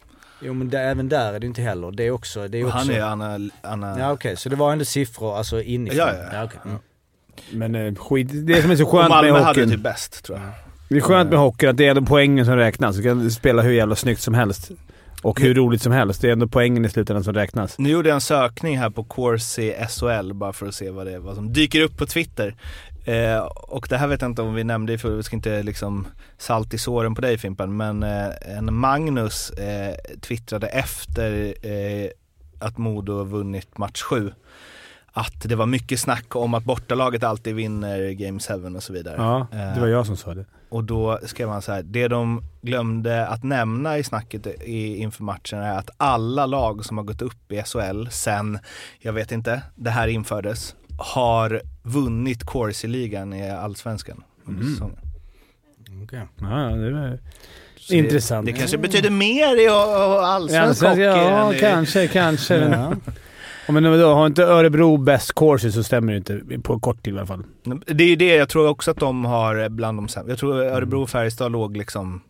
Jo 0.42 0.54
men 0.54 0.70
det, 0.70 0.80
även 0.80 1.10
där 1.10 1.34
är 1.34 1.40
det 1.40 1.48
inte 1.48 1.62
heller, 1.62 1.92
det 1.92 2.04
är 2.04 2.12
också, 2.12 2.48
det 2.48 2.58
är 2.58 2.66
också... 2.66 2.78
han 2.78 2.90
är 2.90 3.02
Anna... 3.02 3.50
Anna 3.62 4.00
Ja 4.00 4.12
okej, 4.12 4.38
så 4.38 4.50
det 4.50 4.56
var 4.56 4.72
ändå 4.72 4.86
siffror 4.86 5.38
alltså 5.38 5.62
inifrån? 5.62 5.98
Ja, 5.98 6.14
ja, 6.14 6.30
ja. 6.34 6.44
okej. 6.44 6.60
mm. 6.66 6.78
Men 7.52 7.76
eh, 7.76 7.96
skit, 7.96 8.28
det 8.32 8.62
som 8.62 8.72
är 8.72 8.76
så 8.76 8.86
skönt 8.86 9.10
med 9.10 9.10
Malmö 9.10 9.32
hade 9.32 9.46
hockeyn. 9.46 9.70
typ 9.70 9.80
bäst 9.80 10.24
tror 10.24 10.38
jag. 10.38 10.48
Det 10.90 10.98
är 10.98 11.02
skönt 11.02 11.30
med 11.30 11.40
hockeyn 11.40 11.70
att 11.70 11.78
det 11.78 11.86
är 11.86 11.90
ändå 11.90 12.02
poängen 12.02 12.46
som 12.46 12.56
räknas. 12.56 12.96
Du 12.96 13.04
kan 13.04 13.32
spela 13.32 13.62
hur 13.62 13.72
jävla 13.72 13.96
snyggt 13.96 14.22
som 14.22 14.34
helst. 14.34 14.72
Och 15.22 15.42
hur 15.42 15.54
roligt 15.54 15.82
som 15.82 15.92
helst. 15.92 16.22
Det 16.22 16.28
är 16.28 16.32
ändå 16.32 16.48
poängen 16.48 16.86
i 16.86 16.90
slutändan 16.90 17.24
som 17.24 17.34
räknas. 17.34 17.80
Nu 17.80 17.90
gjorde 17.90 18.10
jag 18.10 18.16
en 18.16 18.22
sökning 18.22 18.78
här 18.78 18.90
på 18.90 19.04
Corsi 19.04 19.74
SHL 19.90 20.34
bara 20.34 20.54
för 20.54 20.68
att 20.68 20.76
se 20.76 20.90
vad 20.90 21.06
det 21.06 21.14
är, 21.14 21.20
vad 21.20 21.36
som 21.36 21.54
dyker 21.54 21.82
upp 21.82 21.98
på 21.98 22.06
Twitter. 22.06 22.56
Eh, 23.06 23.38
och 23.46 23.88
det 23.90 23.98
här 23.98 24.08
vet 24.08 24.22
jag 24.22 24.32
inte 24.32 24.42
om 24.42 24.54
vi 24.54 24.64
nämnde 24.64 24.98
för 24.98 25.10
vi 25.10 25.24
ska 25.24 25.36
inte 25.36 25.64
liksom 25.64 26.08
salt 26.38 26.74
i 26.74 26.78
såren 26.78 27.16
på 27.16 27.22
dig 27.22 27.38
Fimpen, 27.38 27.78
men 27.78 28.04
eh, 28.04 28.58
en 28.58 28.74
Magnus 28.74 29.50
eh, 29.50 29.96
twittrade 30.22 30.68
efter 30.68 31.54
eh, 31.68 32.10
att 32.60 32.78
Modo 32.78 33.24
vunnit 33.24 33.78
match 33.78 34.02
7 34.02 34.34
att 35.14 35.42
det 35.44 35.56
var 35.56 35.66
mycket 35.66 36.00
snack 36.00 36.36
om 36.36 36.54
att 36.54 36.64
bortalaget 36.64 37.24
alltid 37.24 37.56
vinner 37.56 38.12
Game 38.12 38.40
7 38.40 38.76
och 38.76 38.84
så 38.84 38.94
vidare. 38.94 39.16
Ja, 39.18 39.48
Eh, 39.52 39.74
det 39.74 39.80
var 39.82 39.88
jag 39.88 40.06
som 40.06 40.18
sa 40.18 40.34
det. 40.34 40.46
och 40.70 40.84
då 40.84 41.20
skrev 41.26 41.50
han 41.50 41.62
så 41.62 41.72
här, 41.72 41.84
det 41.84 42.08
de 42.08 42.44
glömde 42.62 43.28
att 43.28 43.44
nämna 43.44 43.98
i 43.98 44.04
snacket 44.04 44.48
i, 44.48 44.96
inför 44.98 45.24
matchen 45.24 45.60
är 45.60 45.78
att 45.78 45.90
alla 45.98 46.46
lag 46.46 46.86
som 46.86 46.98
har 46.98 47.04
gått 47.06 47.22
upp 47.22 47.52
i 47.52 47.64
SHL 47.64 48.08
sen, 48.10 48.60
jag 49.00 49.14
vet 49.14 49.32
inte, 49.32 49.62
det 49.76 49.90
här 49.90 50.08
infördes, 50.08 50.76
har 50.98 51.62
vunnit 51.84 52.44
Corsi-ligan 52.44 53.34
i 53.34 53.50
Allsvenskan 53.52 54.24
under 54.46 54.62
Mm. 54.62 54.74
säsongen. 54.74 54.98
Okej. 56.04 56.28
Ja, 56.40 56.48
det 56.76 56.92
var 56.92 57.20
Så 57.78 57.94
intressant. 57.94 58.46
Det, 58.46 58.52
det 58.52 58.58
kanske 58.58 58.78
betyder 58.78 59.10
mer 59.10 59.60
i 59.66 59.68
allsvensk 59.68 60.84
hockey 60.84 61.02
ja 61.02 61.54
kanske, 61.60 62.08
kanske. 62.08 62.56
Ja. 62.56 62.94
Ja, 63.68 63.72
men 63.74 63.84
då 63.84 64.14
har 64.14 64.28
inte 64.28 64.44
Örebro 64.44 64.98
bäst 64.98 65.36
courses 65.36 65.74
så 65.74 65.84
stämmer 65.84 66.12
det 66.14 66.18
inte 66.18 66.42
på 66.64 66.80
kort 66.80 67.04
tid 67.04 67.14
i 67.14 67.18
alla 67.18 67.28
fall. 67.28 67.44
Det 67.88 68.04
är 68.04 68.08
ju 68.08 68.16
det, 68.16 68.36
jag 68.36 68.50
tror 68.50 68.68
också 68.68 68.92
att 68.92 68.98
de 68.98 69.26
har 69.26 69.70
bland 69.70 69.98
de 69.98 70.08
sämsta. 70.08 70.32
Jag 70.32 70.40
tror 70.40 70.56
Örebro 70.64 71.02
och 71.02 71.10
Färjestad 71.10 71.52
låg 71.52 71.78
liksom 71.78 72.22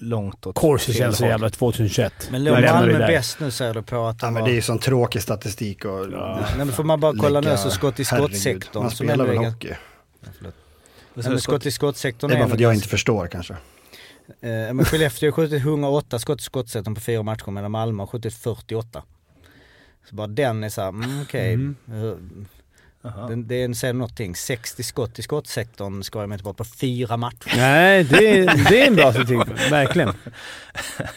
långt 0.00 0.46
åt 0.46 0.82
fel 0.82 0.94
känns 0.94 1.18
så 1.18 1.24
jävla 1.26 1.50
2021. 1.50 2.28
Men 2.30 2.44
låg 2.44 2.60
Malmö 2.60 2.98
bäst 2.98 3.40
nu 3.40 3.50
säger 3.50 3.74
du 3.74 3.82
på 3.82 4.06
att 4.06 4.18
de 4.18 4.26
Ja, 4.26 4.30
men 4.30 4.40
var... 4.40 4.48
det 4.48 4.52
är 4.52 4.56
ju 4.56 4.62
sån 4.62 4.78
tråkig 4.78 5.22
statistik 5.22 5.84
och... 5.84 6.08
Nej 6.10 6.44
men 6.56 6.72
får 6.72 6.84
man 6.84 7.00
bara 7.00 7.14
kolla 7.18 7.40
nu 7.40 7.56
så 7.56 7.70
skott 7.70 8.00
i 8.00 8.04
skottsektorn 8.04 8.82
Man 8.82 8.90
som 8.90 9.06
spelar 9.06 9.26
väl 9.26 9.36
är... 9.36 9.50
hockey. 9.50 9.74
Nej, 11.14 11.28
men 11.28 11.40
skott 11.40 11.66
i 11.66 11.70
skottsektorn 11.70 12.30
Det 12.30 12.36
är 12.36 12.38
bara 12.38 12.48
för 12.48 12.54
att 12.54 12.60
jag 12.60 12.74
inte 12.74 12.88
förstår 12.88 13.26
kanske. 13.26 13.52
Eh, 14.40 14.48
men 14.74 14.84
Skellefteå 14.84 15.26
har 15.26 15.32
skjutit 15.32 15.62
108 15.62 16.18
skott 16.18 16.40
i 16.40 16.42
skottsektorn 16.42 16.94
på 16.94 17.00
fyra 17.00 17.22
matcher 17.22 17.50
medan 17.50 17.70
Malmö 17.70 18.02
har 18.02 18.06
skjutit 18.06 18.34
48. 18.34 19.02
Så 20.08 20.14
bara 20.16 20.26
den 20.26 20.64
är 20.64 20.68
såhär, 20.68 20.88
mm, 20.88 21.22
okej. 21.22 21.54
Eh, 21.54 22.14
Den, 23.02 23.46
det 23.46 23.54
är 23.54 23.64
en, 23.64 23.74
säger 23.74 23.94
någonting. 23.94 24.36
60 24.36 24.82
skott 24.82 25.18
i 25.18 25.22
skottsektorn 25.22 26.02
ska 26.02 26.20
jag 26.20 26.32
inte 26.32 26.44
bort 26.44 26.56
på 26.56 26.64
fyra 26.64 27.16
matcher. 27.16 27.52
Nej, 27.56 28.04
det 28.04 28.28
är, 28.38 28.68
det 28.70 28.82
är 28.82 28.86
en 28.86 28.96
bra 28.96 29.12
statistik. 29.12 29.70
Verkligen. 29.70 30.12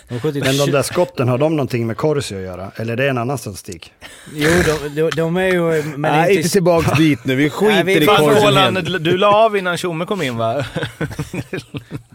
De 0.07 0.19
Men 0.23 0.57
de 0.57 0.71
där 0.71 0.81
skotten, 0.81 1.27
har 1.27 1.37
de 1.37 1.55
någonting 1.55 1.87
med 1.87 1.97
Corsi 1.97 2.35
att 2.35 2.41
göra? 2.41 2.71
Eller 2.75 2.93
är 2.93 2.97
det 2.97 3.09
en 3.09 3.17
annan 3.17 3.37
statistik? 3.37 3.93
Jo, 4.33 4.49
de, 4.65 4.89
de, 5.01 5.09
de 5.09 5.37
är 5.37 5.47
ju... 5.47 5.83
Men 5.83 6.01
Nej, 6.01 6.35
inte 6.37 6.49
tillbaks 6.49 6.97
dit 6.97 7.25
nu. 7.25 7.35
Vi 7.35 7.49
skiter 7.49 7.83
vi- 7.83 7.93
i 7.93 8.05
helt. 8.05 9.03
du 9.03 9.17
la 9.17 9.35
av 9.45 9.57
innan 9.57 9.77
Tjomme 9.77 10.05
kom 10.05 10.21
in 10.21 10.37
va? 10.37 10.65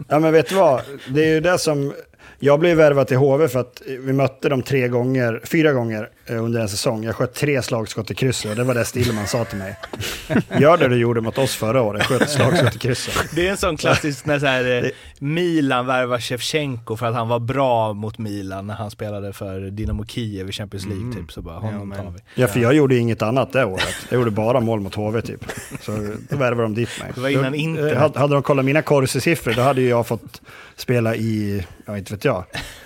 Ja 0.07 0.19
men 0.19 0.33
vet 0.33 0.49
du 0.49 0.55
vad? 0.55 0.81
Det 1.07 1.23
är 1.23 1.33
ju 1.33 1.39
det 1.39 1.59
som... 1.59 1.93
Jag 2.39 2.59
blev 2.59 2.77
värvad 2.77 3.07
till 3.07 3.17
HV 3.17 3.47
för 3.47 3.59
att 3.59 3.81
vi 3.87 4.13
mötte 4.13 4.49
dem 4.49 4.61
tre 4.61 4.87
gånger, 4.87 5.41
fyra 5.43 5.73
gånger 5.73 6.09
eh, 6.25 6.43
under 6.43 6.61
en 6.61 6.69
säsong. 6.69 7.03
Jag 7.03 7.15
sköt 7.15 7.33
tre 7.33 7.61
slagskott 7.61 8.11
i 8.11 8.15
krysset 8.15 8.51
och 8.51 8.55
det 8.57 8.63
var 8.63 8.73
det 8.73 8.85
Stillman 8.85 9.27
sa 9.27 9.45
till 9.45 9.57
mig. 9.57 9.75
Gör 10.59 10.77
det 10.77 10.87
du 10.87 10.95
gjorde 10.97 11.21
mot 11.21 11.37
oss 11.37 11.55
förra 11.55 11.81
året, 11.81 12.03
sköt 12.03 12.29
slagskott 12.29 12.75
i 12.75 12.79
krysset. 12.79 13.13
Det 13.35 13.47
är 13.47 13.51
en 13.51 13.57
sån 13.57 13.77
klassisk 13.77 14.25
när 14.25 14.39
så 14.39 14.45
här, 14.45 14.83
eh, 14.83 14.89
Milan 15.19 15.85
värvar 15.85 16.19
Shevchenko 16.19 16.95
för 16.97 17.05
att 17.05 17.15
han 17.15 17.27
var 17.27 17.39
bra 17.39 17.93
mot 17.93 18.17
Milan 18.17 18.67
när 18.67 18.73
han 18.73 18.91
spelade 18.91 19.33
för 19.33 19.59
Dynamo 19.59 20.05
Kiev 20.05 20.49
i 20.49 20.51
Champions 20.51 20.85
League 20.85 21.13
typ. 21.13 21.31
Så 21.31 21.41
bara, 21.41 21.55
honom 21.59 21.79
Ja, 21.79 21.85
men- 21.85 21.97
tar 21.97 22.11
vi. 22.35 22.41
Ja 22.41 22.47
för 22.47 22.59
jag 22.59 22.73
gjorde 22.73 22.97
inget 22.97 23.21
annat 23.21 23.53
det 23.53 23.65
året. 23.65 23.83
Jag 24.09 24.17
gjorde 24.19 24.31
bara 24.31 24.59
mål 24.59 24.79
mot 24.79 24.95
HV 24.95 25.21
typ. 25.21 25.45
Så 25.81 25.91
då 26.29 26.37
värvade 26.37 26.61
de 26.61 26.73
dit 26.75 26.89
mig. 26.99 27.11
Det 27.15 27.21
var 27.21 27.29
innan 27.29 27.51
Då- 27.51 27.57
internet. 27.57 28.15
eh, 28.15 28.21
Hade 28.21 28.33
de 28.33 28.43
kollat 28.43 28.65
mina 28.65 28.81
Corsi-siffror 28.81 29.53
då 29.53 29.61
hade 29.61 29.81
ju 29.81 29.89
jag 29.89 30.07
fått 30.07 30.41
spela 30.75 31.15
i, 31.15 31.65
jag 31.85 31.97
inte 31.97 32.09
vet 32.19 32.25
jag, 32.25 32.45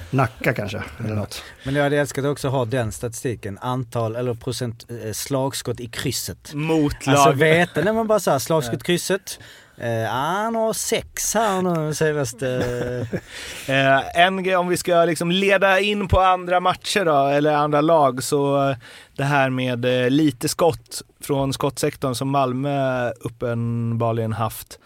Nacka 0.09 0.53
kanske. 0.53 0.83
Eller 0.99 1.15
något. 1.15 1.43
Men 1.63 1.75
jag 1.75 1.83
hade 1.83 1.97
älskat 1.97 2.25
också 2.25 2.47
att 2.47 2.53
ha 2.53 2.65
den 2.65 2.91
statistiken. 2.91 3.57
Antal 3.61 4.15
eller 4.15 4.33
procent 4.33 4.85
eh, 4.89 5.11
slagskott 5.11 5.79
i 5.79 5.87
krysset. 5.87 6.53
Mot 6.53 7.05
lag. 7.05 7.15
Alltså 7.15 7.31
veta, 7.31 7.81
när 7.81 7.93
man 7.93 8.07
bara 8.07 8.19
såhär, 8.19 8.39
slagskott 8.39 8.81
i 8.81 8.83
krysset. 8.83 9.39
Eh, 9.77 10.03
han 10.03 10.55
har 10.55 10.73
sex 10.73 11.33
här 11.33 11.61
nu 11.61 11.93
senaste... 11.93 13.07
Eh, 13.67 14.19
en 14.19 14.43
grej 14.43 14.55
om 14.55 14.67
vi 14.67 14.77
ska 14.77 15.05
liksom 15.05 15.31
leda 15.31 15.79
in 15.79 16.07
på 16.07 16.19
andra 16.19 16.59
matcher 16.59 17.05
då, 17.05 17.27
eller 17.27 17.53
andra 17.53 17.81
lag, 17.81 18.23
så 18.23 18.69
eh, 18.69 18.75
det 19.15 19.23
här 19.23 19.49
med 19.49 19.85
eh, 19.85 20.09
lite 20.09 20.49
skott 20.49 21.01
från 21.21 21.53
skottsektorn 21.53 22.15
som 22.15 22.29
Malmö 22.29 23.09
uppenbarligen 23.11 24.33
haft, 24.33 24.79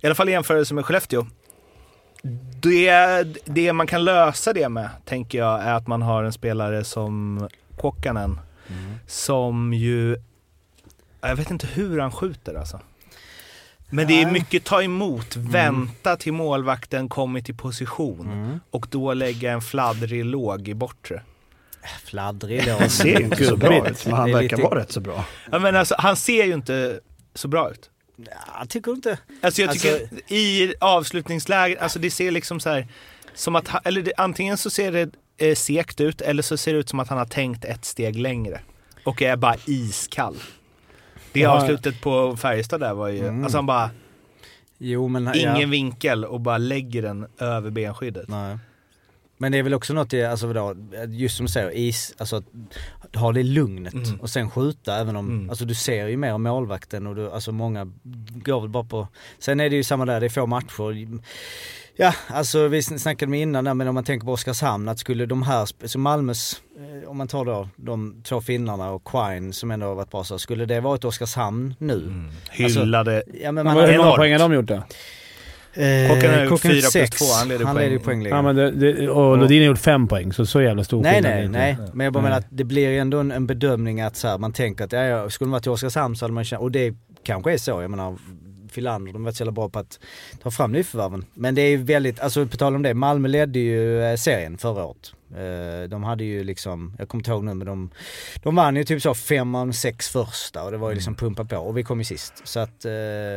i 0.00 0.06
alla 0.06 0.14
fall 0.14 0.28
i 0.28 0.32
jämförelse 0.32 0.74
med 0.74 0.84
Skellefteå. 0.84 1.26
Det, 2.60 3.22
det 3.44 3.72
man 3.72 3.86
kan 3.86 4.04
lösa 4.04 4.52
det 4.52 4.68
med, 4.68 4.88
tänker 5.04 5.38
jag, 5.38 5.62
är 5.62 5.72
att 5.74 5.86
man 5.86 6.02
har 6.02 6.24
en 6.24 6.32
spelare 6.32 6.84
som 6.84 7.48
Kokkanen, 7.80 8.40
som 9.06 9.72
ju, 9.74 10.16
jag 11.20 11.36
vet 11.36 11.50
inte 11.50 11.66
hur 11.66 11.98
han 11.98 12.12
skjuter 12.12 12.54
alltså. 12.54 12.80
Men 13.90 14.06
det 14.06 14.22
är 14.22 14.30
mycket 14.30 14.64
ta 14.64 14.82
emot, 14.82 15.36
vänta 15.36 16.16
till 16.16 16.32
målvakten 16.32 17.08
kommit 17.08 17.48
i 17.48 17.52
position 17.52 18.60
och 18.70 18.86
då 18.90 19.14
lägga 19.14 19.52
en 19.52 19.60
fladdrig 19.62 20.24
låg 20.24 20.68
i 20.68 20.74
bortre. 20.74 21.22
Fladdrig 22.04 22.64
då. 22.66 22.72
Han 22.80 22.90
ser 22.90 23.18
ju 23.18 23.24
inte 23.24 23.44
så 23.44 23.56
bra 23.56 23.88
ut, 23.88 24.06
men 24.06 24.14
han 24.14 24.32
verkar 24.32 24.56
lite- 24.56 24.62
vara 24.68 24.80
rätt 24.80 24.92
så 24.92 25.00
bra. 25.00 25.24
Ja, 25.52 25.58
men 25.58 25.76
alltså, 25.76 25.94
han 25.98 26.16
ser 26.16 26.44
ju 26.44 26.54
inte 26.54 27.00
så 27.34 27.48
bra 27.48 27.70
ut. 27.70 27.90
Ja, 28.30 28.64
tycker 28.68 28.90
du 28.90 28.94
inte? 28.94 29.18
Alltså 29.42 29.62
jag 29.62 29.72
tycker 29.72 29.92
Alltså- 30.02 30.34
i 30.34 30.74
avslutningsläget, 30.80 31.80
alltså 31.80 31.98
det 31.98 32.10
ser 32.10 32.30
liksom 32.30 32.60
så 32.60 32.70
här 32.70 32.86
som 33.34 33.56
att, 33.56 33.86
eller 33.86 34.02
det, 34.02 34.12
antingen 34.16 34.56
så 34.56 34.70
ser 34.70 34.92
det 34.92 35.10
eh, 35.38 35.54
sekt 35.54 36.00
ut 36.00 36.20
eller 36.20 36.42
så 36.42 36.56
ser 36.56 36.72
det 36.72 36.78
ut 36.78 36.88
som 36.88 37.00
att 37.00 37.08
han 37.08 37.18
har 37.18 37.24
tänkt 37.26 37.64
ett 37.64 37.84
steg 37.84 38.16
längre 38.18 38.60
och 39.04 39.22
är 39.22 39.36
bara 39.36 39.56
iskall. 39.66 40.36
Det 41.32 41.40
Ja. 41.40 41.50
avslutet 41.50 42.00
på 42.00 42.36
Färjestad 42.36 42.80
där 42.80 42.94
var 42.94 43.08
ju, 43.08 43.18
Mm. 43.28 43.42
alltså 43.44 43.58
han 43.58 43.66
bara, 43.66 43.90
Jo 44.78 45.08
men... 45.08 45.34
ingen 45.34 45.60
ja. 45.60 45.66
vinkel 45.66 46.24
och 46.24 46.40
bara 46.40 46.58
lägger 46.58 47.02
den 47.02 47.26
över 47.38 47.70
benskyddet. 47.70 48.28
Nej. 48.28 48.58
Men 49.42 49.52
det 49.52 49.58
är 49.58 49.62
väl 49.62 49.74
också 49.74 49.94
något 49.94 50.12
i, 50.12 50.24
alltså 50.24 50.46
vadå, 50.46 50.74
just 51.08 51.36
som 51.36 51.46
du 51.46 51.52
säger, 51.52 51.70
is, 51.70 52.14
alltså 52.18 52.36
att 52.36 53.16
ha 53.16 53.32
det 53.32 53.42
lugnet 53.42 53.94
Mm. 53.94 54.20
och 54.20 54.30
sen 54.30 54.50
skjuta 54.50 54.96
även 55.00 55.16
om, 55.16 55.28
Mm. 55.30 55.50
alltså 55.50 55.64
du 55.64 55.74
ser 55.74 56.06
ju 56.08 56.16
mer 56.16 56.38
målvakten 56.38 57.06
och 57.06 57.14
du, 57.14 57.30
alltså 57.30 57.52
många 57.52 57.92
går 58.44 58.60
väl 58.60 58.70
bara 58.70 58.84
på, 58.84 59.08
sen 59.38 59.60
är 59.60 59.70
det 59.70 59.76
ju 59.76 59.84
samma 59.84 60.04
där, 60.04 60.20
det 60.20 60.26
är 60.26 60.30
få 60.30 60.46
matcher. 60.46 61.18
Ja, 61.96 62.14
alltså 62.28 62.68
vi 62.68 62.82
snackade 62.82 63.30
med 63.30 63.40
innan 63.40 63.64
där, 63.64 63.74
men 63.74 63.88
om 63.88 63.94
man 63.94 64.04
tänker 64.04 64.26
på 64.26 64.32
Oskarshamn, 64.32 64.88
att 64.88 64.98
skulle 64.98 65.26
de 65.26 65.42
här, 65.42 65.86
så 65.88 65.98
Malmös, 65.98 66.62
eh, 66.78 67.08
om 67.10 67.16
man 67.16 67.28
tar 67.28 67.44
då 67.44 67.68
de 67.76 68.22
två 68.24 68.40
finnarna 68.40 68.90
och 68.90 69.04
Quine 69.04 69.52
som 69.52 69.70
ändå 69.70 69.86
har 69.86 69.94
varit 69.94 70.10
bra 70.10 70.24
så, 70.24 70.38
skulle 70.38 70.66
det 70.66 70.80
varit 70.80 71.04
Oskarshamn 71.04 71.74
nu? 71.78 71.94
Mm. 71.96 72.28
Hyllade. 72.50 73.22
Ja 73.42 73.52
men 73.52 73.64
man 73.64 73.74
vad- 73.74 73.88
hur 73.88 73.98
många 73.98 74.16
poäng 74.16 74.32
har 74.32 74.38
de 74.38 74.52
gjort 74.54 74.66
då? 74.66 74.82
Eh, 75.74 76.08
Kocken 76.14 76.30
har 76.30 76.40
gjort 76.40 76.48
Kocken 76.48 76.70
fyra 76.70 76.80
plus 76.80 76.92
sex. 76.92 77.18
två, 77.18 77.24
han 77.38 77.48
leder 77.48 77.64
Han 77.64 77.76
poäng. 77.76 77.88
leder 77.88 78.04
poängligan. 78.04 78.36
Ja, 78.36 78.42
men 78.52 78.56
det, 78.56 78.70
det, 78.70 79.08
och 79.08 79.38
Lodin 79.38 79.60
har 79.62 79.66
gjort 79.66 79.78
fem 79.78 80.08
poäng, 80.08 80.32
så 80.32 80.46
så 80.46 80.62
jävla 80.62 80.84
stor 80.84 81.02
Nej 81.02 81.14
skillnad 81.14 81.32
nej 81.32 81.48
nej, 81.48 81.70
inte. 81.70 81.90
men 81.94 82.04
jag 82.04 82.12
bara 82.12 82.20
Nej. 82.22 82.30
menar 82.30 82.38
att 82.38 82.46
det 82.50 82.64
blir 82.64 82.88
ändå 82.98 83.18
en, 83.18 83.30
en 83.32 83.46
bedömning 83.46 84.00
att 84.00 84.16
så 84.16 84.28
här, 84.28 84.38
man 84.38 84.52
tänker 84.52 84.84
att 84.84 84.92
ja, 84.92 85.02
ja, 85.04 85.30
skulle 85.30 85.48
man 85.48 85.52
varit 85.52 85.66
i 85.66 85.70
Oskarshamn 85.70 86.16
så 86.16 86.24
hade 86.24 86.34
man 86.34 86.44
känt, 86.44 86.62
och 86.62 86.70
det 86.72 86.94
kanske 87.24 87.52
är 87.52 87.58
så, 87.58 87.70
jag 87.82 87.90
menar 87.90 88.16
Filander, 88.70 89.12
de 89.12 89.18
har 89.18 89.24
varit 89.24 89.36
så 89.36 89.42
jävla 89.42 89.52
bra 89.52 89.68
på 89.68 89.78
att 89.78 89.98
ta 90.42 90.50
fram 90.50 90.72
nyförvärven. 90.72 91.24
Men 91.34 91.54
det 91.54 91.62
är 91.62 91.68
ju 91.70 91.76
väldigt, 91.76 92.20
alltså 92.20 92.46
på 92.46 92.56
tal 92.56 92.74
om 92.74 92.82
det, 92.82 92.94
Malmö 92.94 93.28
ledde 93.28 93.58
ju 93.58 94.02
eh, 94.02 94.16
serien 94.16 94.58
förra 94.58 94.84
året. 94.84 95.12
Eh, 95.36 95.88
De 95.88 96.02
hade 96.02 96.24
ju 96.24 96.44
liksom, 96.44 96.94
jag 96.98 97.08
kommer 97.08 97.20
inte 97.20 97.30
ihåg 97.30 97.44
nu 97.44 97.54
men 97.54 97.66
de, 97.66 97.90
de 98.42 98.54
vann 98.54 98.76
ju 98.76 98.84
typ 98.84 99.02
så 99.02 99.14
fem 99.14 99.54
av 99.54 99.72
sex 99.72 100.08
första 100.08 100.62
och 100.62 100.70
det 100.70 100.76
var 100.78 100.88
ju 100.88 100.94
liksom 100.94 101.14
pumpa 101.14 101.44
på 101.44 101.56
och 101.56 101.76
vi 101.78 101.82
kom 101.82 101.98
ju 101.98 102.04
sist. 102.04 102.32
Så 102.44 102.60
att, 102.60 102.84
eh, 102.84 102.92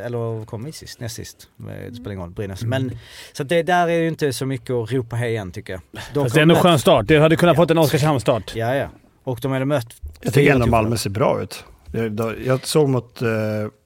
eller 0.05 0.45
kom 0.45 0.63
vi 0.63 0.71
sist? 0.71 0.99
Näst 0.99 1.15
sist? 1.15 1.49
Eh, 1.59 1.65
Det 1.89 1.95
spelar 1.95 2.11
ingen 2.11 2.23
roll, 2.23 2.31
Brynäs. 2.31 2.63
Men 2.63 2.97
så 3.33 3.43
att 3.43 3.49
det 3.49 3.63
där 3.63 3.87
är 3.87 3.99
ju 4.01 4.07
inte 4.07 4.33
så 4.33 4.45
mycket 4.45 4.69
att 4.71 4.91
ropa 4.91 5.15
hej 5.15 5.31
igen 5.31 5.51
tycker 5.51 5.73
jag. 5.73 5.81
De 6.13 6.23
Fast 6.23 6.35
det 6.35 6.39
är 6.39 6.41
ändå 6.41 6.55
en 6.55 6.61
skön 6.61 6.79
start. 6.79 7.07
Det 7.07 7.17
hade 7.19 7.35
kunnat 7.35 7.55
fått 7.55 7.71
en 7.71 7.77
Oskarshamn-start. 7.77 8.55
Ja, 8.55 8.75
ja. 8.75 8.87
Och 9.23 9.39
de 9.41 9.51
hade 9.51 9.65
mött... 9.65 9.87
Jag 10.21 10.33
tycker 10.33 10.53
ändå 10.53 10.67
Malmö 10.67 10.97
ser 10.97 11.09
bra 11.09 11.41
ut. 11.41 11.63
Jag 12.45 12.67
såg 12.67 12.89
mot 12.89 13.21
eh, 13.21 13.27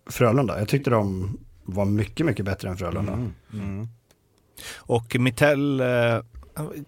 Frölunda. 0.10 0.60
Jag 0.60 0.68
tyckte 0.68 0.90
de 0.90 1.38
var 1.64 1.86
mycket, 1.86 2.26
mycket 2.26 2.46
bättre 2.46 2.70
än 2.70 2.78
Frölunda. 2.78 3.14
Mm. 3.14 3.34
Mm. 3.54 3.88
Och 4.78 5.16
Mittell, 5.20 5.80
eh, 5.80 5.88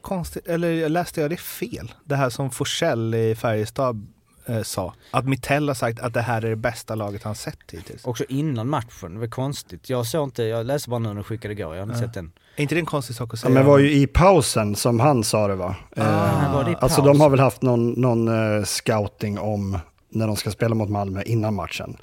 konstigt, 0.02 0.48
eller 0.48 0.90
läste 0.90 1.22
jag 1.22 1.30
det 1.30 1.38
fel? 1.40 1.92
Det 2.06 2.16
här 2.16 2.30
som 2.30 2.50
Forsell 2.52 3.14
i 3.16 3.36
Färjestad 3.36 4.08
eh, 4.46 4.62
sa. 4.62 4.94
Att 5.12 5.26
Mittell 5.26 5.68
har 5.68 5.76
sagt 5.76 6.00
att 6.00 6.14
det 6.14 6.22
här 6.22 6.42
är 6.46 6.50
det 6.50 6.56
bästa 6.56 6.96
laget 6.96 7.24
han 7.24 7.36
sett 7.36 7.58
hittills. 7.72 8.06
Också 8.06 8.24
innan 8.30 8.70
matchen, 8.70 9.14
det 9.14 9.20
var 9.20 9.28
konstigt. 9.28 9.90
Jag 9.90 10.06
såg 10.06 10.28
inte, 10.28 10.44
jag 10.44 10.66
läste 10.66 10.90
bara 10.90 11.00
nu 11.00 11.08
när 11.08 11.16
de 11.16 11.24
skickade 11.24 11.54
igår, 11.54 11.76
jag 11.76 11.82
har 11.82 11.88
inte 11.94 12.00
Ja. 12.02 12.08
sett 12.08 12.14
den. 12.14 12.32
Är 12.56 12.62
inte 12.62 12.76
det 12.76 12.80
en 12.80 12.86
konstig 12.86 13.16
sak 13.16 13.34
att 13.34 13.34
Ja, 13.34 13.42
säga? 13.42 13.54
men 13.54 13.64
det 13.64 13.70
var 13.70 13.78
ju 13.80 13.92
i 13.92 14.08
pausen 14.08 14.76
som 14.76 15.00
han 15.00 15.24
sa 15.24 15.48
det 15.48 15.56
va? 15.56 15.76
Ah, 15.96 16.02
Eh, 16.02 16.54
var 16.54 16.64
det 16.64 16.76
alltså 16.76 17.02
de 17.02 17.22
har 17.22 17.30
väl 17.30 17.40
haft 17.40 17.62
någon, 17.62 17.90
någon 17.92 18.28
eh, 18.58 18.64
scouting 18.64 19.40
om 19.40 19.80
när 20.14 20.28
de 20.28 20.36
ska 20.36 20.52
spela 20.52 20.76
mot 20.76 20.90
Malmö 20.90 21.22
innan 21.26 21.54
matchen. 21.54 21.98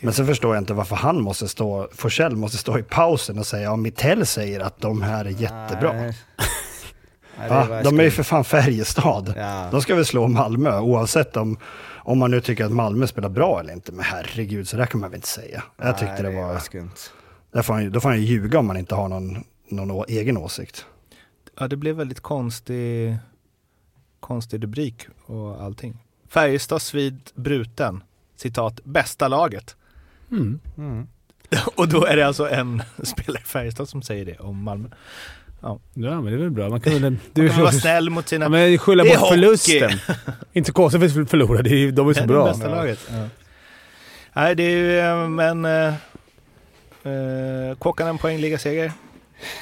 Men 0.00 0.12
sen 0.12 0.26
förstår 0.26 0.54
jag 0.54 0.62
inte 0.62 0.74
varför 0.74 0.96
han 0.96 1.22
måste 1.22 1.48
stå, 1.48 1.88
Forsell 1.92 2.36
måste 2.36 2.58
stå 2.58 2.78
i 2.78 2.82
pausen 2.82 3.38
och 3.38 3.46
säga, 3.46 3.62
ja 3.62 3.76
Mittell 3.76 4.26
säger 4.26 4.60
att 4.60 4.80
de 4.80 5.02
här 5.02 5.24
är 5.24 5.28
jättebra. 5.30 5.92
Nej. 5.92 6.16
Nej, 7.38 7.48
det 7.48 7.54
Va? 7.54 7.82
De 7.82 8.00
är 8.00 8.04
ju 8.04 8.10
för 8.10 8.22
fan 8.22 8.44
Färjestad. 8.44 9.34
Ja. 9.36 9.68
De 9.70 9.82
ska 9.82 9.94
väl 9.94 10.06
slå 10.06 10.28
Malmö 10.28 10.78
oavsett 10.78 11.36
om, 11.36 11.58
om 11.96 12.18
man 12.18 12.30
nu 12.30 12.40
tycker 12.40 12.64
att 12.64 12.72
Malmö 12.72 13.06
spelar 13.06 13.28
bra 13.28 13.60
eller 13.60 13.72
inte. 13.72 13.92
Men 13.92 14.04
herregud, 14.04 14.68
så 14.68 14.76
där 14.76 14.86
kan 14.86 15.00
man 15.00 15.10
väl 15.10 15.16
inte 15.16 15.28
säga. 15.28 15.62
Jag 15.76 15.98
tyckte 15.98 16.22
Nej, 16.22 16.32
det 16.32 16.40
var, 16.40 16.60
där 17.52 17.62
får 17.62 17.74
han, 17.74 17.90
då 17.90 18.00
får 18.00 18.08
han 18.08 18.18
ju 18.18 18.24
ljuga 18.24 18.58
om 18.58 18.66
man 18.66 18.76
inte 18.76 18.94
har 18.94 19.08
någon, 19.08 19.44
någon 19.68 19.90
å, 19.90 20.04
egen 20.08 20.36
åsikt. 20.36 20.86
Ja, 21.58 21.68
det 21.68 21.76
blev 21.76 21.96
väldigt 21.96 22.20
konstig, 22.20 23.16
konstig 24.20 24.62
rubrik 24.62 25.06
och 25.26 25.62
allting. 25.62 25.98
Färjestad 26.28 26.82
svid 26.82 27.20
bruten, 27.34 28.02
citat, 28.36 28.80
bästa 28.84 29.28
laget. 29.28 29.76
Mm. 30.30 30.60
Mm. 30.76 31.06
Och 31.76 31.88
då 31.88 32.04
är 32.04 32.16
det 32.16 32.26
alltså 32.26 32.48
en 32.48 32.82
spelare 33.02 33.42
i 33.42 33.46
Färjestad 33.46 33.88
som 33.88 34.02
säger 34.02 34.24
det 34.24 34.38
om 34.38 34.62
Malmö. 34.62 34.88
Ja, 35.94 36.20
men 36.20 36.24
det 36.24 36.32
är 36.32 36.36
väl 36.36 36.50
bra. 36.50 36.68
Man 36.68 36.80
kan 36.80 37.02
väl... 37.02 37.16
Du 37.32 37.48
kan 37.48 37.60
vara 37.60 37.72
snäll 37.82 38.10
mot 38.10 38.28
sina... 38.28 38.44
Ja, 38.44 38.48
men 38.48 38.78
skylla 38.78 39.02
hockey. 39.04 39.34
förlusten. 39.34 39.90
inte 40.52 40.72
konstigt 40.72 41.02
att 41.02 41.14
vi 41.16 41.20
är- 41.20 41.92
De 41.92 42.08
är 42.08 42.12
så 42.12 42.20
det 42.20 42.24
är 42.24 42.28
bra. 42.28 42.44
det 42.44 42.50
bästa 42.52 42.68
laget. 42.68 42.98
Ja. 43.10 43.28
Nej, 44.32 44.54
det 44.54 44.62
är 44.62 44.70
ju, 44.76 44.98
eh, 44.98 45.28
men... 45.28 45.64
Eh, 45.64 45.94
eh, 47.12 47.76
Kåkan 47.78 48.08
en 48.08 48.18
poäng, 48.18 48.38
ligaseger. 48.38 48.92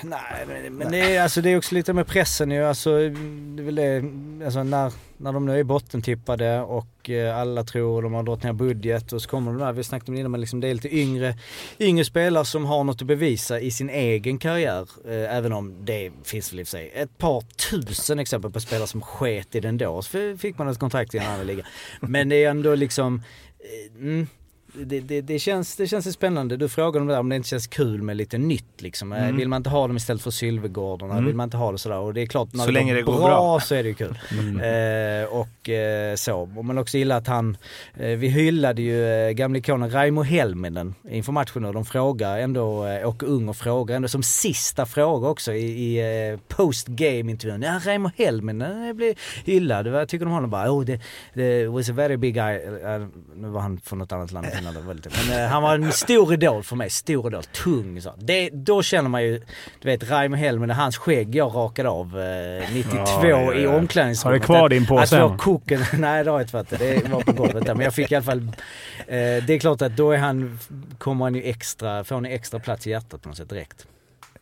Nej, 0.03 0.21
men, 0.49 0.75
men 0.75 0.91
det, 0.93 1.17
är, 1.17 1.23
alltså, 1.23 1.41
det 1.41 1.51
är 1.51 1.57
också 1.59 1.75
lite 1.75 1.93
med 1.93 2.07
pressen 2.07 2.51
ju. 2.51 2.65
Alltså, 2.65 2.91
det 2.99 3.63
är 3.63 3.65
väl 3.65 3.75
det, 3.75 4.05
alltså, 4.45 4.63
när, 4.63 4.93
när 5.25 5.33
de 5.33 5.47
nu 5.47 5.61
är 5.61 5.65
bottentippade 5.65 6.61
och 6.61 7.11
eh, 7.11 7.39
alla 7.39 7.65
tror 7.65 8.03
de 8.03 8.15
har 8.15 8.23
dragit 8.23 8.43
ner 8.43 8.53
budget 8.53 9.13
och 9.13 9.23
så 9.23 9.29
kommer 9.29 9.53
de 9.53 9.61
där, 9.61 9.73
vi 9.73 9.85
snackade 9.85 10.11
om 10.11 10.15
det 10.15 10.21
innan, 10.21 10.31
men 10.31 10.41
liksom 10.41 10.61
det 10.61 10.69
är 10.69 10.75
lite 10.75 10.97
yngre, 10.97 11.35
yngre 11.79 12.05
spelare 12.05 12.45
som 12.45 12.65
har 12.65 12.85
något 12.85 13.03
att 13.03 13.07
bevisa 13.07 13.61
i 13.61 13.71
sin 13.71 13.91
egen 13.91 14.39
karriär. 14.39 14.89
Eh, 15.05 15.37
även 15.37 15.53
om 15.53 15.85
det 15.85 16.13
finns 16.25 16.53
väl 16.53 16.61
i 16.61 16.63
och 16.63 16.67
för 16.67 16.71
sig 16.71 16.91
ett 16.95 17.19
par 17.19 17.41
tusen 17.41 18.19
exempel 18.19 18.51
på 18.51 18.61
spelare 18.61 18.87
som 18.87 19.03
sket 19.03 19.55
i 19.55 19.61
den 19.61 19.79
då. 19.79 20.03
Så 20.03 20.37
fick 20.39 20.59
man 20.59 20.69
ett 20.69 20.79
kontrakt 20.79 21.15
i 21.15 21.19
en 21.19 21.27
annan 21.27 21.47
liga. 21.47 21.67
Men 22.01 22.29
det 22.29 22.45
är 22.45 22.51
ändå 22.51 22.75
liksom, 22.75 23.23
eh, 23.59 24.03
mm, 24.03 24.27
det, 24.75 25.01
det, 25.01 25.21
det, 25.21 25.39
känns, 25.39 25.77
det 25.77 25.87
känns 25.87 26.13
spännande. 26.13 26.57
Du 26.57 26.69
frågade 26.69 27.01
om 27.01 27.07
det 27.07 27.13
där, 27.15 27.21
om 27.21 27.29
det 27.29 27.37
inte 27.37 27.49
känns 27.49 27.67
kul 27.67 28.03
med 28.03 28.17
lite 28.17 28.39
nytt 28.39 28.83
liksom. 28.83 29.13
Eh, 29.13 29.25
Mm. 29.25 29.37
Vill 29.37 29.49
man 29.49 29.57
inte 29.57 29.71
ha 29.71 29.87
dem 29.87 29.97
istället 29.97 30.23
för 30.23 30.31
Sylvegårdarna? 30.31 31.13
Mm. 31.13 31.25
Vill 31.27 31.35
man 31.35 31.45
inte 31.45 31.57
ha 31.57 31.73
det 31.73 31.79
sådär? 31.79 31.99
Och 31.99 32.15
det 32.15 32.23
är 32.23 32.27
klart, 32.27 32.53
när 32.53 32.65
Så 32.65 32.71
länge 32.71 32.95
det 32.95 33.03
går 33.03 33.19
bra. 33.19 33.61
så 33.61 33.75
är 33.75 33.83
det 33.83 33.89
ju 33.89 33.95
kul. 33.95 34.19
Mm. 34.39 34.61
Eh, 34.61 35.29
och 35.29 35.69
eh, 35.69 36.15
så. 36.15 36.51
Och 36.57 36.65
man 36.65 36.79
också 36.79 36.99
gillar 36.99 37.19
att 37.19 37.27
han, 37.27 37.57
eh, 37.97 38.07
vi 38.09 38.29
hyllade 38.29 38.83
ju 38.83 39.07
eh, 39.29 39.31
gamla 39.31 39.59
ikonen 39.59 39.91
Raimo 39.91 40.23
Helminen 40.23 40.95
inför 41.11 41.33
matchen 41.33 41.65
och 41.65 41.73
de 41.75 41.85
frågar 41.85 42.39
ändå, 42.39 42.87
eh, 42.87 43.03
och 43.49 43.57
frågar 43.57 43.97
ändå 43.97 44.09
som 44.09 44.23
sista 44.23 44.87
fråga 44.87 45.29
också 45.29 45.53
i, 45.53 45.65
i 45.65 46.31
eh, 46.33 46.39
post 46.49 46.87
game 46.87 47.31
intervjun. 47.31 47.63
Ja, 47.63 47.81
Raimo 47.85 48.11
Helminen 48.17 48.89
eh, 48.89 48.93
blev 48.93 49.15
hyllad. 49.45 49.87
Vad 49.89 50.09
tycker 50.09 50.25
du 50.25 50.29
om 50.29 50.35
honom? 50.35 50.51
Bara, 50.51 50.71
oh, 50.73 50.85
det, 50.85 51.01
det 51.35 51.67
was 51.67 51.91
a 51.91 51.93
very 51.93 52.17
big 52.17 52.35
guy. 52.35 52.55
Eh, 52.57 53.07
nu 53.37 53.49
var 53.49 53.61
han 53.61 53.81
från 53.81 53.99
något 53.99 54.13
annat 54.13 54.33
land 54.33 54.47
innan 54.65 54.75
det 54.75 54.81
var 54.81 54.95
lite. 54.95 55.11
Men 55.29 55.43
eh, 55.43 55.49
han 55.49 55.63
var 55.63 55.75
en 55.75 55.93
stor 55.93 56.33
idol 56.33 56.63
för 56.63 56.77
mig. 56.77 56.91
Stor 56.91 57.27
idol. 57.27 57.43
Tung 57.45 58.03
så. 58.03 58.15
Det, 58.19 58.51
då 58.51 58.83
känner 58.83 59.09
man 59.09 59.23
ju, 59.23 59.41
du 59.81 59.89
vet 59.89 60.11
Raimo 60.11 60.37
Helminen, 60.37 60.77
hans 60.77 60.97
skägg 60.97 61.35
jag 61.35 61.55
rakade 61.55 61.89
av 61.89 62.21
eh, 62.21 62.75
92 62.75 62.97
Ja, 62.97 63.27
ja, 63.27 63.29
ja. 63.29 63.55
i 63.55 63.67
omklädningsrummet. 63.67 64.25
Har 64.25 64.55
du 64.55 64.61
kvar 64.61 64.69
din 64.69 64.87
påse 64.87 65.23
Att 65.23 65.31
få 65.31 65.37
koken, 65.37 65.81
nej 65.99 66.25
det 66.25 66.31
har 66.31 66.39
jag 66.39 66.45
inte 66.45 66.57
varit 66.57 66.71
det. 66.71 67.09
Var 67.09 67.21
på 67.21 67.33
golvet 67.33 67.67
där. 67.67 67.75
Men 67.75 67.85
jag 67.85 67.95
fick 67.95 68.13
i 68.13 68.15
alla 68.15 68.25
fall, 68.25 68.39
eh, 68.39 69.17
det 69.17 69.51
är 69.51 69.59
klart 69.59 69.83
att 69.83 69.97
då 69.97 70.13
är 70.13 70.19
han, 70.19 70.59
kommer 70.99 71.25
han 71.25 71.35
ju 71.35 71.43
extra, 71.43 72.05
får 72.05 72.15
han 72.15 72.27
extra 72.27 72.61
plats 72.61 72.87
i 72.87 72.91
hjärtat 72.91 73.23
på 73.23 73.29
något 73.29 73.39
sätt 73.39 73.51
direkt. 73.51 73.87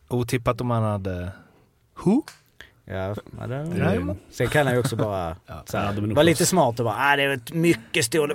Otippat 0.09 0.61
om 0.61 0.69
han 0.71 0.83
hade... 0.83 1.31
Who? 2.03 2.23
Ja, 2.85 3.15
ja 3.39 3.47
det, 3.47 3.63
Raimo? 3.79 4.15
Sen 4.31 4.47
kan 4.47 4.65
han 4.65 4.75
ju 4.75 4.79
också 4.79 4.95
bara 4.95 5.35
Ja, 5.47 5.63
de 5.71 5.77
är 5.77 6.01
nog 6.01 6.11
vara 6.13 6.23
lite 6.23 6.45
smart 6.45 6.79
och 6.79 6.85
bara 6.85 6.95
ah, 6.97 7.15
det 7.15 7.23
är 7.23 7.29
ett 7.29 7.53
mycket 7.53 8.05
stort... 8.05 8.31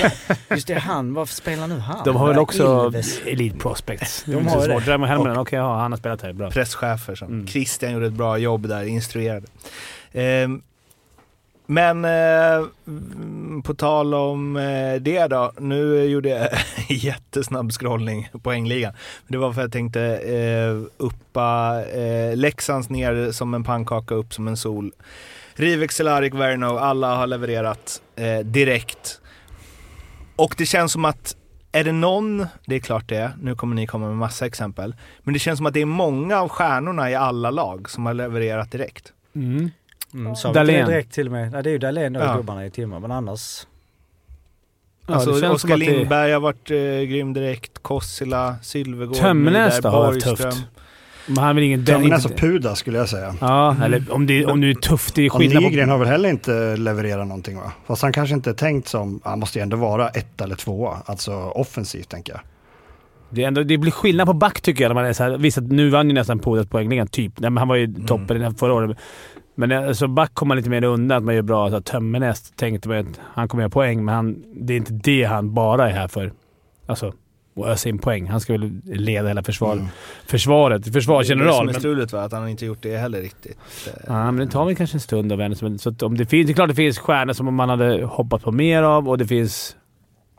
Just 0.50 0.66
det, 0.66 0.74
han, 0.74 1.14
varför 1.14 1.34
spelar 1.34 1.66
nu 1.66 1.78
han? 1.78 2.04
De 2.04 2.16
har 2.16 2.28
väl 2.28 2.38
också 2.38 2.86
Ilves. 2.86 3.20
Elite 3.26 3.58
Prospects. 3.58 4.24
De 4.26 4.46
har 4.46 4.68
det. 4.68 4.74
Raymond 4.74 5.10
Helminen, 5.10 5.36
okej, 5.38 5.58
ja, 5.58 5.76
han 5.80 5.92
har 5.92 5.98
spelat 5.98 6.22
här. 6.22 6.32
Bra. 6.32 6.50
Presschefer 6.50 7.14
som 7.14 7.28
Mm. 7.28 7.46
Christian 7.46 7.92
gjorde 7.92 8.06
ett 8.06 8.12
bra 8.12 8.38
jobb 8.38 8.68
där, 8.68 8.84
instruerade. 8.84 9.46
Ehm, 10.12 10.62
men 11.66 12.04
eh, 12.04 12.66
på 13.64 13.74
tal 13.74 14.14
om 14.14 14.56
eh, 14.56 14.94
det 15.00 15.26
då, 15.26 15.52
nu 15.58 16.04
gjorde 16.04 16.28
jag 16.28 16.48
jättesnabb 16.88 17.72
scrollning 17.72 18.28
på 18.32 18.38
poängligan. 18.38 18.94
Det 19.28 19.38
var 19.38 19.52
för 19.52 19.60
att 19.60 19.64
jag 19.64 19.72
tänkte 19.72 20.02
eh, 20.02 21.04
uppa 21.04 21.82
eh, 21.84 22.36
Leksands 22.36 22.90
ner 22.90 23.32
som 23.32 23.54
en 23.54 23.64
pannkaka, 23.64 24.14
upp 24.14 24.34
som 24.34 24.48
en 24.48 24.56
sol. 24.56 24.92
Rivek, 25.54 25.92
Cehlárik, 25.92 26.34
Verno, 26.34 26.76
alla 26.76 27.16
har 27.16 27.26
levererat 27.26 28.02
eh, 28.16 28.38
direkt. 28.38 29.20
Och 30.36 30.54
det 30.58 30.66
känns 30.66 30.92
som 30.92 31.04
att 31.04 31.36
är 31.72 31.84
det 31.84 31.92
någon, 31.92 32.46
det 32.66 32.74
är 32.74 32.80
klart 32.80 33.08
det 33.08 33.16
är, 33.16 33.30
nu 33.40 33.54
kommer 33.54 33.76
ni 33.76 33.86
komma 33.86 34.06
med 34.06 34.16
massa 34.16 34.46
exempel, 34.46 34.94
men 35.22 35.34
det 35.34 35.38
känns 35.38 35.56
som 35.56 35.66
att 35.66 35.74
det 35.74 35.80
är 35.80 35.86
många 35.86 36.40
av 36.40 36.48
stjärnorna 36.48 37.10
i 37.10 37.14
alla 37.14 37.50
lag 37.50 37.90
som 37.90 38.06
har 38.06 38.14
levererat 38.14 38.70
direkt. 38.70 39.12
Mm. 39.34 39.70
Mm, 40.14 40.36
sa 40.36 40.52
Dahlén. 40.52 40.88
direkt 40.88 41.12
till 41.12 41.30
med. 41.30 41.52
Nej 41.52 41.62
det 41.62 41.70
är 41.70 41.72
ju 41.72 41.78
Dahlén 41.78 42.16
och 42.16 42.22
Ja. 42.22 42.36
gubbarna 42.36 42.66
i 42.66 42.70
Timrå, 42.70 43.00
men 43.00 43.10
annars... 43.12 43.66
Ja, 45.06 45.14
alltså 45.14 45.34
som 45.34 45.50
Oskar 45.50 45.74
att 45.74 45.80
det- 45.80 45.86
Lindberg 45.86 46.32
har 46.32 46.40
varit 46.40 46.70
eh, 46.70 46.76
grym 47.10 47.32
direkt, 47.32 47.78
Kossila, 47.82 48.56
Sylvegård, 48.62 49.16
Tömmernes 49.16 49.80
då 49.80 49.88
har 49.88 50.00
varit 50.00 50.24
tufft. 50.24 50.66
Men 51.26 51.38
han 51.38 51.48
är 51.48 51.54
väl 51.54 51.64
ingen... 51.64 51.84
Tömmernes 51.86 52.24
inte- 52.24 52.34
och 52.34 52.40
Puda 52.40 52.74
skulle 52.74 52.98
jag 52.98 53.08
säga. 53.08 53.34
Ja, 53.40 53.76
eller 53.84 54.12
om 54.12 54.26
det, 54.26 54.46
om 54.46 54.60
det 54.60 54.70
är 54.70 54.74
tufft. 54.74 55.14
Det 55.14 55.22
är 55.22 55.30
Och 55.30 55.36
skillnad 55.38 55.62
Nygren 55.62 55.86
på... 55.88 55.92
har 55.92 55.98
väl 55.98 56.08
heller 56.08 56.28
inte 56.28 56.76
levererat 56.76 57.26
någonting 57.26 57.56
va? 57.56 57.72
Fast 57.86 58.02
han 58.02 58.12
kanske 58.12 58.34
inte 58.34 58.50
är 58.50 58.54
tänkt 58.54 58.88
som, 58.88 59.20
han 59.24 59.38
måste 59.38 59.58
ju 59.58 59.62
ändå 59.62 59.76
vara 59.76 60.08
ett 60.08 60.40
eller 60.40 60.54
tvåa, 60.56 61.02
alltså 61.06 61.32
offensivt 61.34 62.08
tänker 62.08 62.32
jag. 62.32 62.40
Det, 63.30 63.42
är 63.44 63.48
ändå, 63.48 63.62
det 63.62 63.78
blir 63.78 63.92
skillnad 63.92 64.26
på 64.26 64.32
back 64.32 64.60
tycker 64.60 64.84
jag. 64.84 64.88
När 64.90 64.94
man 64.94 65.04
är 65.04 65.12
så 65.12 65.22
här, 65.22 65.38
visst, 65.38 65.58
nu 65.60 65.90
vann 65.90 66.08
ju 66.08 66.14
nästan 66.14 66.38
Polet 66.38 66.70
poängligan, 66.70 67.06
typ. 67.06 67.40
Nej, 67.40 67.50
men 67.50 67.58
han 67.58 67.68
var 67.68 67.76
ju 67.76 67.94
toppen 68.06 68.36
mm. 68.36 68.54
förra 68.54 68.72
året. 68.74 68.96
Men 69.54 69.72
alltså, 69.72 70.06
back 70.08 70.34
kommer 70.34 70.54
lite 70.54 70.70
mer 70.70 70.84
undan. 70.84 71.16
Att 71.18 71.24
man 71.24 71.34
gör 71.34 71.42
bra. 71.42 71.64
Alltså, 71.64 71.80
Tömmernes 71.80 72.50
tänkte 72.50 72.88
man 72.88 72.98
att 72.98 73.20
han 73.22 73.48
kommer 73.48 73.62
göra 73.62 73.70
poäng, 73.70 74.04
men 74.04 74.14
han, 74.14 74.44
det 74.54 74.72
är 74.72 74.76
inte 74.76 74.92
det 74.92 75.24
han 75.24 75.54
bara 75.54 75.88
är 75.90 75.92
här 75.92 76.08
för. 76.08 76.32
Alltså, 76.86 77.12
att 77.56 77.66
ösa 77.66 77.88
in 77.88 77.98
poäng. 77.98 78.26
Han 78.26 78.40
ska 78.40 78.52
väl 78.52 78.70
leda 78.84 79.28
hela 79.28 79.42
försvar, 79.42 79.72
Mm. 79.72 79.86
försvaret. 80.26 80.92
Försvarsgeneral. 80.92 81.46
Det 81.46 81.52
är 81.52 81.66
det 81.66 81.72
som 81.72 81.76
är 81.76 81.80
strulet 81.80 82.12
va? 82.12 82.22
Att 82.22 82.32
han 82.32 82.48
inte 82.48 82.66
gjort 82.66 82.82
det 82.82 82.96
heller 82.96 83.20
riktigt. 83.20 83.56
Ja, 84.06 84.30
men 84.30 84.46
det 84.46 84.52
tar 84.52 84.64
väl 84.64 84.76
kanske 84.76 84.96
en 84.96 85.00
stund 85.00 85.32
att 85.32 85.38
vänja 85.38 85.56
sig. 85.56 85.78
Så 85.78 85.94
om 86.02 86.16
det, 86.18 86.26
finns, 86.26 86.46
det 86.46 86.52
är 86.52 86.54
klart 86.54 86.68
det 86.68 86.74
finns 86.74 86.98
stjärnor 86.98 87.32
som 87.32 87.54
man 87.54 87.68
hade 87.68 88.04
hoppat 88.04 88.42
på 88.42 88.52
mer 88.52 88.82
av 88.82 89.08
och 89.08 89.18
det 89.18 89.26
finns 89.26 89.76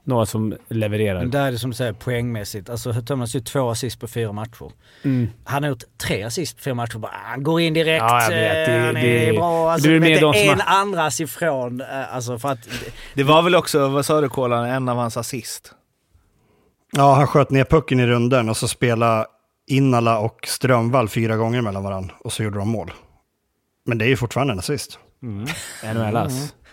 några 0.05 0.25
som 0.25 0.55
levererar. 0.69 1.19
Men 1.19 1.31
där 1.31 1.47
är 1.47 1.51
det 1.51 1.57
som 1.59 1.69
du 1.69 1.75
säger 1.75 1.93
poängmässigt. 1.93 2.69
Alltså 2.69 2.91
har 2.91 3.27
ju 3.35 3.39
två 3.39 3.69
assist 3.69 3.99
på 3.99 4.07
fyra 4.07 4.31
matcher. 4.31 4.71
Mm. 5.03 5.29
Han 5.43 5.63
har 5.63 5.69
gjort 5.69 5.83
tre 6.07 6.23
assist 6.23 6.57
på 6.57 6.63
fyra 6.63 6.73
matcher. 6.73 6.97
Bara, 6.97 7.11
Han 7.23 7.43
går 7.43 7.61
in 7.61 7.73
direkt, 7.73 8.01
Ja, 8.03 8.23
jag 8.23 8.29
vet. 8.29 8.65
Det- 8.67 8.73
eh, 8.75 8.85
han 8.85 8.93
det- 8.95 9.29
är 9.29 9.33
bra. 9.33 9.71
Alltså, 9.71 9.89
det 9.89 9.95
är 9.95 9.99
det 9.99 10.19
som 10.19 10.33
en 10.33 10.59
har- 10.59 10.79
andras 10.81 11.19
ifrån. 11.21 11.81
eh, 11.81 12.15
Alltså 12.15 12.39
för 12.39 12.49
att... 12.49 12.59
Det 13.13 13.23
var 13.23 13.41
väl 13.41 13.55
också, 13.55 13.87
vad 13.87 14.05
sa 14.05 14.21
du 14.21 14.29
Kolan, 14.29 14.65
en 14.65 14.89
av 14.89 14.97
hans 14.97 15.17
assist? 15.17 15.73
Ja, 16.91 17.13
han 17.13 17.27
sköt 17.27 17.49
ner 17.49 17.63
pucken 17.63 17.99
i 17.99 18.05
runden 18.07 18.49
och 18.49 18.57
så 18.57 18.67
spelade 18.67 19.25
Innala 19.67 20.19
och 20.19 20.39
Strömvall 20.47 21.09
fyra 21.09 21.37
gånger 21.37 21.61
mellan 21.61 21.83
varandra 21.83 22.13
och 22.19 22.33
så 22.33 22.43
gjorde 22.43 22.57
de 22.57 22.69
mål. 22.69 22.91
Men 23.85 23.97
det 23.97 24.05
är 24.05 24.09
ju 24.09 24.17
fortfarande 24.17 24.53
en 24.53 24.59
assist. 24.59 24.99
NHLs. 25.83 26.53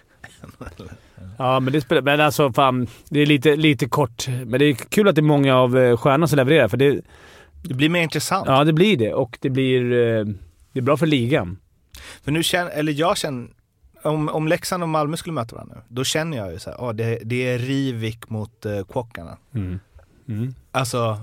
Ja, 1.39 1.61
men 1.61 1.73
det 1.73 1.81
spelar... 1.81 2.03
Men 2.03 2.21
alltså 2.21 2.53
fan, 2.53 2.87
det 3.09 3.21
är 3.21 3.27
lite, 3.27 3.57
lite 3.57 3.89
kort. 3.89 4.29
Men 4.29 4.59
det 4.61 4.65
är 4.65 4.75
kul 4.75 5.09
att 5.09 5.15
det 5.15 5.21
är 5.21 5.23
många 5.23 5.57
av 5.57 5.79
eh, 5.79 5.97
stjärnorna 5.97 6.27
som 6.27 6.37
levererar, 6.37 6.69
för 6.69 6.77
det... 6.77 7.01
Det 7.63 7.75
blir 7.75 7.89
mer 7.89 8.03
intressant. 8.03 8.47
Ja, 8.49 8.65
det 8.65 8.73
blir 8.73 8.97
det. 8.97 9.15
Och 9.15 9.39
det 9.41 9.51
blir... 9.51 9.83
eh, 9.93 10.25
Det 10.73 10.79
är 10.81 10.83
bra 10.83 10.97
för 10.97 11.07
ligan. 11.07 11.59
För 12.25 12.33
nu 12.33 12.43
känner, 12.43 12.71
eller 12.71 12.93
jag 12.93 13.17
känner, 13.17 13.49
om, 14.03 14.29
om 14.29 14.49
Leksand 14.49 14.83
och 14.83 14.89
Malmö 14.89 15.17
skulle 15.17 15.33
möta 15.33 15.55
varandra 15.57 15.77
nu, 15.77 15.83
då 15.89 16.05
känner 16.05 16.37
jag 16.37 16.53
ju 16.53 16.59
så 16.59 16.71
här, 16.71 16.77
ja, 16.81 16.93
det, 16.93 17.19
det 17.25 17.49
är 17.49 17.59
Rivik 17.59 18.29
mot 18.31 18.67
uh, 18.67 18.85
Kvockarna. 18.85 19.39
Mm. 19.55 19.79
Mm. 20.29 20.55
Alltså, 20.73 21.19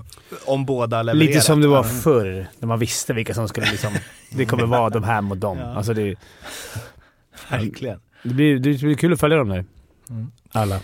om 0.46 0.64
båda 0.64 1.02
levererar. 1.02 1.26
Lite 1.28 1.40
som 1.40 1.60
det 1.60 1.68
var 1.68 1.76
Ja. 1.76 1.82
förr, 1.82 2.46
när 2.58 2.66
man 2.68 2.78
visste 2.78 3.12
vilka 3.12 3.34
som 3.34 3.48
skulle 3.48 3.66
liksom... 3.70 3.92
Det 4.30 4.44
kommer 4.46 4.66
vara 4.66 4.90
de 4.90 5.04
här 5.04 5.20
mot 5.20 5.40
dem. 5.40 5.58
Ja. 5.58 5.64
Alltså 5.74 5.94
det, 5.94 6.14
Verkligen. 7.50 8.00
det, 8.22 8.34
blir, 8.34 8.58
det 8.58 8.78
blir 8.80 8.94
kul 8.94 9.12
att 9.12 9.20
följa 9.20 9.36
dem 9.38 9.48
där. 9.48 9.64
Mm. 10.10 10.30
Alla. 10.52 10.80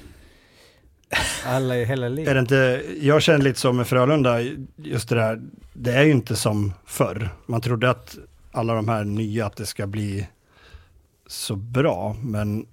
Alla 1.47 1.77
i 1.77 1.85
hela 1.85 2.07
Är 2.07 2.11
ligan. 2.11 2.35
det 2.35 2.41
inte, 2.41 2.83
jag 3.01 3.23
känner 3.23 3.45
lite 3.45 3.61
som 3.61 3.77
med 3.77 3.87
Frölunda, 3.87 4.41
just 4.77 5.09
det 5.09 5.15
där, 5.15 5.43
det 5.73 5.93
är 5.93 6.03
ju 6.05 6.11
inte 6.11 6.37
som 6.37 6.73
förr. 6.85 7.29
Man 7.47 7.61
trodde 7.61 7.91
att 7.91 8.17
alla 8.53 8.75
de 8.75 8.89
här 8.89 9.05
nya, 9.05 9.47
att 9.47 9.57
det 9.57 9.67
ska 9.67 9.87
bli 9.87 10.27
så 11.27 11.57
bra, 11.57 12.17
men 12.23 12.67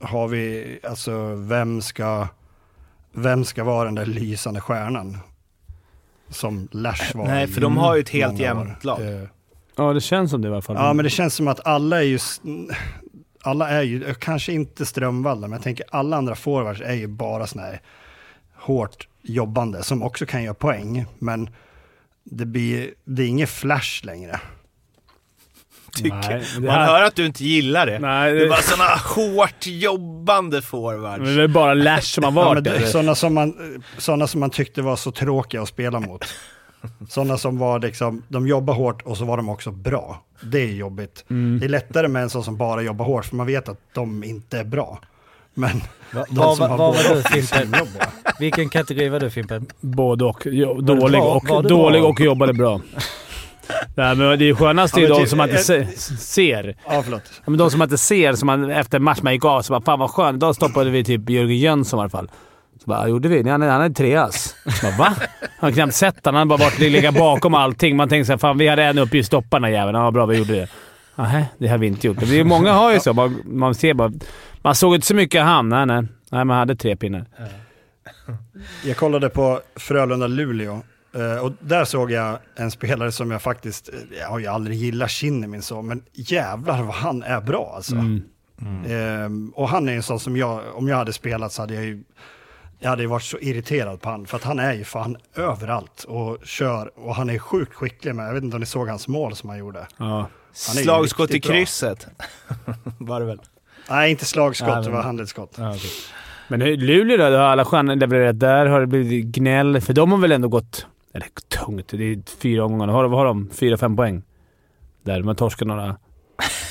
har 0.00 0.28
vi, 0.28 0.78
alltså 0.82 1.34
vem 1.34 1.82
ska, 1.82 2.28
vem 3.12 3.44
ska 3.44 3.64
vara 3.64 3.84
den 3.84 3.94
där 3.94 4.06
lysande 4.06 4.60
stjärnan? 4.60 5.18
Som 6.28 6.68
Lash 6.72 7.16
var 7.16 7.26
Nej, 7.26 7.46
för 7.46 7.60
de 7.60 7.76
har 7.76 7.94
ju 7.94 8.00
ett 8.00 8.08
helt 8.08 8.38
jämnt 8.38 8.84
lag. 8.84 9.00
Eh, 9.08 9.28
Ja, 9.76 9.92
det 9.92 10.00
känns 10.00 10.30
som 10.30 10.42
det 10.42 10.48
i 10.48 10.50
alla 10.52 10.62
fall. 10.62 10.76
Ja, 10.76 10.92
men 10.92 11.04
det 11.04 11.10
känns 11.10 11.34
som 11.34 11.48
att 11.48 11.66
alla 11.66 11.98
är 11.98 12.02
ju, 12.06 12.18
alla 13.44 13.68
är 13.68 13.82
ju, 13.82 14.14
kanske 14.14 14.52
inte 14.52 14.86
Strömvall, 14.86 15.40
men 15.40 15.52
jag 15.52 15.62
tänker 15.62 15.86
alla 15.90 16.16
andra 16.16 16.34
forwards 16.34 16.80
är 16.80 16.94
ju 16.94 17.06
bara 17.06 17.46
sådana 17.46 17.68
här 17.68 17.80
hårt 18.56 19.08
jobbande 19.22 19.82
som 19.82 20.02
också 20.02 20.26
kan 20.26 20.42
göra 20.42 20.54
poäng, 20.54 21.06
men 21.18 21.50
det, 22.24 22.46
blir, 22.46 22.90
det 23.04 23.22
är 23.22 23.26
inget 23.26 23.50
flash 23.50 24.04
längre. 24.06 24.40
Nej, 26.02 26.44
Man 26.60 26.68
här- 26.70 26.86
hör 26.86 27.02
att 27.02 27.16
du 27.16 27.26
inte 27.26 27.44
gillar 27.44 27.86
det. 27.86 27.98
Nej, 27.98 28.32
Det 28.32 28.38
det, 28.40 28.48
var 28.48 28.56
såna 28.56 28.84
hårt 29.14 29.66
jobbande 29.66 30.62
forwards. 30.62 31.20
men 31.24 31.36
det 31.36 31.42
är 31.42 31.48
bara 31.48 31.74
Lash 31.74 32.00
som 32.02 32.24
har 32.24 32.30
Ja, 32.42 32.48
varit 32.48 32.64
där. 32.64 32.80
sådana, 32.86 33.14
som 33.14 33.34
man, 33.34 33.82
sådana 33.98 34.26
som 34.26 34.40
man 34.40 34.50
tyckte 34.50 34.82
var 34.82 34.96
så 34.96 35.10
tråkiga 35.12 35.62
att 35.62 35.68
spela 35.68 36.00
mot. 36.00 36.24
Sådana 37.08 37.38
som 37.38 37.58
var 37.58 37.78
liksom, 37.80 38.22
de 38.28 38.48
jobbar 38.48 38.74
hårt 38.74 39.02
och 39.02 39.16
så 39.16 39.24
var 39.24 39.36
de 39.36 39.48
också 39.48 39.70
bra. 39.70 40.22
Det 40.42 40.62
är 40.62 40.72
jobbigt. 40.72 41.24
Mm. 41.30 41.58
Det 41.60 41.66
är 41.66 41.68
lättare 41.68 42.08
med 42.08 42.22
en 42.22 42.30
sån 42.30 42.44
som 42.44 42.56
bara 42.56 42.82
jobbar 42.82 43.04
hårt, 43.04 43.24
för 43.24 43.36
man 43.36 43.46
vet 43.46 43.68
att 43.68 43.78
de 43.94 44.24
inte 44.24 44.58
är 44.58 44.64
bra. 44.64 45.00
Men 45.54 45.80
Vad 46.12 46.26
de 46.28 46.34
var, 46.36 46.54
som 46.54 46.70
har 46.70 46.78
var 46.78 46.92
var 46.92 47.14
du 47.14 47.22
Fimpen? 47.22 47.74
Vilken 48.38 48.68
kategori 48.68 49.08
var 49.08 49.20
du 49.20 49.30
Fimpen? 49.30 49.66
Både 49.80 50.24
och. 50.24 50.42
Jo, 50.44 50.80
dålig 50.80 51.20
bra? 51.20 51.40
och, 51.50 51.62
dålig 51.68 52.04
och 52.04 52.20
jobbade 52.20 52.52
bra. 52.52 52.80
Nej, 53.94 54.16
men 54.16 54.38
det 54.38 54.48
är 54.48 54.54
skönast 54.54 54.96
är 54.96 55.00
ju 55.00 55.06
Ja, 55.06 55.18
de 55.18 55.26
som 55.26 55.38
man 55.38 55.48
inte 55.48 55.76
eh, 55.76 55.86
se, 55.88 56.16
ser. 56.16 56.76
Ja, 56.86 57.02
förlåt. 57.02 57.22
Ja, 57.36 57.50
men 57.50 57.58
de 57.58 57.70
som 57.70 57.78
man 57.78 57.86
inte 57.86 57.98
ser, 57.98 58.32
som 58.32 58.46
man 58.46 58.70
efter 58.70 58.98
match 58.98 59.18
man 59.22 59.32
gick 59.32 59.44
av, 59.44 59.62
så 59.62 59.72
bara 59.72 59.80
“Fan 59.80 59.98
vad 59.98 60.10
skönt, 60.10 60.36
idag 60.36 60.54
stoppade 60.54 60.90
vi 60.90 61.04
typ 61.04 61.30
Jörgen 61.30 61.58
Jönsson 61.58 61.98
i 61.98 62.00
alla 62.00 62.10
fall”. 62.10 62.30
Bara 62.84 63.08
“Gjorde 63.08 63.28
vi? 63.28 63.42
Nej, 63.42 63.52
han 63.52 63.62
är, 63.62 63.68
han 63.68 63.82
är 63.82 63.90
treas”. 63.90 64.56
Bara, 64.82 64.96
Va? 64.98 65.14
Han 65.40 65.48
har 65.58 65.70
knappt 65.70 65.94
sett 65.94 66.16
han. 66.24 66.34
Han 66.34 66.50
har 66.50 66.58
bara 66.58 66.64
varit 66.64 66.78
legat 66.78 67.14
bakom 67.14 67.54
allting. 67.54 67.96
Man 67.96 68.08
tänker 68.08 68.24
såhär 68.24 68.38
“Fan, 68.38 68.58
vi 68.58 68.68
hade 68.68 68.84
en 68.84 68.98
uppgift, 68.98 69.26
stoppa 69.26 69.56
den 69.56 69.64
här 69.64 69.70
jäveln”. 69.70 69.98
Ja, 69.98 70.10
bra, 70.10 70.26
vi 70.26 70.38
gjorde 70.38 70.52
det. 70.52 70.68
Nej, 71.16 71.48
det 71.58 71.68
har 71.68 71.78
vi 71.78 71.86
inte 71.86 72.06
gjort. 72.06 72.20
Det 72.20 72.40
är, 72.40 72.44
många 72.44 72.72
har 72.72 72.92
ju 72.92 73.00
så. 73.00 73.12
Man, 73.12 73.42
man 73.44 73.74
ser 73.74 73.94
bara... 73.94 74.12
Man 74.62 74.74
såg 74.74 74.94
inte 74.94 75.06
så 75.06 75.14
mycket 75.14 75.40
av 75.40 75.46
han. 75.46 75.68
Nej, 75.68 75.86
nej. 75.86 76.02
Nej, 76.30 76.44
man 76.44 76.58
hade 76.58 76.76
tre 76.76 76.96
pinnar. 76.96 77.24
Jag 78.84 78.96
kollade 78.96 79.28
på 79.28 79.60
Frölunda-Luleå 79.76 80.82
eh, 81.14 81.44
och 81.44 81.52
där 81.60 81.84
såg 81.84 82.10
jag 82.10 82.38
en 82.56 82.70
spelare 82.70 83.12
som 83.12 83.30
jag 83.30 83.42
faktiskt, 83.42 83.88
eh, 83.88 84.18
jag 84.20 84.28
har 84.28 84.38
ju 84.38 84.46
aldrig 84.46 84.76
gillat 84.76 85.10
Kinnimin 85.10 85.62
så, 85.62 85.82
men 85.82 86.02
jävlar 86.12 86.82
vad 86.82 86.94
han 86.94 87.22
är 87.22 87.40
bra 87.40 87.72
alltså. 87.76 87.94
Mm. 87.94 88.22
Ehm, 88.88 89.50
och 89.50 89.68
han 89.68 89.88
är 89.88 89.92
en 89.92 90.02
sån 90.02 90.20
som 90.20 90.36
jag, 90.36 90.60
om 90.74 90.88
jag 90.88 90.96
hade 90.96 91.12
spelat 91.12 91.52
så 91.52 91.62
hade 91.62 91.74
jag 91.74 91.84
ju, 91.84 92.02
jag 92.84 92.90
hade 92.90 93.06
varit 93.06 93.22
så 93.22 93.38
irriterad 93.38 94.00
på 94.00 94.10
han, 94.10 94.26
för 94.26 94.36
att 94.36 94.44
han 94.44 94.58
är 94.58 94.72
ju 94.72 94.84
fan 94.84 95.16
överallt 95.36 96.04
och 96.04 96.38
kör, 96.44 96.90
och 96.98 97.14
han 97.14 97.30
är 97.30 97.38
sjukt 97.38 97.74
skicklig 97.74 98.14
med, 98.14 98.28
jag 98.28 98.34
vet 98.34 98.42
inte 98.42 98.56
om 98.56 98.60
ni 98.60 98.66
såg 98.66 98.88
hans 98.88 99.08
mål 99.08 99.36
som 99.36 99.48
han 99.48 99.58
gjorde. 99.58 99.86
Ja. 99.96 100.28
Slagskott 100.52 101.30
i 101.30 101.40
krysset. 101.40 102.06
var 102.98 103.20
det 103.20 103.26
väl? 103.26 103.40
Nej, 103.90 104.10
inte 104.10 104.24
slagskott, 104.24 104.68
Nej, 104.68 104.76
det 104.76 104.82
men- 104.88 104.96
var 104.96 105.02
handledsskott. 105.02 105.54
Ja, 105.58 105.70
okej. 105.70 105.90
Men 106.48 106.60
Luleå 106.60 107.16
då? 107.16 107.24
Har 107.24 107.30
alla 107.32 107.64
stjärnor 107.64 107.94
levererat 107.94 108.40
där? 108.40 108.66
Har 108.66 108.80
det 108.80 108.86
blivit 108.86 109.26
gnäll? 109.26 109.80
För 109.80 109.92
de 109.92 110.12
har 110.12 110.18
väl 110.18 110.32
ändå 110.32 110.48
gått... 110.48 110.86
Eller 111.14 111.28
tungt, 111.48 111.88
det 111.88 112.04
är 112.04 112.38
fyra 112.38 112.64
omgångar. 112.64 112.88
Har, 112.92 113.04
vad 113.04 113.18
har 113.18 113.26
de? 113.26 113.50
Fyra, 113.52 113.76
fem 113.76 113.96
poäng? 113.96 114.22
Där, 115.02 115.18
de 115.18 115.28
har 115.28 115.34
torskat 115.34 115.68
några. 115.68 115.96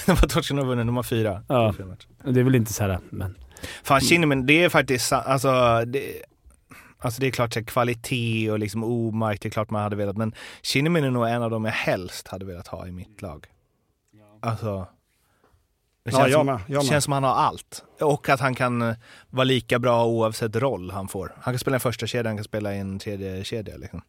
Det 0.06 0.12
var 0.12 0.28
Torsten 0.28 0.58
har 0.58 0.66
vunnit, 0.66 0.86
de 0.86 0.96
har 0.96 1.04
fyra. 1.04 1.42
Ja. 1.48 1.74
Det 2.24 2.40
är 2.40 2.44
väl 2.44 2.56
inte 2.56 2.74
så 2.74 2.84
här, 2.84 3.00
men... 3.10 3.36
Fan 3.84 4.02
Kinnaman, 4.02 4.46
det 4.46 4.64
är 4.64 4.70
faktiskt, 4.70 5.14
alltså 5.14 5.84
det, 5.86 6.22
alltså 7.00 7.22
det 7.22 7.28
är 7.28 7.32
klart 7.32 7.56
här, 7.56 7.64
kvalitet 7.64 8.52
och 8.52 8.60
liksom 8.60 8.84
omark, 8.84 9.42
det 9.42 9.48
är 9.48 9.52
klart 9.52 9.70
man 9.70 9.82
hade 9.84 9.96
velat, 9.96 10.18
men 10.18 10.34
Kinnaman 10.62 11.04
är 11.04 11.12
nog 11.12 11.28
en 11.28 11.44
av 11.44 11.50
dem 11.52 11.66
jag 11.66 11.72
helst 11.72 12.28
hade 12.28 12.46
velat 12.46 12.68
ha 12.68 12.88
i 12.88 12.92
mitt 12.92 13.22
lag. 13.22 13.46
Alltså, 14.42 14.88
det 16.06 16.12
Ja, 16.12 16.18
känns, 16.18 16.32
jag 16.32 16.40
som, 16.40 16.46
med, 16.46 16.60
jag 16.68 16.78
med. 16.78 16.86
känns 16.86 17.04
som 17.04 17.14
han 17.14 17.24
har 17.24 17.34
allt. 17.36 17.84
Och 18.02 18.30
att 18.30 18.40
han 18.40 18.56
kan 18.56 18.82
eh, 18.82 18.96
vara 19.30 19.44
lika 19.44 19.80
bra 19.80 20.06
oavsett 20.06 20.56
roll 20.56 20.92
han 20.92 21.08
får. 21.08 21.34
Han 21.42 21.54
kan 21.54 21.60
spela 21.60 21.76
en 21.76 21.80
första 21.80 22.08
kedja, 22.08 22.30
han 22.30 22.38
kan 22.38 22.44
spela 22.44 22.76
i 22.76 22.80
en 22.80 23.00
tredje 23.00 23.44
kedja 23.44 23.78
liksom. 23.78 24.02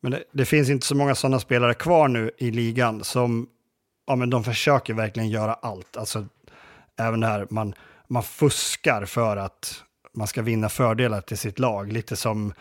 Men 0.00 0.12
det, 0.12 0.24
det 0.32 0.44
finns 0.44 0.70
inte 0.70 0.86
så 0.86 0.94
många 0.94 1.14
sådana 1.14 1.40
spelare 1.40 1.74
kvar 1.74 2.08
nu 2.08 2.30
i 2.38 2.50
ligan 2.50 3.04
som, 3.04 3.48
ja 4.06 4.16
men 4.16 4.30
de 4.30 4.44
försöker 4.44 4.94
verkligen 4.94 5.28
göra 5.28 5.54
allt. 5.54 5.96
Alltså 5.96 6.26
även 6.98 7.20
det 7.20 7.26
här, 7.26 7.46
man, 7.50 7.74
man 8.08 8.22
fuskar 8.22 9.04
för 9.04 9.36
att 9.36 9.82
man 10.14 10.26
ska 10.26 10.42
vinna 10.42 10.68
fördelar 10.68 11.20
till 11.20 11.38
sitt 11.38 11.58
lag. 11.58 11.92
Lite 11.92 12.16
som 12.16 12.52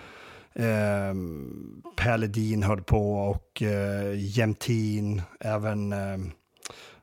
eh, 0.54 1.14
Paladin 1.96 2.64
höll 2.64 2.82
på 2.82 3.14
och 3.14 3.62
eh, 3.62 4.14
Jämtin, 4.16 5.22
även 5.40 5.94
eh, 5.94 6.18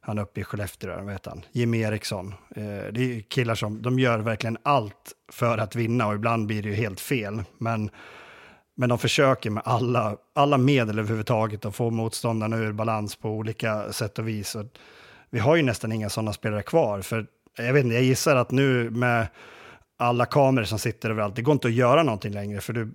han 0.01 0.19
uppe 0.19 0.41
i 0.41 0.45
Skellefteå, 0.45 1.03
vad 1.03 1.13
heter 1.13 1.31
han? 1.31 1.43
Jimmy 1.53 1.81
Eriksson. 1.81 2.35
Eh, 2.57 2.93
det 2.93 3.01
är 3.01 3.21
killar 3.21 3.55
som, 3.55 3.83
de 3.83 3.99
gör 3.99 4.19
verkligen 4.19 4.59
allt 4.63 5.13
för 5.33 5.59
att 5.59 5.77
vinna 5.77 6.07
och 6.07 6.15
ibland 6.15 6.47
blir 6.47 6.63
det 6.63 6.69
ju 6.69 6.75
helt 6.75 7.01
fel. 7.01 7.43
Men 7.59 7.91
men 8.77 8.89
de 8.89 8.99
försöker 8.99 9.51
med 9.51 9.63
alla, 9.67 10.17
alla 10.35 10.59
medel 10.59 10.99
överhuvudtaget 10.99 11.65
att 11.65 11.77
få 11.77 11.91
motståndarna 11.91 12.57
ur 12.57 12.73
balans 12.73 13.17
på 13.17 13.31
olika 13.31 13.93
sätt 13.93 14.19
och 14.19 14.29
vis. 14.29 14.55
Och 14.55 14.65
vi 15.31 15.39
har 15.39 15.57
ju 15.57 15.63
nästan 15.63 15.93
inga 15.93 16.11
sådana 16.11 16.33
spelare 16.33 16.63
kvar. 16.63 17.01
För 17.01 17.27
jag, 17.59 17.73
vet 17.73 17.85
inte, 17.85 17.95
jag 17.95 18.05
gissar 18.05 18.37
att 18.37 18.51
nu 18.51 18.91
med 18.91 19.27
alla 19.99 20.27
kameror 20.27 20.65
som 20.65 20.79
sitter 20.79 21.11
överallt, 21.11 21.37
det 21.37 21.43
går 21.43 21.53
inte 21.53 21.69
att 21.69 21.75
göra 21.75 22.03
någonting 22.03 22.33
längre. 22.33 22.61
För 22.61 22.73
du, 22.73 22.95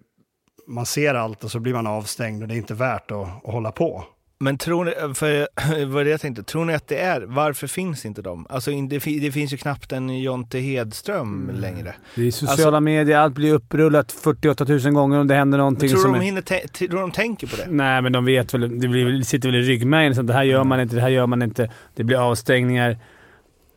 man 0.68 0.86
ser 0.86 1.16
allt 1.16 1.44
och 1.44 1.52
så 1.52 1.60
blir 1.60 1.74
man 1.74 1.88
avstängd 1.88 2.42
och 2.42 2.48
det 2.48 2.56
är 2.56 2.58
inte 2.58 2.74
värt 2.74 3.12
att, 3.12 3.46
att 3.46 3.54
hålla 3.54 3.72
på. 3.72 4.04
Men 4.42 4.58
tror 4.58 4.86
ni, 4.86 5.14
för 5.16 5.48
vad 5.86 6.06
det 6.06 6.10
jag 6.10 6.22
tänkte, 6.22 6.44
tror 6.44 6.66
ni 6.66 6.74
att 6.74 6.88
det 6.88 6.98
är, 7.00 7.22
varför 7.22 7.68
finns 7.68 8.06
inte 8.06 8.22
de? 8.22 8.48
Alltså 8.50 8.72
det, 8.72 9.00
det 9.00 9.32
finns 9.32 9.54
ju 9.54 9.58
knappt 9.58 9.92
en 9.92 10.20
Jonte 10.20 10.60
Hedström 10.60 11.52
längre. 11.54 11.96
Det 12.16 12.28
är 12.28 12.32
sociala 12.32 12.80
medier, 12.80 13.18
allt 13.18 13.34
blir 13.36 13.54
upprullat 13.54 14.12
48 14.12 14.66
000 14.66 14.80
gånger 14.80 15.20
om 15.20 15.28
det 15.28 15.36
händer 15.36 15.58
någonting 15.58 15.90
tror 15.90 16.00
som... 16.00 16.14
de, 16.14 16.20
är- 16.20 16.24
hinner 16.24 16.42
tror 16.88 17.02
de 17.02 17.12
tänker 17.12 17.48
på 17.48 17.56
det? 17.56 17.66
Nej, 17.70 18.02
men 18.02 18.12
de 18.12 18.26
vet 18.26 18.54
väl. 18.54 18.80
Det, 18.80 18.88
blir, 18.88 19.22
sitter 19.22 19.50
väl 19.50 19.56
i 19.58 19.62
ryggmärgen. 19.62 20.16
Så 20.16 20.22
det 20.22 20.34
här 20.34 20.44
gör 20.44 20.64
man 20.64 20.80
inte, 20.80 20.96
det 20.96 21.02
här 21.02 21.10
gör 21.10 21.28
man 21.28 21.42
inte. 21.42 21.72
Det 21.96 22.04
blir 22.04 22.18
avstängningar. 22.18 22.98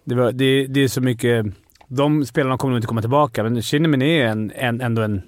Det, 0.04 0.14
var, 0.14 0.32
det, 0.32 0.66
det 0.66 0.80
är 0.84 0.88
så 0.88 1.00
mycket... 1.00 1.46
De 1.88 2.26
spelarna 2.26 2.58
kommer 2.58 2.70
nog 2.70 2.78
inte 2.78 2.86
komma 2.88 3.00
tillbaka, 3.00 3.42
men 3.42 3.62
Kinnamin 3.62 4.02
är 4.02 4.26
en, 4.26 4.50
en, 4.54 4.80
ändå 4.80 5.02
en, 5.02 5.22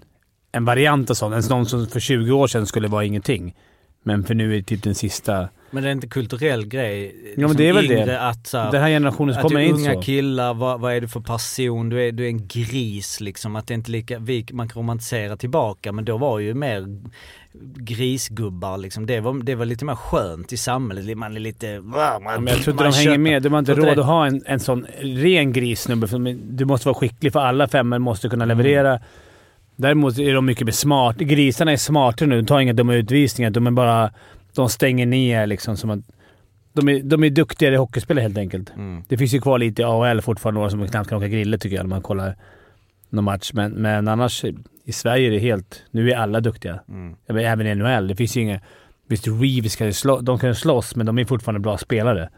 en 0.52 0.64
variant 0.64 1.10
av 1.10 1.14
sånt. 1.14 1.34
En 1.34 1.42
sån 1.42 1.66
som 1.66 1.86
för 1.86 2.00
20 2.00 2.32
år 2.32 2.46
sedan 2.46 2.66
skulle 2.66 2.88
vara 2.88 3.04
ingenting. 3.04 3.54
Men 4.02 4.24
för 4.24 4.34
nu 4.34 4.52
är 4.52 4.56
det 4.56 4.62
typ 4.62 4.82
den 4.82 4.94
sista... 4.94 5.48
Men 5.70 5.82
det 5.82 5.88
är 5.88 5.92
inte 5.92 6.06
kulturell 6.06 6.66
grej? 6.66 7.16
Ja, 7.36 7.48
men 7.48 7.56
det 7.56 7.68
är 7.68 7.72
väl 7.72 7.88
det. 7.88 8.20
Att, 8.20 8.46
så 8.46 8.58
här, 8.58 8.72
Den 8.72 8.82
här 8.82 8.88
generationen 8.88 9.34
att 9.34 9.42
kommer 9.42 9.60
du 9.60 9.66
är 9.66 9.68
in 9.68 9.74
unga 9.74 9.94
så. 9.94 10.00
killar, 10.00 10.54
vad, 10.54 10.80
vad 10.80 10.94
är 10.94 11.00
du 11.00 11.08
för 11.08 11.20
person? 11.20 11.88
Du 11.88 12.02
är, 12.02 12.12
du 12.12 12.24
är 12.24 12.28
en 12.28 12.46
gris 12.48 13.20
liksom. 13.20 13.56
Att 13.56 13.66
det 13.66 13.74
inte 13.74 13.90
lika, 13.90 14.18
vi, 14.18 14.46
man 14.52 14.68
kan 14.68 14.82
romantisera 14.82 15.36
tillbaka 15.36 15.92
men 15.92 16.04
då 16.04 16.18
var 16.18 16.38
ju 16.38 16.54
mer 16.54 16.86
grisgubbar 17.76 18.78
liksom. 18.78 19.06
Det 19.06 19.20
var, 19.20 19.42
det 19.42 19.54
var 19.54 19.64
lite 19.64 19.84
mer 19.84 19.94
skönt 19.94 20.52
i 20.52 20.56
samhället. 20.56 21.18
Man 21.18 21.36
är 21.36 21.40
lite... 21.40 21.80
Man, 21.80 22.22
Men 22.22 22.46
jag 22.46 22.62
tror 22.62 22.72
inte 22.72 22.84
de 22.84 22.92
hänger 22.92 23.10
köper- 23.10 23.18
med. 23.18 23.42
De 23.42 23.52
har 23.52 23.58
inte 23.58 23.74
råd 23.74 23.98
att 23.98 24.06
ha 24.06 24.26
en, 24.26 24.42
en 24.46 24.60
sån 24.60 24.86
ren 25.00 25.52
grissnubbe. 25.52 26.06
Du 26.34 26.64
måste 26.64 26.88
vara 26.88 26.94
skicklig 26.94 27.32
för 27.32 27.40
alla 27.40 27.68
femmor 27.68 27.98
måste 27.98 28.28
kunna 28.28 28.44
leverera. 28.44 29.00
Däremot 29.76 30.18
är 30.18 30.34
de 30.34 30.46
mycket 30.46 30.64
mer 30.64 30.72
smart. 30.72 31.16
Grisarna 31.16 31.72
är 31.72 31.76
smartare 31.76 32.28
nu. 32.28 32.36
De 32.40 32.46
tar 32.46 32.60
inga 32.60 32.72
dumma 32.72 32.94
utvisningar. 32.94 33.50
De 33.50 33.66
är 33.66 33.70
bara... 33.70 34.10
De 34.54 34.68
stänger 34.68 35.06
ner 35.06 35.46
liksom 35.46 35.76
som 35.76 35.90
att... 35.90 36.00
De 36.72 36.88
är, 36.88 37.02
de 37.02 37.24
är 37.24 37.30
duktigare 37.30 37.76
hockeyspelare 37.76 38.22
helt 38.22 38.38
enkelt. 38.38 38.72
Mm. 38.76 39.02
Det 39.08 39.18
finns 39.18 39.34
ju 39.34 39.40
kvar 39.40 39.58
lite 39.58 39.82
i 39.82 39.84
AHL 39.84 40.20
fortfarande, 40.20 40.58
några 40.58 40.70
som 40.70 40.88
knappt 40.88 41.08
kan 41.08 41.18
åka 41.18 41.28
grille 41.28 41.58
tycker 41.58 41.76
jag 41.76 41.84
när 41.84 41.90
man 41.90 42.02
kollar 42.02 42.36
någon 43.10 43.24
match. 43.24 43.50
Men, 43.54 43.72
men 43.72 44.08
annars, 44.08 44.44
i 44.84 44.92
Sverige 44.92 45.28
är 45.28 45.30
det 45.30 45.38
helt... 45.38 45.82
Nu 45.90 46.10
är 46.10 46.16
alla 46.16 46.40
duktiga. 46.40 46.80
Mm. 46.88 47.16
Även 47.28 47.66
i 47.66 47.74
NHL. 47.74 48.08
Det 48.08 48.16
finns 48.16 48.36
ju 48.36 48.40
inga... 48.40 48.60
Visst, 49.08 49.28
Reeves 49.28 49.76
kan 49.76 49.86
ju 49.86 49.92
slå, 49.92 50.20
de 50.20 50.38
kan 50.38 50.48
ju 50.48 50.54
slåss, 50.54 50.96
men 50.96 51.06
de 51.06 51.18
är 51.18 51.24
fortfarande 51.24 51.60
bra 51.60 51.78
spelare. 51.78 52.30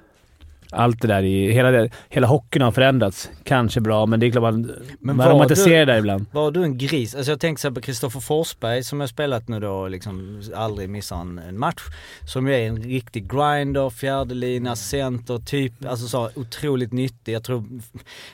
Allt 0.70 1.02
det 1.02 1.08
där 1.08 1.22
i... 1.22 1.52
Hela, 1.52 1.70
det, 1.70 1.90
hela 2.08 2.26
hockeyn 2.26 2.62
har 2.62 2.70
förändrats. 2.72 3.30
Kanske 3.44 3.80
bra, 3.80 4.06
men 4.06 4.20
det 4.20 4.26
är 4.26 4.30
klart 4.30 4.42
man, 4.42 4.72
Men 5.00 5.16
man 5.16 5.30
romantiserar 5.30 5.78
du- 5.78 5.84
det 5.86 5.92
där 5.92 5.98
ibland. 5.98 6.26
Var 6.32 6.50
du 6.50 6.62
en 6.62 6.78
gris? 6.78 7.14
Alltså 7.14 7.32
jag 7.32 7.40
tänker 7.40 7.70
på 7.70 7.80
Kristoffer 7.80 8.20
Forsberg 8.20 8.82
som 8.84 9.00
har 9.00 9.06
spelat 9.06 9.48
nu 9.48 9.60
då 9.60 9.88
liksom 9.88 10.42
aldrig 10.54 10.90
missar 10.90 11.16
en, 11.20 11.38
en 11.38 11.58
match. 11.58 11.82
Som 12.26 12.48
ju 12.48 12.54
är 12.54 12.66
en 12.66 12.82
riktig 12.82 13.30
grinder, 13.32 13.90
fjärdelina, 13.90 14.76
center, 14.76 15.38
typ, 15.38 15.72
alltså 15.86 16.08
så 16.08 16.30
otroligt 16.34 16.92
nyttig. 16.92 17.32
Jag 17.32 17.44
tror, 17.44 17.64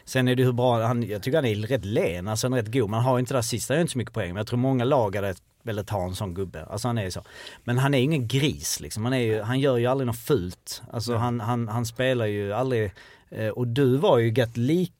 sen 0.04 0.28
är 0.28 0.34
det 0.34 0.44
hur 0.44 0.52
bra, 0.52 0.82
han, 0.86 1.02
jag 1.02 1.22
tycker 1.22 1.38
han 1.38 1.44
är 1.46 1.54
rätt 1.54 1.84
len, 1.84 2.28
alltså 2.28 2.46
han 2.46 2.52
är 2.52 2.56
rätt 2.62 2.72
god. 2.72 2.90
Man 2.90 3.02
har 3.02 3.18
inte 3.18 3.34
det 3.34 3.38
där 3.38 3.42
sista, 3.42 3.74
gör 3.74 3.80
inte 3.80 3.92
så 3.92 3.98
mycket 3.98 4.14
poäng. 4.14 4.28
Men 4.28 4.36
jag 4.36 4.46
tror 4.46 4.58
många 4.58 4.84
lag 4.84 5.16
hade 5.16 5.34
velat 5.62 5.90
ha 5.90 6.04
en 6.04 6.14
sån 6.14 6.34
gubbe. 6.34 6.64
Alltså 6.64 6.88
han 6.88 6.98
är 6.98 7.04
ju 7.04 7.10
så. 7.10 7.22
Men 7.64 7.78
han 7.78 7.94
är 7.94 7.98
ju 7.98 8.04
ingen 8.04 8.28
gris 8.28 8.80
liksom. 8.80 9.04
Han, 9.04 9.12
är 9.12 9.18
ju, 9.18 9.42
han 9.42 9.60
gör 9.60 9.76
ju 9.76 9.86
aldrig 9.86 10.06
något 10.06 10.18
fult. 10.18 10.82
Alltså 10.92 11.16
han, 11.16 11.40
han, 11.40 11.68
han 11.68 11.86
spelar 11.86 12.26
ju 12.26 12.52
aldrig 12.52 12.92
och 13.54 13.66
du 13.68 13.96
var 13.96 14.18
ju 14.18 14.32
gett 14.32 14.56
lik 14.56 14.92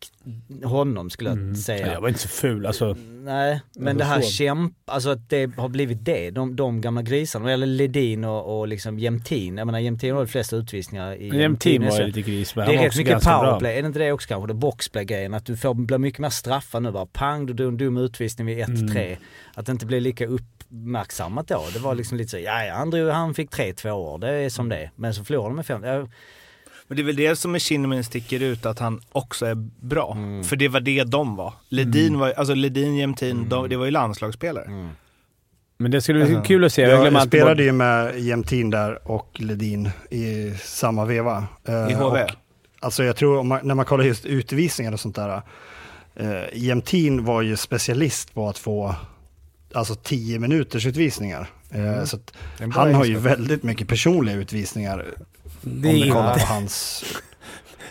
honom 0.65 1.11
skulle 1.11 1.31
jag 1.31 1.57
säga. 1.57 1.87
Ja, 1.87 1.93
jag 1.93 2.01
var 2.01 2.09
inte 2.09 2.21
så 2.21 2.29
ful 2.29 2.67
alltså. 2.67 2.97
Nej, 3.25 3.61
men 3.77 3.99
det 3.99 4.05
här 4.05 4.17
förstår. 4.21 4.31
kämp, 4.31 4.75
alltså 4.85 5.11
att 5.11 5.29
det 5.29 5.57
har 5.57 5.69
blivit 5.69 6.05
det, 6.05 6.31
de, 6.31 6.57
de 6.57 6.81
gamla 6.81 7.03
grisarna, 7.03 7.53
eller 7.53 7.67
Ledin 7.67 8.25
och, 8.25 8.61
och 8.61 8.69
liksom 8.69 8.99
Jämtin. 8.99 9.57
Jag 9.57 9.67
menar 9.67 9.79
Jämtin 9.79 10.15
har 10.15 10.21
de 10.25 10.29
flesta 10.29 10.57
utvisningar 10.57 11.15
i 11.15 11.39
Jämtin 11.39 11.87
var 11.89 12.01
ju 12.01 12.07
lite 12.07 12.23
gris, 12.23 12.57
men 12.57 12.69
Det 12.69 12.75
är 12.75 12.83
rätt 12.83 12.97
mycket 12.97 13.13
ganska 13.13 13.31
bra. 13.31 13.41
powerplay, 13.41 13.79
är 13.79 13.83
det 13.83 13.87
inte 13.87 13.99
det 13.99 14.13
också 14.13 14.29
kanske? 14.29 14.47
Det 14.47 14.55
boxplay-grejen, 14.55 15.35
att 15.35 15.47
du 15.47 15.57
får 15.57 15.75
bli 15.75 15.99
mycket 15.99 16.21
mer 16.21 16.31
straffad 16.31 16.83
nu 16.83 16.91
bara. 16.91 17.07
Pang, 17.07 17.47
du 17.47 17.53
dum, 17.53 17.77
dum 17.77 17.97
utvisning 17.97 18.47
vid 18.47 18.59
1-3. 18.59 19.07
Mm. 19.07 19.19
Att 19.55 19.67
det 19.67 19.73
inte 19.73 19.87
blir 19.87 20.01
lika 20.01 20.27
uppmärksammat 20.27 21.49
då. 21.49 21.65
Det 21.73 21.79
var 21.79 21.95
liksom 21.95 22.19
lite 22.19 22.31
så, 22.31 22.39
ja 22.39 22.73
han, 22.75 22.91
drog, 22.91 23.09
han 23.11 23.35
fick 23.35 23.51
3 23.51 23.73
två 23.73 23.91
år, 23.91 24.19
det 24.19 24.29
är 24.29 24.51
som 24.51 24.69
det. 24.69 24.91
Men 24.97 25.15
så 25.15 25.25
förlorade 25.25 25.49
de 25.51 25.57
med 25.57 25.67
5. 25.67 26.09
Men 26.93 26.97
det 26.97 27.03
är 27.03 27.05
väl 27.05 27.17
det 27.17 27.37
som 27.37 27.53
med 27.53 27.63
Kinnaman 27.63 28.05
sticker 28.05 28.41
ut, 28.43 28.67
att 28.67 28.79
han 28.79 29.01
också 29.13 29.47
är 29.47 29.55
bra. 29.81 30.13
Mm. 30.17 30.45
För 30.45 30.57
det 30.57 30.69
var 30.69 30.81
det 30.81 31.05
de 31.05 31.37
var. 31.37 31.53
Ledin 31.69 32.19
var 32.19 32.33
alltså 32.33 32.55
Ledin, 32.55 32.97
Jämtin, 32.97 33.49
de, 33.49 33.69
det 33.69 33.77
var 33.77 33.85
ju 33.85 33.91
landslagsspelare. 33.91 34.65
mm. 34.65 34.89
Men 35.77 35.91
det 35.91 36.03
skulle 36.03 36.25
bli 36.25 36.35
Alltså, 36.35 36.47
kul 36.49 36.65
att 36.65 36.73
se. 36.73 36.83
Jag 36.83 37.13
Jag, 37.13 37.23
spelade 37.27 37.55
bort. 37.55 37.65
ju 37.65 37.73
med 37.73 38.19
Jämtin 38.21 38.71
där 38.71 39.11
och 39.11 39.41
Ledin 39.41 39.91
i 40.11 40.55
samma 40.65 41.05
veva. 41.05 41.45
Eh, 41.65 41.75
I 41.75 41.95
HV? 41.95 42.23
Och, 42.25 42.31
alltså 42.81 43.05
jag 43.05 43.17
tror, 43.17 43.43
man, 43.43 43.61
när 43.63 43.75
man 43.75 43.85
kollar 43.85 44.05
just 44.05 44.27
utvisningar 44.27 44.93
och 44.93 45.01
sånt 45.01 45.17
där. 45.17 45.43
Uh, 46.21 46.43
Jämtin 46.55 47.25
var 47.25 47.43
ju 47.43 47.57
specialist 47.57 48.35
på 48.35 48.49
att 48.49 48.59
få 48.59 48.95
alltså 49.75 49.95
10 49.95 50.39
minuters 50.39 50.87
utvisningar. 50.87 51.47
Eh, 51.71 52.05
så 52.05 52.17
att 52.17 52.33
En 52.59 52.71
bra 52.71 52.83
han 52.83 52.95
har 52.95 53.05
ju 53.05 53.19
väldigt 53.19 53.63
mycket 53.63 53.89
personliga 53.89 54.37
utvisningar. 54.37 55.07
Det 55.83 55.89
är 55.89 55.95
inte... 55.95 56.11
på 56.13 56.19
hans... 56.21 57.05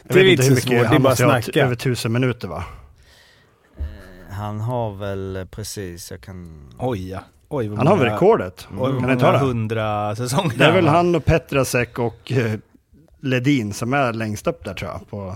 Jag 0.03 0.15
Det 0.15 0.19
är 0.19 0.23
vet 0.23 0.31
inte 0.31 0.43
hur 0.43 0.55
så 0.55 0.61
svårt, 0.61 0.71
mycket, 0.71 0.79
det 0.81 0.85
är 0.85 0.93
han 0.93 1.03
bara 1.03 1.15
snacka. 1.15 1.63
över 1.65 1.75
tusen 1.75 2.11
minuter 2.11 2.47
va? 2.47 2.63
Han 4.31 4.59
har 4.61 4.95
väl 4.95 5.47
precis, 5.51 6.11
jag 6.11 6.21
kan... 6.21 6.69
Oj 6.79 7.09
ja. 7.09 7.19
Oj, 7.49 7.75
Han 7.75 7.87
har 7.87 7.97
väl 7.97 8.09
rekordet? 8.09 8.67
Oj, 8.79 8.99
Kan 8.99 9.09
ni 9.09 9.17
ta 9.19 9.31
det? 9.31 9.37
hundra 9.37 10.15
säsonger. 10.15 10.57
Det 10.57 10.65
är 10.65 10.71
väl 10.71 10.87
han 10.87 11.15
och 11.15 11.25
Petrasek 11.25 11.99
och 11.99 12.31
eh, 12.31 12.59
Ledin 13.21 13.73
som 13.73 13.93
är 13.93 14.13
längst 14.13 14.47
upp 14.47 14.65
där 14.65 14.73
tror 14.73 14.91
jag 14.91 15.09
på 15.09 15.35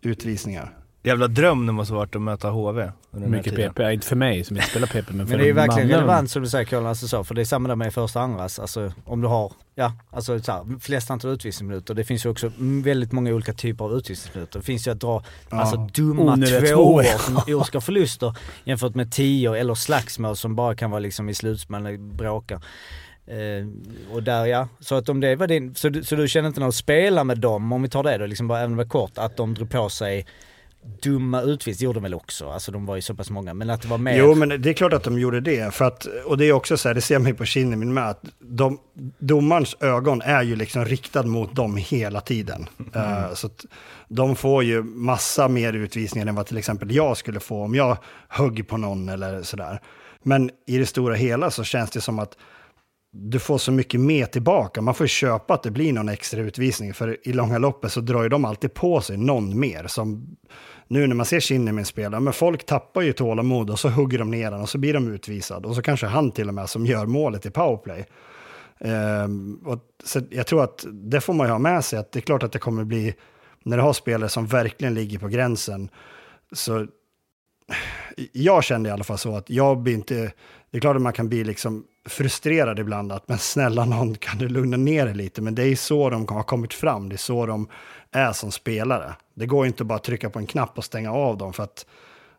utvisningar. 0.00 0.76
Jävla 1.04 1.28
dröm 1.28 1.66
det 1.66 1.72
måste 1.72 1.94
varit 1.94 2.16
att 2.16 2.22
möta 2.22 2.50
HV 2.50 2.90
Mycket. 3.10 3.54
PP. 3.56 3.80
Inte 3.92 4.06
för 4.06 4.16
mig 4.16 4.44
som 4.44 4.56
inte 4.56 4.68
spelar 4.68 4.86
PP, 4.86 5.10
men 5.12 5.26
för 5.26 5.30
Men 5.30 5.38
det 5.38 5.44
är 5.44 5.46
ju 5.46 5.52
verkligen 5.52 5.88
mannen. 5.88 6.00
relevant 6.00 6.30
som 6.30 6.42
du 6.42 6.48
säger 6.48 6.64
Kolan, 6.64 6.86
alltså 6.86 7.08
så, 7.08 7.24
för 7.24 7.34
det 7.34 7.40
är 7.40 7.44
samma 7.44 7.68
där 7.68 7.76
med 7.76 7.94
första 7.94 8.18
och 8.18 8.24
andras. 8.24 8.58
Alltså 8.58 8.92
om 9.04 9.20
du 9.20 9.28
har, 9.28 9.52
ja, 9.74 9.92
alltså 10.10 10.40
så 10.40 10.52
här, 10.52 10.80
flest 10.80 11.10
antal 11.10 11.30
utvisningsminuter. 11.30 11.94
Det 11.94 12.04
finns 12.04 12.24
ju 12.26 12.30
också 12.30 12.52
väldigt 12.84 13.12
många 13.12 13.32
olika 13.32 13.52
typer 13.52 13.84
av 13.84 13.92
utvisningsminuter. 13.92 14.58
Det 14.58 14.64
finns 14.64 14.86
ju 14.86 14.90
att 14.90 15.00
dra 15.00 15.22
Ja. 15.50 15.60
alltså 15.60 15.76
dumma 15.76 16.36
tvåor 16.36 17.18
som 17.18 17.36
orsakar 17.54 17.80
förluster 17.80 18.36
jämfört 18.64 18.94
med 18.94 19.12
tio 19.12 19.54
eller 19.54 19.74
slagsmål 19.74 20.36
som 20.36 20.56
bara 20.56 20.74
kan 20.74 20.90
vara 20.90 21.00
liksom 21.00 21.28
i 21.28 21.34
slutspel 21.34 21.82
när 21.82 21.92
det 21.92 21.98
bråkar. 21.98 22.60
Eh, 23.26 23.66
och 24.14 24.22
där 24.22 24.46
ja, 24.46 24.68
så 24.80 24.94
att 24.94 25.08
om 25.08 25.20
det 25.20 25.36
var 25.36 25.46
din, 25.46 25.74
så 25.74 25.88
du, 25.88 26.04
så 26.04 26.16
du 26.16 26.28
känner 26.28 26.48
inte 26.48 26.60
något 26.60 26.68
att 26.68 26.74
spela 26.74 27.24
med 27.24 27.38
dem, 27.38 27.72
om 27.72 27.82
vi 27.82 27.88
tar 27.88 28.02
det 28.02 28.18
då, 28.18 28.26
liksom 28.26 28.48
bara 28.48 28.60
även 28.60 28.76
var 28.76 28.84
kort, 28.84 29.18
att 29.18 29.36
de 29.36 29.54
drog 29.54 29.70
på 29.70 29.88
sig 29.88 30.26
dumma 31.02 31.42
utvisningar, 31.42 31.78
det 31.78 31.84
gjorde 31.84 31.96
de 31.96 32.02
väl 32.02 32.14
också, 32.14 32.50
alltså 32.50 32.72
de 32.72 32.86
var 32.86 32.96
ju 32.96 33.02
så 33.02 33.14
pass 33.14 33.30
många, 33.30 33.54
men 33.54 33.70
att 33.70 33.82
det 33.82 33.88
var 33.88 33.98
mer... 33.98 34.18
Jo, 34.18 34.34
men 34.34 34.48
det 34.48 34.70
är 34.70 34.74
klart 34.74 34.92
att 34.92 35.04
de 35.04 35.18
gjorde 35.18 35.40
det. 35.40 35.74
För 35.74 35.84
att, 35.84 36.06
och 36.24 36.38
det 36.38 36.44
är 36.44 36.52
också 36.52 36.76
så 36.76 36.88
här, 36.88 36.94
det 36.94 37.00
ser 37.00 37.18
man 37.18 37.28
ju 37.28 37.34
på 37.34 37.44
Kinnamin 37.44 37.94
med, 37.94 38.08
att 38.08 38.24
de, 38.38 38.78
domarens 39.18 39.76
ögon 39.80 40.22
är 40.22 40.42
ju 40.42 40.56
liksom 40.56 40.84
riktad 40.84 41.22
mot 41.22 41.54
dem 41.54 41.76
hela 41.76 42.20
tiden. 42.20 42.66
Eh, 42.94 43.34
så 43.34 43.46
att 43.46 43.64
de 44.08 44.36
får 44.36 44.64
ju 44.64 44.82
massa 44.82 45.48
mer 45.48 45.72
utvisningar 45.72 46.26
än 46.26 46.34
vad 46.34 46.46
till 46.46 46.58
exempel 46.58 46.94
jag 46.94 47.16
skulle 47.16 47.40
få 47.40 47.64
om 47.64 47.74
jag 47.74 47.96
högg 48.28 48.68
på 48.68 48.76
någon 48.76 49.08
eller 49.08 49.42
sådär. 49.42 49.80
Men 50.22 50.50
i 50.66 50.78
det 50.78 50.86
stora 50.86 51.14
hela 51.14 51.50
så 51.50 51.64
känns 51.64 51.90
det 51.90 52.00
som 52.00 52.18
att 52.18 52.36
du 53.12 53.38
får 53.38 53.58
så 53.58 53.72
mycket 53.72 54.00
mer 54.00 54.26
tillbaka. 54.26 54.82
Man 54.82 54.94
får 54.94 55.06
köpa 55.06 55.54
att 55.54 55.62
det 55.62 55.70
blir 55.70 55.92
någon 55.92 56.08
extra 56.08 56.40
utvisning. 56.40 56.94
För 56.94 57.28
i 57.28 57.32
långa 57.32 57.58
loppet 57.58 57.92
så 57.92 58.00
drar 58.00 58.22
ju 58.22 58.28
de 58.28 58.44
alltid 58.44 58.74
på 58.74 59.00
sig 59.00 59.16
någon 59.16 59.60
mer. 59.60 59.86
Som 59.86 60.36
nu 60.92 61.06
när 61.06 61.14
man 61.14 61.26
ser 61.26 61.40
Shinnimin 61.40 61.84
spela, 61.84 62.20
men 62.20 62.32
folk 62.32 62.66
tappar 62.66 63.02
ju 63.02 63.12
tålamod 63.12 63.70
och 63.70 63.78
så 63.78 63.88
hugger 63.88 64.18
de 64.18 64.30
ner 64.30 64.50
den 64.50 64.60
och 64.60 64.68
så 64.68 64.78
blir 64.78 64.94
de 64.94 65.14
utvisad. 65.14 65.66
Och 65.66 65.74
så 65.74 65.82
kanske 65.82 66.06
han 66.06 66.30
till 66.30 66.48
och 66.48 66.54
med 66.54 66.70
som 66.70 66.86
gör 66.86 67.06
målet 67.06 67.46
i 67.46 67.50
powerplay. 67.50 68.06
Ehm, 68.80 69.60
och, 69.64 69.78
så 70.04 70.20
jag 70.30 70.46
tror 70.46 70.64
att 70.64 70.84
det 70.92 71.20
får 71.20 71.34
man 71.34 71.46
ju 71.46 71.50
ha 71.50 71.58
med 71.58 71.84
sig, 71.84 71.98
att 71.98 72.12
det 72.12 72.18
är 72.18 72.20
klart 72.20 72.42
att 72.42 72.52
det 72.52 72.58
kommer 72.58 72.84
bli, 72.84 73.14
när 73.62 73.76
du 73.76 73.82
har 73.82 73.92
spelare 73.92 74.28
som 74.28 74.46
verkligen 74.46 74.94
ligger 74.94 75.18
på 75.18 75.28
gränsen, 75.28 75.90
så 76.52 76.86
jag 78.32 78.64
kände 78.64 78.88
i 78.88 78.92
alla 78.92 79.04
fall 79.04 79.18
så 79.18 79.36
att 79.36 79.50
jag 79.50 79.78
blir 79.78 79.94
inte, 79.94 80.32
det 80.70 80.76
är 80.76 80.80
klart 80.80 80.96
att 80.96 81.02
man 81.02 81.12
kan 81.12 81.28
bli 81.28 81.44
liksom 81.44 81.84
frustrerad 82.06 82.78
ibland, 82.78 83.12
att 83.12 83.28
men 83.28 83.38
snälla 83.38 83.84
någon 83.84 84.14
kan 84.14 84.38
du 84.38 84.48
lugna 84.48 84.76
ner 84.76 85.06
dig 85.06 85.14
lite, 85.14 85.42
men 85.42 85.54
det 85.54 85.62
är 85.62 85.76
så 85.76 86.10
de 86.10 86.28
har 86.28 86.42
kommit 86.42 86.74
fram, 86.74 87.08
det 87.08 87.14
är 87.14 87.16
så 87.16 87.46
de 87.46 87.68
är 88.12 88.32
som 88.32 88.52
spelare. 88.52 89.14
Det 89.34 89.46
går 89.46 89.66
inte 89.66 89.84
bara 89.84 89.96
att 89.96 90.04
trycka 90.04 90.30
på 90.30 90.38
en 90.38 90.46
knapp 90.46 90.78
och 90.78 90.84
stänga 90.84 91.12
av 91.12 91.38
dem, 91.38 91.52
för 91.52 91.62
att 91.62 91.86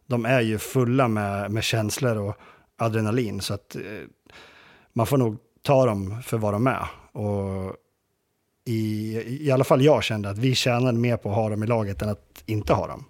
de 0.07 0.25
är 0.25 0.41
ju 0.41 0.57
fulla 0.57 1.07
med, 1.07 1.51
med 1.51 1.63
känslor 1.63 2.17
och 2.17 2.35
adrenalin, 2.77 3.41
så 3.41 3.53
att 3.53 3.75
eh, 3.75 3.81
man 4.93 5.05
får 5.05 5.17
nog 5.17 5.37
ta 5.61 5.85
dem 5.85 6.21
för 6.23 6.37
vad 6.37 6.53
de 6.53 6.67
är. 6.67 6.87
Och 7.11 7.75
i, 8.65 9.47
i 9.47 9.51
alla 9.51 9.63
fall 9.63 9.81
jag 9.81 10.03
kände 10.03 10.29
att 10.29 10.37
vi 10.37 10.55
tjänade 10.55 10.97
mer 10.97 11.17
på 11.17 11.29
att 11.29 11.35
ha 11.35 11.49
dem 11.49 11.63
i 11.63 11.67
laget 11.67 12.01
än 12.01 12.09
att 12.09 12.43
inte 12.45 12.73
ha 12.73 12.87
dem. 12.87 13.05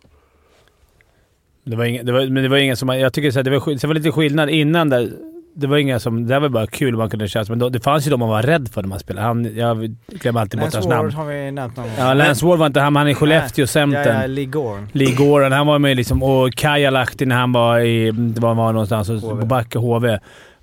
Det 1.64 1.76
var 1.76 1.86
ingen, 1.86 2.06
det 2.06 2.12
var, 2.12 2.28
men 2.28 2.44
det 2.44 2.50
var 2.50 2.58
ingen 2.58 2.78
som... 2.78 2.90
Jag 2.90 3.14
tycker 3.14 3.32
så 3.32 3.40
här, 3.40 3.44
det 3.44 3.60
var, 3.60 3.82
det 3.82 3.88
var 3.88 3.94
lite 3.94 4.12
skillnad 4.12 4.50
innan 4.50 4.90
där 4.90 5.33
det 5.56 5.68
var 5.68 5.78
inga 5.78 6.00
som... 6.00 6.28
Det 6.28 6.40
var 6.40 6.50
bara 6.50 6.68
kul 6.68 6.98
man 6.98 7.10
kunde 7.10 7.28
köra. 7.28 7.46
Men 7.50 7.60
då, 7.60 7.70
det 7.70 7.80
fanns 7.80 8.08
ju 8.08 8.12
de 8.12 8.20
man 8.20 8.30
var 8.30 8.42
rädd 8.42 8.70
för 8.74 8.82
när 8.82 8.90
man 8.90 9.00
spelade. 9.00 9.28
Han, 9.28 9.56
jag 9.58 9.96
glömmer 10.08 10.42
alltid 10.42 10.60
bort 10.60 10.74
Lance 10.74 10.78
hans 10.78 10.86
Ward 10.88 10.98
namn. 10.98 11.12
har 11.14 11.26
vi 11.26 11.52
nämnt 11.52 11.78
någon 11.78 11.86
gång. 11.86 11.96
Ja, 12.00 12.14
Lance 12.14 12.46
Ward 12.46 12.60
var 12.60 12.66
inte 12.68 12.80
han, 12.80 12.94
men 12.94 13.00
han 13.00 13.08
är 13.08 13.12
i 13.12 13.16
Skellefteå, 13.16 13.64
Ja, 13.64 13.68
centern. 13.68 14.22
ja, 14.22 14.28
Lee 14.28 14.46
Gorn. 14.46 14.88
Lee 14.92 15.16
Goran, 15.16 15.52
han 15.52 15.68
var 15.68 15.80
med 15.80 15.98
liksom. 15.98 16.24
Och 16.24 16.54
Kaja 16.54 16.90
Lahti 16.90 17.26
när 17.26 17.36
han 17.36 17.52
var 17.52 17.80
i... 17.80 18.12
Det 18.12 18.42
var, 18.42 18.54
var 18.56 18.74
någonstans 18.74 19.08
på 19.22 19.36
Backe 19.36 19.80
HV. 19.80 20.20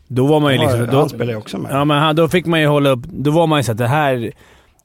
Då 0.08 0.26
var 0.26 0.40
man 0.40 0.52
ju 0.52 0.58
liksom... 0.58 0.86
Då, 0.86 0.98
han 0.98 1.08
spelar 1.08 1.32
ju 1.32 1.36
också 1.38 1.58
med. 1.58 1.72
Ja, 1.72 1.84
men 1.84 1.98
han, 1.98 2.16
då 2.16 2.28
fick 2.28 2.46
man 2.46 2.60
ju 2.60 2.66
hålla 2.66 2.90
upp... 2.90 3.02
Då 3.02 3.30
var 3.30 3.46
man 3.46 3.58
ju 3.58 3.62
så 3.62 3.72
att 3.72 3.78
det 3.78 3.86
här... 3.88 4.32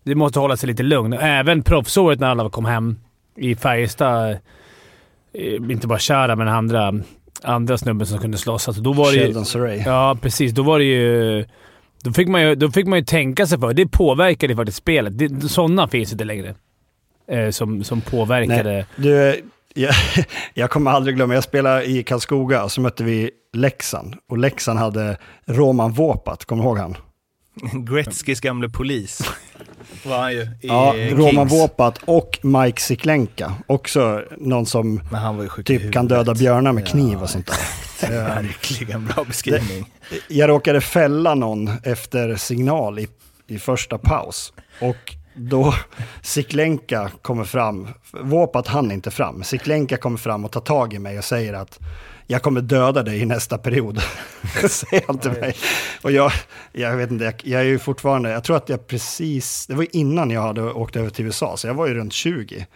Det 0.04 0.16
måste 0.16 0.40
hålla 0.40 0.58
sig 0.58 0.68
lite 0.68 0.84
lugn. 0.84 1.14
Även 1.14 1.62
proffsåret 1.64 2.20
när 2.20 2.28
alla 2.28 2.50
kom 2.50 2.66
hem 2.66 2.96
i 3.38 3.56
Färjestad. 3.56 4.32
eh, 4.32 4.40
Inte 5.72 5.88
bara 5.88 6.00
Chara, 6.00 6.36
men 6.36 6.48
andra, 6.48 6.94
andra 7.42 7.78
snubben 7.78 8.08
som 8.08 8.20
kunde 8.20 8.38
slåss. 8.38 8.68
Alltså, 8.68 8.84
då 8.84 8.94
var 8.94 9.12
det 9.12 9.20
Sheldon 9.20 9.46
Surrey. 9.46 9.84
Ja, 9.86 10.18
precis. 10.22 10.52
Då 10.52 10.64
var 10.64 10.80
det 10.80 10.86
ju... 10.86 11.46
Då 12.04 12.14
fick 12.14 12.28
man 12.28 12.42
ju, 12.42 12.56
då 12.56 12.72
fick 12.72 12.88
man 12.88 13.00
ju 13.00 13.06
tänka 13.06 13.48
sig 13.48 13.60
för. 13.60 13.74
Det 13.74 13.88
påverkade 13.88 14.54
ju 14.54 14.58
faktiskt 14.58 14.78
spelet. 14.78 15.18
Det, 15.18 15.50
sådana 15.50 15.88
finns 15.88 16.12
inte 16.12 16.24
längre. 16.24 16.56
Eh, 17.28 17.50
som, 17.50 17.84
som 17.84 18.02
påverkade... 18.02 18.74
Nej, 18.74 18.86
du, 18.96 19.44
jag, 19.74 19.94
jag 20.54 20.70
kommer 20.70 20.92
aldrig 20.92 21.16
glömma, 21.16 21.34
jag 21.34 21.44
spelade 21.44 21.86
i 21.86 22.04
Karlskoga 22.04 22.64
och 22.64 22.72
så 22.72 22.82
mötte 22.82 23.04
vi 23.04 23.32
Leksand. 23.54 24.16
Och 24.30 24.38
Leksand 24.38 24.80
hade 24.80 25.18
Roman 25.46 25.92
Våpat, 25.92 26.46
kommer 26.46 26.64
du 26.64 26.70
ihåg 26.70 26.78
han? 26.78 26.98
Gretzkys 27.86 28.42
gamle 28.42 28.70
polis 28.70 29.32
var 30.04 30.18
han 30.18 30.32
ju 30.34 30.42
i 30.42 30.48
Ja, 30.62 30.94
Kings. 30.94 31.20
Roman 31.20 31.48
Våpat 31.48 31.98
och 32.06 32.40
Mike 32.42 32.82
Siklenka. 32.82 33.54
Också 33.68 34.24
någon 34.38 34.66
som 34.66 35.02
typ 35.66 35.94
kan 35.94 36.08
döda 36.08 36.34
björnar 36.34 36.72
med 36.72 36.88
kniv 36.88 37.22
och 37.22 37.30
sånt 37.30 37.48
där. 37.48 38.10
Verkligen 38.10 39.06
bra 39.06 39.24
beskrivning. 39.24 39.92
Jag 40.28 40.50
råkade 40.50 40.82
fälla 40.82 41.36
någon 41.36 41.72
efter 41.84 42.36
signal 42.36 43.00
i, 43.00 43.08
i 43.48 43.60
första 43.60 43.98
paus. 43.98 44.54
Och 44.82 45.16
då 45.36 45.74
Siklenka 46.22 47.12
kommer 47.22 47.44
fram, 47.44 47.88
Våpat 48.22 48.68
hann 48.68 48.92
inte 48.92 49.12
fram, 49.12 49.44
Siklenka 49.44 49.98
kommer 49.98 50.18
fram 50.18 50.46
och 50.46 50.52
tar 50.52 50.62
tag 50.62 50.94
i 50.94 51.00
mig 51.00 51.18
och 51.18 51.24
säger 51.24 51.54
att 51.54 51.80
jag 52.28 52.42
kommer 52.42 52.62
döda 52.62 53.04
dig 53.04 53.20
i 53.22 53.26
nästa 53.26 53.58
period. 53.58 54.02
säger 54.70 55.04
han 55.08 55.18
till 55.18 55.32
mig. 55.32 55.56
Och 56.02 56.12
jag, 56.12 56.32
jag 56.72 56.98
vet 56.98 57.12
inte, 57.12 57.26
jag, 57.26 57.34
jag 57.44 57.62
är 57.62 57.66
ju 57.66 57.80
fortfarande, 57.80 58.30
jag 58.30 58.44
tror 58.44 58.58
att 58.58 58.70
jag 58.70 58.88
precis, 58.88 59.68
det 59.68 59.74
var 59.74 59.88
innan 59.92 60.32
jag 60.32 60.42
hade 60.42 60.62
åkt 60.62 60.96
över 60.96 61.10
till 61.10 61.26
USA, 61.26 61.58
så 61.58 61.68
jag 61.68 61.74
var 61.74 61.88
ju 61.88 61.94
runt 61.94 62.14
20. 62.14 62.68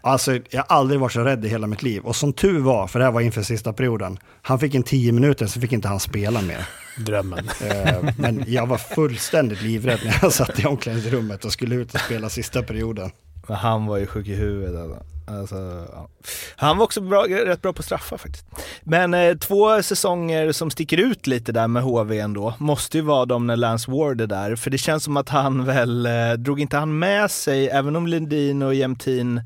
Alltså, 0.00 0.32
jag 0.50 0.64
har 0.68 0.76
aldrig 0.76 1.00
varit 1.00 1.12
så 1.12 1.20
rädd 1.20 1.44
i 1.44 1.48
hela 1.48 1.66
mitt 1.66 1.82
liv. 1.82 2.02
Och 2.02 2.16
som 2.16 2.32
tur 2.32 2.60
var, 2.60 2.86
för 2.86 2.98
det 2.98 3.04
här 3.04 3.12
var 3.12 3.20
inför 3.20 3.42
sista 3.42 3.72
perioden, 3.72 4.18
han 4.42 4.58
fick 4.58 4.74
en 4.74 4.82
tio 4.82 5.12
minuter 5.12 5.46
så 5.46 5.60
fick 5.60 5.72
inte 5.72 5.88
han 5.88 6.00
spela 6.00 6.42
mer. 6.42 6.68
Drömmen. 6.98 7.50
Eh, 7.64 8.10
Men 8.18 8.44
jag 8.46 8.66
var 8.66 8.78
fullständigt 8.78 9.62
livrädd 9.62 10.00
när 10.04 10.18
jag 10.22 10.32
satt 10.32 10.60
i 10.60 10.66
omklädningsrummet 10.66 11.44
och 11.44 11.52
skulle 11.52 11.74
ut 11.74 11.94
och 11.94 12.00
spela 12.00 12.28
sista 12.28 12.62
perioden. 12.62 13.10
Men 13.48 13.56
han 13.56 13.86
var 13.86 13.96
ju 13.96 14.06
sjuk 14.06 14.26
i 14.26 14.34
huvudet 14.34 14.80
alltså. 14.80 15.02
alltså. 15.26 15.86
Ja. 15.92 16.08
Han 16.56 16.78
var 16.78 16.84
också 16.84 17.00
bra, 17.00 17.24
rätt 17.24 17.62
bra 17.62 17.72
på 17.72 17.82
straffar 17.82 18.16
faktiskt. 18.16 18.46
Men 18.82 19.14
eh, 19.14 19.36
två 19.36 19.82
säsonger 19.82 20.52
som 20.52 20.70
sticker 20.70 20.96
ut 20.96 21.26
lite 21.26 21.52
där 21.52 21.68
med 21.68 21.82
HV 21.82 22.18
ändå, 22.20 22.54
måste 22.58 22.98
ju 22.98 23.02
vara 23.02 23.24
de 23.24 23.46
när 23.46 23.56
Lance 23.56 23.90
Ward 23.90 24.20
är 24.20 24.26
där. 24.26 24.56
För 24.56 24.70
det 24.70 24.78
känns 24.78 25.04
som 25.04 25.16
att 25.16 25.28
han 25.28 25.64
väl, 25.64 26.06
eh, 26.06 26.32
drog 26.32 26.60
inte 26.60 26.76
han 26.76 26.98
med 26.98 27.30
sig, 27.30 27.68
även 27.68 27.96
om 27.96 28.06
Lundin 28.06 28.62
och 28.62 28.74
Jämtin 28.74 29.40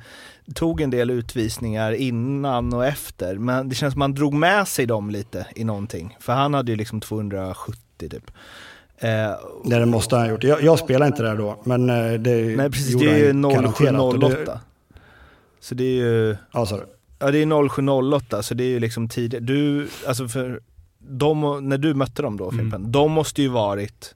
tog 0.54 0.80
en 0.80 0.90
del 0.90 1.10
utvisningar 1.10 1.92
innan 1.92 2.72
och 2.72 2.86
efter, 2.86 3.38
men 3.38 3.68
det 3.68 3.74
känns 3.74 3.92
som 3.92 4.02
att 4.02 4.04
han 4.04 4.14
drog 4.14 4.34
med 4.34 4.68
sig 4.68 4.86
dem 4.86 5.10
lite 5.10 5.46
i 5.54 5.64
någonting. 5.64 6.16
För 6.20 6.32
han 6.32 6.54
hade 6.54 6.72
ju 6.72 6.76
liksom 6.76 7.00
270 7.00 7.80
typ. 7.98 8.30
Eh, 9.02 9.30
Nej, 9.64 9.78
det 9.80 9.86
måste 9.86 10.16
han 10.16 10.24
ha 10.24 10.30
gjort. 10.32 10.44
Jag, 10.44 10.62
jag 10.62 10.78
spelade 10.78 11.06
inte 11.06 11.22
där 11.22 11.36
då, 11.36 11.56
men 11.64 11.90
eh, 11.90 12.12
det 12.12 12.56
Nej 12.56 12.70
precis, 12.70 12.90
gjorde 12.92 13.04
det 13.04 13.10
är 13.10 13.16
ju 13.18 13.26
han 13.26 13.42
garanterat. 13.42 14.00
Och 14.00 14.18
det- 14.18 14.26
0708. 14.28 14.60
Så 15.60 15.74
det 15.74 15.84
är 15.84 15.94
ju, 16.04 16.36
Ja, 16.52 16.66
sorry. 16.66 16.82
ja 17.18 17.30
det 17.30 17.38
är 17.38 17.68
0708 17.68 18.42
så 18.42 18.54
det 18.54 18.64
är 18.64 18.68
ju 18.68 18.80
liksom 18.80 19.08
tidigt. 19.08 19.46
Du, 19.46 19.88
alltså 20.06 20.28
för 20.28 20.60
de, 20.98 21.68
när 21.68 21.78
du 21.78 21.94
mötte 21.94 22.22
dem 22.22 22.36
då 22.36 22.44
Mm. 22.50 22.58
Fimpen, 22.58 22.92
de 22.92 23.12
måste 23.12 23.42
ju 23.42 23.48
varit, 23.48 24.14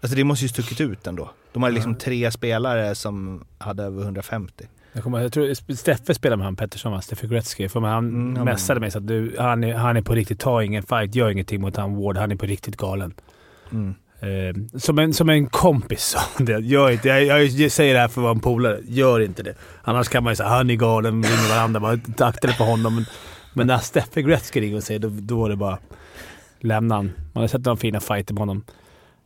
alltså 0.00 0.16
det 0.16 0.24
måste 0.24 0.44
ju 0.44 0.48
stuckit 0.48 0.80
ut 0.80 1.06
ändå. 1.06 1.30
De 1.52 1.62
hade 1.62 1.74
liksom 1.74 1.94
tre 1.94 2.30
spelare 2.30 2.94
som 2.94 3.44
hade 3.58 3.82
över 3.82 4.02
150. 4.02 4.64
Jag, 4.92 5.02
kommer, 5.04 5.20
jag 5.20 5.32
tror 5.32 5.74
Steffe 5.74 6.14
spelade 6.14 6.36
med 6.36 6.44
han 6.46 6.56
Pettersson, 6.56 6.92
va? 6.92 7.00
Steffe 7.00 7.26
Gretzky. 7.26 7.68
För 7.68 7.80
han 7.80 8.08
Mm, 8.08 8.44
messade 8.44 8.80
mig 8.80 8.90
så 8.90 8.98
att 8.98 9.06
du, 9.06 9.34
han, 9.38 9.64
är, 9.64 9.74
han 9.74 9.96
är 9.96 10.02
på 10.02 10.14
riktigt, 10.14 10.40
ta 10.40 10.62
ingen 10.62 10.82
fight, 10.82 11.14
gör 11.14 11.30
ingenting 11.30 11.60
mot 11.60 11.76
han 11.76 11.96
Ward. 11.96 12.16
Han 12.16 12.30
är 12.32 12.36
på 12.36 12.46
riktigt 12.46 12.76
galen. 12.76 13.14
Mm. 13.72 13.94
Eh, 14.20 14.78
som, 14.78 14.98
en, 14.98 15.14
som 15.14 15.28
en 15.28 15.46
kompis 15.46 16.02
sa 16.02 16.18
han 16.36 16.46
det. 16.46 16.58
Gör 16.58 16.90
inte, 16.90 17.08
jag, 17.08 17.46
jag 17.46 17.72
säger 17.72 17.94
det 17.94 18.00
här 18.00 18.08
för 18.08 18.20
att 18.20 18.22
vara 18.22 18.32
en 18.32 18.40
polare. 18.40 18.80
Gör 18.84 19.20
inte 19.20 19.42
det. 19.42 19.54
Annars 19.82 20.08
kan 20.08 20.24
man 20.24 20.32
ju 20.32 20.36
säga 20.36 20.48
ah, 20.48 20.56
han 20.56 20.70
är 20.70 20.74
galen, 20.74 21.22
ringer 21.22 21.48
varandra. 21.54 21.80
Bara 21.80 22.28
akta 22.28 22.46
dig 22.46 22.56
på 22.56 22.64
honom. 22.64 22.94
Men, 22.94 23.04
men 23.54 23.66
när 23.66 23.78
Steffe 23.78 24.22
Gretzky 24.22 24.60
ringer 24.60 24.76
och 24.76 24.82
säger 24.82 25.00
då, 25.00 25.08
då 25.12 25.44
är 25.44 25.48
det 25.48 25.56
bara 25.56 25.78
lämna 26.60 26.94
han. 26.94 27.12
Man 27.32 27.42
har 27.42 27.48
sett 27.48 27.64
några 27.64 27.76
fina 27.76 28.00
fighter 28.00 28.34
med 28.34 28.40
honom. 28.40 28.64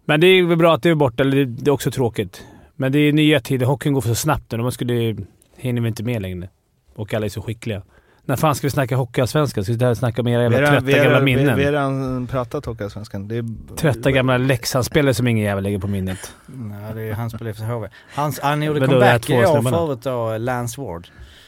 Men 0.05 0.21
det 0.21 0.27
är 0.27 0.43
väl 0.43 0.59
bra 0.59 0.75
att 0.75 0.83
det 0.83 0.91
är 0.91 0.95
borta. 0.95 1.23
Eller 1.23 1.37
det, 1.37 1.45
det 1.45 1.71
är 1.71 1.73
också 1.73 1.91
tråkigt. 1.91 2.45
Men 2.77 2.93
det 2.93 2.99
är 2.99 3.13
nya 3.13 3.41
tider. 3.41 3.67
Hockeyn 3.67 3.93
går 3.93 4.01
för 4.01 4.09
så 4.09 4.15
snabbt 4.15 4.53
nu. 4.53 4.59
Man 4.59 4.73
skulle, 4.73 5.17
hinner 5.57 5.83
vi 5.83 5.89
inte 5.89 6.03
med 6.03 6.23
längre. 6.23 6.49
Och 6.95 7.15
alla 7.15 7.27
är 7.27 7.31
så 7.31 7.43
skickliga. 7.43 7.83
När 8.27 8.37
fan 8.37 8.55
ska 8.55 8.67
vi 8.67 8.71
snacka 8.71 8.97
hockeyallsvenskan? 8.97 9.65
Ska 9.65 9.73
vi 9.73 9.79
och 9.79 9.95
snacka 9.95 10.21
om 10.23 10.29
era 10.29 10.43
jävla 10.43 10.59
Vi 10.59 10.65
har- 10.65 10.73
trötta 10.73 10.87
vi 10.87 10.93
har- 10.99 11.05
gamla 11.05 11.21
minnen? 11.21 11.57
Vi 11.57 11.65
har 11.65 11.73
redan 11.73 12.27
pratat 12.27 12.67
Hockeyallsvenskan. 12.67 13.29
Det 13.29 13.37
är 13.37 13.45
Trötta 13.77 14.11
gamla 14.11 14.37
Leksandsspelare 14.39 15.15
som 15.15 15.29
ingen 15.29 15.45
jävel 15.45 15.65
lägger 15.65 15.79
på 15.79 15.87
minnet. 15.87 16.33
Ja, 16.89 16.95
det 16.95 17.03
är 17.03 17.13
han 17.15 17.31
spelar 17.31 17.53
för 17.53 17.65
HV. 17.65 17.89
Hans, 18.15 18.41
han 18.41 18.63
gjorde 18.63 18.81
comeback 18.87 19.31
i 19.31 19.35
år 19.35 19.71
förut 19.71 20.03
då, 20.03 20.39
Lance 20.39 20.81
Ward. 20.81 21.07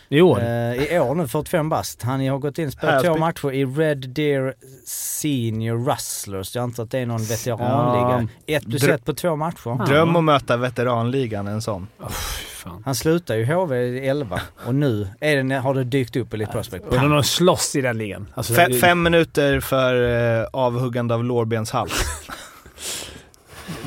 I 0.08 0.20
år? 0.20 0.40
Eh, 0.40 0.92
I 0.94 0.98
år 0.98 1.14
nu, 1.14 1.28
45 1.28 1.68
bast. 1.68 2.02
Han 2.02 2.28
har 2.28 2.38
gått 2.38 2.58
in 2.58 2.66
och 2.66 2.72
spelat 2.72 3.04
två 3.04 3.16
matcher 3.16 3.52
i 3.52 3.64
Red 3.64 4.08
Deer 4.08 4.54
Senior 4.86 5.84
Rustlers. 5.90 6.54
Jag 6.54 6.62
antar 6.62 6.82
att 6.82 6.90
det 6.90 6.98
är 6.98 7.06
någon 7.06 7.24
veteranliga. 7.24 8.28
Ett 8.46 8.64
plus 8.64 8.82
Drö- 8.82 8.94
ett 8.94 9.04
på 9.04 9.14
två 9.14 9.36
matcher. 9.36 9.86
Dröm 9.86 10.16
att 10.16 10.24
möta 10.24 10.56
veteranligan, 10.56 11.46
en 11.46 11.62
sån. 11.62 11.86
Fan. 12.10 12.82
Han 12.84 12.94
slutar 12.94 13.34
ju 13.34 13.44
HV 13.54 13.76
i 13.76 14.08
11 14.08 14.40
och 14.66 14.74
nu 14.74 15.08
är 15.20 15.42
det, 15.42 15.54
har 15.54 15.74
det 15.74 15.84
dykt 15.84 16.16
upp 16.16 16.32
i 16.32 16.36
Elite 16.36 16.52
Prospect. 16.52 16.84
Om 16.92 17.10
de 17.10 17.22
slåss 17.22 17.76
i 17.76 17.80
den 17.80 17.98
ligan. 17.98 18.26
Alltså, 18.34 18.52
Fe- 18.52 18.68
det- 18.68 18.74
fem 18.78 19.02
minuter 19.02 19.60
för 19.60 19.94
eh, 20.40 20.46
avhuggande 20.52 21.14
av 21.14 21.24
lårbenshals. 21.24 21.92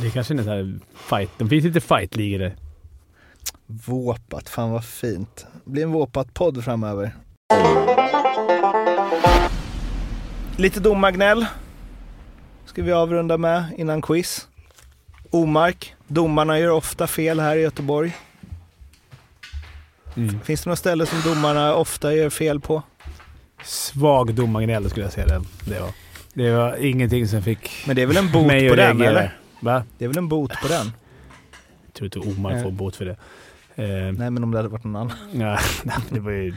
Det 0.01 0.07
är 0.07 0.11
kanske 0.11 0.33
är 0.33 0.37
en 0.37 0.43
sån 0.43 0.53
här 0.53 0.79
fight. 0.95 1.29
De 1.37 1.49
finns 1.49 1.63
lite 1.65 1.81
fight-ligor 1.81 2.39
där. 2.39 2.55
Våpat, 3.71 4.49
fan 4.49 4.71
vad 4.71 4.85
fint. 4.85 5.45
Det 5.65 5.71
blir 5.71 5.83
en 5.83 5.91
Våpat-podd 5.91 6.63
framöver. 6.63 7.15
Lite 10.57 10.79
domargnäll 10.79 11.45
ska 12.65 12.83
vi 12.83 12.91
avrunda 12.91 13.37
med 13.37 13.63
innan 13.77 14.01
quiz. 14.01 14.47
Omark, 15.29 15.95
domarna 16.07 16.59
gör 16.59 16.69
ofta 16.69 17.07
fel 17.07 17.39
här 17.39 17.57
i 17.57 17.61
Göteborg. 17.61 18.17
Mm. 20.15 20.39
Finns 20.41 20.63
det 20.63 20.69
något 20.69 20.79
ställe 20.79 21.05
som 21.05 21.21
domarna 21.21 21.75
ofta 21.75 22.13
gör 22.13 22.29
fel 22.29 22.59
på? 22.59 22.83
Svag 23.63 24.33
domargnäll 24.33 24.89
skulle 24.89 25.05
jag 25.05 25.13
säga 25.13 25.27
det. 25.27 25.41
Det 25.65 25.79
var, 25.79 25.89
det 26.33 26.51
var 26.51 26.75
ingenting 26.85 27.27
som 27.27 27.41
fick 27.41 27.83
Men 27.87 27.95
det 27.95 28.01
är 28.01 28.05
väl 28.05 28.17
en 28.17 28.31
bot 28.31 28.43
på 28.43 28.49
den 28.49 28.77
reagera. 28.77 29.09
eller? 29.09 29.37
Va? 29.59 29.83
Det 29.97 30.05
är 30.05 30.09
väl 30.09 30.17
en 30.17 30.27
bot 30.29 30.51
på 30.61 30.67
den? 30.67 30.91
Jag 31.85 31.93
tror 31.93 32.05
inte 32.05 32.19
Omar 32.19 32.53
Nej. 32.53 32.63
får 32.63 32.71
bot 32.71 32.95
för 32.95 33.05
det. 33.05 33.15
Eh, 33.79 34.13
Nej 34.17 34.29
men 34.29 34.43
om 34.43 34.51
det 34.51 34.57
hade 34.57 34.69
varit 34.69 34.83
någon 34.83 34.95
annan. 34.95 35.17
ja, 35.33 35.59
det 36.09 36.19
var 36.19 36.31
ju... 36.31 36.53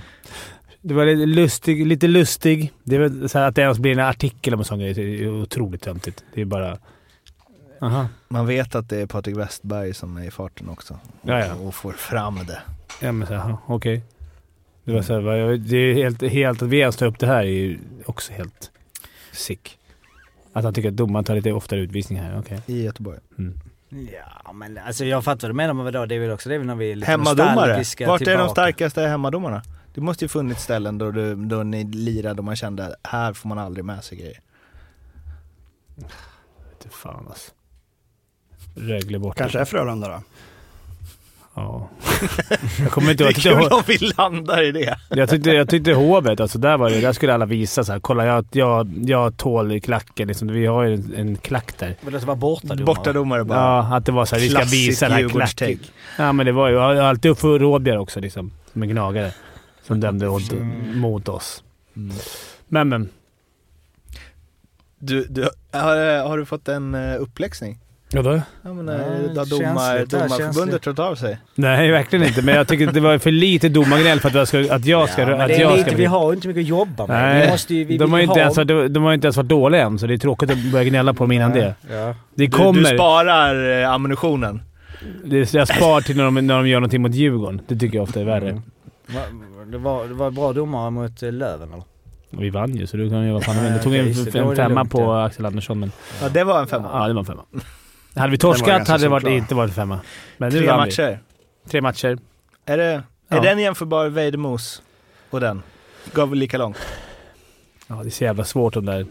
Det 0.80 0.94
var 0.94 1.06
lite 1.06 1.26
lustig. 1.26 1.86
Lite 1.86 2.08
lustig. 2.08 2.72
Det 2.84 2.96
är 2.96 3.00
väl 3.00 3.28
så 3.28 3.38
här 3.38 3.48
att 3.48 3.54
det 3.54 3.62
ens 3.62 3.78
blir 3.78 3.92
en 3.92 3.98
artikel 3.98 4.54
om 4.54 4.60
en 4.60 4.64
sån 4.64 4.78
grej. 4.78 4.94
Det 4.94 5.02
är 5.02 5.42
otroligt 5.42 5.82
töntigt. 5.82 6.24
Det 6.34 6.40
är 6.40 6.44
bara... 6.44 6.78
Aha. 7.80 8.08
Man 8.28 8.46
vet 8.46 8.74
att 8.74 8.88
det 8.88 8.96
är 8.96 9.06
Patrik 9.06 9.36
Westberg 9.36 9.94
som 9.94 10.16
är 10.16 10.24
i 10.24 10.30
farten 10.30 10.68
också. 10.68 10.98
Ja, 11.22 11.38
ja. 11.38 11.54
Och 11.54 11.74
får 11.74 11.92
fram 11.92 12.38
det. 12.46 12.62
Ja 13.00 13.12
men 13.12 13.28
så, 13.28 13.58
okej. 13.66 14.02
Det 14.84 14.92
var 14.92 15.02
så 15.02 15.20
här, 15.20 15.56
det 15.56 15.76
är 15.76 15.94
helt, 15.94 16.22
helt... 16.22 16.62
Att 16.62 16.68
vi 16.68 16.78
ens 16.78 16.96
tar 16.96 17.06
upp 17.06 17.18
det 17.18 17.26
här 17.26 17.42
är 17.42 17.42
ju 17.42 17.78
också 18.06 18.32
helt 18.32 18.70
sick. 19.32 19.78
Att 20.52 20.64
han 20.64 20.74
tycker 20.74 20.88
att 20.88 20.96
domaren 20.96 21.24
tar 21.24 21.34
lite 21.34 21.52
oftare 21.52 21.80
utvisning 21.80 22.18
här. 22.18 22.38
Okej. 22.38 22.60
I 22.66 22.84
Göteborg. 22.84 23.18
Mm. 23.38 23.58
Ja 24.44 24.52
men 24.52 24.78
alltså 24.78 25.04
jag 25.04 25.24
fattar 25.24 25.48
vad 25.48 25.50
du 25.50 25.56
menar 25.56 25.74
med 25.74 25.84
vadå? 25.84 26.06
Det 26.06 26.14
är 26.14 26.20
väl 26.20 26.30
också 26.30 26.48
det 26.48 26.54
är 26.54 26.58
väl 26.58 26.66
när 26.66 26.74
vi 26.74 26.92
är 26.92 26.96
lite 26.96 27.10
Hemmadomare. 27.10 27.84
Vart 28.06 28.22
är 28.22 28.38
de 28.38 28.48
starkaste 28.48 29.02
hemmadomarna? 29.02 29.62
Det 29.94 30.00
måste 30.00 30.24
ju 30.24 30.28
funnits 30.28 30.62
ställen 30.62 30.98
då, 30.98 31.10
du, 31.10 31.34
då 31.34 31.62
ni 31.62 31.84
lirade 31.84 32.38
och 32.38 32.44
man 32.44 32.56
kände 32.56 32.86
att 32.86 32.94
här 33.02 33.32
får 33.32 33.48
man 33.48 33.58
aldrig 33.58 33.84
med 33.84 34.04
sig 34.04 34.18
grejer. 34.18 34.40
Inte 35.96 36.88
fan 36.90 37.26
alltså. 37.28 37.50
Rögle 38.76 39.18
borta. 39.18 39.38
Kanske 39.38 39.58
är 39.58 39.64
Frölunda 39.64 40.08
då? 40.08 40.22
Ja. 41.54 41.88
Jag 42.78 42.90
kommer 42.90 43.10
inte 43.10 43.24
Det 43.24 43.30
är 43.30 43.32
kul 43.32 43.72
om 43.72 43.82
vi 43.86 43.98
landar 43.98 44.62
i 44.62 44.72
det. 44.72 44.98
Jag 45.10 45.30
tyckte, 45.30 45.50
jag 45.50 45.68
tyckte 45.68 45.92
hovet, 45.92 46.40
alltså 46.40 46.58
där, 46.58 46.76
var 46.76 46.90
det, 46.90 47.00
där 47.00 47.12
skulle 47.12 47.34
alla 47.34 47.46
visa 47.46 47.84
så 47.84 47.92
här. 47.92 48.00
Kolla, 48.00 48.26
jag, 48.26 48.46
jag, 48.50 48.92
jag 49.04 49.36
tål 49.36 49.80
klacken. 49.80 50.28
Liksom. 50.28 50.48
Vi 50.48 50.66
har 50.66 50.82
ju 50.82 50.94
en, 50.94 51.14
en 51.16 51.36
klack 51.36 51.78
där. 51.78 51.96
Vill 52.00 52.12
det 52.12 52.18
vara 52.18 52.36
bortadomare? 52.36 52.84
Bortadomare 52.84 53.44
bara. 53.44 53.58
Ja, 53.58 53.96
att 53.96 54.06
det 54.06 54.12
var 54.12 54.24
så 54.24 54.36
här, 54.36 54.42
vi 54.42 54.48
ska 54.48 54.64
visa 54.64 55.08
den 55.08 55.16
här 55.16 55.28
klacken. 55.28 55.78
Ja, 56.18 56.32
men 56.32 56.46
det 56.46 56.52
var 56.52 56.68
ju 56.68 56.74
jag 56.74 56.80
har 56.80 56.94
alltid 56.94 57.30
upp 57.30 57.38
för 57.38 57.58
Rådbjer 57.58 57.98
också, 57.98 58.20
liksom. 58.20 58.52
Som 58.72 58.82
en 58.82 58.88
gnagare. 58.88 59.32
Som 59.82 60.00
dömde 60.00 60.28
åt, 60.28 60.52
mot 60.94 61.28
oss. 61.28 61.62
Men, 62.68 62.88
men. 62.88 63.08
Du, 64.98 65.26
du, 65.30 65.48
har, 65.72 66.28
har 66.28 66.38
du 66.38 66.44
fått 66.44 66.68
en 66.68 66.94
uh, 66.94 67.22
uppläxning? 67.22 67.78
Ja, 68.14 68.22
då? 68.22 68.40
Ja, 68.62 68.72
men, 68.72 68.86
Ja, 68.88 68.92
har 68.94 69.34
känsligt 69.34 69.50
domar, 69.50 70.06
domarförbundet 70.06 70.82
trott 70.82 70.98
av 70.98 71.14
sig? 71.14 71.38
Nej, 71.54 71.90
verkligen 71.90 72.26
inte. 72.26 72.42
Men 72.42 72.54
jag 72.54 72.68
tycker 72.68 72.88
att 72.88 72.94
det 72.94 73.00
var 73.00 73.18
för 73.18 73.30
lite 73.30 73.68
domargnäll 73.68 74.20
för 74.20 74.28
att 74.28 74.34
jag 74.34 74.48
ska... 74.48 74.74
Att 74.74 74.84
jag 74.86 75.08
ska, 75.08 75.22
Ja, 75.22 75.42
att 75.42 75.48
det 75.48 75.56
jag 75.56 75.76
lite, 75.76 75.88
ska 75.88 75.96
vi 75.96 76.04
har 76.04 76.30
ju 76.32 76.34
inte 76.36 76.48
mycket 76.48 76.60
att 76.62 76.68
jobba 76.68 77.06
med. 77.06 77.22
Nej, 77.22 77.44
vi 77.46 77.50
måste 77.52 77.74
ju, 77.74 77.84
vi 77.84 77.98
de, 77.98 78.12
har 78.12 78.18
ju 78.18 78.24
inte 78.24 78.32
ha... 78.34 78.40
ens 78.40 78.56
varit, 78.56 78.94
de 78.94 79.02
har 79.02 79.10
ju 79.10 79.14
inte 79.14 79.26
ens 79.26 79.36
varit 79.36 79.48
dåliga 79.48 79.82
än, 79.82 79.98
så 79.98 80.06
det 80.06 80.14
är 80.14 80.18
tråkigt 80.18 80.50
att 80.50 80.58
börja 80.72 80.84
gnälla 80.84 81.14
på 81.14 81.24
dem 81.24 81.32
innan 81.32 81.52
det. 81.52 81.74
Ja. 81.90 82.14
Det 82.34 82.46
Du, 82.46 82.50
kommer... 82.50 82.80
du 82.90 82.96
sparar 82.96 83.80
uh, 83.82 83.90
ammunitionen. 83.90 84.62
det, 85.24 85.54
jag 85.54 85.68
spar 85.68 86.00
till 86.00 86.16
när 86.16 86.24
de, 86.24 86.34
när 86.46 86.54
de 86.56 86.68
gör 86.68 86.80
någonting 86.80 87.02
mot 87.02 87.14
Djurgården. 87.14 87.60
Det 87.68 87.76
tycker 87.76 87.96
jag 87.98 88.02
ofta 88.02 88.20
är 88.20 88.24
värre. 88.24 88.62
Va- 89.06 89.20
Det 89.72 89.78
var, 89.78 90.04
det 90.08 90.14
var 90.14 90.30
bra 90.30 90.52
domare 90.52 90.90
mot 90.90 91.22
eh, 91.22 91.32
Löven 91.32 91.72
eller? 91.72 91.84
Vi 92.30 92.50
vann 92.50 92.74
ju, 92.76 92.86
så 92.86 92.96
du 92.96 93.10
kan 93.10 93.26
ju 93.26 93.32
vad 93.32 93.44
fan 93.44 93.56
du 93.56 93.62
vill. 93.62 93.72
Du 93.72 93.78
tog 93.78 93.94
en, 94.42 94.48
en 94.50 94.56
femma 94.56 94.84
på 94.84 95.00
ja. 95.00 95.24
Axel 95.24 95.46
Andersson, 95.46 95.80
men... 95.80 95.92
Ja, 96.22 96.28
det 96.28 96.44
var 96.44 96.60
en 96.60 96.66
femma. 96.66 96.88
Ja, 96.92 97.08
det 97.08 97.14
var 97.14 97.20
en 97.20 97.26
femma. 97.26 97.42
Hade 98.14 98.30
vi 98.30 98.38
torskat 98.38 98.88
hade 98.88 99.04
det 99.04 99.08
varit, 99.08 99.26
inte 99.26 99.54
varit 99.54 99.74
femma. 99.74 100.00
Men 100.36 100.52
nu 100.52 100.58
Tre 100.58 100.66
matcher. 100.76 101.18
vi. 101.64 101.70
Tre 101.70 101.80
matcher. 101.80 102.18
Är, 102.66 102.76
det, 102.76 102.84
är 102.84 103.02
Ja. 103.28 103.40
den 103.40 103.58
jämförbar 103.58 104.08
Vejdemos 104.08 104.82
och 105.30 105.40
den? 105.40 105.62
Gav 106.12 106.30
väl 106.30 106.38
lika 106.38 106.58
långt? 106.58 106.76
Ja, 107.86 107.94
det 108.02 108.08
är 108.08 108.10
så 108.10 108.24
jävla 108.24 108.44
svårt 108.44 108.74
de 108.74 108.84
där... 108.86 109.06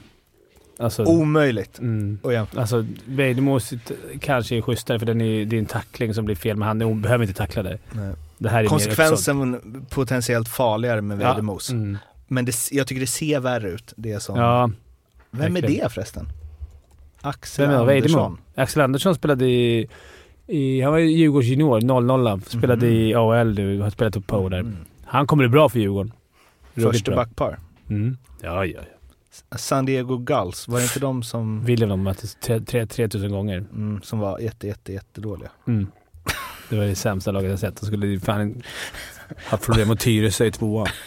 Alltså... 0.79 1.03
Omöjligt 1.03 1.79
Mm. 1.79 2.19
att 2.23 2.33
jämföra. 2.33 2.61
Alltså, 2.61 2.85
Vejdemos 3.05 3.73
kanske 4.19 4.55
är 4.57 4.61
schysstare 4.61 4.99
för 4.99 5.05
den 5.05 5.21
är, 5.21 5.45
det 5.45 5.55
är 5.55 5.59
en 5.59 5.65
tackling 5.65 6.13
som 6.13 6.25
blir 6.25 6.35
fel, 6.35 6.57
men 6.57 6.67
han 6.67 6.81
är- 6.81 6.93
behöver 6.95 7.23
inte 7.25 7.37
tackla 7.37 7.63
det. 7.63 7.77
Nej. 7.91 8.13
Det 8.37 8.49
här 8.49 8.57
är 8.59 8.61
mer 8.63 8.69
Konsekvensen 8.69 9.85
potentiellt 9.89 10.49
farligare 10.49 11.01
med. 11.01 11.17
Vejdemos. 11.17 11.69
Ja. 11.69 11.75
Mm. 11.75 11.97
Men 12.27 12.45
det, 12.45 12.55
jag 12.71 12.87
tycker 12.87 13.01
det 13.01 13.07
ser 13.07 13.39
värre 13.39 13.69
ut. 13.69 13.93
Det 13.95 14.19
som, 14.19 14.37
ja. 14.39 14.71
Vem 15.31 15.55
är 15.55 15.61
verkligen. 15.61 15.83
det 15.83 15.93
förresten? 15.93 16.27
Axel 17.21 17.67
Vem? 17.69 17.79
Andersson. 17.79 18.37
Axel 18.55 18.81
Andersson 18.81 19.15
spelade 19.15 19.45
i... 19.45 19.87
i 20.47 20.81
han 20.81 20.91
var 20.91 20.99
ju 20.99 21.11
Djurgårds 21.11 21.47
junior, 21.47 21.81
00 21.81 22.41
Spelade 22.45 22.87
i 22.87 23.15
AHL 23.15 23.53
nu, 23.53 23.79
har 23.79 23.89
spelat 23.89 24.15
upp 24.15 24.27
på 24.27 24.49
där. 24.49 24.59
Mm. 24.59 24.75
Han 25.05 25.27
kommer 25.27 25.43
bli 25.43 25.49
bra 25.49 25.69
för 25.69 25.79
Djurgården. 25.79 26.13
Första 26.75 27.15
backpar. 27.15 27.59
Mm. 27.89 28.17
Ja, 28.41 28.65
ja, 28.65 28.79
ja. 29.51 29.57
San 29.57 29.85
Diego 29.85 30.17
Gulls, 30.17 30.67
var 30.67 30.77
det 30.77 30.83
inte 30.83 30.99
de 30.99 31.23
som, 31.23 31.63
William 31.65 31.89
de 31.89 32.03
möttes 32.03 32.35
tre- 32.35 32.59
tre- 32.59 32.87
3000 32.87 33.31
gånger. 33.31 33.57
mm, 33.57 34.01
som 34.03 34.19
var 34.19 34.39
jätte, 34.39 34.67
jätte, 34.67 34.93
jättedåliga? 34.93 35.49
Mm. 35.67 35.87
Det 36.69 36.77
var 36.77 36.83
det 36.83 36.95
sämsta 36.95 37.31
laget 37.31 37.49
jag 37.49 37.59
sett. 37.59 37.79
De 37.79 37.85
skulle 37.85 38.19
fan 38.19 38.61
haft 39.45 39.65
problem 39.65 39.87
med 39.87 39.99
Tyresö 39.99 40.45
i 40.45 40.51
tvåan. 40.51 40.87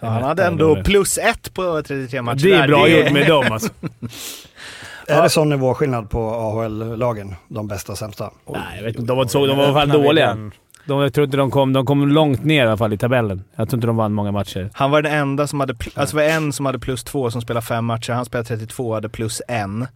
Ja, 0.00 0.08
han 0.08 0.22
hade 0.22 0.44
ändå 0.46 0.82
plus 0.82 1.18
ett 1.18 1.54
på 1.54 1.82
33 1.82 2.22
matcher. 2.22 2.42
Det 2.42 2.52
är 2.54 2.68
bra 2.68 2.88
gjort 2.88 3.12
med 3.12 3.26
dem 3.26 3.44
alltså. 3.52 3.68
Är 5.08 5.22
det 5.22 5.30
sån 5.30 5.48
nivåskillnad 5.48 6.10
på 6.10 6.18
AHL-lagen? 6.34 7.34
De 7.48 7.68
bästa 7.68 7.92
och 7.92 7.98
sämsta? 7.98 8.30
Nej, 8.48 8.62
jag 8.76 8.82
vet 8.84 8.96
inte. 8.96 9.06
De 9.06 9.16
var, 9.16 9.26
så, 9.26 9.46
de 9.46 9.56
var 9.56 9.64
i 9.64 9.66
alla 9.66 9.74
fall 9.74 9.88
dåliga. 9.88 10.50
De, 10.84 11.00
jag 11.00 11.14
tror 11.14 11.24
inte 11.24 11.36
de 11.36 11.50
kom, 11.50 11.72
de 11.72 11.86
kom 11.86 12.08
långt 12.08 12.44
ner 12.44 12.64
i 12.64 12.66
alla 12.68 12.76
fall 12.76 12.92
i 12.92 12.98
tabellen. 12.98 13.44
Jag 13.56 13.68
tror 13.68 13.76
inte 13.78 13.86
de 13.86 13.96
vann 13.96 14.12
många 14.12 14.32
matcher. 14.32 14.70
Han 14.72 14.90
var 14.90 15.02
den 15.02 15.12
enda 15.12 15.46
som 15.46 15.60
hade, 15.60 15.74
alltså 15.94 16.16
var 16.16 16.22
en 16.22 16.52
som 16.52 16.66
hade 16.66 16.78
plus 16.78 17.04
två 17.04 17.30
som 17.30 17.42
spelade 17.42 17.66
fem 17.66 17.84
matcher. 17.84 18.12
Han 18.12 18.24
spelade 18.24 18.48
32 18.48 18.88
och 18.88 18.94
hade 18.94 19.08
plus 19.08 19.42
en. 19.48 19.86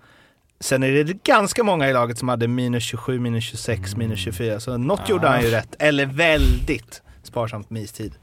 Sen 0.60 0.82
är 0.82 1.04
det 1.04 1.22
ganska 1.24 1.64
många 1.64 1.90
i 1.90 1.92
laget 1.92 2.18
som 2.18 2.28
hade 2.28 2.48
minus 2.48 2.82
27, 2.84 3.18
minus 3.20 3.44
26, 3.44 3.96
minus 3.96 4.18
24. 4.18 4.60
Så 4.60 4.76
något 4.76 5.08
gjorde 5.08 5.28
han 5.28 5.42
ju 5.42 5.50
rätt. 5.50 5.76
Eller 5.78 6.06
väldigt 6.06 7.02
sparsamt 7.22 7.70
med 7.70 7.82
istid. 7.82 8.14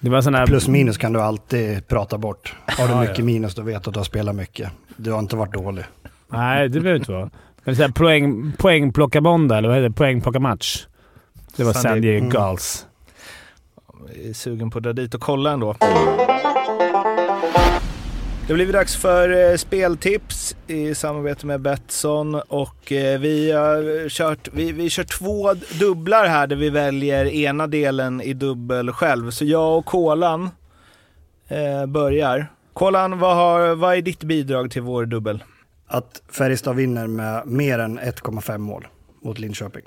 Det 0.00 0.10
var 0.10 0.22
sån 0.22 0.34
här... 0.34 0.46
Plus 0.46 0.68
minus 0.68 0.98
kan 0.98 1.12
du 1.12 1.20
alltid 1.20 1.88
prata 1.88 2.18
bort. 2.18 2.54
Har 2.66 2.86
du 2.88 2.92
Ja, 2.94 3.00
mycket 3.00 3.18
ja. 3.18 3.24
minus 3.24 3.54
då 3.54 3.62
vet 3.62 3.84
du 3.84 3.88
att 3.90 3.94
du 3.94 4.00
har 4.00 4.04
spelat 4.04 4.34
mycket. 4.34 4.70
Du 4.96 5.12
har 5.12 5.18
inte 5.18 5.36
varit 5.36 5.52
dålig. 5.52 5.84
Nej, 6.36 6.68
det 6.68 6.80
behöver 6.80 6.98
inte 6.98 7.12
vara. 7.12 7.30
Men 7.64 7.76
så 7.76 7.88
poäng, 7.92 8.52
poängplockarmåndag, 8.58 9.58
eller 9.58 9.68
vad 9.68 9.76
heter 9.76 9.88
det? 9.88 9.94
Poängplockarmatch. 9.94 10.86
Det 11.56 11.64
var 11.64 11.72
San 11.72 11.82
San 11.82 12.00
Diego 12.00 12.18
Mm. 12.18 12.30
Gulls. 12.30 12.86
Jag 14.16 14.26
är 14.30 14.32
sugen 14.32 14.70
på 14.70 14.78
att 14.78 14.84
dra 14.84 14.92
dit 14.92 15.14
och 15.14 15.20
kolla 15.20 15.50
ändå. 15.52 15.74
Det 18.46 18.54
blivit 18.54 18.74
dags 18.74 18.96
för 18.96 19.50
eh, 19.50 19.56
speltips 19.56 20.56
i 20.66 20.94
samarbete 20.94 21.46
med 21.46 21.60
Betsson 21.60 22.34
och 22.34 22.92
eh, 22.92 23.20
vi 23.20 23.52
har 23.52 24.08
kört, 24.08 24.48
vi, 24.52 24.72
vi 24.72 24.90
kör 24.90 25.04
två 25.04 25.54
dubblar 25.80 26.26
här 26.26 26.46
där 26.46 26.56
vi 26.56 26.70
väljer 26.70 27.26
ena 27.26 27.66
delen 27.66 28.20
i 28.20 28.32
dubbel 28.32 28.92
själv. 28.92 29.30
Så 29.30 29.44
jag 29.44 29.78
och 29.78 29.84
Kolan 29.84 30.50
eh, 31.48 31.86
börjar. 31.86 32.46
Kolan, 32.72 33.18
vad, 33.18 33.36
har, 33.36 33.74
vad 33.74 33.96
är 33.96 34.02
ditt 34.02 34.22
bidrag 34.24 34.70
till 34.70 34.82
vår 34.82 35.06
dubbel? 35.06 35.42
Att 35.86 36.22
Färjestad 36.28 36.76
vinner 36.76 37.06
med 37.06 37.46
mer 37.46 37.78
än 37.78 37.98
1,5 37.98 38.58
mål 38.58 38.86
mot 39.22 39.38
Linköping. 39.38 39.82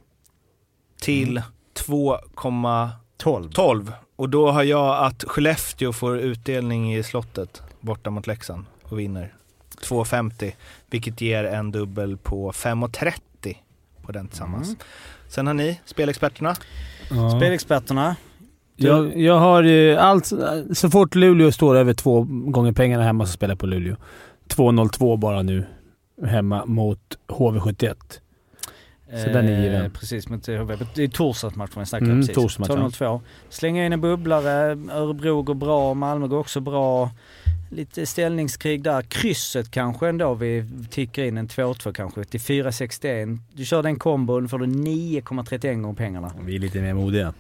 Till 1.02 1.42
2,12. 1.74 3.52
12. 3.54 3.94
Och 4.16 4.30
då 4.30 4.52
har 4.52 4.64
jag 4.64 5.06
att 5.06 5.24
Skellefteå 5.24 5.94
får 5.94 6.18
utdelning 6.18 6.96
i 6.96 7.04
slottet 7.04 7.62
borta 7.80 8.10
mot 8.10 8.28
Leksand 8.28 8.66
och 8.84 9.00
vinner 9.00 9.34
2,50. 9.82 10.54
Vilket 10.90 11.22
ger 11.22 11.44
en 11.44 11.72
dubbel 11.72 12.18
på 12.18 12.52
5,30 12.52 13.56
på 14.02 14.12
den 14.12 14.28
tillsammans. 14.28 14.68
Mm. 14.68 14.80
Sen 15.28 15.48
har 15.48 15.54
ni, 15.54 15.80
spelexperterna. 15.86 16.56
Ja. 17.10 17.30
Spelexperterna. 17.30 18.16
Jag, 18.76 19.18
jag 19.18 19.40
har 19.40 19.64
eh, 19.64 20.06
allt... 20.06 20.32
Så 20.74 20.90
fort 20.90 21.16
Luleå 21.16 21.52
står 21.52 21.76
över 21.76 21.94
två 21.94 22.28
gånger 22.30 22.72
pengarna 22.72 23.04
hemma 23.04 23.26
så 23.26 23.32
spelar 23.32 23.52
jag 23.52 23.60
på 23.60 23.66
Luleå. 23.66 23.96
2-0-2 24.50 25.18
bara 25.18 25.42
nu 25.42 25.66
hemma 26.26 26.66
mot 26.66 27.18
HV71. 27.28 27.96
Så 29.10 29.30
den 29.30 29.46
är 29.48 29.64
given. 29.64 29.82
Eh, 29.86 29.92
precis, 29.92 30.30
mot 30.30 30.48
HV. 30.48 30.78
Det 30.96 31.04
är 31.04 31.08
torsdagsmatchen 31.08 31.80
vi 31.80 31.86
snackar 31.86 32.06
Mm, 32.06 32.20
precis. 32.22 32.36
torsdagsmatchen. 32.36 32.92
2-0-2. 32.92 33.22
Slänga 33.50 33.86
in 33.86 33.94
en 33.94 34.02
bubblare. 34.02 34.78
Örebro 34.92 35.42
går 35.42 35.54
bra, 35.56 35.94
Malmö 35.94 36.28
går 36.28 36.38
också 36.40 36.60
bra. 36.60 37.12
Lite 37.72 38.06
ställningskrig 38.06 38.84
där. 38.84 39.02
Krysset 39.02 39.72
kanske 39.72 40.10
ändå 40.10 40.34
vi 40.34 40.66
tickar 40.90 41.24
in 41.24 41.38
en 41.38 41.48
2-2 41.48 41.94
kanske 41.94 42.24
till 42.24 42.40
4,61. 42.40 43.40
Du 43.54 43.66
kör 43.66 43.84
den 43.84 44.00
kombon 44.00 44.50
får 44.50 44.60
du 44.60 44.66
9,31 44.66 45.82
gånger 45.82 45.96
pengarna. 45.96 46.32
Vi 46.46 46.56
är 46.56 46.60
lite 46.60 46.82
mer 46.82 46.94
modiga. 46.94 47.34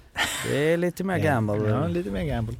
Det 0.52 0.74
är 0.74 0.78
lite 0.78 1.04
mer 1.04 1.18
gamble. 1.18 1.70
Ja, 1.70 1.88
lite 1.88 2.12
mer 2.12 2.24
gamble. 2.24 2.56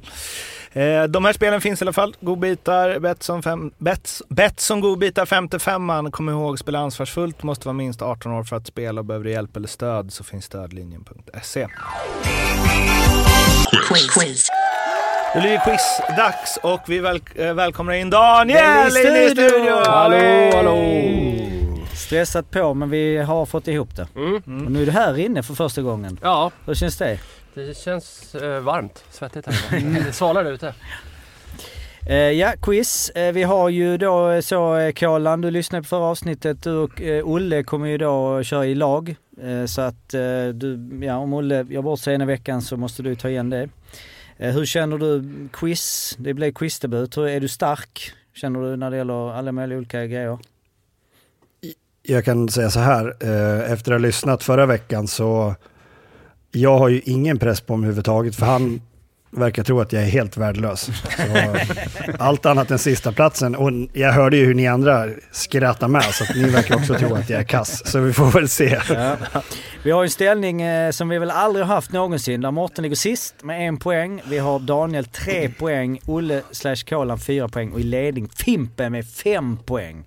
Eh, 0.72 1.02
de 1.04 1.24
här 1.24 1.32
spelen 1.32 1.60
finns 1.60 1.82
i 1.82 1.84
alla 1.84 1.92
fall. 1.92 2.16
Godbitar, 2.20 2.98
Betsson, 2.98 3.42
fem, 3.42 3.70
Bets, 3.78 4.22
Betsson 4.28 4.80
godbitar 4.80 5.24
55an. 5.24 6.10
Kom 6.10 6.28
ihåg, 6.28 6.58
spela 6.58 6.78
ansvarsfullt. 6.78 7.42
Måste 7.42 7.68
vara 7.68 7.76
minst 7.76 8.02
18 8.02 8.32
år 8.32 8.44
för 8.44 8.56
att 8.56 8.66
spela 8.66 9.00
och 9.00 9.04
behöver 9.04 9.24
du 9.24 9.30
hjälp 9.30 9.56
eller 9.56 9.68
stöd 9.68 10.12
så 10.12 10.24
finns 10.24 10.44
stödlinjen.se. 10.44 11.68
Quiz. 14.14 14.48
Det 15.34 15.40
blir 15.40 15.58
quizdags 15.58 16.58
och 16.62 16.80
vi 16.86 16.98
väl, 16.98 17.20
eh, 17.34 17.54
välkomnar 17.54 17.92
in 17.92 18.10
Daniel 18.10 18.86
in 18.86 18.96
i 18.96 19.30
studion! 19.30 19.48
studion! 19.50 19.82
Hallå, 19.86 20.50
hallå! 20.54 20.78
Stressat 21.94 22.50
på 22.50 22.74
men 22.74 22.90
vi 22.90 23.18
har 23.18 23.46
fått 23.46 23.68
ihop 23.68 23.96
det. 23.96 24.08
Mm. 24.16 24.66
Och 24.66 24.72
nu 24.72 24.82
är 24.82 24.86
du 24.86 24.92
här 24.92 25.18
inne 25.18 25.42
för 25.42 25.54
första 25.54 25.82
gången. 25.82 26.18
Ja, 26.22 26.50
Hur 26.66 26.74
känns 26.74 26.96
det? 26.96 27.18
Det 27.66 27.76
känns 27.76 28.34
eh, 28.34 28.60
varmt. 28.60 29.04
Svettigt 29.10 29.46
här 29.46 29.78
inne. 29.78 30.00
Det 30.00 30.12
svalnar 30.12 30.44
ute. 30.44 30.74
Eh, 32.08 32.16
ja, 32.16 32.52
quiz. 32.62 33.10
Eh, 33.10 33.32
vi 33.32 33.42
har 33.42 33.68
ju 33.68 33.96
då 33.96 34.30
eh, 34.30 34.40
så 34.40 34.76
eh, 34.76 34.92
Kolan, 34.92 35.40
du 35.40 35.50
lyssnade 35.50 35.82
på 35.82 35.88
förra 35.88 36.04
avsnittet. 36.04 36.62
Du 36.62 36.76
och 36.76 37.02
eh, 37.02 37.24
Olle 37.24 37.62
kommer 37.62 37.88
ju 37.88 37.98
då 37.98 38.42
köra 38.42 38.66
i 38.66 38.74
lag. 38.74 39.16
Eh, 39.42 39.64
så 39.64 39.80
att 39.80 40.14
eh, 40.14 40.48
du, 40.54 41.00
ja 41.02 41.16
om 41.16 41.32
Olle 41.32 41.66
gör 41.68 41.82
bort 41.82 42.00
sig 42.00 42.14
ena 42.14 42.24
veckan 42.24 42.62
så 42.62 42.76
måste 42.76 43.02
du 43.02 43.14
ta 43.14 43.28
igen 43.28 43.50
det. 43.50 43.68
Eh, 44.36 44.54
hur 44.54 44.66
känner 44.66 44.98
du 44.98 45.24
quiz? 45.52 46.16
Det 46.18 46.34
blev 46.34 46.52
quizdebut. 46.52 47.16
Hur 47.16 47.28
är 47.28 47.40
du 47.40 47.48
stark? 47.48 48.12
Känner 48.34 48.60
du 48.60 48.76
när 48.76 48.90
det 48.90 48.96
gäller 48.96 49.32
alla 49.32 49.52
möjliga 49.52 49.78
olika 49.78 50.06
grejer? 50.06 50.38
Jag 52.02 52.24
kan 52.24 52.48
säga 52.48 52.70
så 52.70 52.80
här, 52.80 53.16
eh, 53.20 53.72
efter 53.72 53.92
att 53.92 54.00
ha 54.00 54.06
lyssnat 54.06 54.42
förra 54.42 54.66
veckan 54.66 55.08
så 55.08 55.54
jag 56.52 56.78
har 56.78 56.88
ju 56.88 57.00
ingen 57.04 57.38
press 57.38 57.60
på 57.60 57.76
mig 57.76 57.86
överhuvudtaget 57.86 58.36
för 58.36 58.46
han 58.46 58.80
verkar 59.30 59.64
tro 59.64 59.80
att 59.80 59.92
jag 59.92 60.02
är 60.02 60.06
helt 60.06 60.36
värdelös. 60.36 60.80
Så, 60.84 60.92
allt 62.18 62.46
annat 62.46 62.70
än 62.70 62.78
sista 62.78 63.12
platsen. 63.12 63.56
Och 63.56 63.70
jag 63.92 64.12
hörde 64.12 64.36
ju 64.36 64.44
hur 64.44 64.54
ni 64.54 64.66
andra 64.66 65.06
skrattar 65.32 65.88
med, 65.88 66.04
så 66.04 66.24
att 66.24 66.36
ni 66.36 66.48
verkar 66.48 66.76
också 66.76 66.94
tro 66.94 67.14
att 67.14 67.30
jag 67.30 67.40
är 67.40 67.44
kass. 67.44 67.90
Så 67.90 68.00
vi 68.00 68.12
får 68.12 68.30
väl 68.30 68.48
se. 68.48 68.80
Ja. 68.88 69.16
Vi 69.82 69.90
har 69.90 70.02
en 70.02 70.10
ställning 70.10 70.62
eh, 70.62 70.90
som 70.90 71.08
vi 71.08 71.18
väl 71.18 71.30
aldrig 71.30 71.66
har 71.66 71.74
haft 71.74 71.92
någonsin 71.92 72.40
där 72.40 72.50
Mårten 72.50 72.82
ligger 72.82 72.96
sist 72.96 73.34
med 73.42 73.68
en 73.68 73.76
poäng. 73.76 74.22
Vi 74.28 74.38
har 74.38 74.58
Daniel 74.58 75.04
tre 75.04 75.48
poäng, 75.48 76.00
Olle 76.06 76.42
slash 76.50 76.76
Kolan 76.88 77.18
fyra 77.18 77.48
poäng 77.48 77.72
och 77.72 77.80
i 77.80 77.82
ledning 77.82 78.28
Fimpen 78.28 78.92
med 78.92 79.06
fem 79.06 79.56
poäng. 79.56 80.04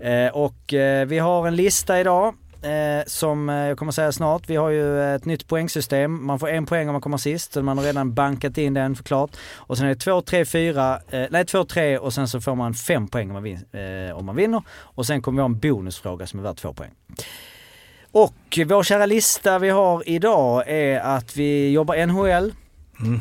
Eh, 0.00 0.28
och 0.32 0.74
eh, 0.74 1.06
vi 1.06 1.18
har 1.18 1.46
en 1.46 1.56
lista 1.56 2.00
idag 2.00 2.34
eh, 2.64 3.04
som 3.06 3.48
eh, 3.48 3.54
jag 3.54 3.78
kommer 3.78 3.92
säga 3.92 4.12
snart. 4.12 4.42
Vi 4.46 4.56
har 4.56 4.70
ju 4.70 5.14
ett 5.14 5.24
nytt 5.24 5.48
poängsystem. 5.48 6.26
Man 6.26 6.38
får 6.38 6.48
en 6.48 6.66
poäng 6.66 6.88
om 6.88 6.92
man 6.92 7.00
kommer 7.00 7.16
sist, 7.16 7.52
så 7.52 7.62
man 7.62 7.78
har 7.78 7.84
redan 7.84 8.14
bankat 8.14 8.58
in 8.58 8.74
den 8.74 8.96
förklart. 8.96 9.30
Och 9.54 9.78
sen 9.78 9.86
är 9.86 9.90
det 9.90 10.00
två, 10.00 10.20
tre, 10.20 10.44
fyra, 10.44 11.00
eh, 11.10 11.24
nej 11.30 11.44
två, 11.44 11.64
tre 11.64 11.98
och 11.98 12.12
sen 12.12 12.28
så 12.28 12.40
får 12.40 12.54
man 12.54 12.74
fem 12.74 13.08
poäng 13.08 13.28
om 13.28 13.32
man, 13.32 13.42
vin, 13.42 13.64
eh, 13.72 14.16
om 14.16 14.26
man 14.26 14.36
vinner. 14.36 14.62
Och 14.70 15.06
sen 15.06 15.22
kommer 15.22 15.36
vi 15.36 15.40
ha 15.40 15.48
en 15.48 15.58
bonusfråga 15.58 16.26
som 16.26 16.38
är 16.38 16.44
värd 16.44 16.56
två 16.56 16.72
poäng. 16.72 16.90
Och 18.12 18.58
vår 18.66 18.82
kära 18.82 19.06
lista 19.06 19.58
vi 19.58 19.70
har 19.70 20.08
idag 20.08 20.68
är 20.68 21.00
att 21.00 21.36
vi 21.36 21.70
jobbar 21.70 22.06
NHL. 22.06 22.52